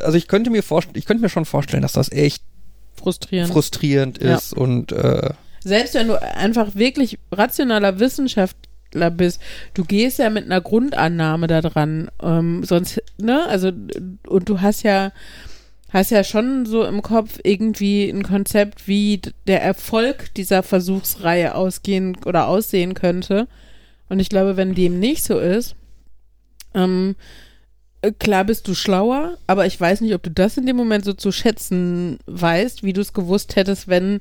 Also 0.00 0.16
ich 0.16 0.26
könnte 0.26 0.50
mir 0.50 0.62
vorstellen, 0.62 0.96
ich 0.96 1.04
könnte 1.04 1.22
mir 1.22 1.28
schon 1.28 1.44
vorstellen, 1.44 1.82
dass 1.82 1.92
das 1.92 2.10
echt 2.10 2.42
Frustrierend. 2.96 3.52
frustrierend 3.52 4.22
Ja. 4.22 4.36
ist 4.36 4.54
und 4.54 4.90
äh, 4.92 5.30
Selbst 5.64 5.94
wenn 5.94 6.08
du 6.08 6.20
einfach 6.20 6.74
wirklich 6.74 7.18
rationaler 7.30 7.98
Wissenschaftler 7.98 9.10
bist, 9.10 9.40
du 9.74 9.84
gehst 9.84 10.18
ja 10.18 10.30
mit 10.30 10.44
einer 10.44 10.60
Grundannahme 10.60 11.46
da 11.46 11.60
dran. 11.60 12.10
Ähm, 12.22 12.64
sonst, 12.64 13.02
ne, 13.18 13.46
also, 13.46 13.70
und 14.26 14.48
du 14.48 14.60
hast 14.60 14.82
ja, 14.82 15.12
hast 15.90 16.10
ja 16.10 16.24
schon 16.24 16.66
so 16.66 16.84
im 16.84 17.02
Kopf 17.02 17.38
irgendwie 17.44 18.08
ein 18.08 18.22
Konzept, 18.22 18.88
wie 18.88 19.20
der 19.46 19.62
Erfolg 19.62 20.34
dieser 20.34 20.62
Versuchsreihe 20.62 21.54
ausgehen 21.54 22.16
oder 22.24 22.48
aussehen 22.48 22.94
könnte. 22.94 23.46
Und 24.08 24.20
ich 24.20 24.28
glaube, 24.28 24.56
wenn 24.56 24.74
dem 24.74 24.98
nicht 24.98 25.22
so 25.22 25.38
ist, 25.38 25.74
ähm, 26.74 27.16
äh, 28.02 28.12
klar 28.12 28.44
bist 28.44 28.68
du 28.68 28.74
schlauer, 28.74 29.38
aber 29.46 29.66
ich 29.66 29.80
weiß 29.80 30.00
nicht, 30.00 30.14
ob 30.14 30.22
du 30.22 30.30
das 30.30 30.56
in 30.56 30.66
dem 30.66 30.76
Moment 30.76 31.04
so 31.04 31.12
zu 31.12 31.32
schätzen 31.32 32.18
weißt, 32.26 32.82
wie 32.82 32.92
du 32.92 33.00
es 33.00 33.12
gewusst 33.12 33.56
hättest, 33.56 33.88
wenn 33.88 34.20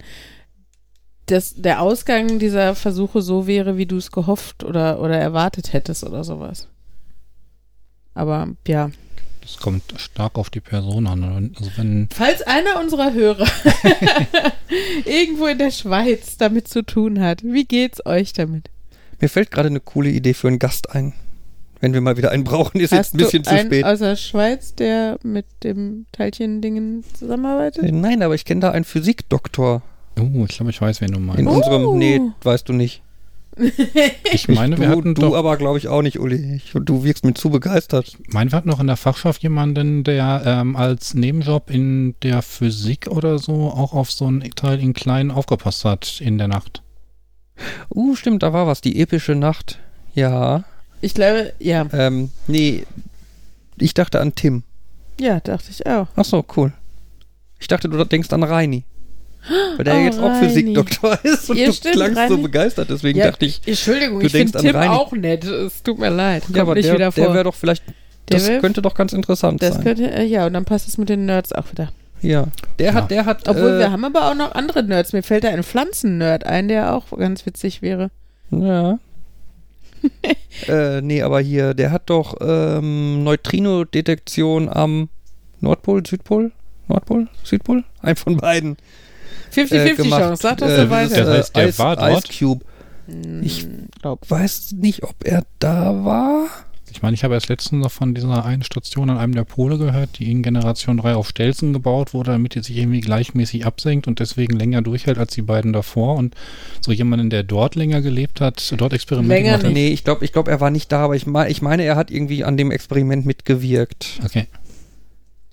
das, 1.32 1.56
der 1.56 1.82
Ausgang 1.82 2.40
dieser 2.40 2.76
Versuche 2.76 3.22
so 3.22 3.48
wäre, 3.48 3.78
wie 3.78 3.86
du 3.86 3.98
es 3.98 4.12
gehofft 4.12 4.64
oder, 4.64 5.02
oder 5.02 5.18
erwartet 5.18 5.74
hättest 5.74 6.04
oder 6.04 6.24
sowas. 6.24 6.68
Aber 8.14 8.50
ja. 8.68 8.92
das 9.42 9.58
kommt 9.58 9.84
stark 9.98 10.38
auf 10.38 10.50
die 10.50 10.60
Person 10.60 11.08
an. 11.08 11.54
Also 11.58 11.72
wenn, 11.78 12.10
Falls 12.12 12.42
einer 12.42 12.80
unserer 12.80 13.14
Hörer 13.14 13.48
irgendwo 15.06 15.48
in 15.48 15.58
der 15.58 15.72
Schweiz 15.72 16.38
damit 16.38 16.68
zu 16.68 16.84
tun 16.84 17.20
hat, 17.22 17.44
wie 17.44 17.66
geht's 17.66 18.06
euch 18.06 18.34
damit? 18.34 18.70
mir 19.22 19.30
fällt 19.30 19.52
gerade 19.52 19.68
eine 19.68 19.80
coole 19.80 20.10
Idee 20.10 20.34
für 20.34 20.48
einen 20.48 20.60
Gast 20.60 20.90
ein. 20.96 21.14
Wenn 21.80 21.94
wir 21.94 22.02
mal 22.02 22.18
wieder 22.18 22.32
einen 22.32 22.44
brauchen, 22.44 22.80
ist 22.80 22.92
jetzt 22.92 23.00
Hast 23.00 23.14
ein 23.16 23.18
bisschen 23.18 23.44
du 23.44 23.50
zu 23.50 23.56
einen 23.56 23.70
spät. 23.70 23.86
aus 23.86 24.00
der 24.00 24.16
Schweiz, 24.16 24.76
der 24.76 25.18
mit 25.24 25.46
dem 25.64 26.06
Teilchen-Dingen 26.12 27.04
zusammenarbeitet? 27.14 27.92
Nein, 27.92 28.22
aber 28.22 28.36
ich 28.36 28.46
kenne 28.46 28.62
da 28.62 28.72
einen 28.72 28.86
Physikdoktor. 28.86 29.82
Oh, 30.20 30.46
ich 30.48 30.56
glaube, 30.56 30.72
ich 30.72 30.82
weiß, 30.82 31.02
wen 31.02 31.12
du 31.12 31.20
In 31.20 31.26
meinst. 31.26 31.46
Oh. 31.46 31.52
unserem, 31.52 31.98
nee, 31.98 32.22
weißt 32.44 32.68
du 32.70 32.74
nicht. 32.74 33.02
Ich 34.32 34.48
meine, 34.48 34.78
wir 34.78 34.88
du 34.88 34.92
hatten 34.92 35.16
du 35.16 35.22
doch, 35.22 35.36
aber 35.36 35.58
glaube 35.58 35.78
ich 35.78 35.88
auch 35.90 36.02
nicht, 36.02 36.20
Uli. 36.20 36.56
Ich, 36.56 36.72
du 36.74 37.04
wirkst 37.04 37.26
mir 37.26 37.34
zu 37.34 37.50
begeistert. 37.50 38.18
meinen 38.30 38.52
wir 38.52 38.58
hatten 38.58 38.70
noch 38.70 38.80
in 38.80 38.88
der 38.88 38.98
Fachschaft 38.98 39.44
jemanden, 39.44 40.04
der 40.04 40.42
ähm, 40.46 40.76
als 40.76 41.14
Nebenjob 41.14 41.70
in 41.70 42.16
der 42.24 42.42
Physik 42.42 43.08
oder 43.08 43.40
so 43.40 43.70
auch 43.70 43.94
auf 43.94 44.12
so 44.12 44.26
einen 44.26 44.42
Teil 44.56 44.80
in 44.80 44.94
klein 44.94 45.32
aufgepasst 45.32 45.84
hat 45.84 46.22
in 46.22 46.38
der 46.38 46.48
Nacht. 46.48 46.82
Uh, 47.94 48.16
stimmt, 48.16 48.42
da 48.42 48.54
war 48.54 48.68
was. 48.68 48.82
Die 48.82 49.00
epische 49.00 49.36
Nacht. 49.36 49.80
Ja. 50.16 50.64
Ich 51.02 51.14
glaube, 51.14 51.54
ja. 51.60 51.86
Ähm, 51.92 52.32
nee. 52.48 52.86
Ich 53.78 53.94
dachte 53.94 54.22
an 54.22 54.34
Tim. 54.34 54.64
Ja, 55.20 55.40
dachte 55.40 55.72
ich 55.72 55.86
auch. 55.86 56.08
Ach 56.16 56.26
so, 56.26 56.46
cool. 56.56 56.72
Ich 57.60 57.68
dachte, 57.68 57.90
du 57.90 58.04
denkst 58.04 58.32
an 58.32 58.44
Reini. 58.44 58.84
Weil 59.78 59.84
der 59.86 59.96
Oh, 59.96 60.00
jetzt 60.00 60.20
auch 60.20 60.24
Reini. 60.30 60.48
Physikdoktor 60.48 61.20
ist 61.24 61.50
und 61.50 61.58
Ja, 61.58 61.66
du 61.68 61.74
stimmt, 61.74 61.96
klangst 61.96 62.16
so 62.16 62.22
Reini. 62.36 62.42
begeistert. 62.44 62.90
Deswegen 62.90 63.18
Ja, 63.20 63.32
dachte 63.32 63.46
ich, 63.46 63.62
Entschuldigung, 63.66 64.20
du 64.20 64.26
ich 64.28 64.32
finde 64.32 64.58
Tim 64.60 64.76
Reini. 64.76 64.94
auch 64.94 65.12
nett. 65.14 65.44
Es 65.46 65.82
tut 65.84 65.98
mir 66.00 66.10
leid. 66.10 66.44
Kommt 66.44 66.56
ja, 66.58 66.62
aber 66.64 66.76
nicht 66.76 66.86
der, 66.88 66.94
wieder 66.96 67.12
der 67.12 67.26
vor. 67.26 67.34
wäre 67.34 67.44
doch 67.46 67.56
vielleicht, 67.56 67.84
Der 68.30 68.38
das 68.38 68.48
wär- 68.48 68.60
könnte 68.60 68.82
doch 68.82 68.94
ganz 68.94 69.14
interessant 69.14 69.62
das 69.64 69.76
sein. 69.76 69.84
könnte, 69.84 70.12
äh, 70.12 70.24
ja, 70.26 70.46
und 70.46 70.54
dann 70.54 70.66
passt 70.66 70.88
es 70.88 70.98
mit 70.98 71.10
den 71.10 71.26
Nerds 71.26 71.54
auch 71.54 71.72
wieder. 71.72 71.92
ja. 72.22 72.46
Der 72.78 72.88
Ja. 72.88 72.94
hat, 72.94 73.10
der 73.12 73.26
hat, 73.26 73.48
Obwohl, 73.50 73.70
äh, 73.72 73.80
wir 73.80 73.92
haben 73.92 74.06
aber 74.06 74.30
auch 74.30 74.36
noch 74.36 74.54
andere 74.54 74.84
Nerds. 74.84 75.12
Mir 75.14 75.24
fällt 75.24 75.44
da 75.44 75.50
ein 75.50 75.64
Pflanzen-Nerd 75.64 76.46
ein, 76.46 76.68
der 76.68 76.94
auch 76.96 77.06
ganz 77.18 77.46
witzig 77.46 77.82
wäre. 77.82 78.12
Ja. 78.52 79.00
äh, 80.68 81.02
nee, 81.02 81.22
aber 81.22 81.40
hier, 81.42 81.74
der 81.74 81.92
hat 81.92 82.10
doch 82.10 82.36
ähm, 82.42 83.24
Neutrino-Detektion 83.24 84.70
am 84.70 85.10
Nordpol, 85.60 86.06
Südpol? 86.06 86.52
Nordpol? 86.88 87.28
Südpol? 87.44 87.84
Ein 88.02 88.16
von 88.16 88.38
beiden. 88.38 88.78
50-50 89.54 89.74
äh, 89.74 89.96
gemacht. 89.96 90.22
Chance, 90.22 90.42
sag 90.42 90.58
das 90.58 90.72
Äh, 90.72 90.76
so 90.76 90.82
das 90.82 90.90
weiter. 90.90 91.26
Das 91.26 91.38
heißt, 91.38 91.56
der 91.56 91.68
Ice, 91.70 91.80
war 91.80 91.96
dort? 91.96 92.30
Ice 92.30 92.40
Cube. 92.40 92.66
Hm, 93.08 93.44
Ich 93.44 93.68
glaub. 94.02 94.30
weiß 94.30 94.74
nicht, 94.74 95.04
ob 95.04 95.16
er 95.24 95.44
da 95.60 96.04
war. 96.04 96.46
Ich 96.94 97.02
meine, 97.02 97.14
ich 97.14 97.24
habe 97.24 97.36
erst 97.36 97.48
letztens 97.48 97.82
noch 97.84 97.92
von 97.92 98.14
dieser 98.14 98.44
einen 98.44 98.64
Station 98.64 99.10
an 99.10 99.18
einem 99.18 99.34
der 99.34 99.46
Pole 99.46 99.78
gehört, 99.78 100.20
die 100.20 100.30
in 100.30 100.44
Generation 100.44 100.98
3 100.98 101.16
auf 101.16 101.30
Stelzen 101.30 101.72
gebaut 101.72 102.14
wurde, 102.14 102.32
damit 102.32 102.54
die 102.54 102.60
sich 102.62 102.76
irgendwie 102.76 103.00
gleichmäßig 103.00 103.66
absenkt 103.66 104.08
und 104.08 104.20
deswegen 104.20 104.58
länger 104.58 104.82
durchhält 104.82 105.18
als 105.18 105.34
die 105.34 105.42
beiden 105.42 105.72
davor. 105.72 106.16
Und 106.18 106.36
so 106.82 106.92
jemanden, 106.92 107.30
der 107.30 107.44
dort 107.44 107.76
länger 107.76 108.02
gelebt 108.02 108.42
hat, 108.42 108.74
dort 108.76 108.92
Experimente 108.92 109.34
Länger 109.34 109.52
gemacht 109.52 109.66
hat. 109.68 109.72
Nee, 109.74 109.88
ich 109.88 110.04
glaube, 110.04 110.26
ich 110.26 110.34
glaub, 110.34 110.50
er 110.50 110.60
war 110.60 110.70
nicht 110.70 110.92
da, 110.92 111.06
aber 111.06 111.16
ich, 111.16 111.26
mein, 111.26 111.50
ich 111.50 111.62
meine, 111.62 111.84
er 111.84 111.96
hat 111.96 112.12
irgendwie 112.12 112.44
an 112.44 112.58
dem 112.58 112.72
Experiment 112.72 113.26
mitgewirkt. 113.26 114.20
Okay. 114.26 114.48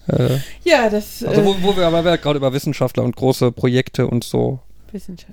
Äh, 0.08 0.38
Ja, 0.64 0.88
das 0.90 1.22
also, 1.24 1.40
äh, 1.40 1.44
wo, 1.44 1.56
wo 1.62 1.76
wir 1.76 1.86
aber 1.86 2.16
gerade 2.18 2.38
über 2.38 2.52
Wissenschaftler 2.52 3.04
und 3.04 3.16
große 3.16 3.52
Projekte 3.52 4.06
und 4.06 4.24
so 4.24 4.60
Wissenschaft. 4.92 5.32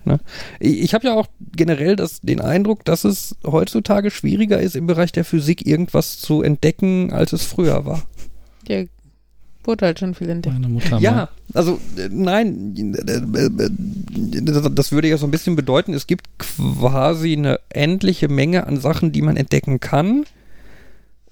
Ich, 0.59 0.81
ich 0.81 0.93
habe 0.93 1.07
ja 1.07 1.13
auch 1.15 1.27
generell 1.55 1.95
das, 1.95 2.21
den 2.21 2.41
Eindruck, 2.41 2.83
dass 2.85 3.03
es 3.05 3.35
heutzutage 3.45 4.11
schwieriger 4.11 4.59
ist, 4.59 4.75
im 4.75 4.87
Bereich 4.87 5.11
der 5.11 5.25
Physik 5.25 5.65
irgendwas 5.65 6.19
zu 6.19 6.41
entdecken, 6.41 7.13
als 7.13 7.31
es 7.33 7.45
früher 7.45 7.85
war. 7.85 8.03
Ja, 8.67 8.83
wurde 9.63 9.85
halt 9.85 9.99
schon 9.99 10.13
viel 10.13 10.29
entdeckt. 10.29 10.53
Meine 10.55 10.67
Mutter 10.67 10.97
Ja, 10.99 11.11
mal. 11.11 11.29
also 11.53 11.79
äh, 11.97 12.09
nein, 12.11 12.75
äh, 13.07 14.69
das 14.71 14.91
würde 14.91 15.07
ja 15.07 15.17
so 15.17 15.25
ein 15.25 15.31
bisschen 15.31 15.55
bedeuten, 15.55 15.93
es 15.93 16.07
gibt 16.07 16.27
quasi 16.37 17.33
eine 17.33 17.59
endliche 17.69 18.27
Menge 18.27 18.67
an 18.67 18.79
Sachen, 18.79 19.11
die 19.11 19.21
man 19.21 19.37
entdecken 19.37 19.79
kann. 19.79 20.25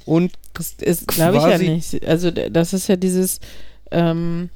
Und 0.06 0.34
Das 0.54 0.76
glaube 1.08 1.38
ich 1.38 1.43
ja 1.43 1.58
nicht. 1.58 2.06
Also 2.08 2.32
das 2.32 2.74
ist 2.74 2.88
ja 2.88 2.95
dieses, 2.95 3.39
ähm, 3.91 4.49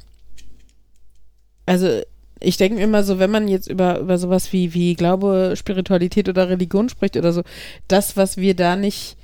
also 1.66 2.02
ich 2.40 2.58
denke 2.58 2.82
immer 2.82 3.04
so, 3.04 3.20
wenn 3.20 3.32
man 3.32 3.48
jetzt 3.48 3.68
über, 3.68 4.00
über 4.00 4.18
sowas 4.18 4.54
wie, 4.54 4.74
wie 4.74 4.96
Glaube, 4.96 5.54
Spiritualität 5.56 6.30
oder 6.30 6.50
Religion 6.50 6.90
spricht 6.90 7.18
oder 7.18 7.34
so, 7.34 7.44
das, 7.88 8.16
was 8.16 8.38
wir 8.38 8.56
da 8.56 8.76
nicht, 8.76 9.18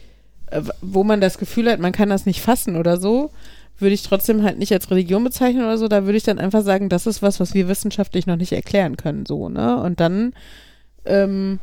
äh, 0.48 0.62
wo 0.82 1.04
man 1.04 1.22
das 1.22 1.38
Gefühl 1.38 1.70
hat, 1.70 1.80
man 1.80 1.92
kann 1.92 2.10
das 2.10 2.26
nicht 2.26 2.42
fassen 2.42 2.76
oder 2.76 2.98
so, 2.98 3.32
würde 3.78 3.94
ich 3.94 4.04
trotzdem 4.04 4.44
halt 4.44 4.60
nicht 4.60 4.72
als 4.72 4.90
Religion 4.90 5.24
bezeichnen 5.24 5.64
oder 5.64 5.78
so, 5.78 5.88
da 5.88 6.06
würde 6.06 6.18
ich 6.18 6.24
dann 6.24 6.40
einfach 6.40 6.64
sagen, 6.64 6.90
das 6.90 7.08
ist 7.08 7.22
was, 7.22 7.40
was 7.40 7.54
wir 7.54 7.68
wissenschaftlich 7.68 8.28
noch 8.28 8.38
nicht 8.38 8.52
erklären 8.52 8.98
können, 8.98 9.26
so, 9.26 9.50
ne? 9.50 9.82
Und 9.82 10.00
dann, 10.00 10.34
ähm, 11.06 11.60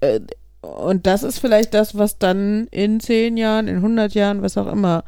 äh, 0.00 0.20
und 0.62 1.06
das 1.06 1.22
ist 1.22 1.40
vielleicht 1.40 1.74
das, 1.74 1.96
was 1.98 2.18
dann 2.18 2.68
in 2.70 3.00
zehn 3.00 3.36
Jahren, 3.36 3.68
in 3.68 3.76
100 3.76 4.14
Jahren, 4.14 4.42
was 4.42 4.56
auch 4.56 4.70
immer, 4.70 5.04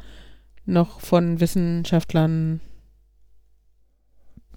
noch 0.65 0.99
von 0.99 1.39
Wissenschaftlern 1.39 2.59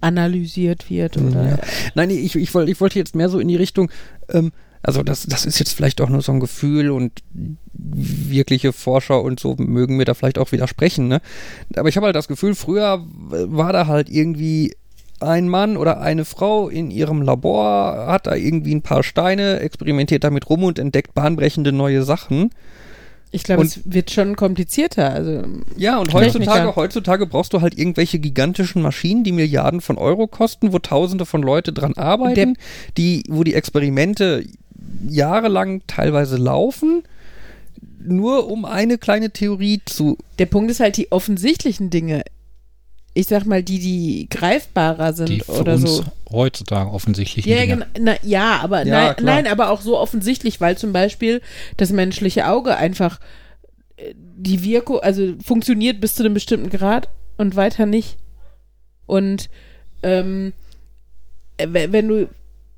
analysiert 0.01 0.89
wird. 0.89 1.17
Oder 1.17 1.49
Ja. 1.51 1.57
Nein, 1.95 2.09
ich, 2.09 2.35
ich, 2.35 2.53
wollte, 2.53 2.71
ich 2.71 2.81
wollte 2.81 2.99
jetzt 2.99 3.15
mehr 3.15 3.29
so 3.29 3.39
in 3.39 3.47
die 3.47 3.55
Richtung, 3.55 3.89
ähm, 4.29 4.51
also 4.81 5.03
das, 5.03 5.25
das 5.25 5.45
ist 5.45 5.59
jetzt 5.59 5.73
vielleicht 5.73 5.99
auch 6.01 6.09
nur 6.09 6.21
so 6.21 6.31
ein 6.31 6.39
Gefühl 6.39 6.89
und 6.91 7.21
wirkliche 7.73 8.71
Forscher 8.71 9.21
und 9.21 9.39
so 9.39 9.55
mögen 9.57 9.97
mir 9.97 10.05
da 10.05 10.13
vielleicht 10.13 10.37
auch 10.37 10.51
widersprechen, 10.51 11.07
ne? 11.07 11.21
Aber 11.75 11.89
ich 11.89 11.97
habe 11.97 12.05
halt 12.05 12.15
das 12.15 12.29
Gefühl, 12.29 12.55
früher 12.55 13.05
war 13.05 13.73
da 13.73 13.87
halt 13.87 14.09
irgendwie 14.09 14.73
ein 15.19 15.49
Mann 15.49 15.77
oder 15.77 16.01
eine 16.01 16.25
Frau 16.25 16.69
in 16.69 16.91
ihrem 16.91 17.21
Labor, 17.21 18.07
hat 18.07 18.27
da 18.27 18.35
irgendwie 18.35 18.73
ein 18.73 18.81
paar 18.81 19.03
Steine, 19.03 19.59
experimentiert 19.59 20.23
damit 20.23 20.49
rum 20.49 20.63
und 20.63 20.79
entdeckt 20.79 21.13
bahnbrechende 21.13 21.71
neue 21.71 22.03
Sachen. 22.03 22.51
Ich 23.31 23.43
glaube, 23.43 23.63
es 23.63 23.81
wird 23.85 24.09
schon 24.09 24.35
komplizierter. 24.35 25.11
Also, 25.11 25.43
Ja, 25.77 25.99
und 25.99 26.13
heutzutage, 26.13 26.75
heutzutage 26.75 27.27
brauchst 27.27 27.53
du 27.53 27.61
halt 27.61 27.77
irgendwelche 27.77 28.17
gigantischen 28.17 28.81
Maschinen, 28.81 29.23
die 29.23 29.31
Milliarden 29.31 29.81
von 29.81 29.97
Euro 29.99 30.25
kosten, 30.25 30.73
wo 30.73 30.79
tausende 30.79 31.25
von 31.27 31.43
Leute 31.43 31.71
dran 31.71 31.93
arbeiten, 31.95 32.57
die, 32.97 33.23
wo 33.29 33.43
die 33.43 33.53
Experimente 33.53 34.43
jahrelang 35.07 35.83
teilweise 35.85 36.37
laufen, 36.37 37.03
nur 38.01 38.49
um 38.49 38.65
eine 38.65 38.97
kleine 38.97 39.29
Theorie 39.29 39.81
zu. 39.85 40.17
der 40.39 40.47
Punkt 40.47 40.71
ist 40.71 40.79
halt 40.79 40.97
die 40.97 41.11
offensichtlichen 41.11 41.91
Dinge. 41.91 42.23
Ich 43.19 43.27
sag 43.27 43.45
mal, 43.45 43.61
die, 43.63 43.79
die 43.79 44.27
greifbarer 44.29 45.13
sind 45.13 45.29
Die 45.29 45.39
für 45.41 45.51
oder 45.51 45.73
uns 45.73 45.97
so. 45.97 46.03
heutzutage 46.31 46.89
offensichtlich 46.89 47.45
Ja, 47.45 47.57
Dinge. 47.57 47.85
Na, 47.99 48.15
ja, 48.23 48.59
aber 48.61 48.85
Ja, 48.85 49.07
nein, 49.07 49.15
klar. 49.17 49.35
nein, 49.35 49.47
aber 49.47 49.69
auch 49.71 49.81
so 49.81 49.97
offensichtlich, 49.97 50.61
weil 50.61 50.77
zum 50.77 50.93
Beispiel 50.93 51.41
das 51.77 51.91
menschliche 51.91 52.47
Auge 52.47 52.77
einfach 52.77 53.19
äh, 53.97 54.13
die 54.15 54.63
Wirkung, 54.63 54.99
also 54.99 55.33
funktioniert 55.43 55.99
bis 55.99 56.15
zu 56.15 56.23
einem 56.23 56.33
bestimmten 56.33 56.69
Grad 56.69 57.09
und 57.37 57.55
weiter 57.55 57.85
nicht. 57.85 58.17
Und 59.05 59.49
ähm, 60.03 60.53
äh, 61.57 61.67
we- 61.69 61.91
wenn 61.91 62.07
du, 62.07 62.29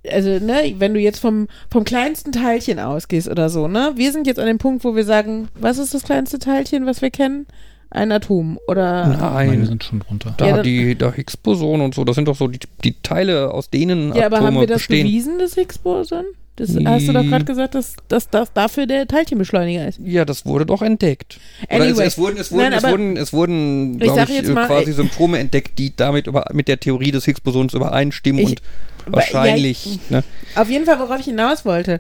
also, 0.10 0.30
ne, 0.44 0.74
wenn 0.80 0.96
du 0.96 1.00
jetzt 1.00 1.20
vom, 1.20 1.48
vom 1.70 1.84
kleinsten 1.84 2.32
Teilchen 2.32 2.80
ausgehst 2.80 3.28
oder 3.30 3.50
so, 3.52 3.68
ne? 3.68 3.92
Wir 3.96 4.12
sind 4.12 4.26
jetzt 4.26 4.40
an 4.40 4.48
dem 4.48 4.58
Punkt, 4.58 4.84
wo 4.84 4.96
wir 4.96 5.04
sagen, 5.06 5.50
was 5.54 5.78
ist 5.78 5.94
das 5.94 6.02
kleinste 6.04 6.40
Teilchen, 6.40 6.88
was 6.88 7.04
wir 7.04 7.12
kennen? 7.12 7.46
Ein 7.92 8.12
Atom. 8.14 8.58
Oder 8.68 9.06
Nein, 9.08 9.66
sind 9.66 9.84
schon 9.84 10.00
drunter. 10.00 10.34
da 10.38 10.48
Ja, 10.48 10.64
die 10.64 10.98
da 10.98 11.12
Higgs-Boson 11.12 11.82
und 11.82 11.94
so, 11.94 12.04
das 12.06 12.16
sind 12.16 12.28
doch 12.28 12.36
so 12.38 12.48
die, 12.48 12.60
die 12.84 12.96
Teile, 13.04 13.54
aus 13.54 13.70
denen 13.70 14.16
Ja, 14.16 14.26
aber 14.28 14.38
Atome 14.38 14.48
haben 14.48 14.60
wir 14.62 14.68
das 14.68 14.78
bestehen. 14.78 15.06
bewiesen, 15.06 15.40
das 15.40 15.56
Higgs-Boson? 15.56 16.24
Das 16.58 16.70
hast 16.86 17.08
du 17.08 17.14
doch 17.14 17.24
gerade 17.24 17.46
gesagt, 17.46 17.76
dass, 17.76 17.96
dass 18.08 18.30
das 18.30 18.54
dafür 18.54 18.86
der 18.86 19.08
Teilchenbeschleuniger 19.08 19.88
ist. 19.88 20.00
Ja, 20.04 20.26
das 20.26 20.46
wurde 20.46 20.66
doch 20.66 20.82
entdeckt. 20.82 21.40
Oder 21.70 21.84
Anyway. 21.86 21.92
es, 21.92 22.00
es 22.14 22.18
wurden, 22.18 22.38
es 22.38 22.52
wurden, 22.52 22.62
Nein, 22.64 22.74
es 22.74 22.84
aber- 22.84 22.92
wurden, 22.92 23.18
es 23.18 23.34
wurden, 23.34 23.94
Ich 23.96 24.00
glaube 24.02 24.22
ich, 24.24 24.30
jetzt 24.38 24.50
äh, 24.50 24.54
mal, 24.54 24.68
quasi 24.68 24.92
Symptome 24.92 25.40
entdeckt, 25.40 25.80
die 25.80 25.96
damit 25.96 26.28
über, 26.28 26.46
mit 26.54 26.68
der 26.68 26.80
Theorie 26.80 27.12
des 27.12 27.26
Higgs-Bosons 27.26 27.74
übereinstimmen 27.74 28.42
Ich- 28.44 28.50
und 28.50 28.62
wahrscheinlich, 29.08 30.00
ne? 30.10 30.24
Auf 30.56 30.70
jeden 30.70 30.86
Fall, 30.86 31.00
worauf 31.00 31.20
ich 31.20 31.26
hinaus 31.26 31.66
wollte. 31.66 32.00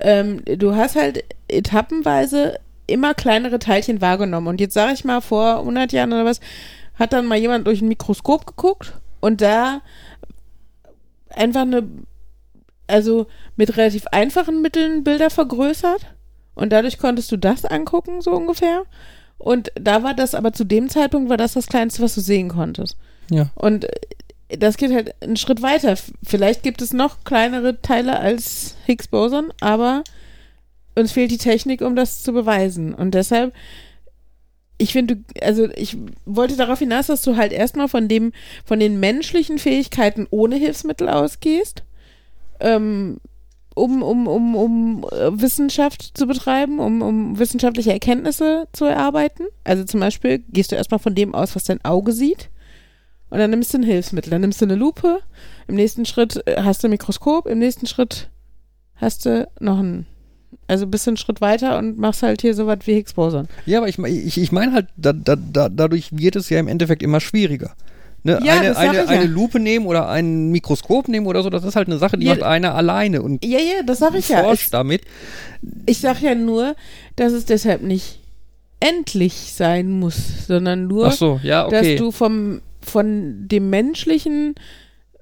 Ähm, 0.00 0.42
du 0.44 0.74
hast 0.74 0.96
halt 0.96 1.24
etappenweise 1.48 2.58
immer 2.88 3.14
kleinere 3.14 3.58
Teilchen 3.58 4.00
wahrgenommen. 4.00 4.48
Und 4.48 4.60
jetzt 4.60 4.74
sage 4.74 4.92
ich 4.94 5.04
mal, 5.04 5.20
vor 5.20 5.58
100 5.58 5.92
Jahren 5.92 6.12
oder 6.12 6.24
was, 6.24 6.40
hat 6.94 7.12
dann 7.12 7.26
mal 7.26 7.38
jemand 7.38 7.66
durch 7.66 7.80
ein 7.80 7.88
Mikroskop 7.88 8.46
geguckt 8.46 8.94
und 9.20 9.40
da 9.40 9.80
einfach 11.30 11.62
eine, 11.62 11.88
also 12.86 13.26
mit 13.56 13.76
relativ 13.76 14.06
einfachen 14.08 14.62
Mitteln 14.62 15.04
Bilder 15.04 15.30
vergrößert. 15.30 16.14
Und 16.54 16.72
dadurch 16.72 16.98
konntest 16.98 17.30
du 17.30 17.36
das 17.36 17.64
angucken, 17.64 18.20
so 18.20 18.32
ungefähr. 18.32 18.82
Und 19.38 19.70
da 19.76 20.02
war 20.02 20.14
das 20.14 20.34
aber 20.34 20.52
zu 20.52 20.64
dem 20.64 20.88
Zeitpunkt, 20.88 21.30
war 21.30 21.36
das 21.36 21.52
das 21.52 21.68
Kleinste, 21.68 22.02
was 22.02 22.16
du 22.16 22.20
sehen 22.20 22.48
konntest. 22.48 22.96
Ja. 23.30 23.50
Und 23.54 23.84
äh, 23.84 24.58
das 24.58 24.76
geht 24.76 24.92
halt 24.92 25.14
einen 25.22 25.36
Schritt 25.36 25.62
weiter. 25.62 25.96
Vielleicht 26.22 26.62
gibt 26.62 26.82
es 26.82 26.92
noch 26.92 27.22
kleinere 27.22 27.80
Teile 27.80 28.18
als 28.18 28.76
Higgs-Boson, 28.86 29.52
aber 29.60 30.02
uns 30.98 31.12
fehlt 31.12 31.30
die 31.30 31.38
Technik, 31.38 31.80
um 31.80 31.96
das 31.96 32.22
zu 32.22 32.32
beweisen. 32.32 32.94
Und 32.94 33.14
deshalb, 33.14 33.54
ich 34.78 34.92
finde, 34.92 35.18
also 35.42 35.68
ich 35.74 35.96
wollte 36.24 36.56
darauf 36.56 36.78
hinaus, 36.78 37.06
dass 37.06 37.22
du 37.22 37.36
halt 37.36 37.52
erstmal 37.52 37.88
von 37.88 38.08
dem, 38.08 38.32
von 38.64 38.80
den 38.80 39.00
menschlichen 39.00 39.58
Fähigkeiten 39.58 40.26
ohne 40.30 40.56
Hilfsmittel 40.56 41.08
ausgehst. 41.08 41.82
Ähm, 42.60 43.18
um, 43.78 44.02
um, 44.02 44.26
um, 44.26 44.56
um 44.56 45.04
äh, 45.12 45.40
Wissenschaft 45.40 46.18
zu 46.18 46.26
betreiben, 46.26 46.80
um, 46.80 47.00
um 47.00 47.38
wissenschaftliche 47.38 47.92
Erkenntnisse 47.92 48.66
zu 48.72 48.84
erarbeiten. 48.84 49.46
Also 49.64 49.84
zum 49.84 50.00
Beispiel 50.00 50.40
gehst 50.48 50.72
du 50.72 50.76
erstmal 50.76 50.98
von 50.98 51.14
dem 51.14 51.34
aus, 51.34 51.54
was 51.54 51.64
dein 51.64 51.84
Auge 51.84 52.12
sieht. 52.12 52.50
Und 53.30 53.38
dann 53.38 53.50
nimmst 53.50 53.72
du 53.72 53.78
ein 53.78 53.84
Hilfsmittel. 53.84 54.30
Dann 54.30 54.40
nimmst 54.40 54.60
du 54.60 54.64
eine 54.64 54.74
Lupe. 54.74 55.20
Im 55.66 55.76
nächsten 55.76 56.06
Schritt 56.06 56.42
äh, 56.46 56.62
hast 56.62 56.82
du 56.82 56.88
ein 56.88 56.92
Mikroskop. 56.92 57.46
Im 57.46 57.58
nächsten 57.58 57.86
Schritt 57.86 58.30
hast 58.96 59.26
du 59.26 59.48
noch 59.60 59.78
ein, 59.78 60.06
also 60.66 60.86
bist 60.86 61.06
du 61.06 61.10
einen 61.10 61.16
Schritt 61.16 61.40
weiter 61.40 61.78
und 61.78 61.98
machst 61.98 62.22
halt 62.22 62.42
hier 62.42 62.54
so 62.54 62.66
was 62.66 62.80
wie 62.84 62.94
Higgs-Boson. 62.94 63.48
Ja, 63.66 63.78
aber 63.78 63.88
ich, 63.88 63.98
ich, 63.98 64.38
ich 64.38 64.52
meine 64.52 64.72
halt, 64.72 64.86
da, 64.96 65.12
da, 65.12 65.36
da, 65.36 65.68
dadurch 65.68 66.10
wird 66.12 66.36
es 66.36 66.50
ja 66.50 66.58
im 66.58 66.68
Endeffekt 66.68 67.02
immer 67.02 67.20
schwieriger. 67.20 67.74
Ne? 68.24 68.40
Ja, 68.42 68.58
eine, 68.58 68.76
eine, 68.76 69.04
ich 69.04 69.10
ja. 69.10 69.16
eine 69.20 69.26
Lupe 69.26 69.60
nehmen 69.60 69.86
oder 69.86 70.08
ein 70.08 70.50
Mikroskop 70.50 71.08
nehmen 71.08 71.26
oder 71.26 71.42
so, 71.42 71.50
das 71.50 71.64
ist 71.64 71.76
halt 71.76 71.88
eine 71.88 71.98
Sache, 71.98 72.18
die 72.18 72.26
Ja, 72.26 72.34
macht 72.34 72.42
einer 72.42 72.74
alleine 72.74 73.22
und 73.22 73.44
Ja, 73.44 73.58
ja, 73.58 73.82
das 73.86 74.00
sag 74.00 74.14
ich 74.14 74.28
ja. 74.28 74.42
forscht 74.42 74.64
Es, 74.64 74.70
damit. 74.70 75.02
ich 75.86 76.00
sag 76.00 76.20
ja 76.20 76.34
nur, 76.34 76.74
dass 77.16 77.32
es 77.32 77.44
deshalb 77.44 77.82
nicht 77.82 78.20
endlich 78.80 79.54
sein 79.54 79.90
muss, 79.90 80.46
sondern 80.46 80.88
nur, 80.88 81.10
so, 81.12 81.40
ja, 81.42 81.66
okay. 81.66 81.94
dass 81.94 82.00
du 82.00 82.10
vom, 82.10 82.60
von 82.80 83.48
dem 83.48 83.70
menschlichen, 83.70 84.56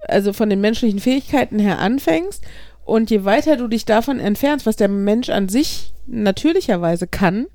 also 0.08 0.32
von 0.32 0.48
den 0.48 0.60
menschlichen 0.60 0.98
Fähigkeiten 0.98 1.58
her 1.58 1.78
anfängst 1.78 2.42
und 2.86 3.10
je 3.10 3.24
weiter 3.24 3.56
du 3.56 3.66
dich 3.66 3.84
davon 3.84 4.20
entfernst, 4.20 4.64
was 4.64 4.76
der 4.76 4.88
Mensch 4.88 5.28
an 5.28 5.48
sich 5.48 5.92
natürlicherweise 6.06 7.08
kann, 7.08 7.46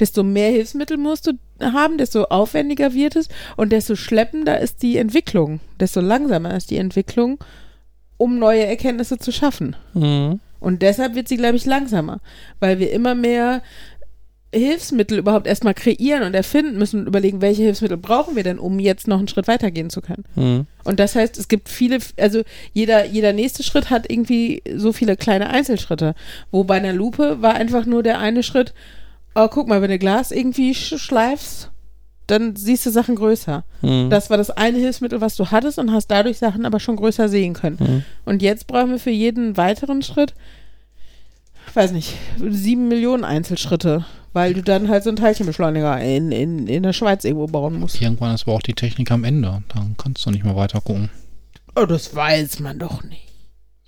desto 0.00 0.22
mehr 0.22 0.50
Hilfsmittel 0.50 0.96
musst 0.96 1.26
du 1.26 1.32
haben, 1.60 1.98
desto 1.98 2.24
aufwendiger 2.24 2.94
wird 2.94 3.14
es 3.14 3.28
und 3.56 3.70
desto 3.72 3.94
schleppender 3.94 4.58
ist 4.58 4.82
die 4.82 4.96
Entwicklung, 4.96 5.60
desto 5.78 6.00
langsamer 6.00 6.56
ist 6.56 6.70
die 6.70 6.78
Entwicklung, 6.78 7.38
um 8.16 8.38
neue 8.38 8.64
Erkenntnisse 8.64 9.18
zu 9.18 9.32
schaffen. 9.32 9.76
Mhm. 9.92 10.40
Und 10.60 10.82
deshalb 10.82 11.14
wird 11.14 11.28
sie, 11.28 11.36
glaube 11.36 11.56
ich, 11.56 11.66
langsamer, 11.66 12.20
weil 12.58 12.78
wir 12.78 12.90
immer 12.90 13.14
mehr 13.14 13.62
Hilfsmittel 14.52 15.18
überhaupt 15.18 15.46
erstmal 15.46 15.74
kreieren 15.74 16.24
und 16.24 16.34
erfinden 16.34 16.76
müssen 16.76 17.00
und 17.00 17.06
überlegen, 17.06 17.40
welche 17.40 17.62
Hilfsmittel 17.62 17.96
brauchen 17.96 18.34
wir 18.34 18.42
denn, 18.42 18.58
um 18.58 18.80
jetzt 18.80 19.06
noch 19.06 19.18
einen 19.18 19.28
Schritt 19.28 19.46
weitergehen 19.46 19.90
zu 19.90 20.00
können. 20.00 20.24
Mhm. 20.34 20.66
Und 20.82 20.98
das 20.98 21.14
heißt, 21.14 21.38
es 21.38 21.46
gibt 21.46 21.68
viele, 21.68 21.98
also 22.18 22.42
jeder, 22.72 23.06
jeder 23.06 23.32
nächste 23.32 23.62
Schritt 23.62 23.90
hat 23.90 24.10
irgendwie 24.10 24.62
so 24.74 24.92
viele 24.92 25.16
kleine 25.16 25.50
Einzelschritte. 25.50 26.14
Wo 26.50 26.64
bei 26.64 26.76
einer 26.76 26.92
Lupe 26.92 27.42
war 27.42 27.54
einfach 27.54 27.86
nur 27.86 28.02
der 28.02 28.18
eine 28.18 28.42
Schritt, 28.42 28.74
oh, 29.36 29.46
guck 29.48 29.68
mal, 29.68 29.82
wenn 29.82 29.90
du 29.90 29.98
Glas 29.98 30.32
irgendwie 30.32 30.74
sch 30.74 30.98
schleifst, 30.98 31.70
dann 32.26 32.56
siehst 32.56 32.86
du 32.86 32.90
Sachen 32.90 33.16
größer. 33.16 33.64
Mhm. 33.82 34.10
Das 34.10 34.30
war 34.30 34.36
das 34.36 34.50
eine 34.50 34.78
Hilfsmittel, 34.78 35.20
was 35.20 35.36
du 35.36 35.50
hattest 35.50 35.78
und 35.78 35.92
hast 35.92 36.08
dadurch 36.08 36.38
Sachen 36.38 36.64
aber 36.64 36.80
schon 36.80 36.96
größer 36.96 37.28
sehen 37.28 37.54
können. 37.54 37.76
Mhm. 37.78 38.04
Und 38.24 38.42
jetzt 38.42 38.66
brauchen 38.66 38.90
wir 38.90 38.98
für 38.98 39.10
jeden 39.10 39.56
weiteren 39.56 40.02
Schritt, 40.02 40.34
weiß 41.76 41.92
nicht, 41.92 42.16
sieben 42.38 42.88
Millionen 42.88 43.24
Einzelschritte, 43.24 44.04
weil 44.32 44.54
du 44.54 44.62
dann 44.62 44.88
halt 44.88 45.02
so 45.04 45.10
einen 45.10 45.16
Teilchenbeschleuniger 45.16 46.00
in, 46.00 46.32
in, 46.32 46.66
in 46.66 46.82
der 46.82 46.92
Schweiz 46.92 47.24
irgendwo 47.24 47.46
bauen 47.46 47.78
musst. 47.78 48.00
Irgendwann 48.00 48.34
ist 48.34 48.42
aber 48.42 48.52
auch 48.54 48.62
die 48.62 48.74
Technik 48.74 49.10
am 49.10 49.24
Ende. 49.24 49.62
Dann 49.74 49.94
kannst 49.98 50.24
du 50.24 50.30
nicht 50.30 50.44
mehr 50.44 50.56
weiter 50.56 50.80
gucken. 50.80 51.10
Oh, 51.76 51.84
das 51.86 52.14
weiß 52.14 52.60
man 52.60 52.78
doch 52.78 53.02
nicht. 53.04 53.26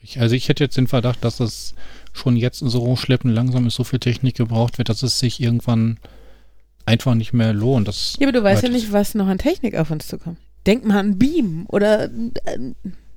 Ich, 0.00 0.20
also 0.20 0.34
ich 0.34 0.48
hätte 0.48 0.64
jetzt 0.64 0.76
den 0.76 0.88
Verdacht, 0.88 1.24
dass 1.24 1.40
es 1.40 1.74
schon 2.12 2.36
jetzt 2.36 2.58
so 2.58 2.96
schleppend 2.96 3.34
langsam 3.34 3.66
ist, 3.66 3.76
so 3.76 3.84
viel 3.84 4.00
Technik 4.00 4.36
gebraucht 4.36 4.78
wird, 4.78 4.88
dass 4.88 5.02
es 5.02 5.18
sich 5.18 5.40
irgendwann 5.40 5.98
einfach 6.84 7.14
nicht 7.14 7.32
mehr 7.32 7.52
lohnt. 7.52 7.88
Das 7.88 8.16
Ja, 8.18 8.26
aber 8.26 8.32
du 8.32 8.42
weißt 8.42 8.64
ja 8.64 8.68
nicht, 8.68 8.92
was 8.92 9.14
noch 9.14 9.28
an 9.28 9.38
Technik 9.38 9.76
auf 9.76 9.90
uns 9.90 10.08
zukommt. 10.08 10.38
Denk 10.66 10.84
mal 10.84 10.98
an 10.98 11.18
Beam 11.18 11.66
oder, 11.68 12.04
äh, 12.04 12.58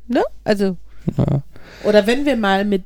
ne? 0.08 0.24
Also, 0.44 0.78
Ja. 1.18 1.44
oder 1.84 2.08
wenn 2.08 2.26
wir 2.26 2.38
mal 2.38 2.66
mit, 2.66 2.84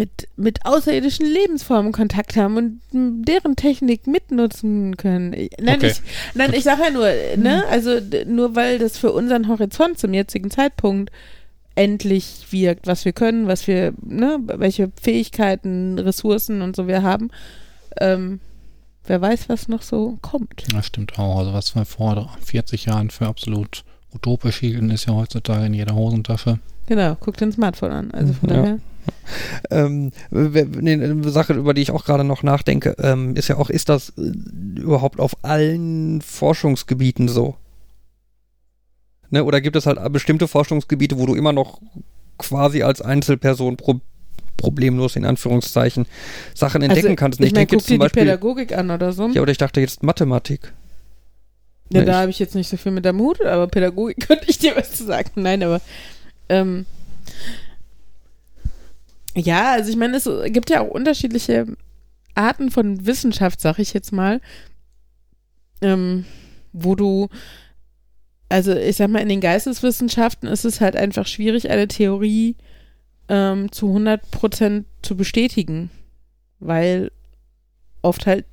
mit, 0.00 0.28
mit 0.36 0.64
außerirdischen 0.64 1.26
Lebensformen 1.26 1.92
Kontakt 1.92 2.34
haben 2.34 2.56
und 2.56 2.80
deren 3.26 3.54
Technik 3.54 4.06
mitnutzen 4.06 4.96
können. 4.96 5.34
Ich- 5.34 5.50
Nein, 5.60 5.76
Okay. 5.76 5.88
ich, 5.92 6.00
nein, 6.34 6.54
ich 6.54 6.64
sage 6.64 6.84
ja 6.84 6.90
nur, 6.90 7.06
ne? 7.36 7.64
Also, 7.68 8.00
d- 8.00 8.24
nur 8.24 8.56
weil 8.56 8.78
das 8.78 8.96
für 8.96 9.12
unseren 9.12 9.46
Horizont 9.46 9.98
zum 9.98 10.14
jetzigen 10.14 10.50
Zeitpunkt 10.50 11.10
endlich 11.74 12.46
wirkt, 12.50 12.86
was 12.86 13.04
wir 13.04 13.12
können, 13.12 13.46
was 13.46 13.66
wir, 13.66 13.92
ne, 14.02 14.38
welche 14.44 14.90
Fähigkeiten, 15.00 15.98
Ressourcen 15.98 16.62
und 16.62 16.76
so 16.76 16.86
wir 16.88 17.02
haben, 17.02 17.30
ähm, 18.00 18.40
wer 19.06 19.20
weiß, 19.20 19.50
was 19.50 19.68
noch 19.68 19.82
so 19.82 20.16
kommt. 20.22 20.64
Das 20.74 20.86
stimmt 20.86 21.18
auch. 21.18 21.38
Also 21.40 21.52
was 21.52 21.74
wir 21.74 21.84
vor 21.84 22.30
40 22.42 22.86
Jahren 22.86 23.10
für 23.10 23.26
absolut 23.26 23.84
utopisch 24.14 24.60
hielten, 24.60 24.90
ist 24.90 25.06
ja 25.06 25.14
heutzutage 25.14 25.66
in 25.66 25.74
jeder 25.74 25.94
Hosentasche. 25.94 26.58
Genau, 26.86 27.16
guck 27.20 27.36
dein 27.36 27.52
Smartphone 27.52 27.92
an. 27.92 28.10
Also 28.12 28.32
von 28.32 28.48
Ja. 28.48 28.56
daher. 28.56 28.78
Ähm, 29.70 30.12
eine 30.32 31.30
Sache, 31.30 31.54
über 31.54 31.74
die 31.74 31.82
ich 31.82 31.90
auch 31.90 32.04
gerade 32.04 32.24
noch 32.24 32.42
nachdenke, 32.42 32.94
ähm, 32.98 33.36
ist 33.36 33.48
ja 33.48 33.56
auch, 33.56 33.70
ist 33.70 33.88
das 33.88 34.10
äh, 34.18 34.80
überhaupt 34.80 35.20
auf 35.20 35.36
allen 35.42 36.20
Forschungsgebieten 36.22 37.28
so? 37.28 37.56
Ne? 39.30 39.44
Oder 39.44 39.60
gibt 39.60 39.76
es 39.76 39.86
halt 39.86 39.98
bestimmte 40.12 40.48
Forschungsgebiete, 40.48 41.18
wo 41.18 41.26
du 41.26 41.34
immer 41.34 41.52
noch 41.52 41.80
quasi 42.38 42.82
als 42.82 43.00
Einzelperson 43.00 43.76
pro 43.76 44.00
problemlos 44.56 45.16
in 45.16 45.24
Anführungszeichen 45.24 46.04
Sachen 46.54 46.82
entdecken 46.82 47.16
kannst? 47.16 47.40
Ne, 47.40 47.46
Also, 47.46 47.48
Ich 47.48 47.54
meine, 47.54 47.66
denke 47.66 47.76
guck 47.76 47.86
dir 47.86 47.92
die 47.94 47.98
Beispiel, 47.98 48.22
Pädagogik 48.24 48.76
an 48.76 48.90
oder 48.90 49.12
so. 49.12 49.28
ja, 49.28 49.40
oder 49.40 49.52
ich 49.52 49.58
dachte 49.58 49.80
jetzt 49.80 50.02
Mathematik. 50.02 50.72
Ja, 51.92 52.00
Ne, 52.00 52.04
da 52.06 52.12
ich- 52.12 52.18
habe 52.18 52.30
ich 52.30 52.38
jetzt 52.40 52.54
nicht 52.54 52.68
so 52.68 52.76
viel 52.76 52.92
mit 52.92 53.06
am 53.06 53.18
Hut, 53.20 53.40
aber 53.42 53.68
Pädagogik 53.68 54.20
könnte 54.26 54.44
ich 54.48 54.58
dir 54.58 54.76
was 54.76 54.92
zu 54.92 55.04
sagen. 55.04 55.30
Nein, 55.36 55.62
aber 55.62 55.80
ähm, 56.50 56.84
ja, 59.36 59.72
also 59.72 59.90
ich 59.90 59.96
meine, 59.96 60.16
es 60.16 60.28
gibt 60.46 60.70
ja 60.70 60.80
auch 60.80 60.88
unterschiedliche 60.88 61.66
Arten 62.34 62.70
von 62.70 63.06
Wissenschaft, 63.06 63.60
sag 63.60 63.78
ich 63.78 63.92
jetzt 63.92 64.12
mal, 64.12 64.40
ähm, 65.80 66.24
wo 66.72 66.94
du, 66.94 67.28
also 68.48 68.74
ich 68.74 68.96
sag 68.96 69.10
mal, 69.10 69.20
in 69.20 69.28
den 69.28 69.40
Geisteswissenschaften 69.40 70.48
ist 70.48 70.64
es 70.64 70.80
halt 70.80 70.96
einfach 70.96 71.26
schwierig, 71.26 71.70
eine 71.70 71.88
Theorie 71.88 72.56
ähm, 73.28 73.70
zu 73.72 73.86
100% 73.86 74.84
zu 75.02 75.16
bestätigen, 75.16 75.90
weil 76.58 77.10
oft 78.02 78.26
halt, 78.26 78.44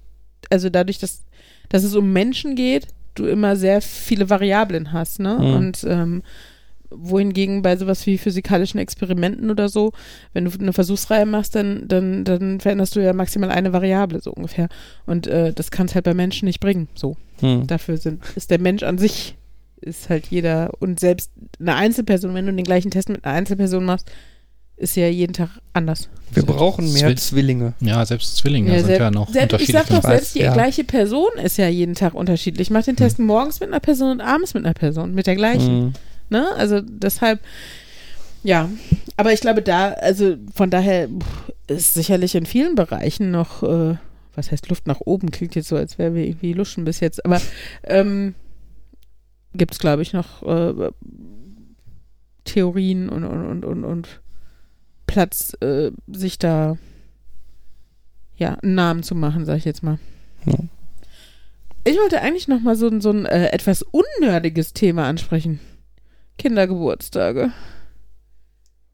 also 0.49 0.69
dadurch, 0.69 0.99
dass, 0.99 1.25
dass 1.69 1.83
es 1.83 1.95
um 1.95 2.13
Menschen 2.13 2.55
geht, 2.55 2.87
du 3.15 3.25
immer 3.25 3.55
sehr 3.55 3.81
viele 3.81 4.29
Variablen 4.29 4.93
hast, 4.93 5.19
ne? 5.19 5.37
Mhm. 5.39 5.53
Und 5.53 5.83
ähm, 5.87 6.23
wohingegen 6.89 7.61
bei 7.61 7.75
sowas 7.77 8.05
wie 8.05 8.17
physikalischen 8.17 8.79
Experimenten 8.79 9.49
oder 9.51 9.69
so, 9.69 9.91
wenn 10.33 10.45
du 10.45 10.51
eine 10.59 10.73
Versuchsreihe 10.73 11.25
machst, 11.25 11.55
dann, 11.55 11.87
dann, 11.87 12.23
dann 12.23 12.59
veränderst 12.59 12.95
du 12.95 13.01
ja 13.03 13.13
maximal 13.13 13.49
eine 13.51 13.73
Variable, 13.73 14.21
so 14.21 14.31
ungefähr. 14.31 14.69
Und 15.05 15.27
äh, 15.27 15.53
das 15.53 15.71
kann 15.71 15.87
es 15.87 15.95
halt 15.95 16.05
bei 16.05 16.13
Menschen 16.13 16.45
nicht 16.45 16.59
bringen, 16.59 16.87
so. 16.95 17.17
Hm. 17.39 17.67
Dafür 17.67 17.97
sind, 17.97 18.23
ist 18.35 18.49
der 18.51 18.59
Mensch 18.59 18.83
an 18.83 18.97
sich, 18.97 19.35
ist 19.81 20.09
halt 20.09 20.27
jeder, 20.27 20.71
und 20.79 20.99
selbst 20.99 21.31
eine 21.59 21.75
Einzelperson, 21.75 22.33
wenn 22.33 22.45
du 22.47 22.53
den 22.53 22.65
gleichen 22.65 22.89
Test 22.91 23.09
mit 23.09 23.23
einer 23.25 23.35
Einzelperson 23.35 23.85
machst, 23.85 24.09
ist 24.79 24.95
ja 24.95 25.07
jeden 25.07 25.33
Tag 25.33 25.49
anders. 25.73 26.07
Wir 26.31 26.43
brauchen 26.43 26.85
mehr 26.93 27.07
Zwill- 27.09 27.17
Zwillinge. 27.17 27.73
Ja, 27.79 28.05
selbst 28.05 28.37
Zwillinge 28.37 28.69
Ja, 28.69 28.77
sind 28.77 28.85
selbst- 28.85 28.99
ja 29.01 29.11
noch 29.11 29.27
Selbst, 29.29 29.37
ich 29.37 29.69
unterschiedlich. 29.69 29.87
sag 29.87 30.01
doch, 30.03 30.07
selbst 30.07 30.35
die 30.35 30.39
ja. 30.39 30.53
gleiche 30.53 30.83
Person 30.83 31.29
ist 31.43 31.57
ja 31.57 31.67
jeden 31.67 31.95
Tag 31.95 32.13
unterschiedlich. 32.13 32.67
Ich 32.67 32.71
mach 32.71 32.83
den 32.83 32.95
Test 32.95 33.17
morgens 33.17 33.59
mit 33.59 33.69
einer 33.69 33.79
Person 33.79 34.11
und 34.11 34.21
abends 34.21 34.53
mit 34.53 34.65
einer 34.65 34.75
Person, 34.75 35.15
mit 35.15 35.25
der 35.25 35.35
gleichen. 35.35 35.67
Hm. 35.67 35.93
Ne? 36.29 36.47
Also 36.55 36.81
deshalb, 36.81 37.39
ja. 38.43 38.69
Aber 39.15 39.33
ich 39.33 39.41
glaube, 39.41 39.61
da, 39.61 39.91
also 39.93 40.35
von 40.53 40.69
daher 40.69 41.07
ist 41.67 41.93
sicherlich 41.93 42.35
in 42.35 42.45
vielen 42.45 42.75
Bereichen 42.75 43.31
noch, 43.31 43.63
äh, 43.63 43.95
was 44.35 44.51
heißt 44.51 44.69
Luft 44.69 44.87
nach 44.87 45.01
oben? 45.01 45.31
Klingt 45.31 45.55
jetzt 45.55 45.67
so, 45.69 45.75
als 45.75 45.97
wären 45.97 46.13
wir 46.15 46.25
irgendwie 46.25 46.53
luschen 46.53 46.85
bis 46.85 46.99
jetzt. 46.99 47.25
Aber 47.25 47.41
ähm, 47.83 48.35
gibt 49.53 49.73
es, 49.73 49.79
glaube 49.79 50.01
ich, 50.03 50.13
noch 50.13 50.43
äh, 50.43 50.89
Theorien 52.43 53.09
und, 53.09 53.23
und, 53.23 53.45
und, 53.45 53.65
und, 53.65 53.83
und 53.83 54.21
Platz, 55.07 55.53
äh, 55.61 55.91
sich 56.07 56.37
da 56.37 56.77
ja, 58.37 58.53
einen 58.61 58.75
Namen 58.75 59.03
zu 59.03 59.15
machen, 59.15 59.45
sag 59.45 59.57
ich 59.57 59.65
jetzt 59.65 59.81
mal. 59.83 59.97
Ja. 60.45 60.59
Ich 61.85 61.97
wollte 61.97 62.21
eigentlich 62.21 62.47
noch 62.47 62.59
mal 62.61 62.75
so, 62.75 62.87
ein- 62.87 63.01
so 63.01 63.09
ein 63.09 63.25
äh, 63.25 63.47
etwas 63.47 63.81
unnördiges 63.83 64.73
Thema 64.73 65.07
ansprechen. 65.07 65.59
Kindergeburtstage. 66.37 67.51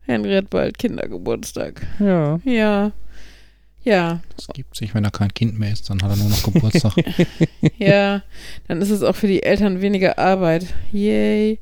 Henriette 0.01 0.47
bald 0.49 0.77
Kindergeburtstag. 0.77 1.81
Ja. 1.99 2.39
Ja. 2.43 2.91
Ja, 3.85 4.21
Das 4.37 4.47
gibt 4.53 4.77
sich, 4.77 4.95
wenn 4.95 5.03
er 5.03 5.11
kein 5.11 5.33
Kind 5.33 5.59
mehr 5.59 5.73
ist, 5.73 5.89
dann 5.89 6.01
hat 6.01 6.11
er 6.11 6.15
nur 6.15 6.29
noch 6.29 6.43
Geburtstag. 6.43 6.93
ja. 7.77 8.21
Dann 8.69 8.81
ist 8.81 8.89
es 8.89 9.03
auch 9.03 9.15
für 9.15 9.27
die 9.27 9.43
Eltern 9.43 9.81
weniger 9.81 10.17
Arbeit. 10.17 10.67
Yay. 10.93 11.59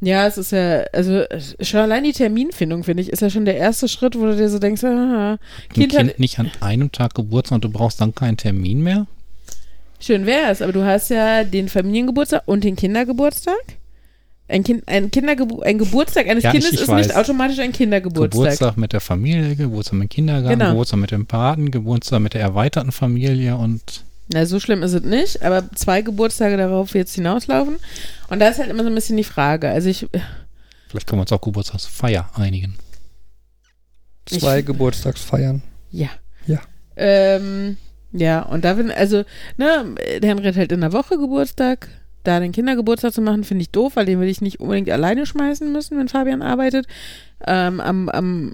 Ja, 0.00 0.26
es 0.26 0.38
ist 0.38 0.52
ja, 0.52 0.84
also 0.94 1.24
schon 1.60 1.80
allein 1.80 2.04
die 2.04 2.12
Terminfindung, 2.12 2.84
finde 2.84 3.02
ich, 3.02 3.10
ist 3.10 3.20
ja 3.20 3.28
schon 3.28 3.44
der 3.44 3.56
erste 3.56 3.86
Schritt, 3.86 4.18
wo 4.18 4.24
du 4.24 4.34
dir 4.34 4.48
so 4.48 4.58
denkst, 4.58 4.82
aha, 4.82 5.32
Ein 5.32 5.38
Kind 5.74 5.92
Kind 5.92 6.10
hat, 6.10 6.18
nicht 6.18 6.38
an 6.38 6.50
einem 6.60 6.90
Tag 6.90 7.14
Geburtstag 7.14 7.56
und 7.56 7.64
du 7.64 7.70
brauchst 7.70 8.00
dann 8.00 8.14
keinen 8.14 8.36
Termin 8.38 8.82
mehr? 8.82 9.06
schön 10.00 10.26
wär's, 10.26 10.60
aber 10.62 10.72
du 10.72 10.84
hast 10.84 11.10
ja 11.10 11.44
den 11.44 11.68
Familiengeburtstag 11.68 12.42
und 12.46 12.64
den 12.64 12.76
Kindergeburtstag. 12.76 13.54
Ein, 14.52 14.64
kind, 14.64 14.86
ein, 14.86 15.10
Kindergebu 15.10 15.60
ein 15.62 15.78
Geburtstag 15.78 16.28
eines 16.28 16.44
Ja, 16.44 16.50
ich- 16.50 16.60
Kindes 16.60 16.72
ich 16.74 16.80
ist 16.82 16.88
weiß. 16.88 17.06
nicht 17.06 17.16
automatisch 17.16 17.58
ein 17.58 17.72
Kindergeburtstag. 17.72 18.30
Geburtstag 18.42 18.76
mit 18.76 18.92
der 18.92 19.00
Familie, 19.00 19.56
Geburtstag 19.56 19.94
mit 19.94 20.04
dem 20.04 20.08
Kindergarten, 20.10 20.58
Genau. 20.58 20.70
Geburtstag 20.72 21.00
mit 21.00 21.10
dem 21.10 21.26
Paten, 21.26 21.70
Geburtstag 21.70 22.20
mit 22.20 22.34
der 22.34 22.42
erweiterten 22.42 22.92
Familie 22.92 23.56
und 23.56 24.04
Na, 24.32 24.44
so 24.46 24.60
schlimm 24.60 24.82
ist 24.82 24.92
es 24.92 25.02
nicht, 25.02 25.42
aber 25.42 25.64
zwei 25.74 26.02
Geburtstage 26.02 26.56
darauf 26.56 26.94
wird 26.94 27.08
es 27.08 27.14
hinauslaufen. 27.14 27.76
Und 28.28 28.38
da 28.40 28.48
ist 28.48 28.58
halt 28.58 28.70
immer 28.70 28.82
so 28.82 28.88
ein 28.88 28.94
bisschen 28.94 29.16
die 29.16 29.24
Frage. 29.24 29.68
Also 29.70 29.88
ich, 29.88 30.06
vielleicht 30.88 31.06
können 31.06 31.18
wir 31.18 31.22
uns 31.22 31.32
auch 31.32 31.40
Geburtstagsfeier 31.40 32.28
einigen. 32.34 32.74
Zwei 34.26 34.60
Ich- 34.60 34.66
Geburtstagsfeiern. 34.66 35.62
ja. 35.90 36.08
Ja. 36.46 36.60
Ähm, 36.96 37.76
ja, 38.12 38.42
und 38.42 38.64
da 38.64 38.74
bin, 38.74 38.90
also, 38.90 39.24
ne, 39.56 39.94
der 40.20 40.28
Henry 40.30 40.44
hat 40.44 40.56
halt 40.56 40.72
in 40.72 40.80
der 40.82 40.92
Woche 40.92 41.16
Geburtstag. 41.16 41.88
Da 42.22 42.40
den 42.40 42.52
Kindergeburtstag 42.52 43.12
zu 43.12 43.20
machen, 43.20 43.44
finde 43.44 43.62
ich 43.62 43.70
doof, 43.70 43.96
weil 43.96 44.06
den 44.06 44.20
will 44.20 44.28
ich 44.28 44.40
nicht 44.40 44.60
unbedingt 44.60 44.90
alleine 44.90 45.26
schmeißen 45.26 45.72
müssen, 45.72 45.98
wenn 45.98 46.08
Fabian 46.08 46.42
arbeitet. 46.42 46.86
Ähm, 47.46 47.80
am, 47.80 48.08
am, 48.08 48.52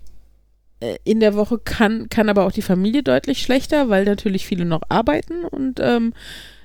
äh, 0.81 0.97
in 1.05 1.21
der 1.21 1.35
Woche 1.35 1.59
kann, 1.59 2.09
kann 2.09 2.29
aber 2.29 2.47
auch 2.47 2.53
die 2.53 2.63
Familie 2.63 3.03
deutlich 3.03 3.43
schlechter, 3.43 3.89
weil 3.89 4.05
natürlich 4.05 4.47
viele 4.47 4.65
noch 4.65 4.83
arbeiten 4.89 5.45
und 5.45 5.81
ähm, 5.81 6.13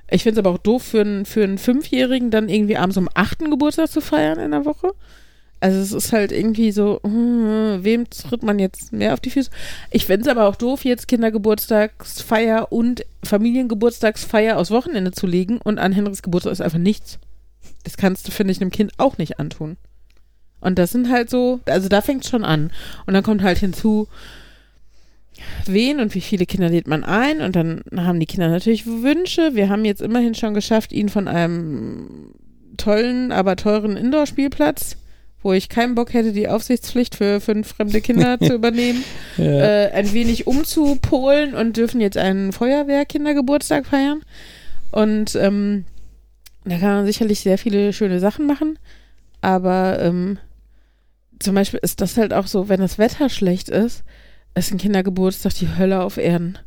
ich 0.10 0.24
finde 0.24 0.40
es 0.40 0.46
aber 0.46 0.56
auch 0.56 0.62
doof 0.62 0.84
für 0.84 1.02
einen, 1.02 1.26
für 1.26 1.44
einen 1.44 1.58
Fünfjährigen 1.58 2.30
dann 2.30 2.50
irgendwie 2.50 2.78
abends 2.78 2.98
um 2.98 3.10
achten 3.16 3.50
Geburtstag 3.50 3.90
zu 3.90 4.02
feiern 4.02 4.40
in 4.40 4.52
der 4.52 4.66
Woche. 4.66 4.94
Also 5.64 5.80
es 5.80 5.94
ist 5.94 6.12
halt 6.12 6.34
irgendwie 6.34 6.74
so, 6.74 7.00
hm, 7.06 7.86
wem 7.86 8.10
tritt 8.10 8.44
man 8.44 8.60
jetzt 8.60 8.92
mehr 8.92 9.14
auf 9.14 9.22
die 9.22 9.30
Füße? 9.30 9.50
Ich 9.92 10.08
fände 10.08 10.24
es 10.24 10.28
aber 10.28 10.50
auch 10.50 10.58
doof, 10.58 10.84
jetzt 10.84 11.08
Kindergeburtstagsfeier 11.08 12.70
und 12.70 13.06
Familiengeburtstagsfeier 13.24 14.58
aufs 14.58 14.72
Wochenende 14.72 15.14
zu 15.14 15.26
legen 15.26 15.60
und 15.64 15.80
an 15.80 15.94
Henrys 15.94 16.22
Geburtstag 16.22 16.52
ist 16.52 16.60
einfach 16.60 16.80
nichts. 16.80 17.18
Das 17.86 17.96
kannst 17.96 18.28
du, 18.28 18.34
finde 18.34 18.52
ich, 18.52 18.60
einem 18.60 18.72
Kind 18.72 18.92
auch 18.98 19.18
nicht 19.18 19.40
antun. 19.40 19.78
Und 20.60 20.78
das 20.78 20.92
sind 20.92 21.10
halt 21.10 21.30
so, 21.30 21.62
also 21.64 21.88
da 21.88 22.02
fängt 22.02 22.26
schon 22.26 22.44
an. 22.44 22.70
Und 23.06 23.14
dann 23.14 23.24
kommt 23.24 23.42
halt 23.42 23.60
hinzu, 23.60 24.10
wen 25.66 26.02
und 26.02 26.14
wie 26.14 26.20
viele 26.20 26.46
Kinder 26.46 26.68
lädt 26.68 26.88
man 26.88 27.06
ein. 27.06 27.40
Und 27.40 27.56
dann 27.56 27.86
haben 27.96 28.20
die 28.20 28.26
Kinder 28.26 28.50
natürlich 28.50 28.86
Wünsche. 28.86 29.56
Wir 29.56 29.70
haben 29.70 29.86
jetzt 29.86 30.02
immerhin 30.02 30.36
schon 30.36 30.56
geschafft, 30.56 30.92
ihn 30.92 31.08
von 31.08 31.30
einem 31.30 32.34
tollen, 32.76 33.32
aber 33.32 33.56
teuren 33.56 33.96
Indoor-Spielplatz, 33.96 34.98
wo 35.44 35.54
ich 35.54 35.70
keinen 35.70 35.94
Bock 35.94 36.14
hätte, 36.14 36.32
die 36.32 36.48
Aufsichtspflicht 36.48 37.16
für 37.16 37.40
fünf 37.40 37.68
fremde 37.76 38.02
Kinder 38.02 38.40
zu 38.42 38.54
übernehmen, 38.54 39.04
äh, 39.38 39.92
ein 39.92 40.12
wenig 40.14 40.48
umzupolen 40.48 41.54
und 41.54 41.78
dürfen 41.78 42.02
jetzt 42.02 42.18
einen 42.18 42.52
Feuerwehrkindergeburtstag 42.54 43.86
feiern. 43.86 44.22
Und 44.92 45.36
ähm, 45.36 45.86
da 46.66 46.78
kann 46.78 46.96
man 46.96 47.06
sicherlich 47.06 47.42
sehr 47.42 47.58
viele 47.58 47.94
schöne 47.94 48.20
Sachen 48.20 48.48
machen. 48.48 48.80
Aber 49.42 50.00
ähm, 50.00 50.40
zum 51.40 51.56
Beispiel 51.56 51.80
ist 51.84 52.00
das 52.00 52.16
halt 52.18 52.34
auch 52.34 52.48
so, 52.48 52.70
wenn 52.70 52.80
das 52.80 52.98
Wetter 52.98 53.30
schlecht 53.30 53.70
ist, 53.70 54.04
ist 54.56 54.72
ein 54.72 54.78
Kindergeburtstag 54.78 55.54
die 55.56 55.76
Hölle 55.78 56.02
auf 56.02 56.18
Erden. 56.18 56.58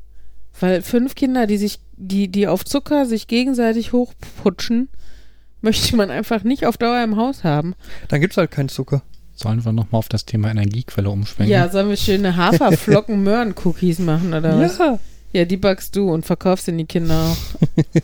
Weil 0.59 0.83
fünf 0.83 1.15
Kinder, 1.15 1.47
die 1.47 1.57
sich, 1.57 1.81
die, 1.97 2.29
die 2.29 2.49
auf 2.49 2.65
Zucker 2.65 3.07
sich 3.07 3.27
gegenseitig 3.27 3.93
hochputschen, 3.93 4.89
möchte 5.61 5.97
man 5.97 6.11
einfach 6.11 6.45
nicht 6.45 6.67
auf 6.67 6.77
Dauer 6.77 7.03
im 7.03 7.17
Haus 7.17 7.45
haben. 7.45 7.75
Dann 8.09 8.21
gibt 8.21 8.33
es 8.33 8.37
halt 8.37 8.51
keinen 8.51 8.69
Zucker. 8.69 9.03
Sollen 9.35 9.65
wir 9.65 9.73
nochmal 9.73 9.99
auf 9.99 10.09
das 10.09 10.25
Thema 10.25 10.51
Energiequelle 10.51 11.11
umschwenken? 11.11 11.53
Ja, 11.53 11.69
sollen 11.69 11.91
wir 11.91 11.97
schöne 11.97 12.37
Haferflocken-Möhren-Cookies 12.37 13.99
machen 13.99 14.33
oder 14.33 14.59
was? 14.59 14.79
Ja. 14.79 14.99
Ja, 15.37 15.45
die 15.45 15.59
backst 15.59 15.95
du 15.95 16.11
und 16.11 16.25
verkaufst 16.25 16.67
in 16.67 16.79
die 16.79 16.87
Kinder 16.87 17.15
auch. 17.15 17.37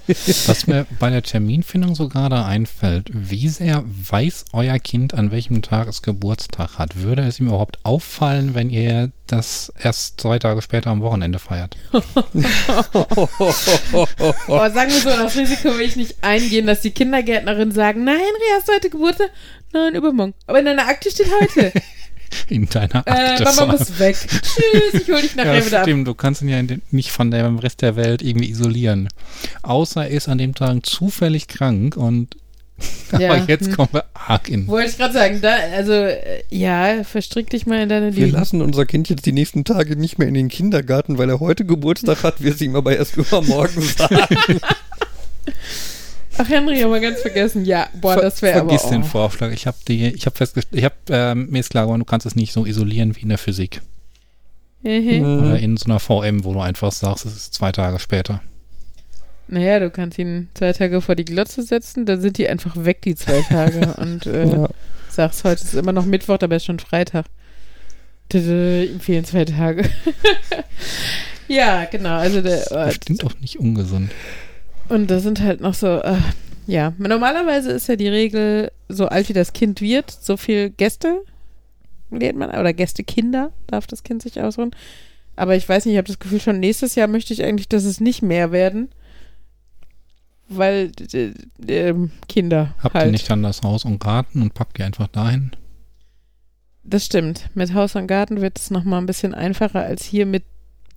Was 0.46 0.66
mir 0.66 0.86
bei 1.00 1.08
der 1.08 1.22
Terminfindung 1.22 1.94
so 1.94 2.10
gerade 2.10 2.44
einfällt, 2.44 3.08
wie 3.10 3.48
sehr 3.48 3.82
weiß 3.86 4.44
euer 4.52 4.78
Kind, 4.78 5.14
an 5.14 5.30
welchem 5.30 5.62
Tag 5.62 5.88
es 5.88 6.02
Geburtstag 6.02 6.76
hat? 6.76 6.96
Würde 6.96 7.22
es 7.22 7.40
ihm 7.40 7.46
überhaupt 7.46 7.78
auffallen, 7.84 8.54
wenn 8.54 8.68
ihr 8.68 9.12
das 9.26 9.72
erst 9.82 10.20
zwei 10.20 10.38
Tage 10.38 10.60
später 10.60 10.90
am 10.90 11.00
Wochenende 11.00 11.38
feiert? 11.38 11.74
Aber 11.90 12.04
sagen 14.70 14.90
wir 14.90 15.00
so, 15.00 15.08
das 15.08 15.34
Risiko 15.34 15.70
will 15.70 15.86
ich 15.86 15.96
nicht 15.96 16.16
eingehen, 16.20 16.66
dass 16.66 16.82
die 16.82 16.90
Kindergärtnerin 16.90 17.72
sagen, 17.72 18.04
na 18.04 18.12
Henry, 18.12 18.50
hast 18.54 18.68
du 18.68 18.74
heute 18.74 18.90
Geburtstag? 18.90 19.30
Nein, 19.72 19.94
übermorgen. 19.94 20.34
Aber 20.46 20.58
in 20.58 20.66
deiner 20.66 20.86
Akte 20.86 21.10
steht 21.10 21.30
heute. 21.40 21.72
In 22.48 22.68
deiner 22.68 23.06
äh, 23.06 23.10
Akte. 23.10 23.44
Mama 23.44 23.52
so. 23.52 23.66
muss 23.66 23.98
weg. 23.98 24.16
Tschüss, 24.16 25.02
ich 25.02 25.08
hol 25.10 25.20
dich 25.20 25.34
nachher 25.36 25.58
ja, 25.58 25.66
wieder 25.66 25.78
ab. 25.80 25.84
stimmt. 25.84 26.06
Du 26.08 26.14
kannst 26.14 26.42
ihn 26.42 26.48
ja 26.48 26.62
den- 26.62 26.82
nicht 26.90 27.10
von 27.10 27.30
dem 27.30 27.58
Rest 27.58 27.82
der 27.82 27.96
Welt 27.96 28.22
irgendwie 28.22 28.50
isolieren. 28.50 29.08
Außer 29.62 30.02
er 30.04 30.10
ist 30.10 30.28
an 30.28 30.38
dem 30.38 30.54
Tag 30.54 30.84
zufällig 30.86 31.48
krank 31.48 31.96
und 31.96 32.36
Ja, 33.18 33.32
aber 33.34 33.44
jetzt 33.46 33.66
hm. 33.68 33.76
kommen 33.76 33.88
wir 33.92 34.04
arg 34.14 34.48
in. 34.48 34.66
Wollte 34.66 34.90
ich 34.90 34.96
gerade 34.96 35.12
sagen, 35.14 35.40
da, 35.40 35.54
also, 35.76 35.92
äh, 35.92 36.42
ja, 36.50 37.04
verstrick 37.04 37.50
dich 37.50 37.66
mal 37.66 37.80
in 37.82 37.88
deine 37.88 38.16
Wir 38.16 38.26
Lügen. 38.26 38.36
lassen 38.38 38.62
unser 38.62 38.86
Kind 38.86 39.08
jetzt 39.08 39.24
die 39.26 39.32
nächsten 39.32 39.64
Tage 39.64 39.94
nicht 39.94 40.18
mehr 40.18 40.26
in 40.26 40.34
den 40.34 40.48
Kindergarten, 40.48 41.18
weil 41.18 41.28
er 41.28 41.38
heute 41.38 41.64
Geburtstag 41.64 42.22
hat, 42.24 42.42
wir 42.42 42.52
es 42.52 42.60
ihm 42.60 42.74
aber 42.74 42.96
erst 42.96 43.16
übermorgen 43.16 43.82
sagen. 43.98 44.60
Ach, 46.38 46.48
Henry, 46.48 46.80
haben 46.80 46.92
wir 46.92 47.00
ganz 47.00 47.20
vergessen. 47.20 47.64
Ja, 47.64 47.88
boah, 48.00 48.14
Ver- 48.14 48.22
das 48.22 48.40
wäre 48.42 48.60
aber 48.60 48.70
Vergiss 48.70 48.88
den 48.90 49.04
Vorschlag. 49.04 49.52
Ich 49.52 49.66
habe 49.66 49.76
die, 49.86 50.06
ich 50.14 50.24
habe 50.26 50.36
festgestellt, 50.36 50.78
ich 50.78 50.84
habe 50.84 50.94
ähm, 51.10 51.48
mir 51.50 51.60
ist 51.60 51.70
klar 51.70 51.84
geworden, 51.84 52.00
du 52.00 52.06
kannst 52.06 52.26
es 52.26 52.34
nicht 52.36 52.52
so 52.52 52.64
isolieren 52.66 53.14
wie 53.16 53.20
in 53.20 53.28
der 53.28 53.38
Physik 53.38 53.80
Mhm. 54.84 55.22
oder 55.40 55.58
in 55.60 55.76
so 55.76 55.84
einer 55.84 56.00
VM, 56.00 56.44
wo 56.44 56.52
du 56.54 56.60
einfach 56.60 56.90
sagst, 56.90 57.24
es 57.24 57.36
ist 57.36 57.54
zwei 57.54 57.70
Tage 57.70 58.00
später. 58.00 58.42
Naja, 59.46 59.78
du 59.78 59.90
kannst 59.90 60.18
ihn 60.18 60.48
zwei 60.54 60.72
Tage 60.72 61.00
vor 61.00 61.14
die 61.14 61.24
Glotze 61.24 61.62
setzen, 61.62 62.04
dann 62.06 62.20
sind 62.20 62.38
die 62.38 62.48
einfach 62.48 62.74
weg, 62.76 63.02
die 63.02 63.14
zwei 63.14 63.42
Tage. 63.42 63.94
und 63.98 64.26
äh, 64.26 64.46
Ja. 64.46 64.68
sagst, 65.08 65.44
heute 65.44 65.62
ist 65.62 65.74
immer 65.74 65.92
noch 65.92 66.04
Mittwoch, 66.06 66.38
dabei 66.38 66.56
ist 66.56 66.64
schon 66.64 66.78
Freitag. 66.80 67.26
Ihm 68.34 68.98
fehlen 69.00 69.24
zwei 69.26 69.44
Tage. 69.44 69.88
ja, 71.48 71.84
genau. 71.84 72.16
Also 72.16 72.40
der, 72.40 72.72
äh, 72.72 72.86
Bestimmt 72.86 73.22
auch 73.24 73.38
nicht 73.40 73.58
ungesund. 73.58 74.10
Und 74.92 75.10
da 75.10 75.20
sind 75.20 75.40
halt 75.40 75.60
noch 75.60 75.74
so, 75.74 76.00
äh, 76.02 76.18
ja, 76.66 76.92
normalerweise 76.98 77.72
ist 77.72 77.88
ja 77.88 77.96
die 77.96 78.08
Regel, 78.08 78.70
so 78.88 79.06
alt 79.06 79.28
wie 79.28 79.32
das 79.32 79.52
Kind 79.52 79.80
wird, 79.80 80.10
so 80.10 80.36
viel 80.36 80.70
Gäste 80.70 81.22
lädt 82.10 82.36
man, 82.36 82.50
oder 82.50 82.72
Gästekinder 82.72 83.52
darf 83.66 83.86
das 83.86 84.02
Kind 84.02 84.22
sich 84.22 84.40
ausruhen. 84.40 84.70
Aber 85.34 85.56
ich 85.56 85.66
weiß 85.66 85.86
nicht, 85.86 85.94
ich 85.94 85.98
habe 85.98 86.08
das 86.08 86.18
Gefühl, 86.18 86.40
schon 86.40 86.60
nächstes 86.60 86.94
Jahr 86.94 87.08
möchte 87.08 87.32
ich 87.32 87.42
eigentlich, 87.42 87.68
dass 87.68 87.84
es 87.84 88.00
nicht 88.00 88.22
mehr 88.22 88.52
werden. 88.52 88.90
Weil 90.48 90.92
äh, 91.14 91.32
äh, 91.66 92.08
Kinder 92.28 92.74
Habt 92.82 92.94
halt. 92.94 93.06
ihr 93.06 93.12
nicht 93.12 93.30
dann 93.30 93.42
das 93.42 93.62
Haus 93.62 93.86
und 93.86 93.98
Garten 93.98 94.42
und 94.42 94.52
packt 94.52 94.78
ihr 94.78 94.84
einfach 94.84 95.08
dahin? 95.08 95.52
Das 96.84 97.06
stimmt. 97.06 97.48
Mit 97.54 97.72
Haus 97.72 97.96
und 97.96 98.06
Garten 98.06 98.42
wird 98.42 98.58
es 98.58 98.70
nochmal 98.70 99.00
ein 99.00 99.06
bisschen 99.06 99.32
einfacher 99.32 99.82
als 99.82 100.04
hier 100.04 100.26
mit 100.26 100.44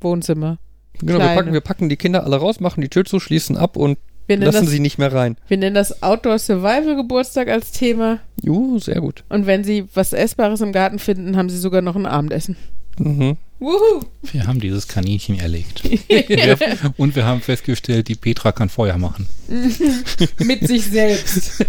Wohnzimmer. 0.02 0.58
Genau, 1.00 1.20
wir 1.20 1.36
packen, 1.36 1.54
wir 1.54 1.62
packen 1.62 1.90
die 1.90 1.98
Kinder 1.98 2.24
alle 2.24 2.38
raus, 2.38 2.60
machen 2.60 2.82
die 2.82 2.90
Tür 2.90 3.06
zu, 3.06 3.20
schließen 3.20 3.58
ab 3.58 3.78
und 3.78 3.98
lassen 4.28 4.66
das, 4.66 4.70
sie 4.70 4.80
nicht 4.80 4.98
mehr 4.98 5.14
rein. 5.14 5.38
wir 5.48 5.58
nennen 5.58 5.76
das 5.76 6.02
Outdoor 6.02 6.40
Survival 6.40 6.96
Geburtstag 6.96 7.48
als 7.48 7.72
Thema. 7.72 8.20
Juhu, 8.42 8.80
sehr 8.80 9.02
gut. 9.02 9.24
Und 9.30 9.46
wenn 9.46 9.64
sie 9.64 9.86
was 9.94 10.14
Essbares 10.14 10.62
im 10.62 10.72
Garten 10.72 11.00
finden, 11.00 11.38
haben 11.38 11.50
sie 11.50 11.60
sogar 11.60 11.82
noch 11.82 11.96
ein 11.96 12.06
Abendessen. 12.06 12.56
Mhm. 12.98 13.38
Wuhu! 13.60 14.04
Wir 14.32 14.48
haben 14.48 14.60
dieses 14.60 14.88
Kaninchen 14.88 15.40
erlegt. 15.40 15.84
Wir- 16.10 16.58
und 16.98 17.16
wir 17.16 17.26
haben 17.26 17.42
festgestellt, 17.42 18.08
die 18.08 18.16
Petra 18.16 18.52
kann 18.52 18.70
Feuer 18.70 18.98
machen. 18.98 19.28
Mit 20.40 20.68
sich 20.68 20.86
selbst. 20.86 21.66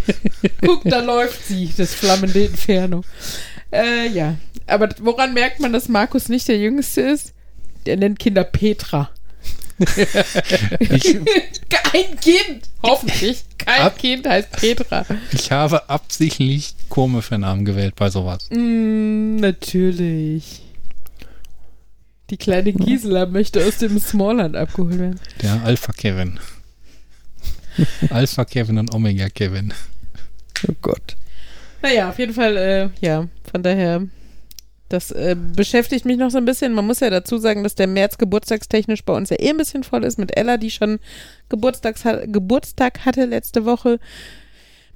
Guck, 0.64 0.82
da 0.84 1.00
läuft 1.00 1.46
sie, 1.46 1.70
das 1.76 1.94
flammende 1.94 2.44
Inferno. 2.44 3.02
Äh, 3.72 4.08
ja. 4.08 4.36
Aber 4.66 4.88
woran 5.00 5.34
merkt 5.34 5.60
man, 5.60 5.72
dass 5.72 5.88
Markus 5.88 6.28
nicht 6.28 6.48
der 6.48 6.58
Jüngste 6.58 7.02
ist? 7.02 7.32
Der 7.86 7.96
nennt 7.96 8.18
Kinder 8.18 8.44
Petra. 8.44 9.10
Ich, 9.78 11.16
Kein 11.68 12.18
Kind! 12.20 12.68
Hoffentlich. 12.82 13.44
Kein 13.58 13.82
Ab- 13.82 13.98
Kind 13.98 14.26
heißt 14.26 14.52
Petra. 14.52 15.04
ich 15.32 15.50
habe 15.52 15.88
absichtlich 15.90 16.74
komische 16.88 17.36
Namen 17.38 17.64
gewählt 17.64 17.94
bei 17.96 18.08
sowas. 18.10 18.48
Mm, 18.50 19.36
natürlich. 19.36 20.62
Die 22.30 22.36
kleine 22.36 22.72
Gisela 22.72 23.26
möchte 23.26 23.64
aus 23.64 23.78
dem 23.78 23.98
Smallland 24.00 24.56
abgeholt 24.56 24.98
werden. 24.98 25.20
Der 25.42 25.62
Alpha 25.62 25.92
Kevin. 25.92 26.40
Alpha 28.10 28.44
Kevin 28.44 28.78
und 28.78 28.92
Omega 28.94 29.28
Kevin. 29.28 29.72
Oh 30.68 30.72
Gott. 30.82 31.16
Naja, 31.82 32.08
auf 32.08 32.18
jeden 32.18 32.32
Fall, 32.34 32.56
äh, 32.56 32.88
ja, 33.00 33.28
von 33.50 33.62
daher, 33.62 34.02
das 34.88 35.10
äh, 35.10 35.36
beschäftigt 35.36 36.04
mich 36.04 36.16
noch 36.16 36.30
so 36.30 36.38
ein 36.38 36.44
bisschen. 36.44 36.72
Man 36.72 36.86
muss 36.86 37.00
ja 37.00 37.10
dazu 37.10 37.38
sagen, 37.38 37.62
dass 37.62 37.74
der 37.74 37.88
März 37.88 38.18
geburtstagstechnisch 38.18 39.04
bei 39.04 39.12
uns 39.14 39.30
ja 39.30 39.36
eh 39.38 39.50
ein 39.50 39.56
bisschen 39.56 39.82
voll 39.82 40.04
ist 40.04 40.18
mit 40.18 40.36
Ella, 40.36 40.56
die 40.56 40.70
schon 40.70 41.00
Geburtstags 41.48 42.04
Geburtstag 42.26 43.04
hatte 43.04 43.24
letzte 43.24 43.64
Woche. 43.64 43.98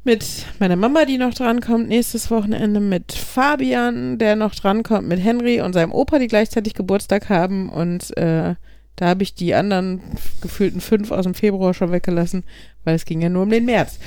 Mit 0.03 0.25
meiner 0.59 0.77
Mama, 0.77 1.05
die 1.05 1.19
noch 1.19 1.35
drankommt, 1.35 1.89
nächstes 1.89 2.31
Wochenende 2.31 2.81
mit 2.81 3.13
Fabian, 3.13 4.17
der 4.17 4.35
noch 4.35 4.55
drankommt, 4.55 5.07
mit 5.07 5.23
Henry 5.23 5.61
und 5.61 5.75
seinem 5.75 5.93
Opa, 5.93 6.19
die 6.19 6.29
gleichzeitig 6.29 6.73
Geburtstag 6.73 7.29
haben. 7.29 7.69
Und 7.69 8.17
äh, 8.17 8.55
da 8.97 9.07
habe 9.07 9.23
ich 9.23 9.35
die 9.35 9.55
anderen 9.55 10.01
gefühlten 10.41 10.81
fünf 10.81 11.11
aus 11.11 11.25
dem 11.25 11.35
Februar 11.35 11.75
schon 11.75 11.93
weggelassen, 11.93 12.45
weil 12.85 12.95
es 12.95 13.05
ging 13.05 13.21
ja 13.21 13.29
nur 13.29 13.43
um 13.43 13.51
den 13.51 13.67
März. 13.67 13.99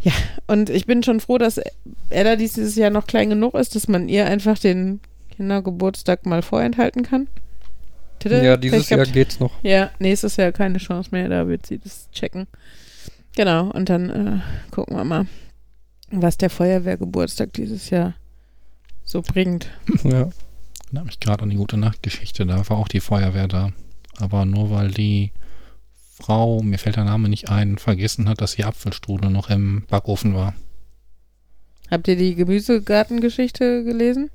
Ja, 0.00 0.12
und 0.46 0.70
ich 0.70 0.86
bin 0.86 1.02
schon 1.02 1.20
froh, 1.20 1.38
dass 1.38 1.60
Ella 2.10 2.36
dieses 2.36 2.76
Jahr 2.76 2.90
noch 2.90 3.06
klein 3.06 3.30
genug 3.30 3.54
ist, 3.54 3.74
dass 3.74 3.88
man 3.88 4.08
ihr 4.08 4.26
einfach 4.26 4.58
den 4.58 5.00
Kindergeburtstag 5.38 6.26
mal 6.26 6.42
vorenthalten 6.42 7.04
kann. 7.04 7.28
Titte, 8.18 8.44
Ja, 8.44 8.56
dieses 8.56 8.88
Jahr 8.88 9.06
geht's 9.06 9.38
noch. 9.38 9.52
Ja, 9.62 9.90
nächstes 10.00 10.36
Jahr 10.36 10.50
keine 10.50 10.78
Chance 10.78 11.10
mehr, 11.12 11.28
da 11.28 11.46
wird 11.46 11.64
sie 11.64 11.78
das 11.78 12.10
checken. 12.10 12.48
Genau, 13.36 13.70
und 13.70 13.88
dann 13.88 14.10
äh, 14.10 14.40
gucken 14.72 14.96
wir 14.96 15.04
mal, 15.04 15.26
was 16.10 16.38
der 16.38 16.50
Feuerwehrgeburtstag 16.50 17.52
dieses 17.52 17.88
Jahr 17.90 18.14
so 19.04 19.22
bringt. 19.22 19.68
Ja. 20.04 20.28
Da 20.90 21.00
habe 21.00 21.10
ich 21.10 21.20
gerade 21.20 21.42
an 21.42 21.50
die 21.50 21.56
gute 21.56 21.76
Nachtgeschichte, 21.76 22.46
da 22.46 22.68
war 22.70 22.78
auch 22.78 22.88
die 22.88 23.00
Feuerwehr 23.00 23.46
da. 23.46 23.72
Aber 24.16 24.46
nur 24.46 24.70
weil 24.70 24.90
die 24.90 25.32
Frau, 26.14 26.62
mir 26.62 26.78
fällt 26.78 26.96
der 26.96 27.04
Name 27.04 27.28
nicht 27.28 27.50
ein, 27.50 27.76
vergessen 27.76 28.26
hat, 28.26 28.40
dass 28.40 28.56
die 28.56 28.64
Apfelstrudel 28.64 29.30
noch 29.30 29.50
im 29.50 29.84
Backofen 29.88 30.34
war. 30.34 30.54
Habt 31.90 32.08
ihr 32.08 32.16
die 32.16 32.34
Gemüsegartengeschichte 32.34 33.84
gelesen? 33.84 34.30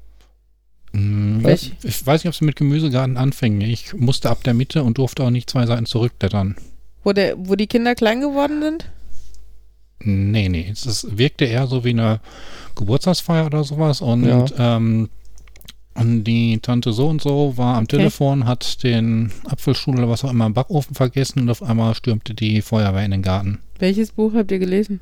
Hm, 0.94 1.44
Welch? 1.44 1.74
Ich 1.84 2.06
weiß 2.06 2.24
nicht, 2.24 2.30
ob 2.30 2.34
es 2.34 2.42
mit 2.42 2.56
Gemüsegarten 2.56 3.18
anfing. 3.18 3.62
Ich 3.62 3.94
musste 3.94 4.30
ab 4.30 4.44
der 4.44 4.54
Mitte 4.54 4.84
und 4.84 4.98
durfte 4.98 5.24
auch 5.24 5.30
nicht 5.30 5.50
zwei 5.50 5.66
Seiten 5.66 5.86
zurückblättern. 5.86 6.56
Wo, 7.04 7.14
der, 7.14 7.36
wo 7.38 7.56
die 7.56 7.68
Kinder 7.68 7.96
klein 7.96 8.22
geworden 8.22 8.62
sind? 8.62 8.90
Nee, 10.00 10.50
nee. 10.50 10.70
Es 10.72 10.86
ist, 10.86 11.18
wirkte 11.18 11.46
eher 11.46 11.68
so 11.68 11.84
wie 11.84 11.90
eine 11.92 12.20
Geburtstagsfeier 12.76 13.46
oder 13.46 13.64
sowas. 13.64 14.02
Und, 14.02 14.26
Ja. 14.26 14.46
ähm, 14.78 15.10
und 15.96 16.24
die 16.24 16.60
Tante 16.60 16.92
so 16.94 17.08
und 17.08 17.22
so 17.22 17.54
war 17.58 17.78
am 17.78 17.88
Telefon, 17.88 18.46
hat 18.46 18.84
den 18.84 19.32
Apfelstrudel 19.46 20.02
oder 20.04 20.10
was 20.12 20.24
auch 20.24 20.32
immer 20.32 20.46
im 20.48 20.54
Backofen 20.54 20.96
vergessen 20.96 21.40
und 21.42 21.50
auf 21.50 21.62
einmal 21.64 21.94
stürmte 21.96 22.34
die 22.34 22.62
Feuerwehr 22.62 23.06
in 23.06 23.12
den 23.12 23.22
Garten. 23.22 23.60
Welches 23.80 24.12
Buch 24.12 24.34
habt 24.34 24.52
ihr 24.52 24.60
gelesen? 24.60 25.02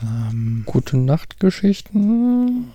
Ähm, 0.00 0.62
Gute 0.66 0.96
Nachtgeschichten. 0.96 2.68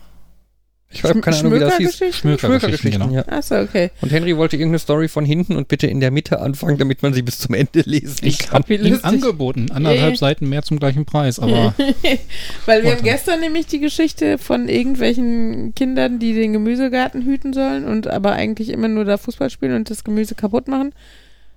Ich 0.90 1.04
habe 1.04 1.20
keine 1.20 1.38
Ahnung, 1.38 1.54
wie 1.54 1.60
das 1.60 1.76
hieß. 1.78 1.98
Schmökergeschichten? 1.98 2.40
Schmökergeschichten, 2.40 2.92
genau. 2.92 3.14
ja. 3.14 3.28
Achso, 3.28 3.60
okay. 3.60 3.92
Und 4.02 4.12
Henry 4.12 4.38
wollte 4.38 4.56
irgendeine 4.56 4.80
Story 4.80 5.10
von 5.10 5.26
hinten 5.26 5.58
und 5.58 5.68
bitte 5.68 5.86
in 5.88 6.00
der 6.00 6.12
Mitte 6.12 6.40
anfangen, 6.40 6.78
damit 6.78 7.02
man 7.04 7.14
sie 7.14 7.22
bis 7.22 7.40
zum 7.40 7.56
Ende 7.56 7.82
lesen 7.86 8.26
Ich 8.26 8.40
kann. 8.40 8.60
habe 8.60 8.70
Wie 8.70 8.76
ihm 8.76 8.92
lustig. 8.92 9.04
angeboten, 9.04 9.70
anderthalb 9.72 10.12
Ja. 10.14 10.18
Seiten 10.18 10.48
mehr 10.48 10.64
zum 10.64 10.80
gleichen 10.80 11.06
Preis, 11.06 11.40
aber 11.40 11.76
Weil 12.66 12.84
wir 12.84 12.92
haben 12.92 13.04
gestern 13.04 13.42
nämlich 13.42 13.68
die 13.68 13.80
Geschichte 13.80 14.38
von 14.38 14.70
irgendwelchen 14.70 15.76
Kindern, 15.76 16.20
die 16.20 16.34
den 16.34 16.54
Gemüsegarten 16.54 17.24
hüten 17.24 17.52
sollen 17.52 17.84
und 17.86 18.08
aber 18.08 18.32
eigentlich 18.32 18.70
immer 18.70 18.88
nur 18.88 19.04
da 19.04 19.18
Fußball 19.18 19.50
spielen 19.50 19.76
und 19.76 19.90
das 19.90 20.06
Gemüse 20.06 20.36
kaputt 20.36 20.70
machen. 20.70 20.94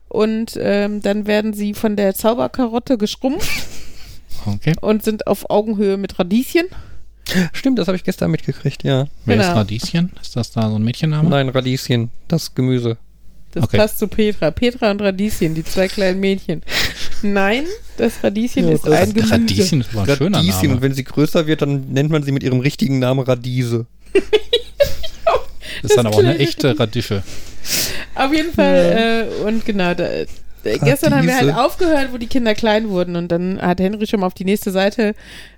Und 0.08 0.58
ähm, 0.60 1.02
dann 1.02 1.28
werden 1.28 1.52
sie 1.52 1.72
von 1.72 1.94
der 1.94 2.14
Zauberkarotte 2.16 2.98
geschrumpft 2.98 3.48
okay. 4.44 4.74
und 4.80 5.04
sind 5.04 5.28
auf 5.28 5.48
Augenhöhe 5.50 5.96
mit 5.96 6.18
Radieschen. 6.18 6.66
Stimmt, 7.52 7.78
das 7.78 7.86
habe 7.88 7.96
ich 7.96 8.04
gestern 8.04 8.30
mitgekriegt, 8.30 8.82
ja. 8.84 9.06
Wer 9.24 9.36
ist 9.36 9.42
Genau. 9.46 9.54
Radieschen? 9.58 10.12
Ist 10.20 10.36
das 10.36 10.50
da 10.52 10.68
so 10.68 10.76
ein 10.76 10.82
Mädchenname? 10.82 11.28
Nein, 11.28 11.48
Radieschen, 11.48 12.10
das 12.28 12.54
Gemüse. 12.54 12.96
Das 13.52 13.64
Okay. 13.64 13.78
passt 13.78 13.98
zu 13.98 14.06
Petra. 14.06 14.50
Petra 14.52 14.90
und 14.92 15.02
Radieschen, 15.02 15.54
die 15.54 15.64
zwei 15.64 15.88
kleinen 15.88 16.20
Mädchen. 16.20 16.62
Nein, 17.22 17.64
das 17.96 18.22
Radieschen 18.22 18.68
Ja, 18.68 18.74
ist 18.74 18.86
das- 18.86 18.92
ein 18.94 19.12
Gemüse. 19.12 19.32
Radieschen 19.34 19.80
ist 19.80 19.90
aber 19.92 20.02
ein 20.10 20.16
schöner 20.16 20.38
Radieschen, 20.38 20.60
und 20.62 20.68
Name. 20.68 20.82
wenn 20.82 20.94
sie 20.94 21.04
größer 21.04 21.46
wird, 21.46 21.62
dann 21.62 21.92
nennt 21.92 22.10
man 22.10 22.22
sie 22.22 22.30
mit 22.32 22.42
ihrem 22.42 22.60
richtigen 22.60 22.98
Namen 23.00 23.20
Radiese. 23.20 23.86
Das 25.82 25.92
ist 25.92 25.96
dann 25.96 26.06
aber 26.06 26.16
auch 26.16 26.20
eine 26.20 26.38
echte 26.38 26.78
Radische. 26.78 27.22
Auf 28.14 28.32
jeden 28.34 28.52
Fall, 28.52 29.28
äh, 29.42 29.44
und 29.46 29.64
genau, 29.64 29.94
da, 29.94 30.04
gestern 30.62 31.14
haben 31.14 31.26
wir 31.26 31.36
halt 31.36 31.54
aufgehört, 31.54 32.12
wo 32.12 32.18
die 32.18 32.26
Kinder 32.26 32.54
klein 32.54 32.88
wurden 32.88 33.16
und 33.16 33.28
dann 33.32 33.60
hat 33.60 33.80
Henry 33.80 34.06
schon 34.06 34.20
mal 34.20 34.26
auf 34.26 34.34
die 34.34 34.44
nächste 34.44 34.70
Seite 34.70 35.14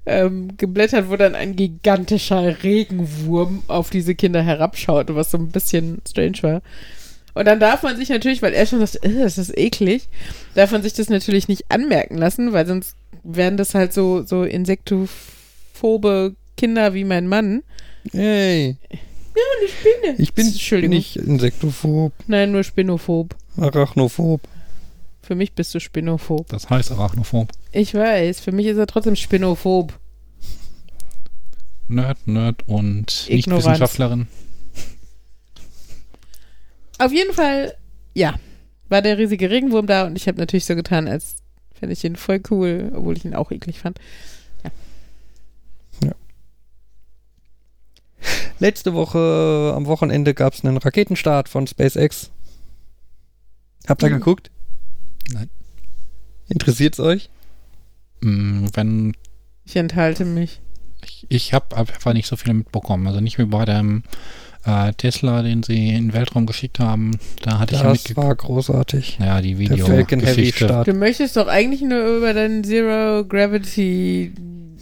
ähm, 0.06 0.56
geblättert, 0.56 1.10
wo 1.10 1.16
dann 1.16 1.34
ein 1.34 1.56
gigantischer 1.56 2.62
Regenwurm 2.62 3.62
auf 3.68 3.90
diese 3.90 4.14
Kinder 4.14 4.42
herabschaut, 4.42 5.14
was 5.14 5.30
so 5.30 5.38
ein 5.38 5.48
bisschen 5.48 6.00
strange 6.08 6.38
war. 6.42 6.62
Und 7.34 7.46
dann 7.46 7.60
darf 7.60 7.82
man 7.82 7.96
sich 7.96 8.10
natürlich, 8.10 8.42
weil 8.42 8.52
er 8.52 8.66
schon 8.66 8.84
sagt, 8.84 9.04
äh, 9.04 9.20
das 9.22 9.38
ist 9.38 9.56
eklig, 9.56 10.08
darf 10.54 10.70
man 10.72 10.82
sich 10.82 10.92
das 10.92 11.08
natürlich 11.08 11.48
nicht 11.48 11.64
anmerken 11.70 12.18
lassen, 12.18 12.52
weil 12.52 12.66
sonst 12.66 12.94
wären 13.24 13.56
das 13.56 13.74
halt 13.74 13.92
so, 13.92 14.22
so 14.22 14.42
insektophobe 14.44 16.34
Kinder 16.56 16.94
wie 16.94 17.04
mein 17.04 17.26
Mann. 17.26 17.62
Hey, 18.12 18.76
Eine 18.90 19.68
Spinne. 19.68 20.14
ich 20.18 20.34
bin 20.34 20.90
nicht 20.90 21.16
insektophob, 21.16 22.12
Nein, 22.26 22.52
nur 22.52 22.64
spinophob. 22.64 23.34
arachnophob. 23.56 24.40
Für 25.22 25.34
mich 25.36 25.52
bist 25.54 25.74
du 25.74 25.80
spinophob. 25.80 26.48
Das 26.48 26.68
heißt 26.68 26.90
Arachnophob. 26.92 27.48
Ich 27.70 27.94
weiß, 27.94 28.40
für 28.40 28.52
mich 28.52 28.66
ist 28.66 28.76
er 28.76 28.86
trotzdem 28.86 29.14
spinophob. 29.16 29.98
Nerd, 31.88 32.26
Nerd 32.26 32.66
und. 32.68 33.26
Nichtwissenschaftlerin. 33.28 34.26
Auf 36.98 37.12
jeden 37.12 37.32
Fall, 37.34 37.76
ja, 38.14 38.34
war 38.88 39.02
der 39.02 39.18
riesige 39.18 39.50
Regenwurm 39.50 39.86
da 39.86 40.06
und 40.06 40.16
ich 40.16 40.28
habe 40.28 40.38
natürlich 40.38 40.64
so 40.64 40.74
getan, 40.76 41.08
als 41.08 41.36
fände 41.74 41.92
ich 41.94 42.04
ihn 42.04 42.16
voll 42.16 42.40
cool, 42.50 42.92
obwohl 42.94 43.16
ich 43.16 43.24
ihn 43.24 43.34
auch 43.34 43.50
eklig 43.50 43.78
fand. 43.80 43.98
Letzte 48.58 48.94
Woche 48.94 49.72
am 49.74 49.86
Wochenende 49.86 50.34
gab 50.34 50.54
es 50.54 50.64
einen 50.64 50.76
Raketenstart 50.76 51.48
von 51.48 51.66
SpaceX. 51.66 52.30
Habt 53.88 54.02
ihr 54.04 54.10
Mhm. 54.10 54.14
geguckt? 54.14 54.50
Nein. 55.32 55.50
Interessiert's 56.48 57.00
euch? 57.00 57.30
Mm, 58.20 58.66
Wenn 58.74 59.14
Ich 59.64 59.76
enthalte 59.76 60.24
mich. 60.24 60.60
ich, 61.04 61.26
ich 61.28 61.54
habe 61.54 61.76
einfach 61.76 62.12
nicht 62.12 62.26
so 62.28 62.36
viel 62.36 62.52
mitbekommen. 62.54 63.06
Also 63.06 63.20
nicht 63.20 63.38
wie 63.38 63.44
bei 63.46 63.64
dem 63.64 64.02
äh, 64.64 64.92
Tesla, 64.92 65.42
den 65.42 65.62
sie 65.62 65.88
in 65.88 66.08
den 66.08 66.12
Weltraum 66.12 66.46
geschickt 66.46 66.78
haben. 66.78 67.18
Da 67.42 67.58
hatte 67.58 67.74
ich 67.74 67.80
ja 67.80 67.88
Das 67.88 67.98
mitgekommen. 67.98 68.28
war 68.28 68.34
großartig. 68.36 69.18
Ja, 69.20 69.40
die 69.40 69.54
Der 69.54 69.78
Falcon 69.78 70.20
Heavy 70.20 70.30
Videogeschichte. 70.36 70.64
Start. 70.66 70.86
Du 70.88 70.94
möchtest 70.94 71.36
doch 71.36 71.48
eigentlich 71.48 71.80
nur 71.82 72.16
über 72.18 72.32
deinen 72.34 72.62
Zero 72.62 73.24
Gravity 73.24 74.32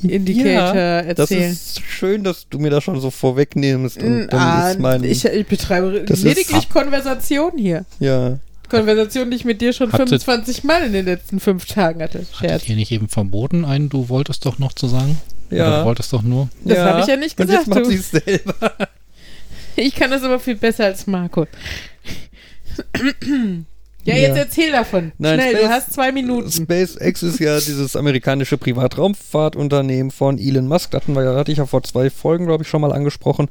Indicator 0.02 1.02
Das 1.02 1.30
erzählen. 1.30 1.52
ist 1.52 1.80
schön, 1.82 2.24
dass 2.24 2.48
du 2.48 2.58
mir 2.58 2.70
das 2.70 2.82
schon 2.84 2.98
so 3.00 3.10
vorwegnimmst. 3.10 4.02
Und 4.02 4.26
Mm, 4.26 4.28
dann 4.30 4.40
ah, 4.40 4.70
ist 4.70 4.80
mein, 4.80 5.04
ich, 5.04 5.24
ich 5.26 5.46
betreibe 5.46 6.04
Das 6.04 6.18
ist- 6.18 6.24
lediglich 6.24 6.68
Konversation 6.70 7.52
hier. 7.58 7.84
ja, 8.00 8.38
Konversation, 8.70 9.30
die 9.30 9.36
ich 9.36 9.44
mit 9.44 9.60
dir 9.60 9.72
schon 9.72 9.88
Hatte- 9.92 10.06
25 10.06 10.64
Mal 10.64 10.84
in 10.84 10.92
den 10.92 11.04
letzten 11.04 11.40
fünf 11.40 11.66
Tagen 11.66 12.02
hatte. 12.02 12.24
Scherz. 12.32 12.52
Hattet 12.52 12.68
ihr 12.70 12.76
nicht 12.76 12.92
eben 12.92 13.08
verboten, 13.08 13.64
einen 13.64 13.88
du 13.88 14.08
wolltest 14.08 14.46
doch 14.46 14.58
noch 14.58 14.72
zu 14.72 14.86
sagen? 14.88 15.18
Oder 15.50 15.58
ja. 15.58 15.78
du 15.80 15.84
wolltest 15.86 16.12
doch 16.12 16.22
nur? 16.22 16.48
Das 16.64 16.78
ja. 16.78 16.84
habe 16.84 17.00
ich 17.00 17.06
ja 17.06 17.16
nicht 17.16 17.38
Und 17.38 17.46
gesagt, 17.46 17.66
jetzt 17.66 17.74
macht 17.74 17.84
du. 17.86 17.90
sie 17.90 17.96
es 17.96 18.10
selber. 18.10 18.72
Ich 19.76 19.94
kann 19.94 20.10
das 20.10 20.22
aber 20.24 20.40
viel 20.40 20.56
besser 20.56 20.84
als 20.86 21.06
Marco. 21.06 21.46
ja, 24.04 24.14
Ja. 24.14 24.14
jetzt 24.16 24.36
erzähl 24.36 24.72
davon. 24.72 25.12
Nein, 25.16 25.38
Schnell, 25.40 25.52
Space- 25.54 25.62
du 25.62 25.68
hast 25.70 25.92
zwei 25.92 26.12
Minuten. 26.12 26.50
SpaceX 26.50 27.22
ist 27.22 27.38
ja 27.38 27.58
dieses 27.58 27.96
amerikanische 27.96 28.58
Privatraumfahrtunternehmen 28.58 30.10
von 30.10 30.38
Elon 30.38 30.66
Musk. 30.66 30.90
Das 30.90 31.02
hatten 31.02 31.14
wir 31.14 31.22
ja, 31.24 31.34
hatte 31.36 31.52
ich 31.52 31.58
ja 31.58 31.66
vor 31.66 31.82
zwei 31.82 32.10
Folgen, 32.10 32.46
glaube 32.46 32.64
ich, 32.64 32.68
schon 32.68 32.80
mal 32.80 32.92
angesprochen. 32.92 33.48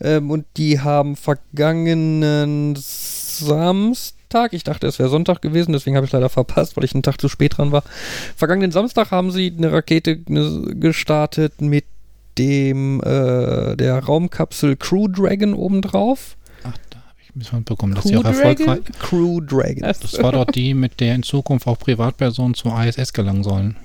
Ähm, 0.00 0.30
und 0.30 0.46
die 0.56 0.80
haben 0.80 1.16
vergangenen 1.16 2.74
Samstag, 2.76 4.15
ich 4.50 4.64
dachte, 4.64 4.86
es 4.86 4.98
wäre 4.98 5.08
Sonntag 5.08 5.40
gewesen, 5.42 5.72
deswegen 5.72 5.96
habe 5.96 6.06
ich 6.06 6.12
leider 6.12 6.28
verpasst, 6.28 6.76
weil 6.76 6.84
ich 6.84 6.94
einen 6.94 7.02
Tag 7.02 7.20
zu 7.20 7.28
spät 7.28 7.56
dran 7.58 7.72
war. 7.72 7.82
Vergangenen 8.36 8.70
Samstag 8.72 9.10
haben 9.10 9.30
sie 9.30 9.52
eine 9.56 9.72
Rakete 9.72 10.18
gestartet 10.18 11.60
mit 11.60 11.84
dem 12.38 13.00
äh, 13.00 13.76
der 13.76 13.98
Raumkapsel 14.04 14.76
Crew 14.76 15.08
Dragon 15.08 15.54
obendrauf. 15.54 16.36
Ach, 16.64 16.76
da 16.90 16.98
habe 16.98 17.08
ich 17.22 17.34
ein 17.34 17.38
bisschen 17.38 17.58
mitbekommen, 17.60 17.94
dass 17.94 18.04
die 18.04 18.16
auch 18.16 18.24
erfolgreich. 18.24 18.80
Crew 19.00 19.40
Dragon. 19.40 19.80
Das 19.82 20.22
war 20.22 20.32
dort 20.32 20.54
die, 20.54 20.74
mit 20.74 21.00
der 21.00 21.14
in 21.14 21.22
Zukunft 21.22 21.66
auch 21.66 21.78
Privatpersonen 21.78 22.54
zur 22.54 22.78
ISS 22.84 23.12
gelangen 23.14 23.42
sollen. 23.42 23.76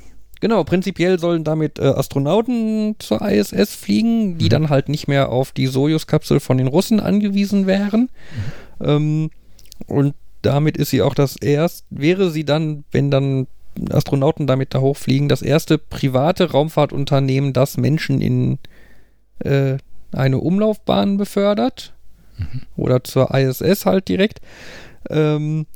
Genau, 0.42 0.64
prinzipiell 0.64 1.20
sollen 1.20 1.44
damit 1.44 1.78
äh, 1.78 1.84
Astronauten 1.84 2.96
zur 2.98 3.22
ISS 3.22 3.76
fliegen, 3.76 4.40
die 4.40 4.46
Mhm. 4.46 4.50
dann 4.50 4.70
halt 4.70 4.90
nicht 4.90 5.08
mehr 5.08 5.30
auf 5.30 5.52
die 5.52 5.68
Sojus-Kapsel 5.68 6.40
von 6.40 6.58
den 6.58 6.66
Russen 6.68 7.00
angewiesen 7.00 7.68
wären. 7.68 8.10
Ähm, 8.82 9.30
und 9.86 10.16
damit 10.42 10.78
ist 10.78 10.90
sie 10.90 11.02
auch 11.02 11.14
das 11.14 11.36
erst, 11.36 11.86
wäre 11.90 12.32
sie 12.32 12.44
dann, 12.44 12.84
wenn 12.92 13.12
dann 13.12 13.48
Astronauten 13.90 14.48
damit 14.48 14.74
da 14.74 14.80
hochfliegen, 14.80 15.30
das 15.30 15.42
erste 15.42 15.78
private 15.78 16.52
Raumfahrtunternehmen, 16.52 17.54
das 17.54 17.78
Menschen 17.78 18.22
in 18.22 18.60
äh, 19.40 19.78
eine 20.12 20.40
Umlaufbahn 20.40 21.18
befördert. 21.18 21.94
Oder 22.76 23.04
zur 23.04 23.34
ISS 23.34 23.86
halt 23.86 24.08
direkt. 24.08 24.42
Ähm, 25.10 25.68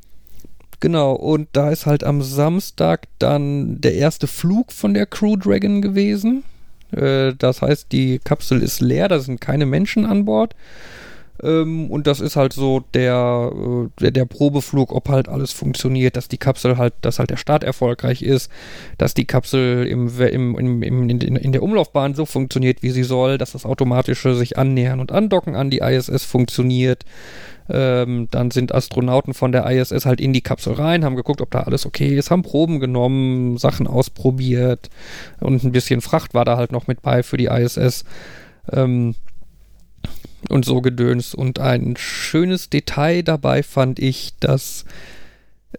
Genau, 0.79 1.13
und 1.13 1.47
da 1.53 1.69
ist 1.69 1.85
halt 1.85 2.03
am 2.03 2.21
Samstag 2.21 3.07
dann 3.19 3.81
der 3.81 3.95
erste 3.95 4.27
Flug 4.27 4.71
von 4.71 4.93
der 4.93 5.05
Crew 5.05 5.35
Dragon 5.35 5.81
gewesen. 5.81 6.43
Äh, 6.91 7.33
das 7.37 7.61
heißt, 7.61 7.91
die 7.91 8.19
Kapsel 8.19 8.61
ist 8.61 8.81
leer, 8.81 9.07
da 9.07 9.19
sind 9.19 9.41
keine 9.41 9.65
Menschen 9.65 10.05
an 10.05 10.25
Bord. 10.25 10.55
Ähm, 11.43 11.91
und 11.91 12.07
das 12.07 12.21
ist 12.21 12.35
halt 12.35 12.53
so 12.53 12.83
der, 12.93 13.51
äh, 13.53 13.89
der, 13.99 14.11
der 14.11 14.25
Probeflug, 14.25 14.93
ob 14.93 15.09
halt 15.09 15.27
alles 15.27 15.51
funktioniert, 15.51 16.15
dass 16.15 16.27
die 16.27 16.37
Kapsel 16.37 16.77
halt, 16.77 16.93
dass 17.01 17.19
halt 17.19 17.29
der 17.29 17.37
Start 17.37 17.63
erfolgreich 17.63 18.21
ist, 18.21 18.51
dass 18.97 19.13
die 19.13 19.25
Kapsel 19.25 19.85
im, 19.87 20.07
im, 20.19 20.57
im, 20.57 20.83
im, 20.83 21.09
in, 21.09 21.19
in 21.35 21.51
der 21.51 21.63
Umlaufbahn 21.63 22.15
so 22.15 22.25
funktioniert, 22.25 22.83
wie 22.83 22.91
sie 22.91 23.03
soll, 23.03 23.37
dass 23.37 23.51
das 23.51 23.65
automatische 23.65 24.35
sich 24.35 24.57
annähern 24.57 24.99
und 24.99 25.11
andocken 25.11 25.55
an 25.55 25.69
die 25.69 25.79
ISS 25.79 26.23
funktioniert. 26.23 27.03
Ähm, 27.67 28.27
dann 28.29 28.51
sind 28.51 28.75
Astronauten 28.75 29.33
von 29.33 29.51
der 29.51 29.65
ISS 29.65 30.05
halt 30.05 30.21
in 30.21 30.33
die 30.33 30.41
Kapsel 30.41 30.73
rein, 30.73 31.03
haben 31.03 31.15
geguckt, 31.15 31.41
ob 31.41 31.49
da 31.49 31.61
alles 31.61 31.87
okay 31.87 32.15
ist, 32.15 32.29
haben 32.29 32.43
Proben 32.43 32.79
genommen, 32.79 33.57
Sachen 33.57 33.87
ausprobiert 33.87 34.89
und 35.39 35.63
ein 35.63 35.71
bisschen 35.71 36.01
Fracht 36.01 36.35
war 36.35 36.45
da 36.45 36.57
halt 36.57 36.71
noch 36.71 36.85
mit 36.85 37.01
bei 37.01 37.23
für 37.23 37.37
die 37.37 37.47
ISS. 37.47 38.05
Ähm, 38.71 39.15
und 40.49 40.65
so 40.65 40.81
gedöns. 40.81 41.33
Und 41.33 41.59
ein 41.59 41.95
schönes 41.97 42.69
Detail 42.69 43.23
dabei 43.23 43.63
fand 43.63 43.99
ich, 43.99 44.33
dass 44.39 44.85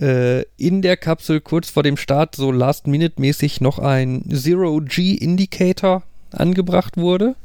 äh, 0.00 0.42
in 0.56 0.82
der 0.82 0.96
Kapsel 0.96 1.40
kurz 1.40 1.70
vor 1.70 1.82
dem 1.82 1.96
Start 1.96 2.36
so 2.36 2.50
Last-Minute-mäßig 2.52 3.60
noch 3.60 3.78
ein 3.78 4.24
Zero-G-Indicator 4.30 6.02
angebracht 6.30 6.96
wurde. 6.96 7.36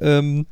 Ähm, 0.00 0.46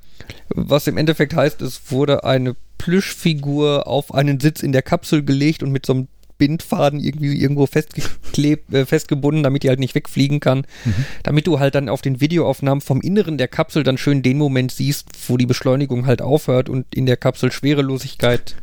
was 0.48 0.86
im 0.86 0.96
Endeffekt 0.96 1.34
heißt, 1.34 1.62
es 1.62 1.90
wurde 1.90 2.24
eine 2.24 2.54
Plüschfigur 2.78 3.86
auf 3.86 4.14
einen 4.14 4.40
Sitz 4.40 4.62
in 4.62 4.72
der 4.72 4.82
Kapsel 4.82 5.24
gelegt 5.24 5.62
und 5.62 5.70
mit 5.70 5.86
so 5.86 5.92
einem 5.92 6.08
Bindfaden 6.42 6.98
irgendwie 6.98 7.40
irgendwo 7.40 7.66
festgeklebt, 7.66 8.74
äh, 8.74 8.84
festgebunden, 8.84 9.44
damit 9.44 9.62
die 9.62 9.68
halt 9.68 9.78
nicht 9.78 9.94
wegfliegen 9.94 10.40
kann. 10.40 10.66
Mhm. 10.84 11.04
Damit 11.22 11.46
du 11.46 11.60
halt 11.60 11.76
dann 11.76 11.88
auf 11.88 12.02
den 12.02 12.20
Videoaufnahmen 12.20 12.80
vom 12.80 13.00
Inneren 13.00 13.38
der 13.38 13.46
Kapsel 13.46 13.84
dann 13.84 13.96
schön 13.96 14.24
den 14.24 14.38
Moment 14.38 14.72
siehst, 14.72 15.06
wo 15.28 15.36
die 15.36 15.46
Beschleunigung 15.46 16.06
halt 16.06 16.20
aufhört 16.20 16.68
und 16.68 16.92
in 16.96 17.06
der 17.06 17.16
Kapsel 17.16 17.52
Schwerelosigkeit 17.52 18.56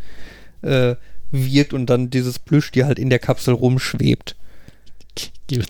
äh, 0.62 0.96
wirkt 1.32 1.74
und 1.74 1.86
dann 1.86 2.10
dieses 2.10 2.38
Plüschtier 2.38 2.86
halt 2.86 3.00
in 3.00 3.10
der 3.10 3.20
Kapsel 3.20 3.54
rumschwebt. 3.54 4.36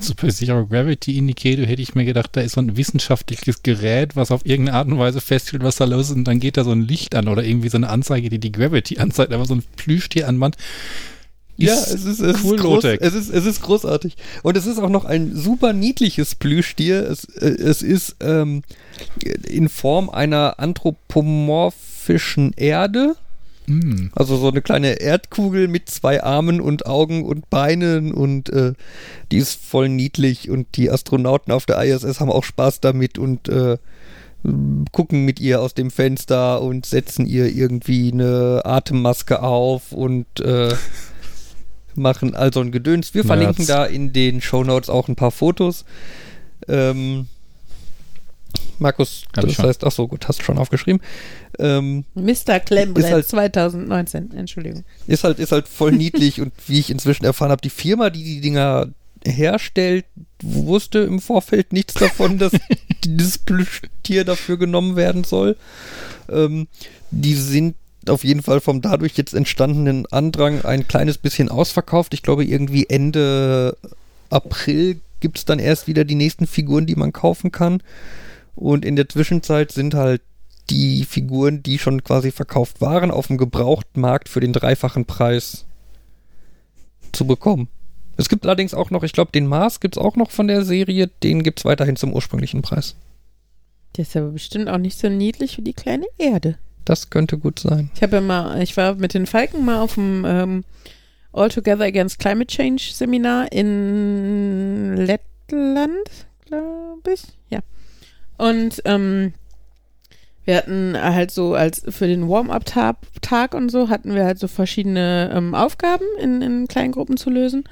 Super 0.02 0.32
sicher 0.32 0.66
Gravity 0.66 1.16
Indicator 1.16 1.68
hätte 1.68 1.84
ich 1.84 1.94
mir 1.94 2.06
gedacht, 2.06 2.32
da 2.34 2.42
ist 2.42 2.54
so 2.54 2.62
ein 2.62 2.76
wissenschaftliches 2.76 3.62
Gerät, 3.62 4.16
was 4.16 4.32
auf 4.32 4.48
irgendeine 4.48 4.80
Art 4.80 4.88
und 4.88 4.98
Weise 4.98 5.22
feststellt, 5.22 5.62
was 5.62 5.76
da 5.76 5.86
los 5.86 6.10
ist 6.10 6.16
und 6.16 6.24
dann 6.24 6.40
geht 6.40 6.58
da 6.58 6.64
so 6.64 6.72
ein 6.72 6.88
Licht 6.88 7.14
an 7.14 7.28
oder 7.28 7.44
irgendwie 7.44 7.70
so 7.70 7.78
eine 7.78 7.90
Anzeige, 7.90 8.30
die 8.30 8.40
die 8.40 8.52
Gravity 8.52 8.98
anzeigt, 8.98 9.32
aber 9.32 9.46
so 9.46 9.54
ein 9.54 9.64
Plüschtier 9.76 10.28
an 10.28 10.38
Mann 10.38 10.54
ja, 11.68 11.74
es 11.74 12.06
ist, 12.06 12.20
es, 12.20 12.44
cool 12.44 12.56
ist 12.56 12.62
groß, 12.62 12.84
es, 12.84 13.14
ist, 13.14 13.30
es 13.30 13.46
ist 13.46 13.62
großartig. 13.62 14.16
Und 14.44 14.58
es 14.58 14.66
ist 14.66 14.80
auch 14.80 14.90
noch 14.90 15.06
ein 15.06 15.36
super 15.36 15.74
niedliches 15.74 16.36
Plüschtier. 16.36 17.10
Es, 17.10 17.26
äh, 17.26 17.50
es 17.50 17.82
ist 17.82 18.16
ähm, 18.22 18.64
in 19.48 19.70
Form 19.70 20.10
einer 20.10 20.60
anthropomorphischen 20.60 22.54
Erde. 22.54 23.16
Mm. 23.68 24.08
Also 24.16 24.38
so 24.38 24.50
eine 24.50 24.62
kleine 24.62 25.02
Erdkugel 25.02 25.68
mit 25.68 25.90
zwei 25.90 26.24
Armen 26.24 26.62
und 26.62 26.86
Augen 26.86 27.24
und 27.24 27.50
Beinen 27.50 28.14
und 28.14 28.50
äh, 28.50 28.74
die 29.32 29.38
ist 29.38 29.62
voll 29.62 29.90
niedlich 29.90 30.50
und 30.50 30.76
die 30.76 30.90
Astronauten 30.90 31.54
auf 31.54 31.66
der 31.66 31.84
ISS 31.84 32.20
haben 32.20 32.32
auch 32.32 32.44
Spaß 32.44 32.80
damit 32.82 33.18
und 33.18 33.48
äh, 33.50 33.78
gucken 34.92 35.26
mit 35.26 35.40
ihr 35.40 35.62
aus 35.62 35.74
dem 35.74 35.92
Fenster 35.92 36.62
und 36.62 36.86
setzen 36.86 37.26
ihr 37.26 37.48
irgendwie 37.48 38.12
eine 38.12 38.62
Atemmaske 38.64 39.42
auf 39.42 39.92
und 39.92 40.40
äh, 40.40 40.74
machen 41.96 42.36
also 42.36 42.62
ein 42.62 42.72
Gedöns. 42.72 43.14
Wir 43.14 43.24
verlinken 43.24 43.68
da 43.68 43.86
in 43.86 44.14
den 44.14 44.42
Show 44.42 44.64
Notes 44.64 44.90
auch 44.90 45.08
ein 45.08 45.16
paar 45.16 45.32
Fotos. 45.32 45.86
Ähm, 46.68 47.28
Markus, 48.80 49.26
Hab 49.36 49.46
das 49.46 49.60
heißt, 49.60 49.84
ach 49.84 49.92
so, 49.92 50.08
gut, 50.08 50.28
hast 50.28 50.40
du 50.40 50.44
schon 50.44 50.58
aufgeschrieben. 50.58 51.02
Ähm, 51.60 52.06
Mr. 52.16 52.60
Klembrett 52.60 53.12
halt, 53.12 53.28
2019, 53.28 54.32
Entschuldigung. 54.32 54.84
Ist 55.08 55.24
halt, 55.24 55.40
ist 55.40 55.52
halt 55.52 55.68
voll 55.68 55.92
niedlich 55.94 56.42
und 56.42 56.54
wie 56.68 56.80
ich 56.80 56.90
inzwischen 56.90 57.26
erfahren 57.26 57.52
habe, 57.52 57.62
die 57.62 57.70
Firma, 57.70 58.10
die 58.10 58.24
die 58.24 58.42
Dinger 58.42 58.88
herstellt, 59.26 60.06
wusste 60.42 61.00
im 61.00 61.20
Vorfeld 61.20 61.74
nichts 61.74 61.96
davon, 61.96 62.38
dass 62.38 62.54
dieses 63.04 63.38
Plüschtier 63.38 64.24
dafür 64.24 64.58
genommen 64.58 64.96
werden 64.96 65.26
soll. 65.26 65.58
Ähm, 66.30 66.68
die 67.12 67.36
sind 67.36 67.76
auf 68.10 68.24
jeden 68.24 68.42
Fall 68.42 68.62
vom 68.62 68.82
dadurch 68.82 69.18
jetzt 69.18 69.34
entstandenen 69.34 70.06
Andrang 70.08 70.64
ein 70.66 70.88
kleines 70.88 71.18
bisschen 71.18 71.50
ausverkauft. 71.50 72.14
Ich 72.14 72.24
glaube, 72.24 72.46
irgendwie 72.46 72.88
Ende 72.88 73.78
April 74.30 75.00
gibt 75.20 75.38
es 75.38 75.46
dann 75.46 75.60
erst 75.60 75.88
wieder 75.88 76.06
die 76.06 76.16
nächsten 76.16 76.48
Figuren, 76.48 76.86
die 76.86 76.96
man 76.96 77.14
kaufen 77.14 77.52
kann. 77.52 77.82
Und 78.56 78.86
in 78.86 78.96
der 78.96 79.10
Zwischenzeit 79.10 79.72
sind 79.72 79.94
halt 79.94 80.22
die 80.70 81.04
Figuren, 81.04 81.64
die 81.64 81.80
schon 81.80 82.04
quasi 82.04 82.32
verkauft 82.32 82.82
waren, 82.82 83.12
auf 83.12 83.28
dem 83.28 83.38
Gebrauchtmarkt 83.38 84.30
für 84.30 84.40
den 84.40 84.54
dreifachen 84.54 85.06
Preis 85.06 85.66
zu 87.12 87.26
bekommen. 87.26 87.68
Es 88.18 88.30
gibt 88.30 88.46
allerdings 88.46 88.74
auch 88.74 88.92
noch, 88.92 89.04
ich 89.04 89.14
glaube, 89.14 89.32
den 89.32 89.48
Mars 89.48 89.80
gibt 89.80 89.96
es 89.96 90.02
auch 90.02 90.16
noch 90.16 90.32
von 90.32 90.48
der 90.48 90.64
Serie, 90.64 91.10
den 91.24 91.42
gibt 91.42 91.60
es 91.60 91.66
weiterhin 91.66 91.96
zum 91.96 92.14
ursprünglichen 92.14 92.62
Preis. 92.62 92.96
Der 93.96 94.04
ist 94.04 94.16
aber 94.16 94.30
bestimmt 94.30 94.70
auch 94.70 94.78
nicht 94.78 95.00
so 95.00 95.10
niedlich 95.10 95.58
wie 95.58 95.64
die 95.64 95.74
kleine 95.74 96.06
Erde. 96.18 96.58
Das 96.90 97.12
könnte 97.12 97.38
gut 97.38 97.60
sein. 97.60 97.92
Ich 97.94 98.02
habe 98.02 98.18
ja 98.18 98.56
ich 98.58 98.76
war 98.76 98.96
mit 98.96 99.14
den 99.14 99.28
Falken 99.28 99.64
mal 99.64 99.80
auf 99.80 99.94
dem 99.94 100.26
ähm, 100.26 100.64
All 101.32 101.50
Together 101.50 101.86
Against 101.86 102.18
Climate 102.18 102.48
Change 102.48 102.82
Seminar 102.92 103.52
in 103.52 104.98
Lettland, 104.98 106.10
glaube 106.48 107.14
ich. 107.14 107.22
Ja. 107.50 107.60
Und 108.40 108.82
ähm, 108.86 109.34
wir 110.46 110.58
hatten 110.58 110.98
halt 111.00 111.30
so 111.30 111.54
als 111.54 111.84
für 111.88 112.08
den 112.08 112.28
Warm-up-Tag 112.28 113.54
und 113.54 113.70
so 113.70 113.90
hatten 113.90 114.16
wir 114.16 114.26
halt 114.26 114.40
so 114.40 114.48
verschiedene 114.48 115.32
ähm, 115.32 115.54
Aufgaben 115.54 116.06
in, 116.20 116.42
in 116.42 116.68
kleinen 116.68 116.92
Gruppen 116.92 117.18
zu 117.18 117.30
lösen. 117.30 117.66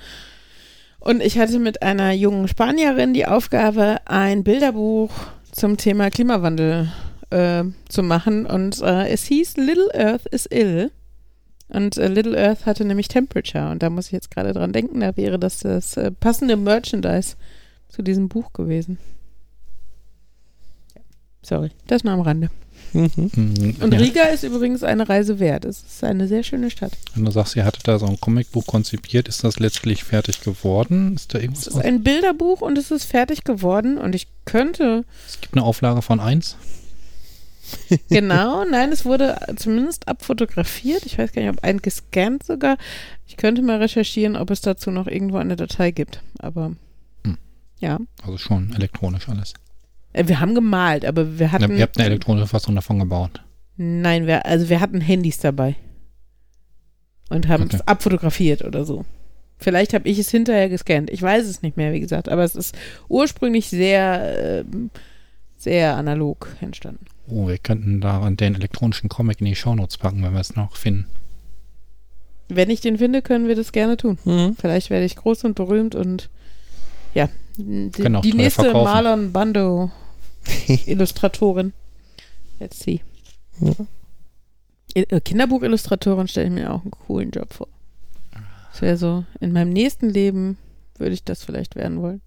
Und 1.00 1.24
ich 1.24 1.40
hatte 1.40 1.58
mit 1.58 1.82
einer 1.82 2.12
jungen 2.12 2.48
Spanierin 2.48 3.16
die 3.16 3.26
Aufgabe, 3.26 3.98
ein 4.06 4.44
Bilderbuch 4.44 5.10
zum 5.52 5.78
Thema 5.78 6.12
Klimawandel 6.12 6.92
äh, 7.30 7.64
zu 7.90 8.04
machen. 8.04 8.46
Und 8.46 8.82
äh, 8.82 9.10
es 9.10 9.24
hieß 9.24 9.58
Little 9.58 9.90
Earth 9.94 10.26
is 10.28 10.46
ill. 10.46 10.92
Und 11.70 11.98
äh, 11.98 12.08
Little 12.08 12.38
Earth 12.38 12.66
hatte 12.66 12.86
nämlich 12.86 13.08
Temperature. 13.08 13.70
Und 13.70 13.84
da 13.84 13.90
muss 13.90 14.08
ich 14.08 14.14
jetzt 14.14 14.32
gerade 14.32 14.54
dran 14.54 14.74
denken, 14.74 15.02
da 15.02 15.16
wäre 15.18 15.38
das 15.38 15.60
das 15.60 15.98
äh, 15.98 16.12
passende 16.12 16.56
Merchandise 16.56 17.36
zu 17.90 18.02
diesem 18.02 18.30
Buch 18.30 18.54
gewesen. 18.54 18.98
Sorry, 21.42 21.72
das 21.88 22.04
nur 22.04 22.14
am 22.14 22.22
Rande. 22.22 22.50
Mhm. 22.94 23.10
mhm. 23.16 23.76
Und 23.82 23.94
ja. 23.94 24.00
Riga 24.00 24.24
ist 24.24 24.44
übrigens 24.44 24.84
eine 24.84 25.08
Reise 25.08 25.40
wert. 25.40 25.66
Es 25.66 25.80
ist 25.80 26.04
eine 26.04 26.28
sehr 26.28 26.44
schöne 26.44 26.70
Stadt. 26.70 26.92
Wenn 27.16 27.26
du 27.26 27.32
sagst, 27.32 27.56
ihr 27.56 27.66
hattet 27.66 27.88
da 27.88 28.00
so 28.00 28.06
ein 28.06 28.20
Comicbuch 28.20 28.66
konzipiert, 28.66 29.28
ist 29.28 29.44
das 29.44 29.60
letztlich 29.60 30.04
fertig 30.04 30.42
geworden? 30.42 31.16
Ist 31.16 31.34
da 31.34 31.40
irgendwas? 31.40 31.68
Es 31.68 31.76
ist 31.76 31.86
ein 31.86 32.04
Bilderbuch 32.04 32.62
und 32.62 32.78
es 32.78 32.92
ist 32.92 33.06
fertig 33.06 33.44
geworden 33.44 33.98
und 33.98 34.16
ich 34.16 34.28
könnte. 34.46 35.06
Es 35.28 35.40
gibt 35.42 35.56
eine 35.56 35.64
Auflage 35.64 36.02
von 36.02 36.20
1. 36.20 36.58
genau, 38.10 38.64
nein, 38.66 38.92
es 38.92 39.06
wurde 39.06 39.38
zumindest 39.56 40.08
abfotografiert. 40.08 41.06
Ich 41.06 41.18
weiß 41.18 41.32
gar 41.32 41.42
nicht, 41.42 41.52
ob 41.52 41.64
ein 41.64 41.80
gescannt 41.80 42.44
sogar. 42.44 42.78
Ich 43.26 43.38
könnte 43.38 43.62
mal 43.62 43.78
recherchieren, 43.78 44.36
ob 44.36 44.52
es 44.52 44.62
dazu 44.62 44.92
noch 44.92 45.08
irgendwo 45.08 45.38
eine 45.38 45.56
Datei 45.56 45.92
gibt. 45.92 46.22
Aber 46.40 46.74
hm. 47.24 47.38
ja. 47.80 48.00
Also 48.24 48.38
schon 48.38 48.74
elektronisch 48.74 49.28
alles. 49.30 49.54
Äh, 50.14 50.28
wir 50.28 50.40
haben 50.40 50.56
gemalt, 50.56 51.06
aber 51.06 51.40
wir 51.40 51.52
hatten. 51.52 51.72
Ja, 51.72 51.78
ihr 51.78 51.84
habt 51.84 51.98
eine 51.98 52.08
elektronische 52.08 52.48
Fassung 52.48 52.76
davon 52.76 53.00
gebaut. 53.00 53.42
Nein, 53.78 54.26
wir, 54.26 54.46
also 54.46 54.70
wir 54.70 54.80
hatten 54.80 55.02
Handys 55.02 55.40
dabei. 55.40 55.76
Und 57.30 57.48
haben 57.48 57.66
okay. 57.66 57.76
es 57.76 57.88
abfotografiert 57.88 58.64
oder 58.64 58.86
so. 58.86 59.06
Vielleicht 59.58 59.94
habe 59.94 60.08
ich 60.08 60.20
es 60.20 60.30
hinterher 60.30 60.70
gescannt. 60.70 61.10
Ich 61.10 61.22
weiß 61.22 61.46
es 61.46 61.62
nicht 61.62 61.78
mehr, 61.78 61.92
wie 61.92 62.00
gesagt. 62.00 62.30
Aber 62.30 62.44
es 62.44 62.56
ist 62.56 62.76
ursprünglich 63.10 63.68
sehr, 63.68 64.60
äh, 64.60 64.64
sehr 65.68 65.98
analog 65.98 66.48
entstanden. 66.62 67.06
Oh, 67.30 67.50
wir 67.50 67.58
könnten 67.58 68.00
da 68.00 68.30
den 68.30 68.56
elektronischen 68.56 69.10
Comic 69.10 69.42
in 69.42 69.48
die 69.48 69.56
Shownotes 69.56 69.98
packen, 69.98 70.24
wenn 70.24 70.32
wir 70.32 70.40
es 70.40 70.56
noch 70.56 70.78
finden. 70.78 71.08
Wenn 72.48 72.70
ich 72.70 72.80
den 72.80 72.98
finde, 72.98 73.22
können 73.22 73.50
wir 73.50 73.56
das 73.58 73.74
gerne 73.74 73.98
tun. 73.98 74.18
Mhm. 74.24 74.56
Vielleicht 74.58 74.90
werde 74.90 75.04
ich 75.06 75.18
groß 75.18 75.44
und 75.44 75.56
berühmt 75.56 75.94
und 75.94 76.30
ja, 77.14 77.28
die, 77.58 77.92
die 77.92 78.34
nächste 78.34 78.64
verkaufen. 78.64 78.86
Marlon 78.86 79.34
Bando 79.34 79.92
Illustratorin. 80.86 81.74
Let's 82.62 82.80
see. 82.80 83.02
Ja. 83.60 83.74
Äh, 84.96 85.20
Kinderbuchillustratorin 85.20 86.30
stelle 86.30 86.48
ich 86.48 86.54
mir 86.54 86.74
auch 86.74 86.84
einen 86.84 86.92
coolen 86.92 87.32
Job 87.32 87.54
vor. 87.54 87.68
Das 88.72 88.82
wäre 88.82 88.96
so, 88.96 89.26
in 89.42 89.52
meinem 89.52 89.74
nächsten 89.74 90.08
Leben 90.08 90.58
würde 90.98 91.14
ich 91.14 91.26
das 91.26 91.44
vielleicht 91.44 91.76
werden 91.76 92.02
wollen. 92.02 92.22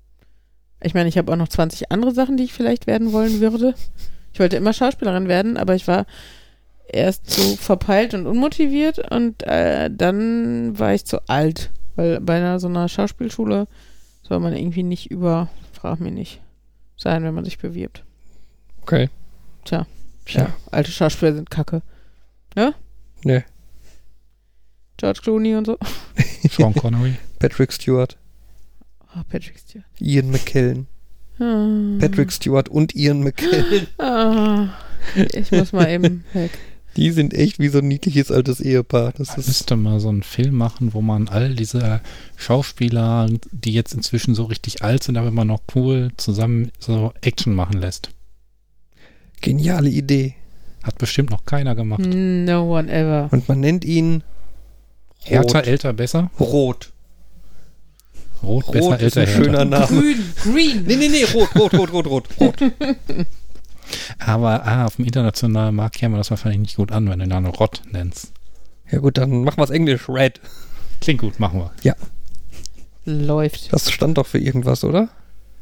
Ich 0.83 0.95
meine, 0.95 1.09
ich 1.09 1.18
habe 1.18 1.33
auch 1.33 1.37
noch 1.37 1.49
20 1.49 1.93
andere 1.93 2.12
Sachen, 2.12 2.37
die 2.37 2.45
ich 2.45 2.53
vielleicht 2.53 2.87
werden 2.87 3.12
wollen 3.12 3.41
würde. 3.41 3.74
Ich 4.33 4.41
wollte 4.41 4.57
immer 4.57 4.72
Schauspielerin 4.72 5.28
werden, 5.28 5.57
aber 5.57 5.74
ich 5.74 5.87
war 5.89 6.07
erst 6.89 7.31
so 7.31 7.57
verpeilt 7.57 8.14
und 8.14 8.26
unmotiviert 8.26 8.99
und 9.11 9.43
äh, 9.47 9.91
dann 9.93 10.78
war 10.78 10.95
ich 10.95 11.05
zu 11.05 11.28
alt, 11.28 11.70
weil 11.97 12.20
bei 12.20 12.37
einer 12.37 12.59
so 12.59 12.68
einer 12.68 12.89
Schauspielschule 12.89 13.66
soll 14.22 14.41
man 14.41 14.55
irgendwie 14.55 14.83
nicht 14.83 15.11
über, 15.11 15.49
frag 15.72 16.01
mich 16.01 16.12
nicht, 16.12 16.41
sein, 16.97 17.22
wenn 17.24 17.35
man 17.35 17.45
sich 17.45 17.59
bewirbt. 17.59 18.05
Okay. 18.83 19.09
Tja, 19.64 19.87
ja, 20.28 20.55
alte 20.70 20.91
Schauspieler 20.91 21.35
sind 21.35 21.51
kacke. 21.51 21.83
Nee. 23.24 23.45
George 24.97 25.20
Clooney 25.22 25.55
und 25.55 25.66
so. 25.66 25.78
Sean 26.51 26.74
Connery. 26.74 27.16
Patrick 27.39 27.72
Stewart, 27.72 28.16
Oh, 29.17 29.21
Patrick 29.29 29.59
Stewart. 29.59 29.87
Ian 30.01 30.31
McKellen. 30.31 30.87
Ah. 31.39 31.99
Patrick 31.99 32.31
Stewart 32.33 32.69
und 32.69 32.95
Ian 32.95 33.23
McKellen. 33.23 33.87
Ah. 33.99 34.69
Ich 35.33 35.51
muss 35.51 35.73
mal 35.73 35.89
eben 35.91 36.25
weg. 36.33 36.51
Die 36.97 37.11
sind 37.13 37.35
echt 37.35 37.59
wie 37.61 37.69
so 37.69 37.79
ein 37.79 37.89
niedliches 37.89 38.31
altes 38.33 38.61
Ehepaar. 38.61 39.13
Das 39.17 39.29
Man 39.29 39.41
ist 39.41 39.47
müsste 39.47 39.77
mal 39.77 40.01
so 40.01 40.09
einen 40.09 40.23
Film 40.25 40.57
machen, 40.57 40.93
wo 40.93 41.01
man 41.01 41.29
all 41.29 41.55
diese 41.55 42.01
Schauspieler, 42.37 43.29
die 43.53 43.73
jetzt 43.73 43.95
inzwischen 43.95 44.35
so 44.35 44.45
richtig 44.45 44.83
alt 44.83 45.05
sind, 45.05 45.17
aber 45.17 45.29
immer 45.29 45.45
noch 45.45 45.63
cool, 45.75 46.11
zusammen 46.17 46.73
so 46.79 47.13
Action 47.23 47.55
machen 47.55 47.81
lässt. 47.81 48.11
geniale 49.41 49.89
Idee. 49.89 50.35
Hat 50.83 50.99
bestimmt 50.99 51.31
noch 51.31 51.45
keiner 51.45 51.75
gemacht. 51.75 52.01
No 52.05 52.77
one 52.79 52.91
ever. 52.91 53.29
Und 53.31 53.49
man 53.49 53.61
nennt 53.61 53.85
ihn 53.85 54.23
Härter, 55.23 55.65
älter, 55.65 55.93
besser. 55.93 56.31
Rot. 56.41 56.93
Rot, 58.43 58.66
Rot 58.68 58.72
besser, 58.72 59.01
ist 59.01 59.16
älter, 59.16 59.20
ein 59.20 59.26
härter. 59.26 59.45
schöner 59.45 59.64
Name. 59.64 59.86
Grün, 59.86 60.34
green. 60.43 60.84
Nee, 60.86 60.97
nee, 60.97 61.09
nee, 61.09 61.24
rot, 61.24 61.55
rot, 61.57 61.74
rot, 61.74 61.93
rot, 61.93 62.07
rot, 62.07 62.28
rot. 62.41 62.57
Aber 64.18 64.66
ah, 64.66 64.86
auf 64.86 64.97
dem 64.97 65.05
internationalen 65.05 65.74
Markt 65.74 65.97
käme 65.97 66.16
das 66.16 66.30
wahrscheinlich 66.30 66.61
nicht 66.61 66.76
gut 66.76 66.93
an, 66.93 67.09
wenn 67.09 67.18
du 67.18 67.26
ihn 67.26 67.30
dann 67.30 67.47
Rot 67.47 67.82
nennst. 67.91 68.32
Ja 68.91 68.99
gut, 68.99 69.18
dann 69.18 69.43
machen 69.45 69.59
wir 69.59 69.64
es 69.64 69.70
Englisch. 69.70 70.09
Red. 70.09 70.41
Klingt 71.01 71.20
gut, 71.20 71.41
machen 71.41 71.61
wir. 71.61 71.97
Läuft. 73.05 73.72
Das 73.72 73.91
stand 73.91 74.18
doch 74.18 74.26
für 74.26 74.38
irgendwas, 74.38 74.84
oder? 74.84 75.09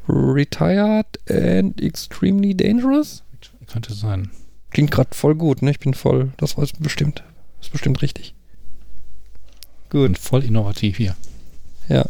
Retired 0.07 1.07
and 1.29 1.79
extremely 1.81 2.55
dangerous? 2.55 3.23
Könnte 3.67 3.93
sein. 3.93 4.31
Klingt 4.71 4.91
gerade 4.91 5.15
voll 5.15 5.35
gut, 5.35 5.61
ne? 5.61 5.71
Ich 5.71 5.79
bin 5.79 5.93
voll, 5.93 6.31
das 6.37 6.57
war 6.57 6.67
bestimmt. 6.79 7.23
Das 7.57 7.67
ist 7.67 7.71
bestimmt 7.71 8.01
richtig. 8.01 8.33
Gut. 9.89 10.09
Und 10.09 10.19
voll 10.19 10.43
innovativ 10.43 10.97
hier. 10.97 11.15
Ja. 11.87 12.05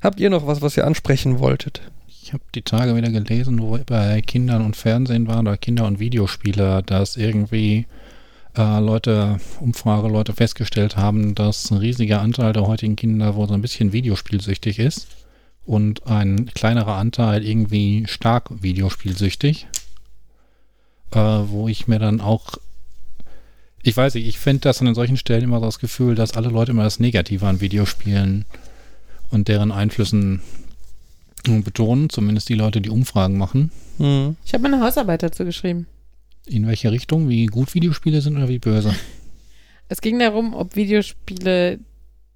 Habt 0.00 0.20
ihr 0.20 0.30
noch 0.30 0.46
was, 0.46 0.62
was 0.62 0.76
ihr 0.76 0.86
ansprechen 0.86 1.40
wolltet? 1.40 1.82
Ich 2.22 2.32
habe 2.32 2.44
die 2.54 2.62
Tage 2.62 2.94
wieder 2.94 3.10
gelesen, 3.10 3.60
wo 3.60 3.78
bei 3.78 4.20
Kindern 4.20 4.64
und 4.64 4.76
Fernsehen 4.76 5.26
waren 5.26 5.46
oder 5.46 5.56
Kinder 5.56 5.86
und 5.86 5.98
Videospiele, 5.98 6.82
dass 6.84 7.16
irgendwie 7.16 7.86
äh, 8.56 8.80
Leute, 8.80 9.40
Umfrageleute 9.60 10.32
festgestellt 10.32 10.96
haben, 10.96 11.34
dass 11.34 11.70
ein 11.70 11.78
riesiger 11.78 12.20
Anteil 12.20 12.52
der 12.52 12.66
heutigen 12.66 12.96
Kinder 12.96 13.34
wohl 13.34 13.48
so 13.48 13.54
ein 13.54 13.62
bisschen 13.62 13.92
videospielsüchtig 13.92 14.78
ist 14.78 15.08
und 15.66 16.06
ein 16.06 16.46
kleinerer 16.46 16.94
Anteil 16.94 17.44
irgendwie 17.44 18.04
stark 18.06 18.62
videospielsüchtig. 18.62 19.66
Äh, 21.12 21.18
wo 21.18 21.68
ich 21.68 21.88
mir 21.88 21.98
dann 21.98 22.20
auch 22.20 22.58
ich 23.82 23.96
weiß 23.96 24.14
nicht, 24.14 24.26
ich 24.26 24.38
finde 24.38 24.60
das 24.60 24.82
an 24.82 24.94
solchen 24.94 25.16
Stellen 25.16 25.44
immer 25.44 25.60
so 25.60 25.66
das 25.66 25.78
Gefühl, 25.78 26.14
dass 26.14 26.36
alle 26.36 26.48
Leute 26.48 26.72
immer 26.72 26.82
das 26.82 27.00
Negative 27.00 27.46
an 27.46 27.60
Videospielen 27.60 28.44
und 29.30 29.48
deren 29.48 29.72
Einflüssen 29.72 30.40
betonen, 31.44 32.10
zumindest 32.10 32.48
die 32.48 32.54
Leute, 32.54 32.80
die 32.80 32.90
Umfragen 32.90 33.38
machen. 33.38 33.70
Hm. 33.98 34.36
Ich 34.44 34.52
habe 34.52 34.62
meine 34.68 34.80
Hausarbeit 34.80 35.22
dazu 35.22 35.44
geschrieben. 35.44 35.86
In 36.46 36.66
welche 36.66 36.90
Richtung? 36.90 37.28
Wie 37.28 37.46
gut 37.46 37.74
Videospiele 37.74 38.20
sind 38.20 38.36
oder 38.36 38.48
wie 38.48 38.58
böse? 38.58 38.94
Es 39.90 40.02
ging 40.02 40.18
darum, 40.18 40.52
ob 40.52 40.76
Videospiele 40.76 41.78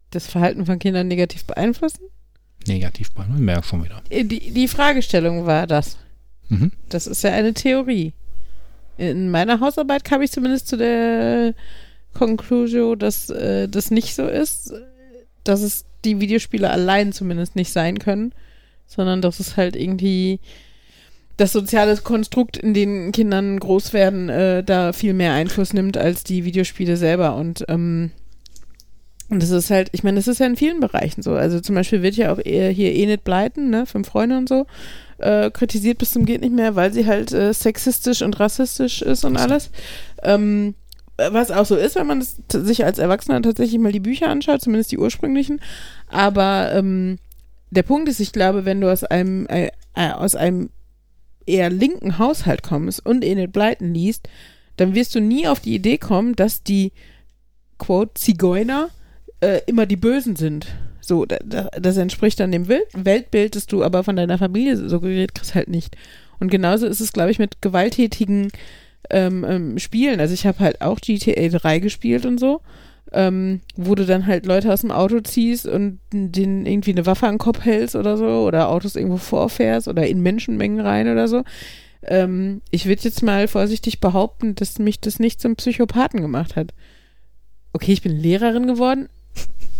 das 0.08 0.26
Verhalten 0.26 0.64
von 0.64 0.78
Kindern 0.78 1.06
negativ 1.08 1.44
beeinflussen. 1.44 2.00
Negativ 2.66 3.12
bei 3.12 3.26
merk 3.26 3.66
schon 3.66 3.84
wieder. 3.84 4.00
Äh, 4.08 4.24
Die, 4.24 4.52
die 4.52 4.68
Fragestellung 4.68 5.44
war 5.44 5.66
das. 5.66 5.98
Mhm. 6.48 6.72
Das 6.88 7.06
ist 7.06 7.22
ja 7.22 7.30
eine 7.32 7.52
Theorie. 7.52 8.14
In 8.96 9.30
meiner 9.30 9.60
Hausarbeit 9.60 10.04
kam 10.04 10.22
ich 10.22 10.32
zumindest 10.32 10.68
zu 10.68 10.78
der 10.78 11.54
Conclusion, 12.14 12.98
dass 12.98 13.28
äh, 13.28 13.68
das 13.68 13.90
nicht 13.90 14.14
so 14.14 14.26
ist, 14.26 14.72
dass 15.44 15.60
es 15.60 15.84
die 16.04 16.20
Videospiele 16.20 16.70
allein 16.70 17.12
zumindest 17.12 17.56
nicht 17.56 17.72
sein 17.72 17.98
können, 17.98 18.32
sondern 18.86 19.22
dass 19.22 19.40
es 19.40 19.56
halt 19.56 19.76
irgendwie 19.76 20.40
das 21.36 21.52
soziale 21.52 21.96
Konstrukt, 21.96 22.56
in 22.56 22.74
dem 22.74 23.10
Kindern 23.12 23.58
groß 23.58 23.92
werden, 23.92 24.28
äh, 24.28 24.62
da 24.62 24.92
viel 24.92 25.14
mehr 25.14 25.32
Einfluss 25.32 25.72
nimmt 25.72 25.96
als 25.96 26.24
die 26.24 26.44
Videospiele 26.44 26.96
selber. 26.96 27.36
Und 27.36 27.64
ähm, 27.68 28.10
und 29.32 29.42
das 29.42 29.48
ist 29.48 29.70
halt, 29.70 29.88
ich 29.92 30.02
meine, 30.02 30.16
das 30.16 30.28
ist 30.28 30.40
ja 30.40 30.46
in 30.46 30.56
vielen 30.56 30.80
Bereichen 30.80 31.22
so. 31.22 31.32
Also 31.32 31.58
zum 31.58 31.74
Beispiel 31.74 32.02
wird 32.02 32.16
ja 32.16 32.34
auch 32.34 32.38
eher 32.38 32.70
hier 32.70 32.94
Enid 32.94 33.24
Blyton, 33.24 33.70
ne, 33.70 33.86
fünf 33.86 34.08
Freunde 34.08 34.36
und 34.36 34.46
so, 34.46 34.66
äh, 35.18 35.50
kritisiert 35.50 35.96
bis 35.96 36.10
zum 36.10 36.26
geht 36.26 36.42
nicht 36.42 36.52
mehr, 36.52 36.76
weil 36.76 36.92
sie 36.92 37.06
halt 37.06 37.32
äh, 37.32 37.54
sexistisch 37.54 38.20
und 38.20 38.38
rassistisch 38.38 39.00
ist 39.00 39.24
und 39.24 39.38
alles. 39.38 39.70
Ähm, 40.22 40.74
was 41.16 41.50
auch 41.50 41.66
so 41.66 41.76
ist, 41.76 41.96
wenn 41.96 42.06
man 42.06 42.20
das 42.20 42.36
sich 42.66 42.84
als 42.84 42.98
Erwachsener 42.98 43.42
tatsächlich 43.42 43.80
mal 43.80 43.92
die 43.92 44.00
Bücher 44.00 44.28
anschaut, 44.28 44.62
zumindest 44.62 44.92
die 44.92 44.98
ursprünglichen. 44.98 45.60
Aber 46.08 46.72
ähm, 46.72 47.18
der 47.70 47.82
Punkt 47.82 48.08
ist, 48.08 48.20
ich 48.20 48.32
glaube, 48.32 48.64
wenn 48.64 48.80
du 48.80 48.90
aus 48.90 49.04
einem, 49.04 49.46
äh, 49.46 49.70
äh, 49.94 50.10
aus 50.10 50.34
einem 50.34 50.70
eher 51.46 51.70
linken 51.70 52.18
Haushalt 52.18 52.62
kommst 52.62 53.04
und 53.04 53.24
Enid 53.24 53.52
Blyton 53.52 53.94
liest, 53.94 54.28
dann 54.76 54.94
wirst 54.94 55.14
du 55.14 55.20
nie 55.20 55.46
auf 55.48 55.60
die 55.60 55.74
Idee 55.74 55.98
kommen, 55.98 56.34
dass 56.34 56.62
die, 56.62 56.92
quote, 57.78 58.14
Zigeuner 58.14 58.88
äh, 59.40 59.60
immer 59.66 59.86
die 59.86 59.96
Bösen 59.96 60.36
sind. 60.36 60.66
So, 61.00 61.26
da, 61.26 61.36
da, 61.44 61.68
das 61.80 61.96
entspricht 61.96 62.40
dann 62.40 62.52
dem 62.52 62.68
Wel 62.68 62.82
Weltbild, 62.92 63.56
das 63.56 63.66
du 63.66 63.82
aber 63.82 64.04
von 64.04 64.16
deiner 64.16 64.38
Familie 64.38 64.76
suggeriert 64.88 65.34
kriegst, 65.34 65.54
halt 65.54 65.68
nicht. 65.68 65.96
Und 66.38 66.50
genauso 66.50 66.86
ist 66.86 67.00
es, 67.00 67.12
glaube 67.12 67.30
ich, 67.30 67.38
mit 67.38 67.60
gewalttätigen 67.60 68.50
ähm, 69.10 69.44
ähm, 69.48 69.78
Spielen. 69.78 70.20
Also 70.20 70.34
ich 70.34 70.46
habe 70.46 70.60
halt 70.60 70.80
auch 70.80 71.00
GTA 71.00 71.48
3 71.48 71.78
gespielt 71.78 72.26
und 72.26 72.38
so, 72.38 72.60
ähm, 73.12 73.60
wo 73.76 73.94
du 73.94 74.06
dann 74.06 74.26
halt 74.26 74.46
Leute 74.46 74.72
aus 74.72 74.82
dem 74.82 74.90
Auto 74.90 75.20
ziehst 75.20 75.66
und 75.66 76.00
denen 76.12 76.66
irgendwie 76.66 76.92
eine 76.92 77.06
Waffe 77.06 77.26
an 77.26 77.34
den 77.34 77.38
Kopf 77.38 77.64
hältst 77.64 77.96
oder 77.96 78.16
so 78.16 78.46
oder 78.46 78.68
Autos 78.68 78.96
irgendwo 78.96 79.18
vorfährst 79.18 79.88
oder 79.88 80.06
in 80.06 80.22
Menschenmengen 80.22 80.80
rein 80.80 81.08
oder 81.08 81.28
so. 81.28 81.44
Ähm, 82.04 82.62
ich 82.70 82.86
würde 82.86 83.02
jetzt 83.02 83.22
mal 83.22 83.46
vorsichtig 83.48 84.00
behaupten, 84.00 84.54
dass 84.54 84.78
mich 84.78 85.00
das 85.00 85.18
nicht 85.18 85.40
zum 85.40 85.56
Psychopathen 85.56 86.20
gemacht 86.20 86.56
hat. 86.56 86.72
Okay, 87.72 87.92
ich 87.92 88.02
bin 88.02 88.18
Lehrerin 88.18 88.66
geworden, 88.66 89.08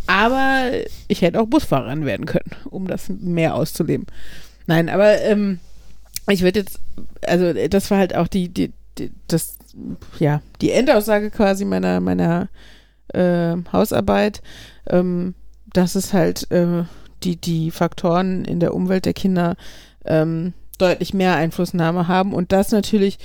aber 0.07 0.70
ich 1.09 1.23
hätte 1.23 1.41
auch 1.41 1.47
Busfahrerin 1.47 2.07
werden 2.07 2.27
können, 2.27 2.51
um 2.70 2.87
das 2.87 3.09
mehr 3.09 3.55
auszuleben. 3.55 4.07
Nein, 4.66 4.89
aber 4.89 5.20
ähm, 5.23 5.59
ich 6.29 6.43
würde 6.43 6.61
jetzt, 6.61 6.81
also 7.27 7.53
das 7.68 7.91
war 7.91 7.99
halt 7.99 8.14
auch 8.14 8.29
die, 8.29 8.49
die, 8.49 8.73
das, 9.28 9.59
ja, 10.18 10.43
die 10.61 10.70
Endaussage 10.70 11.30
quasi 11.30 11.64
meiner, 11.64 12.01
meiner 12.01 12.49
äh, 13.09 13.57
Hausarbeit, 13.72 14.43
ähm, 14.88 15.34
dass 15.72 15.95
es 15.95 16.12
halt 16.12 16.51
äh, 16.51 16.84
die, 17.22 17.36
die 17.36 17.70
Faktoren 17.70 18.45
in 18.45 18.61
der 18.61 18.74
Umwelt 18.74 19.05
der 19.05 19.14
Kinder 19.14 19.57
ähm, 20.05 20.53
deutlich 20.78 21.14
mehr 21.14 21.36
Einflussnahme 21.36 22.09
haben 22.09 22.32
und 22.32 22.53
das 22.53 22.72
natürlich 22.72 23.18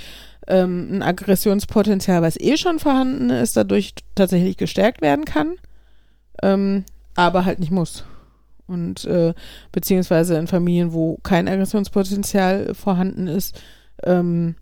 ähm, 0.46 0.88
ein 0.92 1.02
Aggressionspotenzial, 1.02 2.22
was 2.22 2.38
eh 2.38 2.56
schon 2.56 2.78
vorhanden 2.78 3.30
ist, 3.30 3.56
dadurch 3.56 3.94
tatsächlich 4.14 4.56
gestärkt 4.56 5.02
werden 5.02 5.24
kann, 5.24 5.56
ähm, 6.42 6.84
aber 7.14 7.44
halt 7.44 7.58
nicht 7.58 7.72
muss. 7.72 8.04
Und 8.66 9.04
äh, 9.06 9.34
beziehungsweise 9.72 10.36
in 10.36 10.46
Familien, 10.46 10.92
wo 10.92 11.18
kein 11.22 11.48
Aggressionspotenzial 11.48 12.74
vorhanden 12.74 13.26
ist, 13.26 13.60
ähm, 14.04 14.56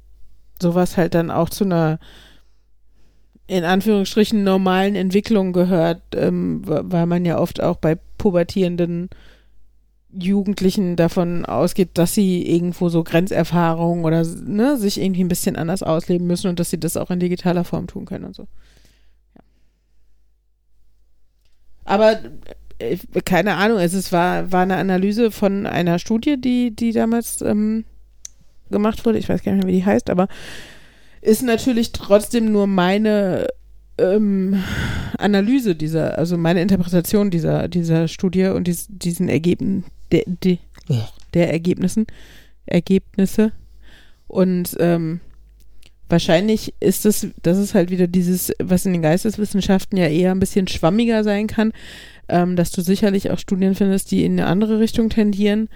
sowas 0.61 0.97
halt 0.97 1.15
dann 1.15 1.31
auch 1.31 1.51
zu 1.51 1.65
einer 1.65 1.99
in 3.49 3.65
Anführungsstrichen 3.65 4.43
normalen 4.43 4.97
Entwicklung 4.97 5.53
gehört, 5.53 6.03
ähm, 6.15 6.63
weil 6.65 7.07
man 7.07 7.25
ja 7.25 7.39
oft 7.39 7.63
auch 7.63 7.77
bei 7.77 7.97
pubertierenden 8.19 9.09
Jugendlichen 10.11 10.97
davon 10.97 11.45
ausgeht, 11.45 11.91
dass 11.95 12.15
sie 12.15 12.47
irgendwo 12.47 12.89
so 12.89 13.05
Grenzerfahrungen 13.05 14.05
oder 14.05 14.25
ne, 14.25 14.77
sich 14.77 15.01
irgendwie 15.01 15.23
ein 15.23 15.29
bisschen 15.29 15.57
anders 15.57 15.83
ausleben 15.83 16.27
müssen 16.27 16.49
und 16.49 16.59
dass 16.59 16.71
sie 16.71 16.81
das 16.81 16.97
auch 16.97 17.11
in 17.11 17.21
digitaler 17.21 17.65
Form 17.65 17.87
tun 17.87 18.07
können 18.07 18.25
und 18.25 18.35
so. 18.35 18.49
Ja. 19.35 19.43
Aber 21.85 22.19
äh, 22.79 22.97
keine 23.25 23.57
Ahnung, 23.57 23.79
es 23.79 23.95
ist, 23.95 24.11
war, 24.11 24.51
war 24.51 24.63
eine 24.63 24.77
Analyse 24.77 25.31
von 25.31 25.67
einer 25.67 25.99
Studie, 25.99 26.41
die, 26.41 26.75
die 26.75 26.93
damals 26.93 27.43
ähm, 27.43 27.85
gemacht 28.71 29.05
wurde. 29.05 29.19
Ich 29.19 29.29
weiß 29.29 29.43
gar 29.43 29.53
nicht 29.53 29.65
mehr, 29.65 29.73
wie 29.73 29.79
die 29.79 29.87
heißt, 29.87 30.11
aber 30.11 30.29
ist 31.21 31.43
natürlich 31.43 31.93
trotzdem 31.93 32.53
nur 32.53 32.67
meine 32.67 33.49
ähm, 33.99 34.63
Analyse 35.19 35.75
dieser, 35.75 36.19
also 36.19 36.37
meine 36.37 36.63
Interpretation 36.63 37.31
dieser, 37.31 37.69
dieser 37.69 38.09
Studie 38.09 38.47
und 38.47 38.67
dies, 38.67 38.87
diesen 38.89 39.29
Ergebnissen, 39.29 39.85
der, 40.13 40.25
der, 40.27 40.59
der 41.35 41.53
Ergebnissen, 41.53 42.07
Ergebnisse. 42.67 43.53
Und 44.29 44.77
ähm, 44.81 45.21
wahrscheinlich 46.09 46.75
ist 46.81 47.07
es, 47.07 47.29
das 47.43 47.59
ist 47.59 47.75
halt 47.75 47.91
wieder 47.91 48.07
dieses, 48.07 48.53
was 48.59 48.87
in 48.87 48.93
den 48.93 49.03
Geisteswissenschaften 49.03 49.99
ja 49.99 50.07
eher 50.07 50.33
ein 50.33 50.41
bisschen 50.41 50.69
schwammiger 50.69 51.25
sein 51.25 51.47
kann, 51.47 51.73
ähm, 52.29 52.57
dass 52.57 52.71
du 52.71 52.83
sicherlich 52.83 53.31
auch 53.31 53.39
Studien 53.39 53.75
findest, 53.75 54.11
die 54.11 54.25
in 54.25 54.33
eine 54.33 54.47
andere 54.47 54.79
Richtung 54.79 55.11
tendieren 55.11 55.69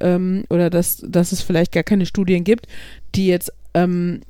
ähm, 0.00 0.44
oder 0.50 0.70
dass, 0.70 0.98
dass 1.06 1.32
es 1.32 1.42
vielleicht 1.42 1.72
gar 1.72 1.82
keine 1.82 2.06
Studien 2.06 2.44
gibt, 2.44 2.66
die 3.14 3.26
jetzt 3.26 3.52
ähm, 3.74 4.20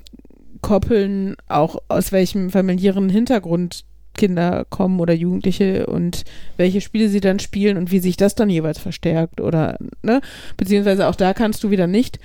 koppeln, 0.61 1.37
auch 1.49 1.77
aus 1.89 2.13
welchem 2.13 2.51
familiären 2.51 3.09
Hintergrund 3.09 3.85
Kinder 4.15 4.67
kommen 4.69 5.01
oder 5.01 5.15
Jugendliche 5.15 5.87
und 5.87 6.25
welche 6.57 6.81
Spiele 6.81 7.09
sie 7.09 7.21
dann 7.21 7.39
spielen 7.39 7.77
und 7.79 7.91
wie 7.91 7.99
sich 7.99 8.17
das 8.17 8.35
dann 8.35 8.51
jeweils 8.51 8.79
verstärkt 8.79 9.41
oder, 9.41 9.79
ne? 10.03 10.21
Beziehungsweise 10.57 11.09
auch 11.09 11.15
da 11.15 11.33
kannst 11.33 11.65
du 11.65 11.71
wieder 11.71 11.87
nicht 11.87 12.19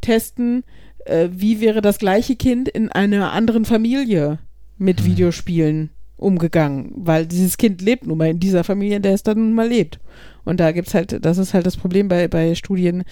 testen, 0.00 0.64
äh, 1.04 1.28
wie 1.30 1.60
wäre 1.60 1.82
das 1.82 1.98
gleiche 1.98 2.36
Kind 2.36 2.68
in 2.68 2.90
einer 2.90 3.32
anderen 3.32 3.64
Familie 3.66 4.38
mit 4.78 5.02
Mhm. 5.02 5.06
Videospielen 5.06 5.90
umgegangen, 6.16 6.92
weil 6.96 7.26
dieses 7.26 7.56
Kind 7.56 7.82
lebt 7.82 8.06
nun 8.06 8.18
mal 8.18 8.28
in 8.28 8.40
dieser 8.40 8.64
Familie, 8.64 8.96
in 8.96 9.02
der 9.02 9.14
es 9.14 9.22
dann 9.22 9.38
nun 9.38 9.52
mal 9.54 9.68
lebt. 9.68 9.98
Und 10.44 10.60
da 10.60 10.72
gibt's 10.72 10.94
halt, 10.94 11.24
das 11.24 11.38
ist 11.38 11.54
halt 11.54 11.66
das 11.66 11.76
Problem 11.76 12.08
bei, 12.08 12.28
bei 12.28 12.54
Studien, 12.54 13.04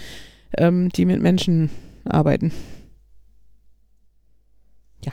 ähm, 0.57 0.89
die 0.91 1.05
mit 1.05 1.21
Menschen 1.21 1.71
arbeiten. 2.05 2.53
Ja. 5.05 5.13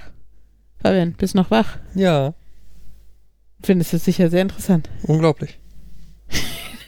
Fabian, 0.81 1.13
bist 1.13 1.35
noch 1.35 1.51
wach? 1.51 1.77
Ja, 1.95 2.33
Findest 3.61 3.93
es 3.93 4.05
sicher 4.05 4.29
sehr 4.29 4.41
interessant. 4.41 4.89
unglaublich. 5.03 5.59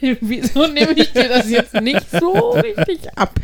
Wieso 0.20 0.66
nehme 0.66 0.92
ich 0.92 1.12
dir 1.12 1.28
das 1.28 1.50
jetzt 1.50 1.74
nicht 1.74 2.10
so 2.10 2.50
richtig 2.52 3.06
ab? 3.16 3.34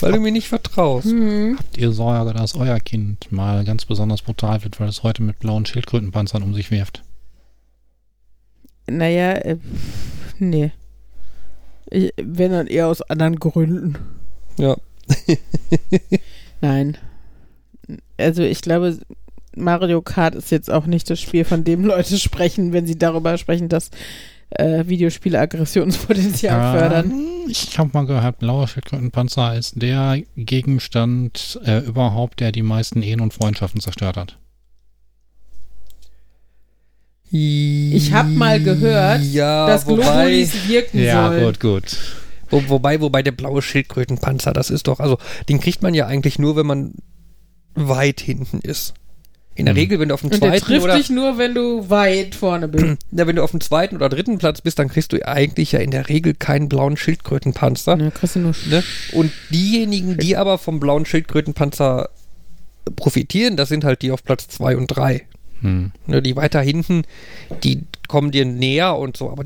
Weil 0.00 0.12
du 0.12 0.20
mir 0.20 0.32
nicht 0.32 0.48
vertraust. 0.48 1.06
Hm. 1.06 1.56
Habt 1.58 1.76
ihr 1.76 1.92
Sorge, 1.92 2.32
dass 2.32 2.54
euer 2.54 2.80
Kind 2.80 3.30
mal 3.32 3.64
ganz 3.64 3.84
besonders 3.84 4.22
brutal 4.22 4.62
wird, 4.64 4.78
weil 4.80 4.88
es 4.88 5.02
heute 5.02 5.22
mit 5.22 5.38
blauen 5.38 5.66
Schildkrötenpanzern 5.66 6.42
um 6.42 6.54
sich 6.54 6.70
wirft? 6.70 7.02
Naja, 8.86 9.32
äh, 9.32 9.58
nee. 10.38 10.72
Ich, 11.90 12.12
wenn 12.16 12.52
dann 12.52 12.66
eher 12.66 12.86
aus 12.86 13.02
anderen 13.02 13.36
Gründen. 13.36 13.96
Ja. 14.56 14.76
Nein. 16.60 16.96
Also 18.16 18.42
ich 18.42 18.60
glaube, 18.60 18.98
Mario 19.56 20.02
Kart 20.02 20.34
ist 20.34 20.50
jetzt 20.50 20.70
auch 20.70 20.86
nicht 20.86 21.08
das 21.10 21.20
Spiel, 21.20 21.44
von 21.44 21.64
dem 21.64 21.84
Leute 21.84 22.18
sprechen, 22.18 22.72
wenn 22.72 22.86
sie 22.86 22.98
darüber 22.98 23.36
sprechen, 23.38 23.68
dass 23.68 23.90
äh, 24.50 24.84
Videospiele 24.86 25.38
Aggressionspotenzial 25.38 26.78
fördern. 26.78 27.12
Ich 27.48 27.78
habe 27.78 27.90
mal 27.92 28.06
gehört, 28.06 28.38
blauer 28.38 28.68
Schildkrötenpanzer 28.68 29.56
ist 29.56 29.80
der 29.80 30.22
Gegenstand 30.36 31.60
äh, 31.64 31.78
überhaupt, 31.78 32.40
der 32.40 32.52
die 32.52 32.62
meisten 32.62 33.02
Ehen 33.02 33.20
und 33.20 33.32
Freundschaften 33.32 33.80
zerstört 33.80 34.16
hat. 34.16 34.38
Ich 37.30 38.12
habe 38.12 38.30
mal 38.30 38.62
gehört, 38.62 39.22
ja, 39.22 39.66
dass 39.66 39.84
Globulis 39.84 40.66
wirken 40.66 40.98
soll. 40.98 41.40
gut. 41.60 41.98
wo, 42.48 42.62
wobei, 42.68 43.00
wobei 43.02 43.22
der 43.22 43.32
blaue 43.32 43.60
Schildkrötenpanzer, 43.60 44.54
das 44.54 44.70
ist 44.70 44.88
doch, 44.88 44.98
also 44.98 45.18
den 45.48 45.60
kriegt 45.60 45.82
man 45.82 45.92
ja 45.92 46.06
eigentlich 46.06 46.38
nur, 46.38 46.56
wenn 46.56 46.66
man 46.66 46.94
weit 47.74 48.20
hinten 48.20 48.60
ist. 48.60 48.94
In 49.58 49.64
der 49.64 49.74
Mhm. 49.74 49.80
Regel, 49.80 49.98
wenn 49.98 50.08
du 50.08 50.14
auf 50.14 50.20
dem 50.20 50.30
Und 50.30 50.40
der 50.40 50.50
zweiten 50.50 50.64
trifft 50.64 50.84
oder 50.84 50.96
dich 50.96 51.10
nur, 51.10 51.36
wenn 51.36 51.52
du 51.52 51.90
weit 51.90 52.36
vorne 52.36 52.68
bist. 52.68 52.84
ja, 53.10 53.26
wenn 53.26 53.34
du 53.34 53.42
auf 53.42 53.50
dem 53.50 53.60
zweiten 53.60 53.96
oder 53.96 54.08
dritten 54.08 54.38
Platz 54.38 54.60
bist, 54.60 54.78
dann 54.78 54.88
kriegst 54.88 55.12
du 55.12 55.26
eigentlich 55.26 55.72
ja 55.72 55.80
in 55.80 55.90
der 55.90 56.08
Regel 56.08 56.34
keinen 56.34 56.68
blauen 56.68 56.96
Schildkrötenpanzer. 56.96 57.98
Ja, 57.98 58.10
kriegst 58.12 58.36
du 58.36 58.38
nur 58.38 58.54
Ne? 58.70 58.84
Und 59.12 59.32
diejenigen, 59.50 60.16
die 60.16 60.36
aber 60.36 60.58
vom 60.58 60.78
blauen 60.78 61.06
Schildkrötenpanzer 61.06 62.08
profitieren, 62.94 63.56
das 63.56 63.68
sind 63.68 63.82
halt 63.82 64.02
die 64.02 64.12
auf 64.12 64.22
Platz 64.22 64.46
zwei 64.46 64.76
und 64.76 64.86
drei. 64.86 65.26
Hm. 65.60 65.92
Ne, 66.06 66.22
die 66.22 66.36
weiter 66.36 66.60
hinten, 66.60 67.02
die 67.64 67.82
kommen 68.06 68.30
dir 68.30 68.44
näher 68.44 68.96
und 68.96 69.16
so, 69.16 69.30
aber 69.30 69.44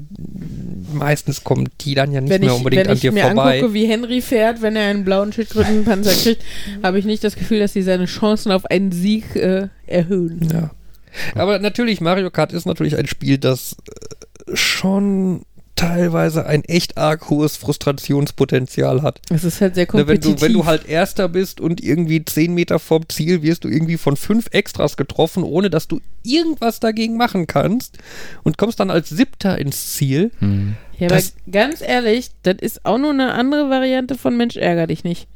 meistens 0.92 1.42
kommen 1.42 1.68
die 1.80 1.94
dann 1.94 2.12
ja 2.12 2.20
nicht 2.20 2.30
wenn 2.30 2.42
mehr 2.42 2.50
ich, 2.50 2.56
unbedingt 2.56 2.84
wenn 2.84 2.90
an 2.90 2.96
ich 2.96 3.00
dir 3.00 3.12
mir 3.12 3.24
vorbei. 3.24 3.56
angucke, 3.56 3.74
wie 3.74 3.86
Henry 3.86 4.20
fährt, 4.20 4.62
wenn 4.62 4.76
er 4.76 4.88
einen 4.88 5.04
blauen 5.04 5.32
Schildkrötenpanzer 5.32 6.12
kriegt, 6.22 6.44
habe 6.82 6.98
ich 6.98 7.04
nicht 7.04 7.24
das 7.24 7.36
Gefühl, 7.36 7.60
dass 7.60 7.72
sie 7.72 7.82
seine 7.82 8.04
Chancen 8.04 8.52
auf 8.52 8.66
einen 8.66 8.92
Sieg 8.92 9.34
äh, 9.36 9.68
erhöhen. 9.86 10.48
Ja. 10.52 10.70
Aber 11.34 11.58
natürlich, 11.58 12.00
Mario 12.00 12.30
Kart 12.30 12.52
ist 12.52 12.66
natürlich 12.66 12.96
ein 12.96 13.06
Spiel, 13.06 13.38
das 13.38 13.76
äh, 13.88 14.56
schon 14.56 15.42
teilweise 15.86 16.46
ein 16.46 16.64
echt 16.64 16.96
arg 16.96 17.28
hohes 17.30 17.56
Frustrationspotenzial 17.56 19.02
hat. 19.02 19.20
Es 19.30 19.44
ist 19.44 19.60
halt 19.60 19.74
sehr 19.74 19.84
Ne, 19.86 19.92
wenn, 19.94 20.06
kompetitiv. 20.06 20.34
du, 20.36 20.40
wenn 20.42 20.52
du 20.52 20.64
halt 20.66 20.86
Erster 20.88 21.28
bist 21.28 21.60
und 21.60 21.82
irgendwie 21.82 22.24
zehn 22.24 22.54
Meter 22.54 22.78
vom 22.78 23.08
Ziel 23.08 23.42
wirst 23.42 23.64
du 23.64 23.68
irgendwie 23.68 23.96
von 23.96 24.16
fünf 24.16 24.46
Extras 24.52 24.96
getroffen, 24.96 25.42
ohne 25.42 25.70
dass 25.70 25.88
du 25.88 26.00
irgendwas 26.22 26.80
dagegen 26.80 27.16
machen 27.16 27.46
kannst 27.46 27.98
und 28.44 28.58
kommst 28.58 28.78
dann 28.80 28.90
als 28.90 29.08
Siebter 29.08 29.58
ins 29.58 29.94
Ziel. 29.94 30.30
Hm. 30.38 30.76
ja, 30.98 31.08
aber 31.10 31.20
ganz 31.50 31.80
ehrlich, 31.80 32.30
das 32.44 32.56
ist 32.60 32.84
auch 32.86 32.98
nur 32.98 33.10
eine 33.10 33.32
andere 33.32 33.68
Variante 33.70 34.14
von 34.16 34.36
Mensch 34.36 34.56
ärger 34.56 34.86
dich 34.86 35.04
nicht. 35.04 35.26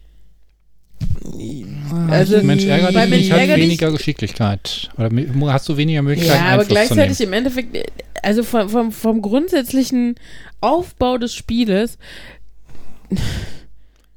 Also, 2.11 2.43
Mensch 2.43 2.65
ärgert 2.65 2.95
bei 2.95 3.03
dich 3.03 3.11
Mensch 3.11 3.23
nicht, 3.25 3.33
hat 3.33 3.39
ärger 3.41 3.55
dich- 3.57 3.65
weniger 3.65 3.91
Geschicklichkeit. 3.93 4.91
Oder 4.97 5.11
hast 5.53 5.69
du 5.69 5.77
weniger 5.77 6.03
Möglichkeiten, 6.03 6.43
Ja, 6.45 6.53
aber 6.55 6.65
gleichzeitig 6.65 7.21
im 7.21 7.33
Endeffekt, 7.33 7.77
also 8.27 8.43
vom, 8.43 8.69
vom, 8.69 8.93
vom 8.93 9.23
grundsätzlichen 9.23 10.17
Aufbau 10.61 11.17
des 11.17 11.35
Spieles, 11.35 11.97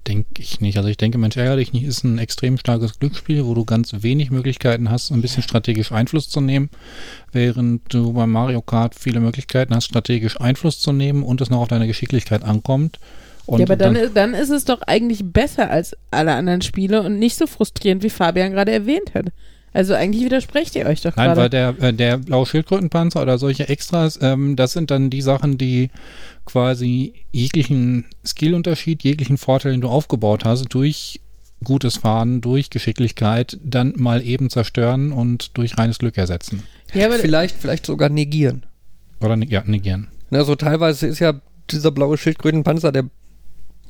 Denke 0.08 0.42
ich 0.42 0.60
nicht. 0.60 0.76
Also 0.78 0.90
ich 0.90 0.98
denke, 0.98 1.20
Mensch 1.20 1.38
ärgere 1.38 1.58
dich 1.58 1.72
nicht 1.72 1.84
ist 1.84 2.04
ein 2.04 2.18
extrem 2.18 2.58
starkes 2.58 2.98
Glücksspiel, 2.98 3.46
wo 3.46 3.54
du 3.54 3.64
ganz 3.64 3.94
wenig 4.00 4.32
Möglichkeiten 4.32 4.90
hast, 4.90 5.12
ein 5.12 5.22
bisschen 5.22 5.44
strategisch 5.44 5.92
Einfluss 5.92 6.30
zu 6.30 6.42
nehmen, 6.42 6.72
während 7.32 7.94
du 7.94 8.14
beim 8.14 8.32
Mario 8.32 8.62
Kart 8.62 8.96
viele 8.96 9.20
Möglichkeiten 9.20 9.76
hast, 9.76 9.86
strategisch 9.86 10.42
Einfluss 10.42 10.80
zu 10.80 10.94
nehmen 10.94 11.22
und 11.22 11.42
es 11.42 11.52
noch 11.52 11.60
auf 11.60 11.68
deine 11.68 11.86
Geschicklichkeit 11.86 12.44
ankommt. 12.44 12.98
Und 13.46 13.60
ja, 13.60 13.66
aber 13.68 13.76
dann, 13.76 13.94
dann, 13.94 14.14
dann 14.16 14.34
ist 14.34 14.50
es 14.50 14.66
doch 14.66 14.82
eigentlich 14.82 15.22
besser 15.24 15.70
als 15.70 15.96
alle 16.10 16.34
anderen 16.34 16.64
Spiele 16.64 17.04
und 17.04 17.20
nicht 17.20 17.36
so 17.36 17.46
frustrierend, 17.46 18.02
wie 18.02 18.10
Fabian 18.10 18.54
gerade 18.54 18.72
erwähnt 18.72 19.14
hat. 19.14 19.28
Also 19.74 19.94
eigentlich 19.94 20.26
widersprecht 20.26 20.76
ihr 20.76 20.86
euch 20.88 21.02
doch 21.02 21.16
Nein, 21.16 21.36
weil 21.38 21.50
gerade. 21.50 21.74
der, 21.80 21.90
äh, 21.90 21.94
der 21.94 22.18
blaue 22.18 22.46
Schildkrötenpanzer 22.46 23.22
oder 23.22 23.38
solche 23.38 23.70
Extras, 23.70 24.18
ähm, 24.22 24.56
das 24.56 24.72
sind 24.72 24.90
dann 24.92 25.10
die 25.10 25.22
Sachen, 25.22 25.58
die 25.58 25.90
quasi 26.46 27.14
jeglichen 27.32 28.06
Skillunterschied, 28.26 29.04
jeglichen 29.04 29.38
Vorteil, 29.38 29.74
den 29.74 29.82
du 29.82 29.88
aufgebaut 29.90 30.46
hast, 30.46 30.66
durch 30.74 31.22
gutes 31.64 31.98
Fahren, 31.98 32.42
durch 32.42 32.70
Geschicklichkeit, 32.70 33.58
dann 33.64 33.94
mal 33.98 34.24
eben 34.26 34.50
zerstören 34.50 35.12
und 35.12 35.58
durch 35.58 35.78
reines 35.78 36.00
Glück 36.00 36.18
ersetzen. 36.18 36.64
Ja, 36.94 37.06
aber 37.08 37.16
Vielleicht, 37.16 37.56
vielleicht 37.60 37.86
sogar 37.86 38.10
negieren. 38.10 38.66
Oder 39.22 39.36
ne- 39.36 39.46
ja, 39.48 39.64
negieren. 39.66 40.08
Ne, 40.32 40.44
so 40.46 40.56
teilweise 40.56 41.08
ist 41.08 41.20
ja 41.20 41.34
dieser 41.70 41.92
blaue 41.92 42.18
Schildkrötenpanzer, 42.18 42.92
der 42.92 43.04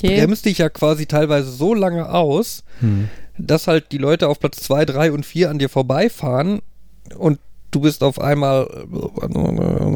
ja, 0.01 0.09
bremst 0.11 0.45
dich 0.45 0.57
ja 0.57 0.69
quasi 0.69 1.05
teilweise 1.05 1.51
so 1.51 1.73
lange 1.73 2.09
aus, 2.09 2.63
Hm. 2.79 3.07
Dass 3.39 3.67
halt 3.67 3.91
die 3.91 3.97
Leute 3.97 4.27
auf 4.27 4.39
Platz 4.39 4.57
2, 4.61 4.85
3 4.85 5.11
und 5.11 5.25
4 5.25 5.49
an 5.49 5.59
dir 5.59 5.69
vorbeifahren 5.69 6.61
und 7.17 7.39
du 7.71 7.81
bist 7.81 8.03
auf 8.03 8.19
einmal 8.19 8.67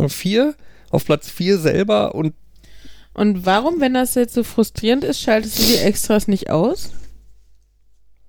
4 0.08 0.56
auf 0.90 1.06
Platz 1.06 1.30
4 1.30 1.58
selber 1.58 2.16
und 2.16 2.34
und 3.16 3.46
warum, 3.46 3.80
wenn 3.80 3.94
das 3.94 4.16
jetzt 4.16 4.34
so 4.34 4.44
frustrierend 4.44 5.04
ist, 5.04 5.22
schaltest 5.22 5.60
du 5.60 5.64
die 5.64 5.78
Extras 5.78 6.28
nicht 6.28 6.50
aus? 6.50 6.90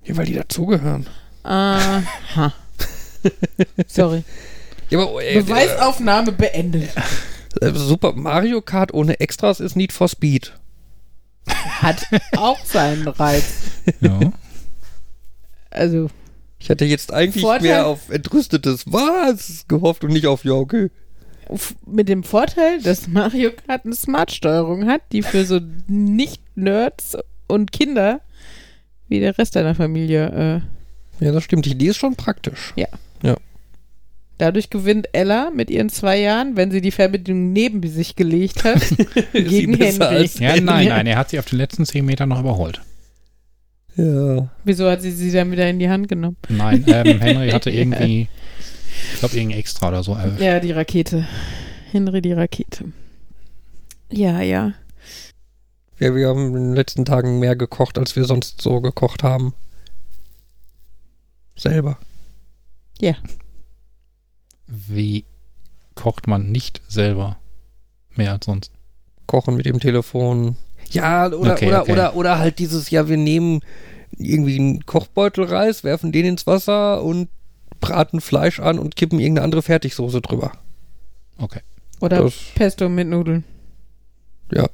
ja, 0.05 0.15
weil 0.17 0.27
die 0.27 0.35
dazugehören. 0.35 1.07
Aha. 1.43 2.53
Sorry. 3.87 4.25
Ja, 4.91 5.01
aber, 5.01 5.23
äh, 5.25 5.41
Beweisaufnahme 5.41 6.33
beendet. 6.33 6.91
äh, 7.63 7.73
Super 7.73 8.13
Mario 8.13 8.61
Kart 8.61 8.93
ohne 8.93 9.19
Extras 9.21 9.61
ist 9.61 9.77
Need 9.77 9.93
for 9.93 10.09
Speed. 10.09 10.53
Hat 11.47 12.05
auch 12.37 12.63
seinen 12.65 13.09
Reiz. 13.09 13.45
Ja. 14.01 14.21
Also, 15.75 16.09
Ich 16.59 16.71
hatte 16.71 16.85
jetzt 16.85 17.13
eigentlich 17.13 17.43
Vorteil- 17.45 17.63
mehr 17.63 17.87
auf 17.87 18.09
entrüstetes 18.11 18.85
Was 18.87 19.65
gehofft 19.69 20.05
und 20.05 20.13
nicht 20.13 20.27
auf 20.27 20.45
ja, 20.45 20.53
okay. 20.53 20.91
mit 21.87 22.09
dem 22.09 22.23
Vorteil, 22.25 22.81
dass 22.81 23.07
Mario 23.09 23.51
Kart 23.67 23.85
eine 23.85 23.95
Smart-Steuerung 23.95 24.87
hat, 24.87 25.03
die 25.13 25.23
für 25.23 25.45
so 25.45 25.61
Nicht-Nerds 25.89 27.19
und 27.49 27.73
Kinder 27.73 28.21
wie 29.09 29.21
der 29.21 29.37
Rest 29.37 29.55
deiner 29.57 29.75
Familie 29.75 30.63
äh, 31.21 31.25
Ja, 31.25 31.33
das 31.33 31.45
stimmt. 31.45 31.67
Die 31.67 31.73
Idee 31.73 31.89
ist 31.89 31.99
schon 31.99 32.17
praktisch. 32.17 32.73
Dadurch 34.39 34.69
gewinnt 34.69 35.09
Ella 35.13 35.51
mit 35.55 35.71
ihren 35.71 35.89
zwei 35.91 36.19
Jahren, 36.19 36.57
wenn 36.57 36.73
sie 36.73 36.81
die 36.81 36.91
Verbindung 36.91 37.53
neben 37.53 37.87
sich 37.89 38.17
gelegt 38.17 38.65
hat, 38.65 38.83
gegen 39.33 39.79
besser 39.79 40.07
Henry. 40.11 40.23
als- 40.23 40.39
ja, 40.41 40.61
nein, 40.61 40.89
nein, 40.89 41.07
er 41.07 41.17
hat 41.19 41.31
sie 41.31 41.39
auf 41.39 41.45
den 41.45 41.59
letzten 41.59 41.87
10 41.87 42.05
Metern 42.05 42.31
noch 42.31 42.41
überholt. 42.41 42.81
Ja. 43.97 44.49
Wieso 44.65 44.91
hat 44.91 45.03
sie 45.03 45.13
sie 45.13 45.31
dann 45.31 45.53
wieder 45.53 45.69
in 45.69 45.79
die 45.79 45.89
Hand 45.89 46.09
genommen? 46.09 46.37
Nein, 46.49 46.85
ähm, 46.89 47.21
Henry 47.21 47.51
hatte 47.51 47.71
irgendwie, 47.71 48.29
ich 49.13 49.19
glaube, 49.21 49.37
irgendein 49.37 49.59
Extra 49.59 49.89
oder 49.89 50.03
so 50.03 50.15
erwischt. 50.15 50.43
Ja, 50.43 50.61
die 50.61 50.73
Rakete. 50.73 51.27
Henry 51.93 52.21
die 52.21 52.33
Rakete. 52.33 52.87
Ja, 54.11 54.41
ja. 54.41 54.73
ja. 55.99 56.15
Wir 56.15 56.29
haben 56.29 56.49
in 56.49 56.55
den 56.55 56.75
letzten 56.75 57.05
Tagen 57.05 57.39
mehr 57.39 57.55
gekocht, 57.57 57.99
als 57.99 58.17
wir 58.17 58.25
sonst 58.25 58.61
so 58.61 58.81
gekocht 58.81 59.23
haben. 59.23 59.55
Selber. 61.57 61.99
Wie 64.67 65.25
kocht 65.95 66.27
man 66.27 66.51
nicht 66.51 66.83
selber 66.89 67.37
mehr 68.17 68.33
als 68.33 68.47
sonst? 68.47 68.73
Kochen 69.27 69.57
mit 69.57 69.67
dem 69.67 69.79
Telefon. 69.79 70.57
Ja, 70.91 71.27
oder, 71.33 71.53
Okay, 71.55 71.69
oder, 71.69 71.83
okay. 71.83 71.93
oder, 71.93 72.17
oder 72.17 72.39
halt 72.39 72.59
dieses, 72.59 72.91
ja, 72.91 73.09
wir 73.09 73.17
nehmen 73.17 73.61
irgendwie 74.17 74.59
einen 74.59 74.87
Kochbeutel 74.87 75.45
Reis, 75.45 75.83
werfen 75.85 76.13
den 76.13 76.25
ins 76.27 76.47
Wasser 76.47 77.03
und 77.03 77.29
braten 77.81 78.21
Fleisch 78.21 78.61
an 78.61 78.79
und 78.79 78.97
kippen 78.97 79.19
irgendeine 79.19 79.45
andere 79.45 79.63
Fertigsoße 79.63 80.21
drüber. 80.21 80.53
Okay. 81.39 81.61
Oder 82.01 82.23
Das- 82.23 82.35
Pesto 82.55 82.89
mit 82.89 83.09
Nudeln. 83.09 83.45
Ja. 84.53 84.67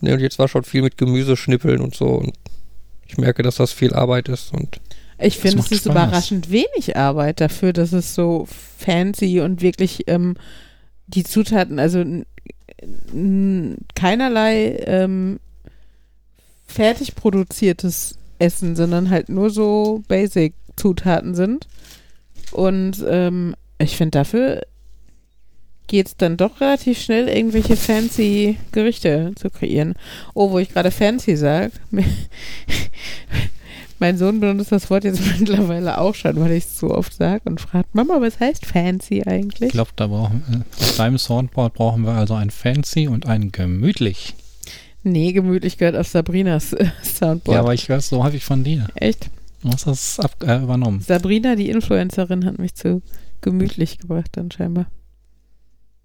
Ne, 0.00 0.14
und 0.14 0.20
jetzt 0.20 0.38
war 0.38 0.48
schon 0.48 0.64
viel 0.64 0.82
mit 0.82 0.98
Gemüse 0.98 1.36
schnippeln 1.36 1.80
und 1.80 1.94
so. 1.94 2.06
Und 2.06 2.32
ich 3.06 3.16
merke, 3.18 3.42
dass 3.42 3.56
das 3.56 3.72
viel 3.72 3.94
Arbeit 3.94 4.28
ist. 4.28 4.52
Und 4.52 4.80
Ich 5.18 5.38
finde, 5.38 5.60
es 5.60 5.70
ist 5.70 5.84
Spaß. 5.84 5.92
überraschend 5.92 6.50
wenig 6.50 6.96
Arbeit 6.96 7.40
dafür, 7.40 7.72
dass 7.72 7.92
es 7.92 8.14
so 8.14 8.46
fancy 8.78 9.40
und 9.40 9.62
wirklich 9.62 10.08
ähm, 10.08 10.34
die 11.06 11.24
Zutaten, 11.24 11.78
also 11.78 12.04
keinerlei 13.94 14.76
ähm, 14.86 15.40
fertig 16.66 17.14
produziertes 17.14 18.16
Essen, 18.38 18.76
sondern 18.76 19.10
halt 19.10 19.28
nur 19.28 19.50
so 19.50 20.02
Basic-Zutaten 20.08 21.34
sind. 21.34 21.68
Und 22.50 23.04
ähm, 23.08 23.54
ich 23.78 23.96
finde, 23.96 24.18
dafür 24.18 24.62
geht 25.86 26.06
es 26.06 26.16
dann 26.16 26.36
doch 26.36 26.60
relativ 26.60 27.00
schnell, 27.00 27.28
irgendwelche 27.28 27.76
fancy 27.76 28.56
Gerichte 28.72 29.32
zu 29.36 29.50
kreieren. 29.50 29.94
Oh, 30.34 30.50
wo 30.50 30.58
ich 30.58 30.70
gerade 30.70 30.90
fancy 30.90 31.36
sage. 31.36 31.72
Mein 34.02 34.18
Sohn 34.18 34.40
benutzt 34.40 34.72
das 34.72 34.90
Wort 34.90 35.04
jetzt 35.04 35.20
mittlerweile 35.38 35.98
auch 35.98 36.16
schon, 36.16 36.34
weil 36.40 36.50
ich 36.50 36.64
es 36.64 36.76
so 36.76 36.90
oft 36.90 37.14
sage 37.14 37.42
und 37.44 37.60
fragt, 37.60 37.94
Mama, 37.94 38.20
was 38.20 38.40
heißt 38.40 38.66
fancy 38.66 39.18
Ich 39.18 39.28
eigentlich? 39.28 39.70
glaube, 39.70 39.90
da 39.94 40.08
brauchen 40.08 40.42
äh, 40.52 40.82
auf 40.82 40.96
deinem 40.96 41.18
Soundboard 41.18 41.72
brauchen 41.74 42.02
wir 42.04 42.10
also 42.10 42.34
ein 42.34 42.50
fancy 42.50 43.06
und 43.06 43.26
ein 43.26 43.52
gemütlich. 43.52 44.34
Nee, 45.04 45.32
gemütlich 45.32 45.78
gehört 45.78 45.94
auf 45.94 46.08
Sabrinas 46.08 46.72
äh, 46.72 46.86
Soundboard. 47.04 47.54
Ja, 47.54 47.60
aber 47.60 47.74
ich 47.74 47.88
höre 47.88 47.98
es 47.98 48.08
so 48.08 48.24
häufig 48.24 48.44
von 48.44 48.64
dir. 48.64 48.88
Echt? 48.96 49.30
Du 49.62 49.68
hast 49.70 49.86
das 49.86 50.18
ab, 50.18 50.34
äh, 50.42 50.56
übernommen. 50.60 51.00
Sabrina, 51.00 51.54
die 51.54 51.70
Influencerin, 51.70 52.44
hat 52.44 52.58
mich 52.58 52.74
zu 52.74 53.02
gemütlich 53.40 53.98
gebracht 53.98 54.30
dann 54.32 54.50
scheinbar. 54.50 54.86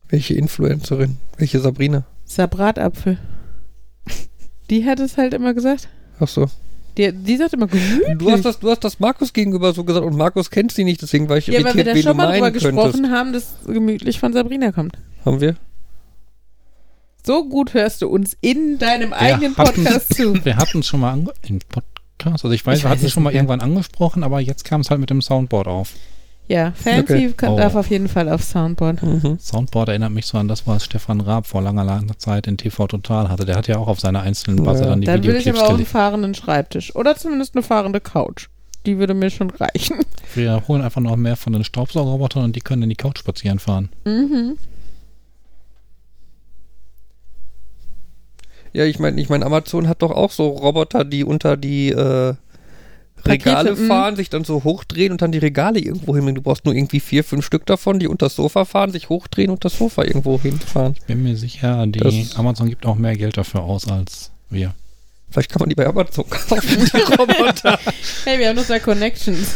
welche 0.10 0.36
Influencerin? 0.36 1.18
Welche 1.38 1.60
Sabrina? 1.60 2.06
Sabratapfel. 2.26 3.18
Die 4.70 4.86
hat 4.86 5.00
es 5.00 5.18
halt 5.18 5.34
immer 5.34 5.56
gesagt. 5.56 5.88
Ach 6.20 6.28
so. 6.28 6.48
Die, 6.98 7.12
die 7.14 7.38
sagt 7.38 7.54
immer 7.54 7.68
gemütlich. 7.68 8.18
Du 8.18 8.32
hast 8.32 8.44
das, 8.44 8.60
du 8.60 8.70
hast 8.72 8.84
das 8.84 9.00
Markus 9.00 9.32
gegenüber 9.32 9.72
so 9.74 9.84
gesagt 9.84 10.06
und 10.06 10.18
Markus 10.18 10.50
kennt 10.50 10.72
sie 10.72 10.84
nicht, 10.84 11.02
deswegen 11.02 11.30
war 11.30 11.38
ich 11.38 11.46
ja, 11.48 11.64
weil 11.64 11.76
wir 11.76 11.84
da 11.84 11.96
schon 11.96 12.18
mal 12.18 12.26
drüber 12.32 12.40
meinen 12.40 12.54
gesprochen 12.54 12.92
könntest. 12.92 13.12
haben, 13.14 13.34
dass 13.34 13.56
gemütlich 13.68 14.20
von 14.20 14.34
Sabrina 14.34 14.72
kommt. 14.72 14.98
Haben 15.24 15.40
wir? 15.42 15.56
So 17.26 17.44
gut 17.48 17.74
hörst 17.74 18.02
du 18.02 18.08
uns 18.08 18.38
in 18.42 18.78
deinem 18.80 19.14
eigenen 19.14 19.56
hatten- 19.58 19.84
Podcast 19.84 20.16
zu. 20.16 20.34
Wir 20.46 20.56
hatten 20.58 20.80
es 20.80 20.88
schon 20.88 21.02
mal 21.02 21.14
im 21.48 21.60
Podcast. 21.70 21.92
Also 22.46 22.52
ich 22.52 22.66
weiß, 22.66 22.80
Ich 22.80 22.84
wir 22.84 22.90
hatten 22.90 23.06
es 23.06 23.12
schon 23.12 23.22
mal 23.24 23.34
irgendwann 23.34 23.60
angesprochen, 23.62 24.24
aber 24.24 24.40
jetzt 24.40 24.64
kam 24.66 24.82
es 24.82 24.90
halt 24.90 25.00
mit 25.02 25.10
dem 25.12 25.22
Soundboard 25.22 25.68
auf. 25.68 25.94
Ja, 26.50 26.72
fancy 26.72 27.00
Okay. 27.14 27.34
kann, 27.36 27.54
Oh. 27.54 27.58
darf 27.58 27.76
auf 27.76 27.90
jeden 27.90 28.08
Fall 28.08 28.30
auf 28.30 28.42
Soundboard. 28.42 29.04
Mhm. 29.04 29.38
Soundboard 29.40 29.90
erinnert 29.90 30.12
mich 30.12 30.26
so 30.28 30.38
an 30.38 30.48
das, 30.48 30.66
was 30.66 30.86
Stefan 30.86 31.20
Raab 31.20 31.46
vor 31.46 31.62
langer, 31.62 31.84
langer 31.84 32.18
Zeit 32.18 32.48
in 32.48 32.58
TV 32.58 32.88
Total 32.88 33.28
hatte. 33.30 33.44
Der 33.46 33.58
hat 33.58 33.68
ja 33.68 33.78
auch 33.78 33.88
auf 33.90 34.00
seine 34.00 34.22
einzelnen 34.22 34.64
Buzzer 34.64 34.84
Ja. 34.84 34.90
dann 34.92 35.02
die 35.02 35.08
Dann 35.08 35.24
will 35.24 35.36
ich 35.36 35.40
Videoclips 35.46 35.60
aber 35.60 35.70
auch 35.70 35.78
einen 35.78 35.86
fahrenden 35.86 36.34
Schreibtisch. 36.36 36.96
Oder 36.96 37.16
zumindest 37.18 37.56
eine 37.56 37.64
fahrende 37.64 38.00
Couch. 38.00 38.48
Die 38.86 38.98
würde 38.98 39.14
mir 39.14 39.30
schon 39.30 39.50
reichen. 39.50 39.98
Wir 40.36 40.64
holen 40.70 40.82
einfach 40.82 41.02
noch 41.02 41.18
mehr 41.18 41.36
von 41.36 41.52
den 41.52 41.66
Staubsaugerrobotern 41.66 42.46
und 42.46 42.56
die 42.56 42.62
können 42.62 42.84
in 42.84 42.90
die 42.90 42.96
Couch 42.96 43.20
spazieren 43.20 43.60
fahren. 43.60 43.90
Mhm. 44.06 44.58
Ja, 48.74 48.86
ich 48.86 49.00
meine, 49.00 49.20
ich 49.20 49.30
mein, 49.30 49.44
Amazon 49.44 49.88
hat 49.88 50.02
doch 50.02 50.12
auch 50.12 50.32
so 50.32 50.50
Roboter, 50.50 51.04
die 51.04 51.24
unter 51.24 51.58
die 51.58 51.90
äh, 51.90 52.36
Regale 53.28 53.70
Pakete, 53.70 53.82
mhm. 53.82 53.88
fahren, 53.88 54.16
sich 54.16 54.30
dann 54.30 54.44
so 54.44 54.64
hochdrehen 54.64 55.12
und 55.12 55.22
dann 55.22 55.32
die 55.32 55.38
Regale 55.38 55.80
irgendwo 55.80 56.16
hinbringen. 56.16 56.36
Du 56.36 56.42
brauchst 56.42 56.66
nur 56.66 56.74
irgendwie 56.74 57.00
vier, 57.00 57.24
fünf 57.24 57.46
Stück 57.46 57.66
davon, 57.66 58.00
die 58.00 58.08
unter 58.08 58.26
das 58.28 58.36
Sofa 58.36 58.66
fahren, 58.66 58.92
sich 58.92 59.10
hochdrehen 59.10 59.50
und 59.50 59.64
das 59.66 59.78
Sofa 59.78 60.04
irgendwo 60.04 60.40
hinfahren. 60.40 60.96
Bin 61.08 61.24
mir 61.24 61.36
sicher, 61.36 61.86
die 61.88 62.00
Das- 62.00 62.36
Amazon 62.38 62.70
gibt 62.70 62.86
auch 62.86 62.96
mehr 62.96 63.16
Geld 63.16 63.38
dafür 63.38 63.62
aus 63.62 63.88
als 63.88 64.32
wir. 64.50 64.74
Vielleicht 65.30 65.52
kann 65.52 65.60
man 65.60 65.70
die 65.70 65.76
bei 65.76 65.86
Amazon 65.86 66.30
kaufen, 66.30 66.90
die 66.94 66.98
Roboter. 67.20 67.78
Hey, 68.24 68.40
wir 68.40 68.50
haben 68.50 68.60
da 68.68 68.80
Connections. 68.80 69.48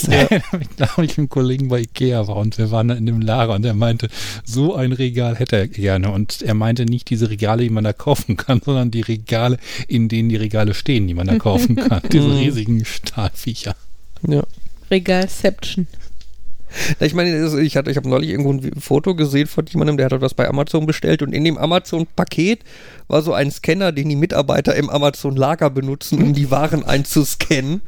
Ja. 0.08 0.22
ich 0.60 0.76
glaube, 0.76 1.04
ich 1.04 1.10
mit 1.10 1.18
einem 1.18 1.28
Kollegen 1.28 1.68
bei 1.68 1.80
Ikea 1.80 2.26
war 2.28 2.36
und 2.36 2.56
wir 2.56 2.70
waren 2.70 2.88
da 2.88 2.94
in 2.94 3.04
dem 3.04 3.20
Lager 3.20 3.54
und 3.54 3.64
er 3.64 3.74
meinte, 3.74 4.08
so 4.44 4.74
ein 4.74 4.92
Regal 4.92 5.36
hätte 5.36 5.56
er 5.56 5.68
gerne. 5.68 6.10
Und 6.10 6.40
er 6.42 6.54
meinte 6.54 6.86
nicht 6.86 7.10
diese 7.10 7.28
Regale, 7.28 7.62
die 7.62 7.70
man 7.70 7.84
da 7.84 7.92
kaufen 7.92 8.36
kann, 8.36 8.62
sondern 8.64 8.90
die 8.90 9.02
Regale, 9.02 9.58
in 9.86 10.08
denen 10.08 10.28
die 10.30 10.36
Regale 10.36 10.72
stehen, 10.72 11.06
die 11.06 11.14
man 11.14 11.26
da 11.26 11.38
kaufen 11.38 11.76
kann. 11.76 12.00
diese 12.12 12.30
riesigen 12.30 12.84
Stahlviecher. 12.84 13.76
ja. 14.26 14.42
Regalception. 14.90 15.86
Na, 17.00 17.06
Ich 17.06 17.14
meine, 17.14 17.60
ich, 17.62 17.76
hatte- 17.76 17.90
ich 17.90 17.96
habe 17.96 18.08
neulich 18.08 18.30
irgendwo 18.30 18.52
ein 18.52 18.80
Foto 18.80 19.14
gesehen 19.14 19.46
von 19.46 19.64
jemandem, 19.66 19.96
der 19.96 20.06
hat 20.06 20.12
etwas 20.12 20.34
bei 20.34 20.48
Amazon 20.48 20.86
bestellt 20.86 21.22
und 21.22 21.32
in 21.32 21.44
dem 21.44 21.58
Amazon-Paket 21.58 22.64
war 23.08 23.22
so 23.22 23.32
ein 23.32 23.50
Scanner, 23.50 23.92
den 23.92 24.08
die 24.08 24.16
Mitarbeiter 24.16 24.74
im 24.76 24.90
Amazon-Lager 24.90 25.70
benutzen, 25.70 26.22
um 26.22 26.32
die 26.34 26.50
Waren 26.50 26.84
einzuscannen. 26.84 27.82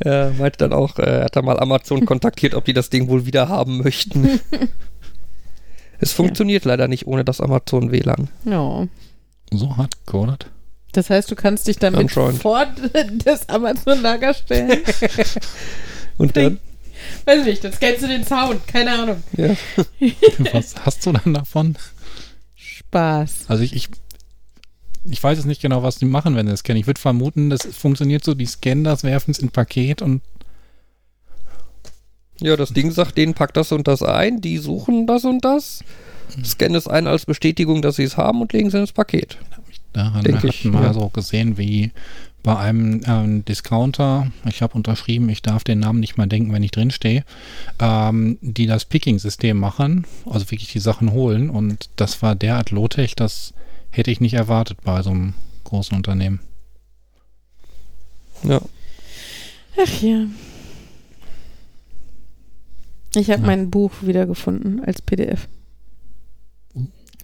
Er 0.00 0.30
meinte 0.38 0.58
dann 0.58 0.72
auch, 0.72 0.98
äh, 0.98 1.02
er 1.02 1.24
hat 1.24 1.36
da 1.36 1.42
mal 1.42 1.58
Amazon 1.58 2.04
kontaktiert, 2.06 2.54
ob 2.54 2.64
die 2.64 2.72
das 2.72 2.88
Ding 2.90 3.08
wohl 3.08 3.26
wieder 3.26 3.48
haben 3.48 3.78
möchten. 3.82 4.38
es 6.00 6.12
funktioniert 6.12 6.64
leider 6.64 6.86
nicht 6.88 7.06
ohne 7.06 7.24
das 7.24 7.40
Amazon-WLAN. 7.40 8.28
No. 8.44 8.88
So 9.50 9.76
hart 9.76 9.94
coded. 10.06 10.46
Das 10.92 11.10
heißt, 11.10 11.30
du 11.30 11.34
kannst 11.34 11.66
dich 11.66 11.78
damit 11.78 12.00
Anscheinend. 12.00 12.40
vor 12.40 12.64
das 13.24 13.48
Amazon-Lager 13.48 14.34
stellen? 14.34 14.78
Und 16.16 16.36
dann, 16.36 16.60
Weiß 17.24 17.44
nicht, 17.44 17.62
dann 17.64 17.72
scannst 17.72 18.02
du 18.02 18.08
den 18.08 18.24
Sound. 18.24 18.66
Keine 18.66 18.92
Ahnung. 18.92 19.22
ja, 19.36 19.54
Was 20.52 20.74
hast 20.84 21.04
du 21.04 21.12
dann 21.12 21.34
davon? 21.34 21.76
Spaß. 22.54 23.46
Also 23.48 23.62
ich, 23.62 23.74
ich, 23.74 23.88
ich 25.04 25.22
weiß 25.22 25.38
jetzt 25.38 25.46
nicht 25.46 25.62
genau, 25.62 25.82
was 25.82 25.96
die 25.96 26.06
machen, 26.06 26.36
wenn 26.36 26.46
sie 26.46 26.52
das 26.52 26.60
scannen. 26.60 26.80
Ich 26.80 26.86
würde 26.86 27.00
vermuten, 27.00 27.50
das 27.50 27.66
funktioniert 27.66 28.24
so, 28.24 28.34
die 28.34 28.46
scannen 28.46 28.84
das, 28.84 29.04
werfen 29.04 29.30
es 29.30 29.38
in 29.38 29.48
ein 29.48 29.52
Paket 29.52 30.02
und 30.02 30.22
ja, 32.40 32.56
das 32.56 32.72
Ding 32.72 32.92
sagt 32.92 33.18
denen, 33.18 33.34
pack 33.34 33.52
das 33.54 33.72
und 33.72 33.88
das 33.88 34.02
ein, 34.02 34.40
die 34.40 34.58
suchen 34.58 35.08
das 35.08 35.24
und 35.24 35.44
das, 35.44 35.82
scannen 36.44 36.76
es 36.76 36.86
ein 36.86 37.06
als 37.08 37.26
Bestätigung, 37.26 37.82
dass 37.82 37.96
sie 37.96 38.04
es 38.04 38.16
haben 38.16 38.40
und 38.40 38.52
legen 38.52 38.68
es 38.68 38.74
ins 38.74 38.92
Paket. 38.92 39.38
daran 39.92 40.22
Denke 40.22 40.48
hat 40.48 40.54
ich, 40.54 40.64
mal 40.64 40.84
ja. 40.84 40.92
so 40.92 41.08
gesehen, 41.08 41.58
wie 41.58 41.90
bei 42.48 42.56
einem 42.56 43.02
ähm, 43.06 43.44
Discounter, 43.44 44.32
ich 44.48 44.62
habe 44.62 44.72
unterschrieben, 44.72 45.28
ich 45.28 45.42
darf 45.42 45.64
den 45.64 45.80
Namen 45.80 46.00
nicht 46.00 46.16
mal 46.16 46.26
denken, 46.26 46.50
wenn 46.50 46.62
ich 46.62 46.70
drinstehe, 46.70 47.22
ähm, 47.78 48.38
die 48.40 48.64
das 48.64 48.86
Picking-System 48.86 49.54
machen, 49.58 50.06
also 50.24 50.50
wirklich 50.50 50.72
die 50.72 50.78
Sachen 50.78 51.12
holen 51.12 51.50
und 51.50 51.90
das 51.96 52.22
war 52.22 52.34
derart 52.34 52.70
low-tech, 52.70 53.14
das 53.16 53.52
hätte 53.90 54.10
ich 54.10 54.22
nicht 54.22 54.32
erwartet 54.32 54.78
bei 54.82 55.02
so 55.02 55.10
einem 55.10 55.34
großen 55.64 55.94
Unternehmen. 55.94 56.40
Ja. 58.44 58.62
Ach 59.78 60.00
ja. 60.00 60.24
Ich 63.14 63.28
habe 63.30 63.42
Ja. 63.42 63.46
mein 63.46 63.68
Buch 63.70 63.92
wiedergefunden 64.00 64.82
als 64.82 65.02
PDF. 65.02 65.48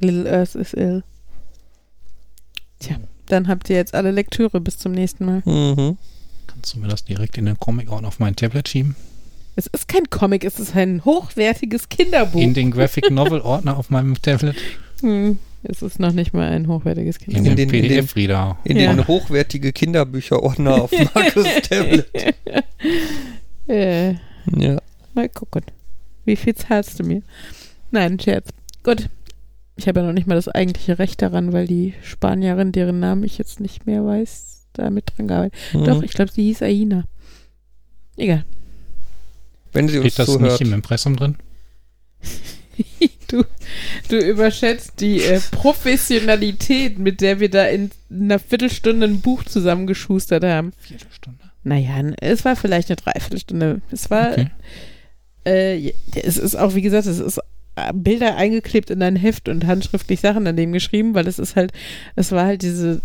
Little 0.00 0.30
Earth 0.30 0.54
is 0.54 0.74
Ill. 0.74 1.02
Tja, 2.78 2.98
dann 3.26 3.48
habt 3.48 3.70
ihr 3.70 3.76
jetzt 3.76 3.94
alle 3.94 4.10
Lektüre 4.10 4.60
bis 4.60 4.78
zum 4.78 4.92
nächsten 4.92 5.24
Mal. 5.24 5.42
Mhm. 5.44 5.96
Kannst 6.46 6.74
du 6.74 6.78
mir 6.80 6.88
das 6.88 7.04
direkt 7.04 7.36
in 7.38 7.46
den 7.46 7.58
Comic-Ordner 7.58 8.08
auf 8.08 8.18
mein 8.20 8.36
Tablet 8.36 8.68
schieben? 8.68 8.96
Es 9.56 9.66
ist 9.68 9.86
kein 9.88 10.10
Comic, 10.10 10.44
es 10.44 10.58
ist 10.58 10.74
ein 10.74 11.04
hochwertiges 11.04 11.88
Kinderbuch. 11.88 12.40
In 12.40 12.54
den 12.54 12.70
Graphic 12.70 13.10
Novel-Ordner 13.10 13.76
auf 13.76 13.88
meinem 13.90 14.20
Tablet? 14.20 14.56
Hm, 15.00 15.38
es 15.62 15.80
ist 15.80 16.00
noch 16.00 16.12
nicht 16.12 16.34
mal 16.34 16.50
ein 16.50 16.66
hochwertiges 16.66 17.16
In, 17.18 17.24
Kinderbuch. 17.34 17.50
In 17.50 17.56
den, 17.56 17.68
den- 17.68 17.74
in 17.76 17.82
den- 17.82 17.90
PDF-Reader. 18.06 18.58
In 18.64 18.76
Ja. 18.76 18.92
den 18.92 19.06
hochwertige 19.06 19.72
Kinderbücherordner 19.72 20.82
auf 20.82 20.90
Markus 21.14 21.46
Tablet. 21.68 22.06
Äh, 23.68 24.12
Ja. 24.56 24.78
mal 25.14 25.28
gucken. 25.28 25.62
Wie 26.24 26.36
viel 26.36 26.54
zahlst 26.54 26.98
du 26.98 27.04
mir? 27.04 27.22
Nein, 27.90 28.18
Scherz. 28.20 28.48
Gut. 28.82 29.08
Ich 29.76 29.88
habe 29.88 30.00
ja 30.00 30.06
noch 30.06 30.12
nicht 30.12 30.26
mal 30.28 30.36
das 30.36 30.48
eigentliche 30.48 30.98
Recht 30.98 31.20
daran, 31.22 31.52
weil 31.52 31.66
die 31.66 31.94
Spanierin, 32.02 32.70
deren 32.72 33.00
Namen 33.00 33.24
ich 33.24 33.38
jetzt 33.38 33.58
nicht 33.60 33.86
mehr 33.86 34.04
weiß, 34.04 34.66
da 34.72 34.90
mit 34.90 35.12
dran 35.16 35.28
gearbeitet. 35.28 35.58
Mhm. 35.72 35.84
Doch, 35.84 36.02
ich 36.02 36.12
glaube, 36.12 36.30
sie 36.32 36.44
hieß 36.44 36.62
Aina. 36.62 37.04
Egal. 38.16 38.44
Wenn 39.72 39.88
sie 39.88 39.98
uns 39.98 40.12
Steht 40.12 40.18
das 40.28 40.32
zuhört. 40.34 40.52
nicht 40.52 40.60
im 40.68 40.72
Impressum 40.74 41.16
drin? 41.16 41.36
Du, 43.28 43.42
du 44.10 44.18
überschätzt 44.18 45.00
die 45.00 45.20
äh, 45.22 45.40
Professionalität, 45.50 46.98
mit 46.98 47.20
der 47.20 47.40
wir 47.40 47.48
da 47.48 47.64
in 47.66 47.90
einer 48.10 48.38
Viertelstunde 48.38 49.06
ein 49.06 49.20
Buch 49.22 49.44
zusammengeschustert 49.44 50.44
haben. 50.44 50.72
Viertelstunde. 50.78 51.38
Naja, 51.64 52.12
es 52.20 52.44
war 52.44 52.54
vielleicht 52.54 52.90
eine 52.90 52.96
Dreiviertelstunde. 52.96 53.80
Es 53.90 54.10
war, 54.10 54.32
Okay. 54.32 54.50
äh, 55.44 55.92
es 56.14 56.36
ist 56.36 56.54
auch, 56.54 56.74
wie 56.74 56.82
gesagt, 56.82 57.06
es 57.06 57.18
ist 57.18 57.40
Bilder 57.92 58.36
eingeklebt 58.36 58.90
in 58.90 59.02
ein 59.02 59.16
Heft 59.16 59.48
und 59.48 59.66
handschriftlich 59.66 60.20
Sachen 60.20 60.44
daneben 60.44 60.72
geschrieben, 60.72 61.14
weil 61.14 61.26
es 61.26 61.38
ist 61.38 61.56
halt, 61.56 61.72
es 62.14 62.30
war 62.32 62.46
halt 62.46 62.62
diese, 62.62 63.00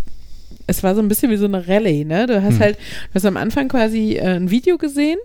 es 0.68 0.84
war 0.84 0.94
so 0.96 1.02
ein 1.02 1.08
bisschen 1.08 1.32
wie 1.32 1.38
so 1.38 1.46
eine 1.46 1.68
Rallye, 1.68 2.06
ne? 2.06 2.28
Du 2.28 2.42
hast 2.44 2.54
Hm. 2.56 2.60
halt, 2.60 2.76
du 2.78 3.16
hast 3.16 3.26
am 3.26 3.38
Anfang 3.38 3.68
quasi 3.68 4.14
äh, 4.16 4.36
ein 4.36 4.52
Video 4.52 4.78
gesehen 4.78 5.18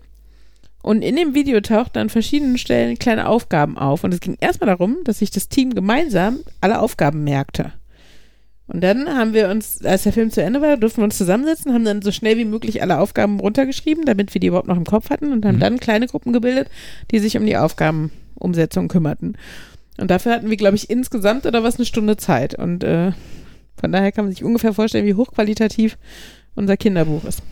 Und 0.82 1.02
in 1.02 1.16
dem 1.16 1.34
Video 1.34 1.60
tauchten 1.60 1.98
an 1.98 2.08
verschiedenen 2.10 2.58
Stellen 2.58 2.98
kleine 2.98 3.26
Aufgaben 3.28 3.78
auf. 3.78 4.04
Und 4.04 4.12
es 4.14 4.20
ging 4.20 4.36
erstmal 4.40 4.68
darum, 4.68 4.98
dass 5.04 5.18
sich 5.20 5.30
das 5.30 5.48
Team 5.48 5.74
gemeinsam 5.74 6.40
alle 6.60 6.78
Aufgaben 6.80 7.24
merkte. 7.24 7.72
Und 8.66 8.82
dann 8.82 9.08
haben 9.08 9.34
wir 9.34 9.50
uns, 9.50 9.84
als 9.84 10.04
der 10.04 10.12
Film 10.14 10.30
zu 10.30 10.42
Ende 10.42 10.62
war, 10.62 10.76
durften 10.78 10.98
wir 11.02 11.04
uns 11.04 11.18
zusammensetzen, 11.18 11.72
haben 11.74 11.84
dann 11.84 12.00
so 12.02 12.12
schnell 12.12 12.38
wie 12.38 12.46
möglich 12.46 12.80
alle 12.82 12.98
Aufgaben 12.98 13.38
runtergeschrieben, 13.40 14.04
damit 14.06 14.32
wir 14.32 14.40
die 14.40 14.46
überhaupt 14.46 14.68
noch 14.68 14.76
im 14.78 14.84
Kopf 14.86 15.10
hatten 15.10 15.32
und 15.32 15.44
haben 15.44 15.56
Mhm. 15.56 15.60
dann 15.60 15.80
kleine 15.80 16.06
Gruppen 16.06 16.32
gebildet, 16.32 16.68
die 17.10 17.18
sich 17.18 17.36
um 17.36 17.44
die 17.44 17.58
Aufgabenumsetzung 18.44 18.88
kümmerten. 18.88 19.36
Und 19.98 20.10
dafür 20.10 20.32
hatten 20.32 20.50
wir, 20.50 20.56
glaube 20.56 20.76
ich, 20.76 20.90
insgesamt 20.90 21.46
oder 21.46 21.62
was 21.62 21.76
eine 21.76 21.86
Stunde 21.86 22.16
Zeit. 22.16 22.54
Und 22.54 22.82
äh, 22.84 23.12
von 23.80 23.92
daher 23.92 24.12
kann 24.12 24.24
man 24.24 24.32
sich 24.32 24.44
ungefähr 24.44 24.72
vorstellen, 24.74 25.06
wie 25.06 25.14
hochqualitativ 25.14 25.96
unser 26.54 26.76
Kinderbuch 26.76 27.24
ist. 27.24 27.42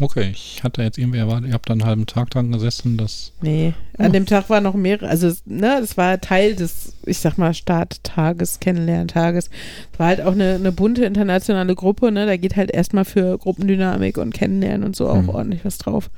Okay, 0.00 0.30
ich 0.32 0.64
hatte 0.64 0.82
jetzt 0.82 0.98
irgendwie 0.98 1.18
erwartet, 1.18 1.48
ihr 1.48 1.54
habt 1.54 1.68
da 1.68 1.74
einen 1.74 1.84
halben 1.84 2.06
Tag 2.06 2.30
dran 2.30 2.50
gesessen, 2.50 2.96
das. 2.96 3.32
Nee, 3.40 3.74
an 3.98 4.12
dem 4.12 4.26
Tag 4.26 4.48
war 4.50 4.60
noch 4.60 4.74
mehrere, 4.74 5.06
also 5.08 5.30
ne, 5.44 5.78
es 5.80 5.96
war 5.96 6.20
Teil 6.20 6.56
des, 6.56 6.94
ich 7.04 7.18
sag 7.18 7.36
mal, 7.38 7.54
Starttages, 7.54 8.58
Kennenlerntages. 8.58 9.48
Es 9.92 9.98
war 9.98 10.08
halt 10.08 10.22
auch 10.22 10.32
eine, 10.32 10.54
eine 10.54 10.72
bunte 10.72 11.04
internationale 11.04 11.74
Gruppe, 11.76 12.10
ne? 12.10 12.26
Da 12.26 12.36
geht 12.36 12.56
halt 12.56 12.70
erstmal 12.72 13.04
für 13.04 13.38
Gruppendynamik 13.38 14.16
und 14.18 14.32
Kennenlernen 14.34 14.82
und 14.84 14.96
so 14.96 15.08
auch 15.08 15.22
Mhm. 15.22 15.28
ordentlich 15.28 15.64
was 15.64 15.78
drauf. 15.78 16.10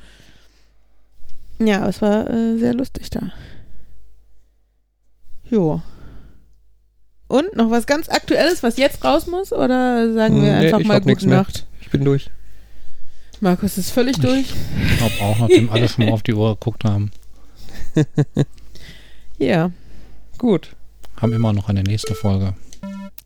Ja, 1.58 1.86
es 1.88 2.00
war 2.00 2.30
äh, 2.30 2.56
sehr 2.58 2.74
lustig 2.74 3.10
da. 3.10 3.32
Jo. 5.50 5.82
Und 7.28 7.56
noch 7.56 7.70
was 7.70 7.86
ganz 7.86 8.08
Aktuelles, 8.08 8.62
was 8.62 8.76
jetzt 8.76 9.04
raus 9.04 9.26
muss? 9.26 9.52
Oder 9.52 10.12
sagen 10.12 10.36
wir 10.42 10.52
Nee, 10.58 10.66
einfach 10.66 10.84
mal 10.84 11.00
gute 11.00 11.26
mehr. 11.26 11.38
Nacht? 11.38 11.66
Ich 11.80 11.90
bin 11.90 12.04
durch. 12.04 12.30
Markus 13.40 13.76
ist 13.78 13.90
völlig 13.90 14.18
durch. 14.20 14.52
Ich 14.90 14.98
glaube 14.98 15.14
auch, 15.20 15.38
nachdem 15.38 15.70
alle 15.70 15.88
schon 15.88 16.06
mal 16.06 16.12
auf 16.12 16.22
die 16.22 16.34
Uhr 16.34 16.54
geguckt 16.54 16.84
haben, 16.84 17.10
Ja. 19.38 19.70
Gut. 20.38 20.74
haben 21.20 21.32
immer 21.32 21.52
noch 21.52 21.68
eine 21.68 21.82
nächste 21.82 22.14
Folge. 22.14 22.54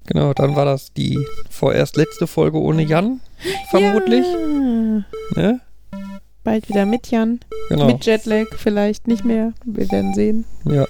Genau, 0.06 0.32
dann 0.32 0.56
war 0.56 0.64
das 0.64 0.92
die 0.94 1.18
vorerst 1.50 1.96
letzte 1.96 2.26
Folge 2.26 2.58
ohne 2.58 2.82
Jan, 2.82 3.20
vermutlich. 3.70 4.24
Ja. 4.26 5.42
Ne? 5.42 5.60
Bald 6.44 6.68
wieder 6.68 6.86
mit 6.86 7.10
Jan. 7.10 7.40
Genau. 7.68 7.86
Mit 7.86 8.06
Jetlag 8.06 8.46
vielleicht 8.56 9.06
nicht 9.06 9.24
mehr. 9.24 9.52
Wir 9.64 9.90
werden 9.90 10.14
sehen. 10.14 10.44
Ja. 10.64 10.86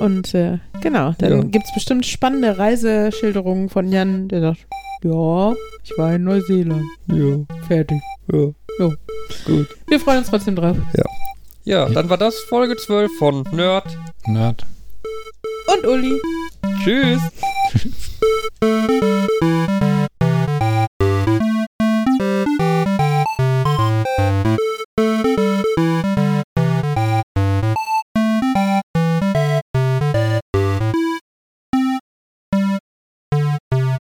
Und 0.00 0.34
äh, 0.34 0.58
genau, 0.80 1.14
dann 1.18 1.32
Ja. 1.32 1.42
gibt 1.44 1.66
es 1.66 1.74
bestimmt 1.74 2.04
spannende 2.06 2.58
Reiseschilderungen 2.58 3.68
von 3.68 3.88
Jan, 3.90 4.28
der 4.28 4.40
sagt, 4.40 4.66
ja, 5.02 5.54
ich 5.82 5.92
war 5.98 6.14
in 6.14 6.24
Neuseeland. 6.24 6.82
Ja. 7.06 7.36
Fertig. 7.66 8.00
Ja. 8.32 8.48
Ja. 8.78 8.90
Gut. 9.46 9.68
Wir 9.88 10.00
freuen 10.00 10.18
uns 10.18 10.30
trotzdem 10.30 10.56
drauf. 10.56 10.76
Ja, 11.64 11.88
dann 11.88 12.10
war 12.10 12.18
das 12.18 12.38
Folge 12.48 12.76
12 12.76 13.10
von 13.18 13.44
Nerd. 13.52 13.96
Nerd. 14.26 14.66
Und 15.72 15.86
Uli. 15.86 16.20
Tschüss. 16.82 17.20